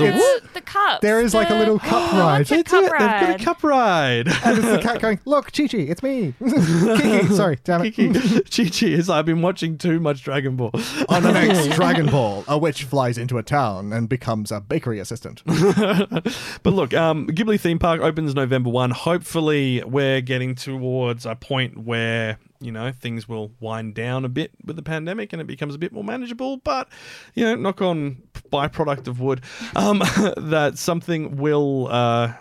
The, 0.00 0.40
the 0.54 0.60
cups. 0.62 1.00
there 1.02 1.20
is 1.20 1.34
like 1.34 1.50
a 1.50 1.54
little 1.54 1.78
cup 1.78 2.12
ride. 2.12 2.38
What's 2.38 2.50
a 2.52 2.62
cup 2.64 2.82
They've 2.82 2.90
got 2.90 3.22
a 3.22 3.26
ride? 3.32 3.40
cup 3.40 3.62
ride. 3.62 4.28
and 4.44 4.58
it's 4.58 4.66
the 4.68 4.78
cat 4.82 5.00
going, 5.00 5.20
"Look, 5.26 5.52
Chi 5.52 5.66
Chi, 5.68 5.78
it's 5.78 6.02
me." 6.02 6.34
Kiki, 6.44 7.26
sorry, 7.28 7.58
damn 7.64 7.84
it. 7.84 7.90
Kiki, 7.94 8.12
Chi 8.50 8.70
Chi 8.70 8.86
is. 8.86 9.10
I've 9.10 9.26
been 9.26 9.42
watching 9.42 9.76
too 9.76 10.00
much 10.00 10.22
Dragon 10.24 10.56
Ball. 10.56 10.70
On 11.10 11.22
the 11.22 11.32
next 11.32 11.74
Dragon 11.76 12.06
Ball, 12.06 12.44
a 12.48 12.56
witch 12.56 12.84
flies 12.84 13.18
into 13.18 13.36
a 13.36 13.42
town 13.42 13.92
and 13.92 14.08
becomes 14.08 14.50
a 14.50 14.60
bakery 14.60 14.98
assistant. 15.00 15.42
But 15.46 16.72
look, 16.72 16.94
um, 16.94 17.26
Ghibli 17.28 17.60
theme 17.60 17.78
park 17.78 18.00
opens 18.00 18.34
November 18.34 18.70
one. 18.70 18.90
Hopefully, 18.90 19.82
we're 19.84 20.22
getting 20.22 20.54
towards 20.54 21.26
a 21.26 21.34
point 21.36 21.78
where 21.78 22.38
you 22.64 22.72
know 22.72 22.92
things 22.92 23.28
will 23.28 23.52
wind 23.60 23.94
down 23.94 24.24
a 24.24 24.28
bit 24.28 24.52
with 24.64 24.76
the 24.76 24.82
pandemic 24.82 25.32
and 25.32 25.40
it 25.40 25.46
becomes 25.46 25.74
a 25.74 25.78
bit 25.78 25.92
more 25.92 26.04
manageable. 26.04 26.56
But 26.58 26.88
you 27.34 27.44
know, 27.44 27.54
knock 27.56 27.82
on 27.82 28.22
byproduct 28.50 29.06
of 29.08 29.20
wood, 29.20 29.42
um, 29.76 29.98
that 30.36 30.78
something 30.78 31.36
will. 31.36 31.88
Uh, 31.88 32.34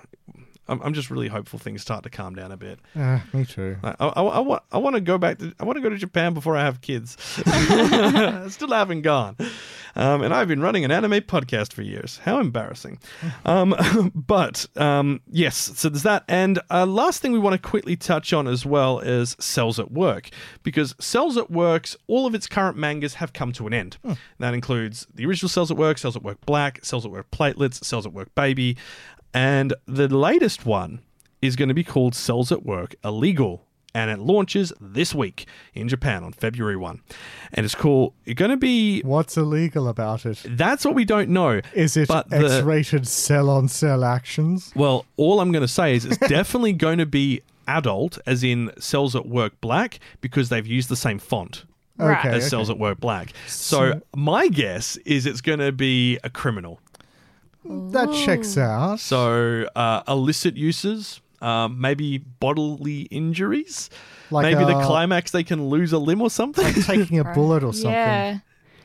I'm, 0.68 0.82
I'm 0.82 0.94
just 0.94 1.10
really 1.10 1.28
hopeful 1.28 1.60
things 1.60 1.82
start 1.82 2.04
to 2.04 2.10
calm 2.10 2.36
down 2.36 2.52
a 2.52 2.58
bit. 2.58 2.80
Ah, 2.96 3.24
me 3.34 3.46
too. 3.46 3.78
I, 3.84 3.96
I, 4.00 4.08
I 4.08 4.40
want 4.40 4.64
I 4.72 4.78
want 4.78 4.96
to 4.96 5.02
go 5.02 5.18
back 5.18 5.40
to 5.40 5.54
I 5.60 5.66
want 5.66 5.78
to 5.78 5.82
go 5.82 5.90
to 5.90 5.98
Japan 5.98 6.34
before 6.34 6.56
I 6.56 6.64
have 6.64 6.82
kids. 6.82 7.18
Still 8.54 8.70
haven't 8.70 9.02
gone. 9.02 9.36
Um, 9.96 10.24
and 10.24 10.34
I've 10.34 10.48
been 10.48 10.62
running 10.62 10.84
an 10.86 10.92
anime 10.92 11.22
podcast 11.22 11.74
for 11.74 11.82
years. 11.82 12.20
How 12.24 12.40
embarrassing. 12.40 13.00
Um, 13.46 13.76
but 14.16 14.66
um, 14.78 15.22
yes, 15.30 15.58
so 15.76 15.90
there's 15.90 16.04
that. 16.04 16.24
And 16.28 16.60
uh, 16.72 16.86
last 16.86 17.22
thing 17.22 17.34
we 17.34 17.40
want 17.40 17.62
to 17.62 17.70
quickly 17.70 17.96
touch 17.96 18.32
on 18.32 18.48
as 18.48 18.66
well 18.66 19.00
is 19.00 19.36
Cells 19.40 19.80
at 19.80 19.92
Work. 19.92 20.30
Because 20.62 20.96
Cells 21.00 21.36
at 21.36 21.52
Work's, 21.52 21.98
all 22.08 22.26
of 22.26 22.34
its 22.34 22.48
current 22.48 22.78
mangas 22.78 23.16
have 23.16 23.34
come 23.34 23.52
to 23.54 23.68
an 23.68 23.74
end. 23.74 23.98
That 24.40 24.54
includes 24.54 25.08
the 25.14 25.26
original 25.26 25.50
Cells 25.50 25.72
at 25.72 25.78
Work, 25.78 25.98
Cells 25.98 26.16
at 26.16 26.24
Work 26.24 26.46
Black, 26.46 26.84
Cells 26.86 27.06
at 27.06 27.12
Work 27.12 27.32
Platelets, 27.32 27.84
Cells 27.84 28.06
at 28.06 28.14
Work 28.14 28.34
Baby. 28.34 28.78
And 29.34 29.74
the 29.86 30.08
latest 30.08 30.66
one 30.66 31.02
is 31.42 31.56
going 31.56 31.70
to 31.70 31.76
be 31.76 31.84
called 31.84 32.16
Cells 32.16 32.52
at 32.52 32.64
Work 32.66 32.96
Illegal. 33.04 33.66
And 33.96 34.10
it 34.10 34.18
launches 34.18 34.74
this 34.82 35.14
week 35.14 35.46
in 35.76 35.88
Japan 35.88 36.24
on 36.24 36.34
February 36.34 36.76
1. 36.78 37.00
And 37.54 37.64
it's 37.64 37.76
called, 37.76 38.14
it's 38.26 38.40
going 38.40 38.50
to 38.50 38.58
be, 38.58 39.02
What's 39.02 39.38
illegal 39.38 39.88
about 39.88 40.26
it? 40.26 40.44
that's 40.50 40.84
what 40.84 40.96
we 40.96 41.06
don't 41.06 41.30
know. 41.30 41.62
Is 41.76 41.96
it 41.96 42.08
But 42.08 42.32
X-rated 42.34 43.08
cell 43.08 43.52
on 43.52 43.68
cell 43.68 44.04
actions? 44.04 44.72
Well, 44.76 45.06
all 45.16 45.40
I'm 45.40 45.52
going 45.52 45.62
to 45.62 45.68
say 45.68 45.96
is 45.96 46.06
it's 46.06 46.18
definitely 46.28 46.74
going 46.74 46.98
to 46.98 47.06
be 47.06 47.42
adult, 47.68 48.18
as 48.26 48.44
in 48.44 48.72
Cells 48.80 49.16
at 49.16 49.28
Work 49.28 49.62
Black, 49.62 50.00
because 50.22 50.50
they've 50.50 50.66
used 50.66 50.90
the 50.90 50.96
same 50.96 51.20
font 51.20 51.66
Okay, 52.00 52.30
as 52.30 52.50
Cells 52.50 52.72
at 52.72 52.80
Work 52.80 53.00
Black. 53.00 53.32
So, 53.46 53.92
So- 53.92 54.02
my 54.16 54.48
guess 54.48 54.98
is 55.06 55.28
it's 55.28 55.42
going 55.42 55.60
to 55.60 55.72
be 55.72 56.18
a 56.24 56.32
criminal. 56.32 56.80
That 57.66 58.14
checks 58.26 58.58
out. 58.58 59.00
So, 59.00 59.68
uh, 59.76 60.04
illicit 60.08 60.56
uses, 60.58 61.22
um, 61.42 61.80
maybe 61.80 62.18
bodily 62.18 63.02
injuries. 63.04 63.90
Like, 64.32 64.44
maybe 64.44 64.66
the 64.66 64.78
uh, 64.78 64.86
climax 64.86 65.32
they 65.32 65.44
can 65.44 65.68
lose 65.70 65.94
a 65.94 66.00
limb 66.00 66.22
or 66.22 66.30
something. 66.30 66.74
taking 66.84 67.20
a 67.20 67.24
bullet 67.36 67.64
or 67.64 67.74
something. 67.74 67.92
Yeah. 67.92 68.40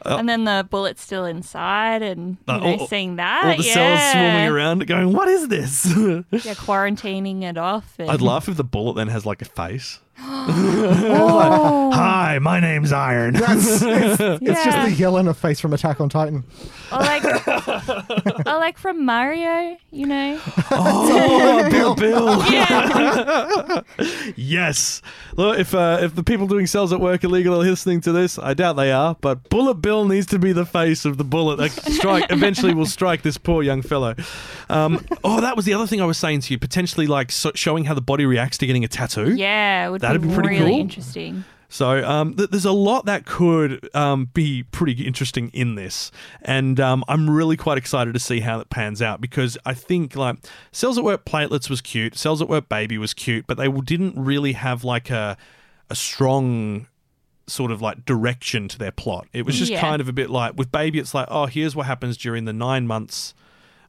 and 0.04 0.28
then 0.28 0.44
the 0.44 0.66
bullet's 0.70 1.02
still 1.02 1.24
inside, 1.24 2.02
and 2.02 2.36
you 2.46 2.54
Uh, 2.54 2.58
know, 2.58 2.76
all- 2.78 2.86
seeing 2.86 3.16
that, 3.16 3.44
All 3.44 3.56
the 3.56 3.62
yeah. 3.64 3.74
cells 3.74 4.12
swarming 4.12 4.48
around, 4.48 4.86
going, 4.86 5.12
"What 5.12 5.28
is 5.28 5.48
this?" 5.48 5.86
Yeah, 5.86 6.54
quarantining 6.54 7.42
it 7.42 7.56
off. 7.58 7.94
And... 7.98 8.10
I'd 8.10 8.20
laugh 8.22 8.48
if 8.48 8.56
the 8.56 8.64
bullet 8.64 8.94
then 8.94 9.08
has 9.08 9.24
like 9.26 9.42
a 9.42 9.46
face. 9.46 9.98
Oh. 10.20 11.90
Hi, 11.94 12.38
my 12.40 12.60
name's 12.60 12.92
Iron. 12.92 13.34
That's, 13.34 13.82
it's, 13.82 14.20
it's 14.20 14.64
just 14.64 14.88
the 14.88 14.94
yell 14.96 15.16
in 15.18 15.28
a 15.28 15.34
face 15.34 15.60
from 15.60 15.72
Attack 15.72 16.00
on 16.00 16.08
Titan. 16.08 16.44
Or 16.92 16.98
like, 16.98 17.24
or 18.46 18.58
like 18.58 18.78
from 18.78 19.04
Mario, 19.04 19.76
you 19.90 20.06
know? 20.06 20.40
oh, 20.70 21.68
Bill. 21.70 21.94
Bill. 21.94 22.44
Yeah. 22.52 23.80
Yes. 24.36 25.02
Look, 25.36 25.58
if 25.58 25.74
uh, 25.74 25.98
if 26.02 26.14
the 26.14 26.22
people 26.22 26.46
doing 26.46 26.66
cells 26.66 26.92
at 26.92 27.00
work 27.00 27.24
illegal 27.24 27.54
are 27.54 27.64
listening 27.64 28.00
to 28.02 28.12
this, 28.12 28.38
I 28.38 28.54
doubt 28.54 28.74
they 28.74 28.92
are. 28.92 29.16
But 29.20 29.48
Bullet 29.48 29.74
Bill 29.74 30.04
needs 30.04 30.26
to 30.28 30.38
be 30.38 30.52
the 30.52 30.64
face 30.66 31.04
of 31.04 31.16
the 31.18 31.24
bullet 31.24 31.56
that 31.56 31.70
strike 31.92 32.26
eventually 32.30 32.74
will 32.74 32.86
strike 32.86 33.22
this 33.22 33.38
poor 33.38 33.62
young 33.62 33.82
fellow. 33.82 34.14
Um, 34.68 35.04
oh, 35.24 35.40
that 35.40 35.56
was 35.56 35.64
the 35.64 35.74
other 35.74 35.86
thing 35.86 36.00
I 36.00 36.04
was 36.04 36.18
saying 36.18 36.40
to 36.42 36.54
you. 36.54 36.58
Potentially, 36.58 37.06
like 37.06 37.32
so- 37.32 37.52
showing 37.54 37.84
how 37.84 37.94
the 37.94 38.00
body 38.00 38.26
reacts 38.26 38.58
to 38.58 38.66
getting 38.66 38.84
a 38.84 38.88
tattoo. 38.88 39.34
yeah, 39.34 39.86
it 39.86 39.90
would 39.90 40.02
That'd 40.08 40.22
be, 40.28 40.34
pretty 40.34 40.48
really 40.50 40.70
cool. 40.72 40.80
interesting. 40.80 41.44
So 41.70 42.02
um, 42.02 42.34
th- 42.34 42.48
there's 42.48 42.64
a 42.64 42.72
lot 42.72 43.04
that 43.04 43.26
could 43.26 43.94
um, 43.94 44.30
be 44.32 44.62
pretty 44.62 45.06
interesting 45.06 45.50
in 45.52 45.74
this, 45.74 46.10
and 46.40 46.80
um, 46.80 47.04
I'm 47.08 47.28
really 47.28 47.58
quite 47.58 47.76
excited 47.76 48.14
to 48.14 48.18
see 48.20 48.40
how 48.40 48.58
it 48.60 48.70
pans 48.70 49.02
out 49.02 49.20
because 49.20 49.58
I 49.66 49.74
think 49.74 50.16
like 50.16 50.36
Cells 50.72 50.96
at 50.96 51.04
Work 51.04 51.26
Platelets 51.26 51.68
was 51.68 51.82
cute, 51.82 52.16
Cells 52.16 52.40
at 52.40 52.48
Work 52.48 52.70
Baby 52.70 52.96
was 52.96 53.12
cute, 53.12 53.46
but 53.46 53.58
they 53.58 53.68
didn't 53.68 54.14
really 54.16 54.52
have 54.52 54.82
like 54.82 55.10
a 55.10 55.36
a 55.90 55.94
strong 55.94 56.86
sort 57.46 57.70
of 57.70 57.80
like 57.82 58.04
direction 58.06 58.68
to 58.68 58.78
their 58.78 58.92
plot. 58.92 59.26
It 59.34 59.44
was 59.44 59.58
just 59.58 59.70
Yeah. 59.70 59.80
kind 59.80 60.00
of 60.00 60.08
a 60.08 60.12
bit 60.12 60.30
like 60.30 60.54
with 60.56 60.72
Baby, 60.72 60.98
it's 60.98 61.12
like 61.14 61.28
oh 61.30 61.46
here's 61.46 61.76
what 61.76 61.84
happens 61.86 62.16
during 62.16 62.46
the 62.46 62.52
nine 62.54 62.86
months. 62.86 63.34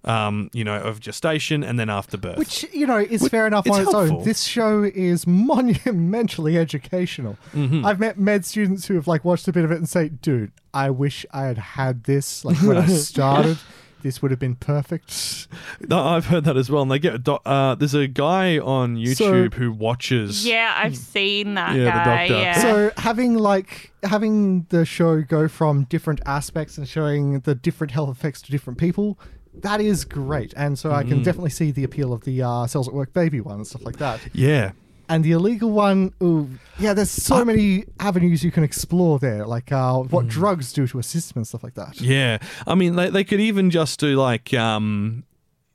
Um, 0.06 0.50
you 0.54 0.64
know, 0.64 0.76
of 0.80 1.02
gestation 1.02 1.62
and 1.62 1.78
then 1.78 1.89
after 1.89 2.16
birth. 2.18 2.38
Which, 2.38 2.66
you 2.74 2.88
know, 2.88 2.97
is 3.00 3.22
Which- 3.22 3.32
fair 3.32 3.45
enough 3.47 3.68
it's 3.68 3.76
on 3.76 3.82
its 3.84 3.91
helpful. 3.91 4.18
own. 4.20 4.24
This 4.24 4.43
show 4.43 4.84
is 4.84 5.28
monumentally 5.84 6.57
educational. 6.57 7.38
Mm-hmm. 7.53 7.86
I've 7.86 7.99
met 7.99 8.18
med 8.18 8.45
students 8.45 8.88
who 8.88 8.95
have 8.95 9.07
like 9.07 9.26
watched 9.26 9.48
a 9.49 9.52
bit 9.52 9.65
of 9.65 9.72
it 9.72 9.78
and 9.78 9.90
say, 9.90 10.07
dude, 10.10 10.52
I 10.73 10.90
wish 10.90 11.26
I 11.32 11.44
had 11.44 11.57
had 11.57 12.03
this 12.06 12.45
like 12.45 12.57
when 12.61 12.78
I 12.78 12.86
started. 12.88 13.57
this 14.02 14.22
would 14.22 14.32
have 14.32 14.40
been 14.40 14.56
perfect. 14.56 15.48
No, 15.90 15.99
I've 16.02 16.28
heard 16.28 16.45
that 16.45 16.56
as 16.56 16.69
well. 16.69 16.82
And 16.84 16.90
they 16.90 16.99
get 16.99 17.15
a 17.15 17.19
doc- 17.19 17.41
uh, 17.45 17.76
there's 17.76 17.94
a 17.94 18.07
guy 18.07 18.57
on 18.57 18.95
YouTube 18.95 19.56
who 19.56 19.69
watches. 19.73 20.45
Yeah, 20.48 20.73
I've 20.78 20.95
seen 20.95 21.56
that 21.56 21.76
Yeah, 21.76 21.84
the 21.84 22.10
doctor. 22.10 22.34
Yeah. 22.41 22.61
So 22.61 22.91
having 22.95 23.36
like 23.36 23.91
having 24.03 24.65
the 24.69 24.86
show 24.86 25.22
go 25.23 25.49
from 25.49 25.84
different 25.90 26.22
aspects 26.26 26.78
and 26.78 26.88
showing 26.88 27.41
the 27.41 27.53
different 27.53 27.91
health 27.91 28.10
effects 28.15 28.41
to 28.44 28.52
different 28.52 28.80
people 28.80 29.19
that 29.53 29.81
is 29.81 30.05
great, 30.05 30.53
and 30.55 30.77
so 30.77 30.91
I 30.91 31.03
can 31.03 31.23
definitely 31.23 31.49
see 31.49 31.71
the 31.71 31.84
appeal 31.84 32.13
of 32.13 32.23
the 32.23 32.41
uh, 32.41 32.67
cells 32.67 32.88
at 32.88 32.93
work 32.93 33.13
baby 33.13 33.41
one 33.41 33.55
and 33.55 33.67
stuff 33.67 33.84
like 33.85 33.97
that. 33.97 34.19
Yeah. 34.34 34.71
And 35.11 35.23
the 35.23 35.31
illegal 35.31 35.71
one, 35.71 36.13
ooh, 36.21 36.47
yeah, 36.77 36.93
there's 36.93 37.09
so 37.09 37.43
many 37.43 37.84
avenues 37.99 38.43
you 38.43 38.51
can 38.51 38.63
explore 38.63 39.17
there, 39.17 39.43
like 39.47 39.71
uh, 39.71 39.97
what 39.97 40.26
Mm. 40.26 40.30
drugs 40.30 40.71
do 40.71 40.85
to 40.85 40.99
a 40.99 41.03
system 41.03 41.39
and 41.39 41.47
stuff 41.47 41.63
like 41.63 41.73
that. 41.73 41.99
Yeah, 41.99 42.38
I 42.67 42.76
mean, 42.76 42.95
they, 42.95 43.09
they 43.09 43.23
could 43.23 43.39
even 43.41 43.71
just 43.71 43.99
do 43.99 44.15
like 44.15 44.53
um, 44.53 45.23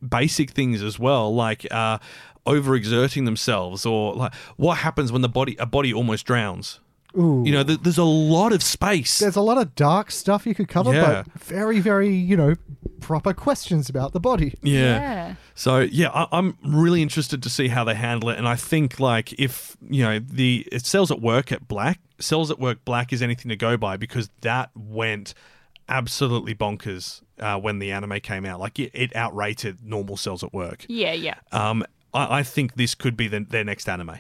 basic 0.08 0.50
things 0.52 0.82
as 0.84 1.00
well, 1.00 1.34
like 1.34 1.66
uh, 1.72 1.98
overexerting 2.46 3.24
themselves, 3.24 3.84
or 3.84 4.14
like 4.14 4.34
what 4.56 4.78
happens 4.78 5.10
when 5.10 5.22
the 5.22 5.28
body 5.28 5.56
a 5.58 5.66
body 5.66 5.92
almost 5.92 6.24
drowns. 6.26 6.78
Ooh. 7.18 7.42
You 7.46 7.52
know, 7.52 7.62
th- 7.62 7.80
there's 7.82 7.98
a 7.98 8.04
lot 8.04 8.52
of 8.52 8.62
space. 8.62 9.18
There's 9.18 9.36
a 9.36 9.40
lot 9.40 9.58
of 9.58 9.74
dark 9.74 10.10
stuff 10.10 10.46
you 10.46 10.54
could 10.54 10.68
cover, 10.68 10.92
Yeah. 10.92 11.22
but 11.24 11.32
very, 11.40 11.80
very, 11.80 12.12
you 12.12 12.36
know, 12.36 12.54
proper 13.00 13.32
questions 13.32 13.88
about 13.88 14.12
the 14.12 14.20
body. 14.20 14.54
Yeah. 14.62 14.80
Yeah. 14.80 15.34
So 15.54 15.80
yeah, 15.80 16.08
I, 16.08 16.26
I'm 16.32 16.56
really 16.64 17.02
interested 17.02 17.42
to 17.42 17.50
see 17.50 17.68
how 17.68 17.84
they 17.84 17.94
handle 17.94 18.30
it, 18.30 18.38
and 18.38 18.48
I 18.48 18.56
think 18.56 18.98
like 18.98 19.32
if 19.38 19.76
you 19.88 20.02
know 20.02 20.18
the 20.18 20.66
it 20.72 20.84
cells 20.86 21.10
at 21.10 21.20
work 21.20 21.52
at 21.52 21.68
Black, 21.68 22.00
cells 22.18 22.50
at 22.50 22.58
work 22.58 22.84
Black 22.84 23.12
is 23.12 23.22
anything 23.22 23.48
to 23.50 23.56
go 23.56 23.76
by 23.76 23.96
because 23.96 24.30
that 24.40 24.70
went 24.74 25.34
absolutely 25.88 26.54
bonkers 26.54 27.20
uh, 27.38 27.58
when 27.58 27.78
the 27.78 27.92
anime 27.92 28.18
came 28.20 28.44
out. 28.44 28.58
Like 28.58 28.78
it, 28.78 28.90
it 28.94 29.14
outrated 29.14 29.84
normal 29.84 30.16
cells 30.16 30.42
at 30.42 30.52
work. 30.52 30.86
Yeah, 30.88 31.12
yeah. 31.12 31.34
Um, 31.52 31.84
I, 32.12 32.38
I 32.38 32.42
think 32.42 32.74
this 32.74 32.94
could 32.94 33.16
be 33.16 33.28
the, 33.28 33.40
their 33.48 33.64
next 33.64 33.88
anime. 33.88 34.18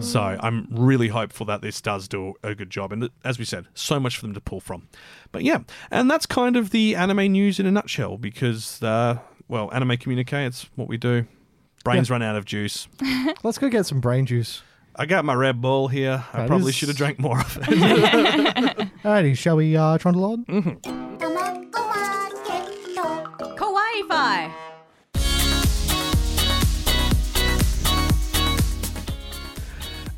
So 0.00 0.20
I'm 0.20 0.66
really 0.70 1.08
hopeful 1.08 1.44
that 1.46 1.60
this 1.60 1.80
does 1.80 2.08
do 2.08 2.34
a 2.42 2.54
good 2.54 2.70
job. 2.70 2.92
And 2.92 3.10
as 3.24 3.38
we 3.38 3.44
said, 3.44 3.66
so 3.74 4.00
much 4.00 4.16
for 4.16 4.22
them 4.22 4.34
to 4.34 4.40
pull 4.40 4.60
from. 4.60 4.88
But 5.30 5.42
yeah, 5.42 5.58
and 5.90 6.10
that's 6.10 6.24
kind 6.26 6.56
of 6.56 6.70
the 6.70 6.94
anime 6.96 7.32
news 7.32 7.60
in 7.60 7.66
a 7.66 7.70
nutshell 7.70 8.16
because, 8.16 8.82
uh, 8.82 9.18
well, 9.48 9.70
anime 9.72 9.96
communique, 9.98 10.46
it's 10.46 10.70
what 10.76 10.88
we 10.88 10.96
do. 10.96 11.26
Brains 11.84 12.08
Yeah. 12.08 12.14
run 12.14 12.22
out 12.22 12.36
of 12.36 12.44
juice. 12.46 12.88
Let's 13.42 13.58
go 13.58 13.68
get 13.68 13.84
some 13.86 14.00
brain 14.00 14.24
juice. 14.26 14.62
I 14.96 15.06
got 15.06 15.24
my 15.24 15.34
Red 15.34 15.60
Bull 15.60 15.86
here. 15.88 16.24
I 16.32 16.46
probably 16.46 16.70
is- 16.70 16.74
should 16.74 16.88
have 16.88 16.96
drank 16.96 17.18
more 17.20 17.38
of 17.38 17.56
it. 17.62 17.68
Alrighty, 19.04 19.36
shall 19.36 19.56
we 19.56 19.76
uh, 19.76 19.96
trundle 19.98 20.24
on? 20.24 20.44
Kawaii 20.44 21.07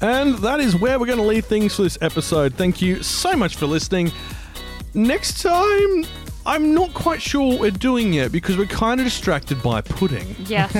And 0.01 0.37
that 0.39 0.61
is 0.61 0.77
where 0.77 0.99
we're 0.99 1.07
going 1.07 1.19
to 1.19 1.25
leave 1.25 1.45
things 1.45 1.77
for 1.77 1.83
this 1.83 1.99
episode. 2.01 2.55
Thank 2.55 2.81
you 2.81 3.03
so 3.03 3.37
much 3.37 3.57
for 3.57 3.67
listening. 3.67 4.13
Next 4.95 5.43
time, 5.43 6.05
I'm 6.47 6.75
not 6.75 6.95
quite 6.95 7.21
sure 7.21 7.47
what 7.47 7.61
we're 7.61 7.71
doing 7.71 8.15
yet 8.15 8.33
because 8.33 8.57
we're 8.57 8.65
kind 8.67 8.99
of 8.99 9.05
distracted 9.07 9.63
by 9.63 9.83
pudding. 9.83 10.35
Yes. 10.47 10.75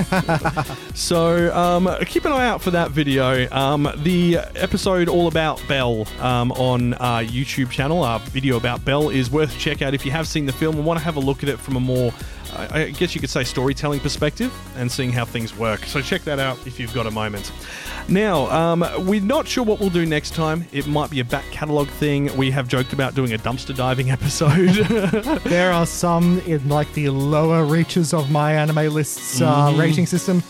So 0.93 1.53
um, 1.55 1.89
keep 2.05 2.25
an 2.25 2.31
eye 2.31 2.45
out 2.45 2.61
for 2.61 2.71
that 2.71 2.91
video. 2.91 3.49
Um, 3.51 3.89
the 4.03 4.37
episode 4.55 5.07
all 5.07 5.27
about 5.27 5.61
Belle 5.67 6.05
um, 6.19 6.51
on 6.53 6.93
our 6.95 7.23
YouTube 7.23 7.69
channel, 7.69 8.03
our 8.03 8.19
video 8.19 8.57
about 8.57 8.83
Belle, 8.85 9.09
is 9.09 9.31
worth 9.31 9.55
a 9.55 9.59
check 9.59 9.81
out 9.81 9.93
if 9.93 10.05
you 10.05 10.11
have 10.11 10.27
seen 10.27 10.45
the 10.45 10.51
film 10.51 10.75
and 10.75 10.85
want 10.85 10.99
to 10.99 11.05
have 11.05 11.15
a 11.15 11.19
look 11.19 11.43
at 11.43 11.49
it 11.49 11.59
from 11.59 11.75
a 11.77 11.79
more, 11.79 12.13
I 12.55 12.89
guess 12.91 13.15
you 13.15 13.21
could 13.21 13.29
say, 13.29 13.43
storytelling 13.43 13.99
perspective 14.01 14.53
and 14.77 14.91
seeing 14.91 15.11
how 15.11 15.25
things 15.25 15.55
work. 15.57 15.85
So 15.85 16.01
check 16.01 16.23
that 16.23 16.39
out 16.39 16.57
if 16.65 16.79
you've 16.79 16.93
got 16.93 17.07
a 17.07 17.11
moment. 17.11 17.51
Now, 18.07 18.49
um, 18.49 18.85
we're 19.07 19.21
not 19.21 19.47
sure 19.47 19.63
what 19.63 19.79
we'll 19.79 19.89
do 19.89 20.05
next 20.05 20.33
time. 20.33 20.65
It 20.71 20.87
might 20.87 21.09
be 21.09 21.19
a 21.19 21.25
back 21.25 21.45
catalogue 21.51 21.87
thing. 21.89 22.35
We 22.35 22.51
have 22.51 22.67
joked 22.67 22.93
about 22.93 23.15
doing 23.15 23.33
a 23.33 23.37
dumpster 23.37 23.75
diving 23.75 24.11
episode. 24.17 24.69
There 25.43 25.71
are 25.71 25.85
some 25.85 26.39
in 26.45 26.67
like 26.67 26.91
the 26.93 27.09
lower 27.09 27.63
reaches 27.63 28.13
of 28.13 28.29
my 28.31 28.53
anime 28.53 28.93
lists 28.93 29.41
uh, 29.41 29.67
Mhm. 29.71 29.79
rating 29.79 30.05
system 30.05 30.43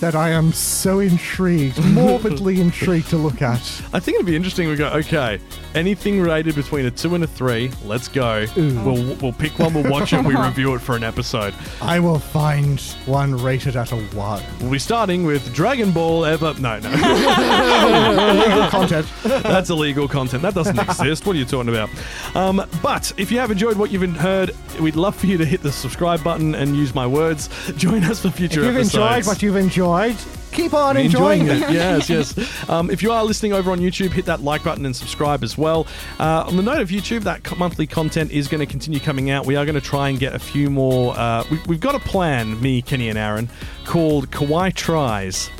that 0.00 0.14
I 0.14 0.30
am 0.30 0.52
so 0.52 1.00
intrigued, 1.00 1.82
morbidly 1.92 2.60
intrigued 2.60 3.08
to 3.10 3.16
look 3.16 3.42
at. 3.42 3.58
I 3.92 3.98
think 3.98 4.14
it'd 4.16 4.26
be 4.26 4.36
interesting. 4.36 4.68
We 4.68 4.76
go, 4.76 4.88
okay, 4.90 5.40
anything 5.74 6.20
rated 6.20 6.54
between 6.54 6.86
a 6.86 6.90
two 6.90 7.14
and 7.14 7.24
a 7.24 7.26
three, 7.26 7.70
let's 7.84 8.08
go. 8.08 8.46
We'll 8.56 9.14
we'll 9.16 9.32
pick 9.32 9.58
one, 9.58 9.74
we'll 9.74 9.90
watch 9.90 10.12
it, 10.12 10.24
we 10.24 10.34
review 10.46 10.74
it 10.74 10.80
for 10.80 10.96
an 10.96 11.04
episode. 11.04 11.54
I 11.82 12.00
will 12.00 12.18
find 12.18 12.80
one 13.06 13.34
rated 13.36 13.76
at 13.76 13.92
a 13.92 13.96
one. 13.96 14.42
We'll 14.60 14.70
be 14.72 14.78
starting 14.78 15.24
with 15.24 15.54
Dragon 15.54 15.90
Ball 15.92 16.24
Ever. 16.24 16.54
No, 16.60 16.78
no, 16.78 16.90
Illegal 18.28 18.68
content. 18.68 19.06
that's 19.22 19.70
illegal 19.70 20.08
content. 20.08 20.42
That 20.42 20.54
doesn't 20.54 20.78
exist. 20.88 21.26
What 21.26 21.36
are 21.36 21.38
you 21.38 21.44
talking 21.44 21.68
about? 21.70 21.90
Um, 22.34 22.62
but 22.82 23.12
if 23.16 23.30
you 23.30 23.38
have 23.38 23.50
enjoyed 23.50 23.76
what 23.76 23.90
you've 23.90 24.16
heard, 24.16 24.52
we'd 24.80 24.96
love 24.96 25.14
for 25.16 25.26
you 25.26 25.36
to 25.38 25.44
hit 25.44 25.62
the 25.62 25.72
subscribe 25.72 26.22
button 26.24 26.54
and 26.54 26.76
use 26.76 26.94
my 26.94 27.06
words. 27.06 27.48
Join 27.76 28.04
us 28.04 28.22
for 28.22 28.30
future 28.30 28.60
If 28.60 28.66
you've 28.66 28.76
episodes. 28.76 28.94
enjoyed 28.94 29.26
what 29.26 29.42
you've 29.42 29.56
enjoyed, 29.56 30.16
keep 30.58 30.74
on 30.74 30.96
enjoying, 30.96 31.46
it. 31.46 31.58
yes, 31.70 32.10
yes. 32.10 32.68
Um, 32.68 32.90
if 32.90 33.02
you 33.02 33.12
are 33.12 33.24
listening 33.24 33.52
over 33.52 33.70
on 33.70 33.78
YouTube, 33.78 34.10
hit 34.10 34.24
that 34.26 34.42
like 34.42 34.64
button 34.64 34.84
and 34.84 34.94
subscribe 34.94 35.42
as 35.42 35.56
well. 35.56 35.86
Uh, 36.18 36.44
on 36.46 36.56
the 36.56 36.62
note 36.62 36.80
of 36.80 36.88
YouTube, 36.88 37.22
that 37.22 37.44
co- 37.44 37.56
monthly 37.56 37.86
content 37.86 38.30
is 38.30 38.48
going 38.48 38.60
to 38.60 38.66
continue 38.66 39.00
coming 39.00 39.30
out. 39.30 39.46
We 39.46 39.56
are 39.56 39.64
going 39.64 39.74
to 39.74 39.80
try 39.80 40.08
and 40.08 40.18
get 40.18 40.34
a 40.34 40.38
few 40.38 40.70
more. 40.70 41.16
Uh, 41.16 41.44
we, 41.50 41.60
we've 41.66 41.80
got 41.80 41.94
a 41.94 42.00
plan, 42.00 42.60
me, 42.60 42.82
Kenny, 42.82 43.08
and 43.08 43.18
Aaron, 43.18 43.48
called 43.84 44.30
Kawaii 44.30 44.74
Tries. 44.74 45.50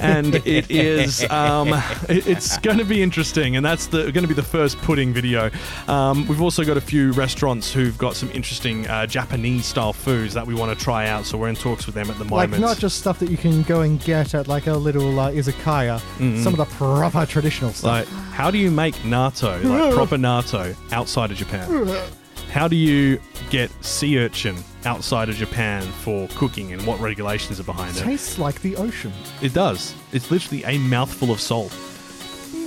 And 0.00 0.34
it 0.46 0.70
is, 0.70 1.28
um, 1.30 1.68
it- 2.08 2.26
it's 2.26 2.58
going 2.58 2.78
to 2.78 2.84
be 2.84 3.02
interesting, 3.02 3.56
and 3.56 3.64
that's 3.64 3.86
the 3.86 4.10
going 4.12 4.22
to 4.22 4.28
be 4.28 4.34
the 4.34 4.42
first 4.42 4.78
pudding 4.78 5.12
video. 5.12 5.50
Um, 5.88 6.26
we've 6.28 6.40
also 6.42 6.64
got 6.64 6.76
a 6.76 6.80
few 6.80 7.12
restaurants 7.12 7.72
who've 7.72 7.96
got 7.98 8.16
some 8.16 8.30
interesting 8.32 8.86
uh, 8.88 9.06
Japanese 9.06 9.66
style 9.66 9.92
foods 9.92 10.34
that 10.34 10.46
we 10.46 10.54
want 10.54 10.76
to 10.76 10.84
try 10.84 11.06
out. 11.08 11.26
So 11.26 11.38
we're 11.38 11.48
in 11.48 11.56
talks 11.56 11.86
with 11.86 11.94
them 11.94 12.10
at 12.10 12.18
the 12.18 12.24
moment. 12.24 12.32
Like 12.32 12.50
moment. 12.50 12.62
not 12.62 12.78
just 12.78 12.98
stuff 12.98 13.18
that 13.20 13.30
you 13.30 13.36
can 13.36 13.62
go 13.62 13.80
and 13.82 14.00
get 14.02 14.34
at 14.34 14.48
like 14.48 14.66
a 14.66 14.74
little 14.74 15.18
uh, 15.20 15.30
izakaya, 15.30 16.00
Mhm. 16.18 16.42
some 16.42 16.52
of 16.54 16.58
the 16.58 16.64
proper 16.76 17.26
traditional 17.26 17.72
stuff. 17.72 18.08
Like, 18.08 18.08
how 18.32 18.50
do 18.50 18.58
you 18.58 18.70
make 18.70 18.94
natto, 18.96 19.62
like 19.64 19.94
proper 20.00 20.16
natto, 20.16 20.74
outside 20.92 21.30
of 21.30 21.36
Japan? 21.36 21.68
How 22.50 22.66
do 22.66 22.74
you 22.74 23.20
get 23.50 23.70
sea 23.84 24.18
urchin 24.18 24.56
outside 24.84 25.28
of 25.28 25.34
Japan 25.34 25.82
for 25.82 26.28
cooking, 26.36 26.72
and 26.72 26.86
what 26.86 27.00
regulations 27.00 27.60
are 27.60 27.64
behind 27.64 27.96
it? 27.96 28.00
Tastes 28.00 28.38
like 28.38 28.60
the 28.62 28.76
ocean. 28.76 29.12
It 29.42 29.52
does. 29.52 29.94
It's 30.12 30.30
literally 30.30 30.64
a 30.64 30.78
mouthful 30.78 31.30
of 31.30 31.40
salt. 31.40 31.76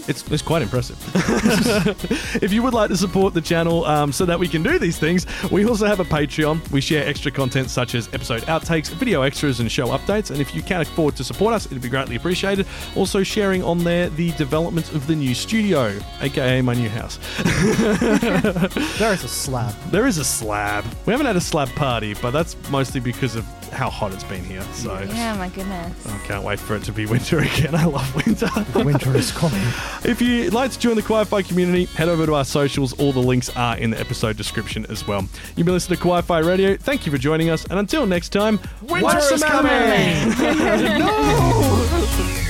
It's, 0.08 0.30
it's 0.32 0.42
quite 0.42 0.62
impressive. 0.62 0.98
if 2.44 2.52
you 2.52 2.62
would 2.64 2.74
like 2.74 2.90
to 2.90 2.98
support 2.98 3.34
the 3.34 3.42
channel 3.42 3.86
um, 3.86 4.12
so 4.12 4.26
that 4.26 4.38
we 4.38 4.48
can 4.48 4.64
do 4.64 4.78
these 4.78 4.98
things, 4.98 5.26
we 5.52 5.66
also 5.66 5.86
have 5.86 6.00
a 6.00 6.06
Patreon. 6.06 6.70
We 6.72 6.82
share 6.82 7.08
extra 7.08 7.32
content 7.32 7.70
such 7.70 7.96
as 7.96 8.08
episode 8.14 8.42
outtakes, 8.44 8.90
video 8.90 9.22
extras, 9.22 9.60
and 9.60 9.72
show 9.72 9.88
updates. 9.88 10.32
And 10.32 10.42
if 10.42 10.54
you 10.54 10.62
can 10.62 10.82
afford 10.82 11.16
to 11.18 11.24
support 11.24 11.54
us, 11.54 11.66
it'd 11.66 11.82
be 11.82 11.90
greatly 11.90 12.16
appreciated. 12.16 12.68
Also, 12.96 13.24
sharing 13.24 13.64
on 13.64 13.84
there 13.84 14.10
the 14.10 14.32
development 14.34 14.92
of 14.94 15.08
the 15.08 15.16
new 15.16 15.34
studio, 15.34 15.98
aka 16.22 16.62
my 16.62 16.74
new 16.74 16.90
house. 16.90 17.20
There 19.04 19.14
is 19.14 19.24
a 19.24 19.28
slab. 19.28 19.74
There 19.92 20.08
is 20.08 20.18
a 20.18 20.24
slab. 20.24 20.86
We 21.06 21.12
haven't 21.12 21.26
had 21.26 21.36
a 21.36 21.42
slab 21.42 21.70
party, 21.70 22.14
but 22.16 22.32
that's 22.32 22.56
mostly 22.70 23.00
because 23.00 23.36
of 23.36 23.46
how 23.74 23.90
hot 23.90 24.14
it's 24.14 24.24
been 24.24 24.44
here. 24.44 24.62
So 24.74 25.00
yeah, 25.02 25.36
my 25.36 25.50
goodness. 25.50 26.06
I 26.08 26.18
can't 26.28 26.44
wait 26.44 26.60
for 26.60 26.76
it 26.76 26.84
to 26.84 26.92
be 26.92 27.06
winter 27.06 27.40
again. 27.50 27.76
I 27.76 27.86
love 27.86 28.16
winter. 28.26 28.50
Winter 28.84 29.16
is 29.16 29.32
coming. 29.32 29.62
If 30.06 30.22
you'd 30.22 30.54
like 30.54 30.70
to 30.72 30.80
join 30.80 30.96
the 30.96 31.02
Kawaii 31.02 31.26
Fi 31.26 31.42
community, 31.44 31.86
head 31.86 32.10
over 32.10 32.26
to 32.26 32.36
our 32.36 32.44
socials. 32.44 32.92
All 33.00 33.14
the 33.14 33.22
links 33.22 33.50
are 33.56 33.78
in 33.78 33.90
the 33.92 34.00
episode 34.00 34.36
description 34.36 34.86
as 34.90 35.08
well. 35.08 35.22
You've 35.56 35.66
been 35.66 35.74
listening 35.74 35.98
to 35.98 36.04
Kawaii 36.04 36.24
Fi 36.24 36.40
Radio. 36.40 36.76
Thank 36.76 37.06
you 37.06 37.12
for 37.12 37.18
joining 37.18 37.50
us, 37.50 37.66
and 37.66 37.80
until 37.80 38.06
next 38.06 38.30
time, 38.30 38.60
Winter 38.82 39.04
watch 39.04 39.32
is 39.32 39.40
some 39.40 39.66
anime. 39.66 40.34
coming. 40.36 41.00
no! 41.00 42.43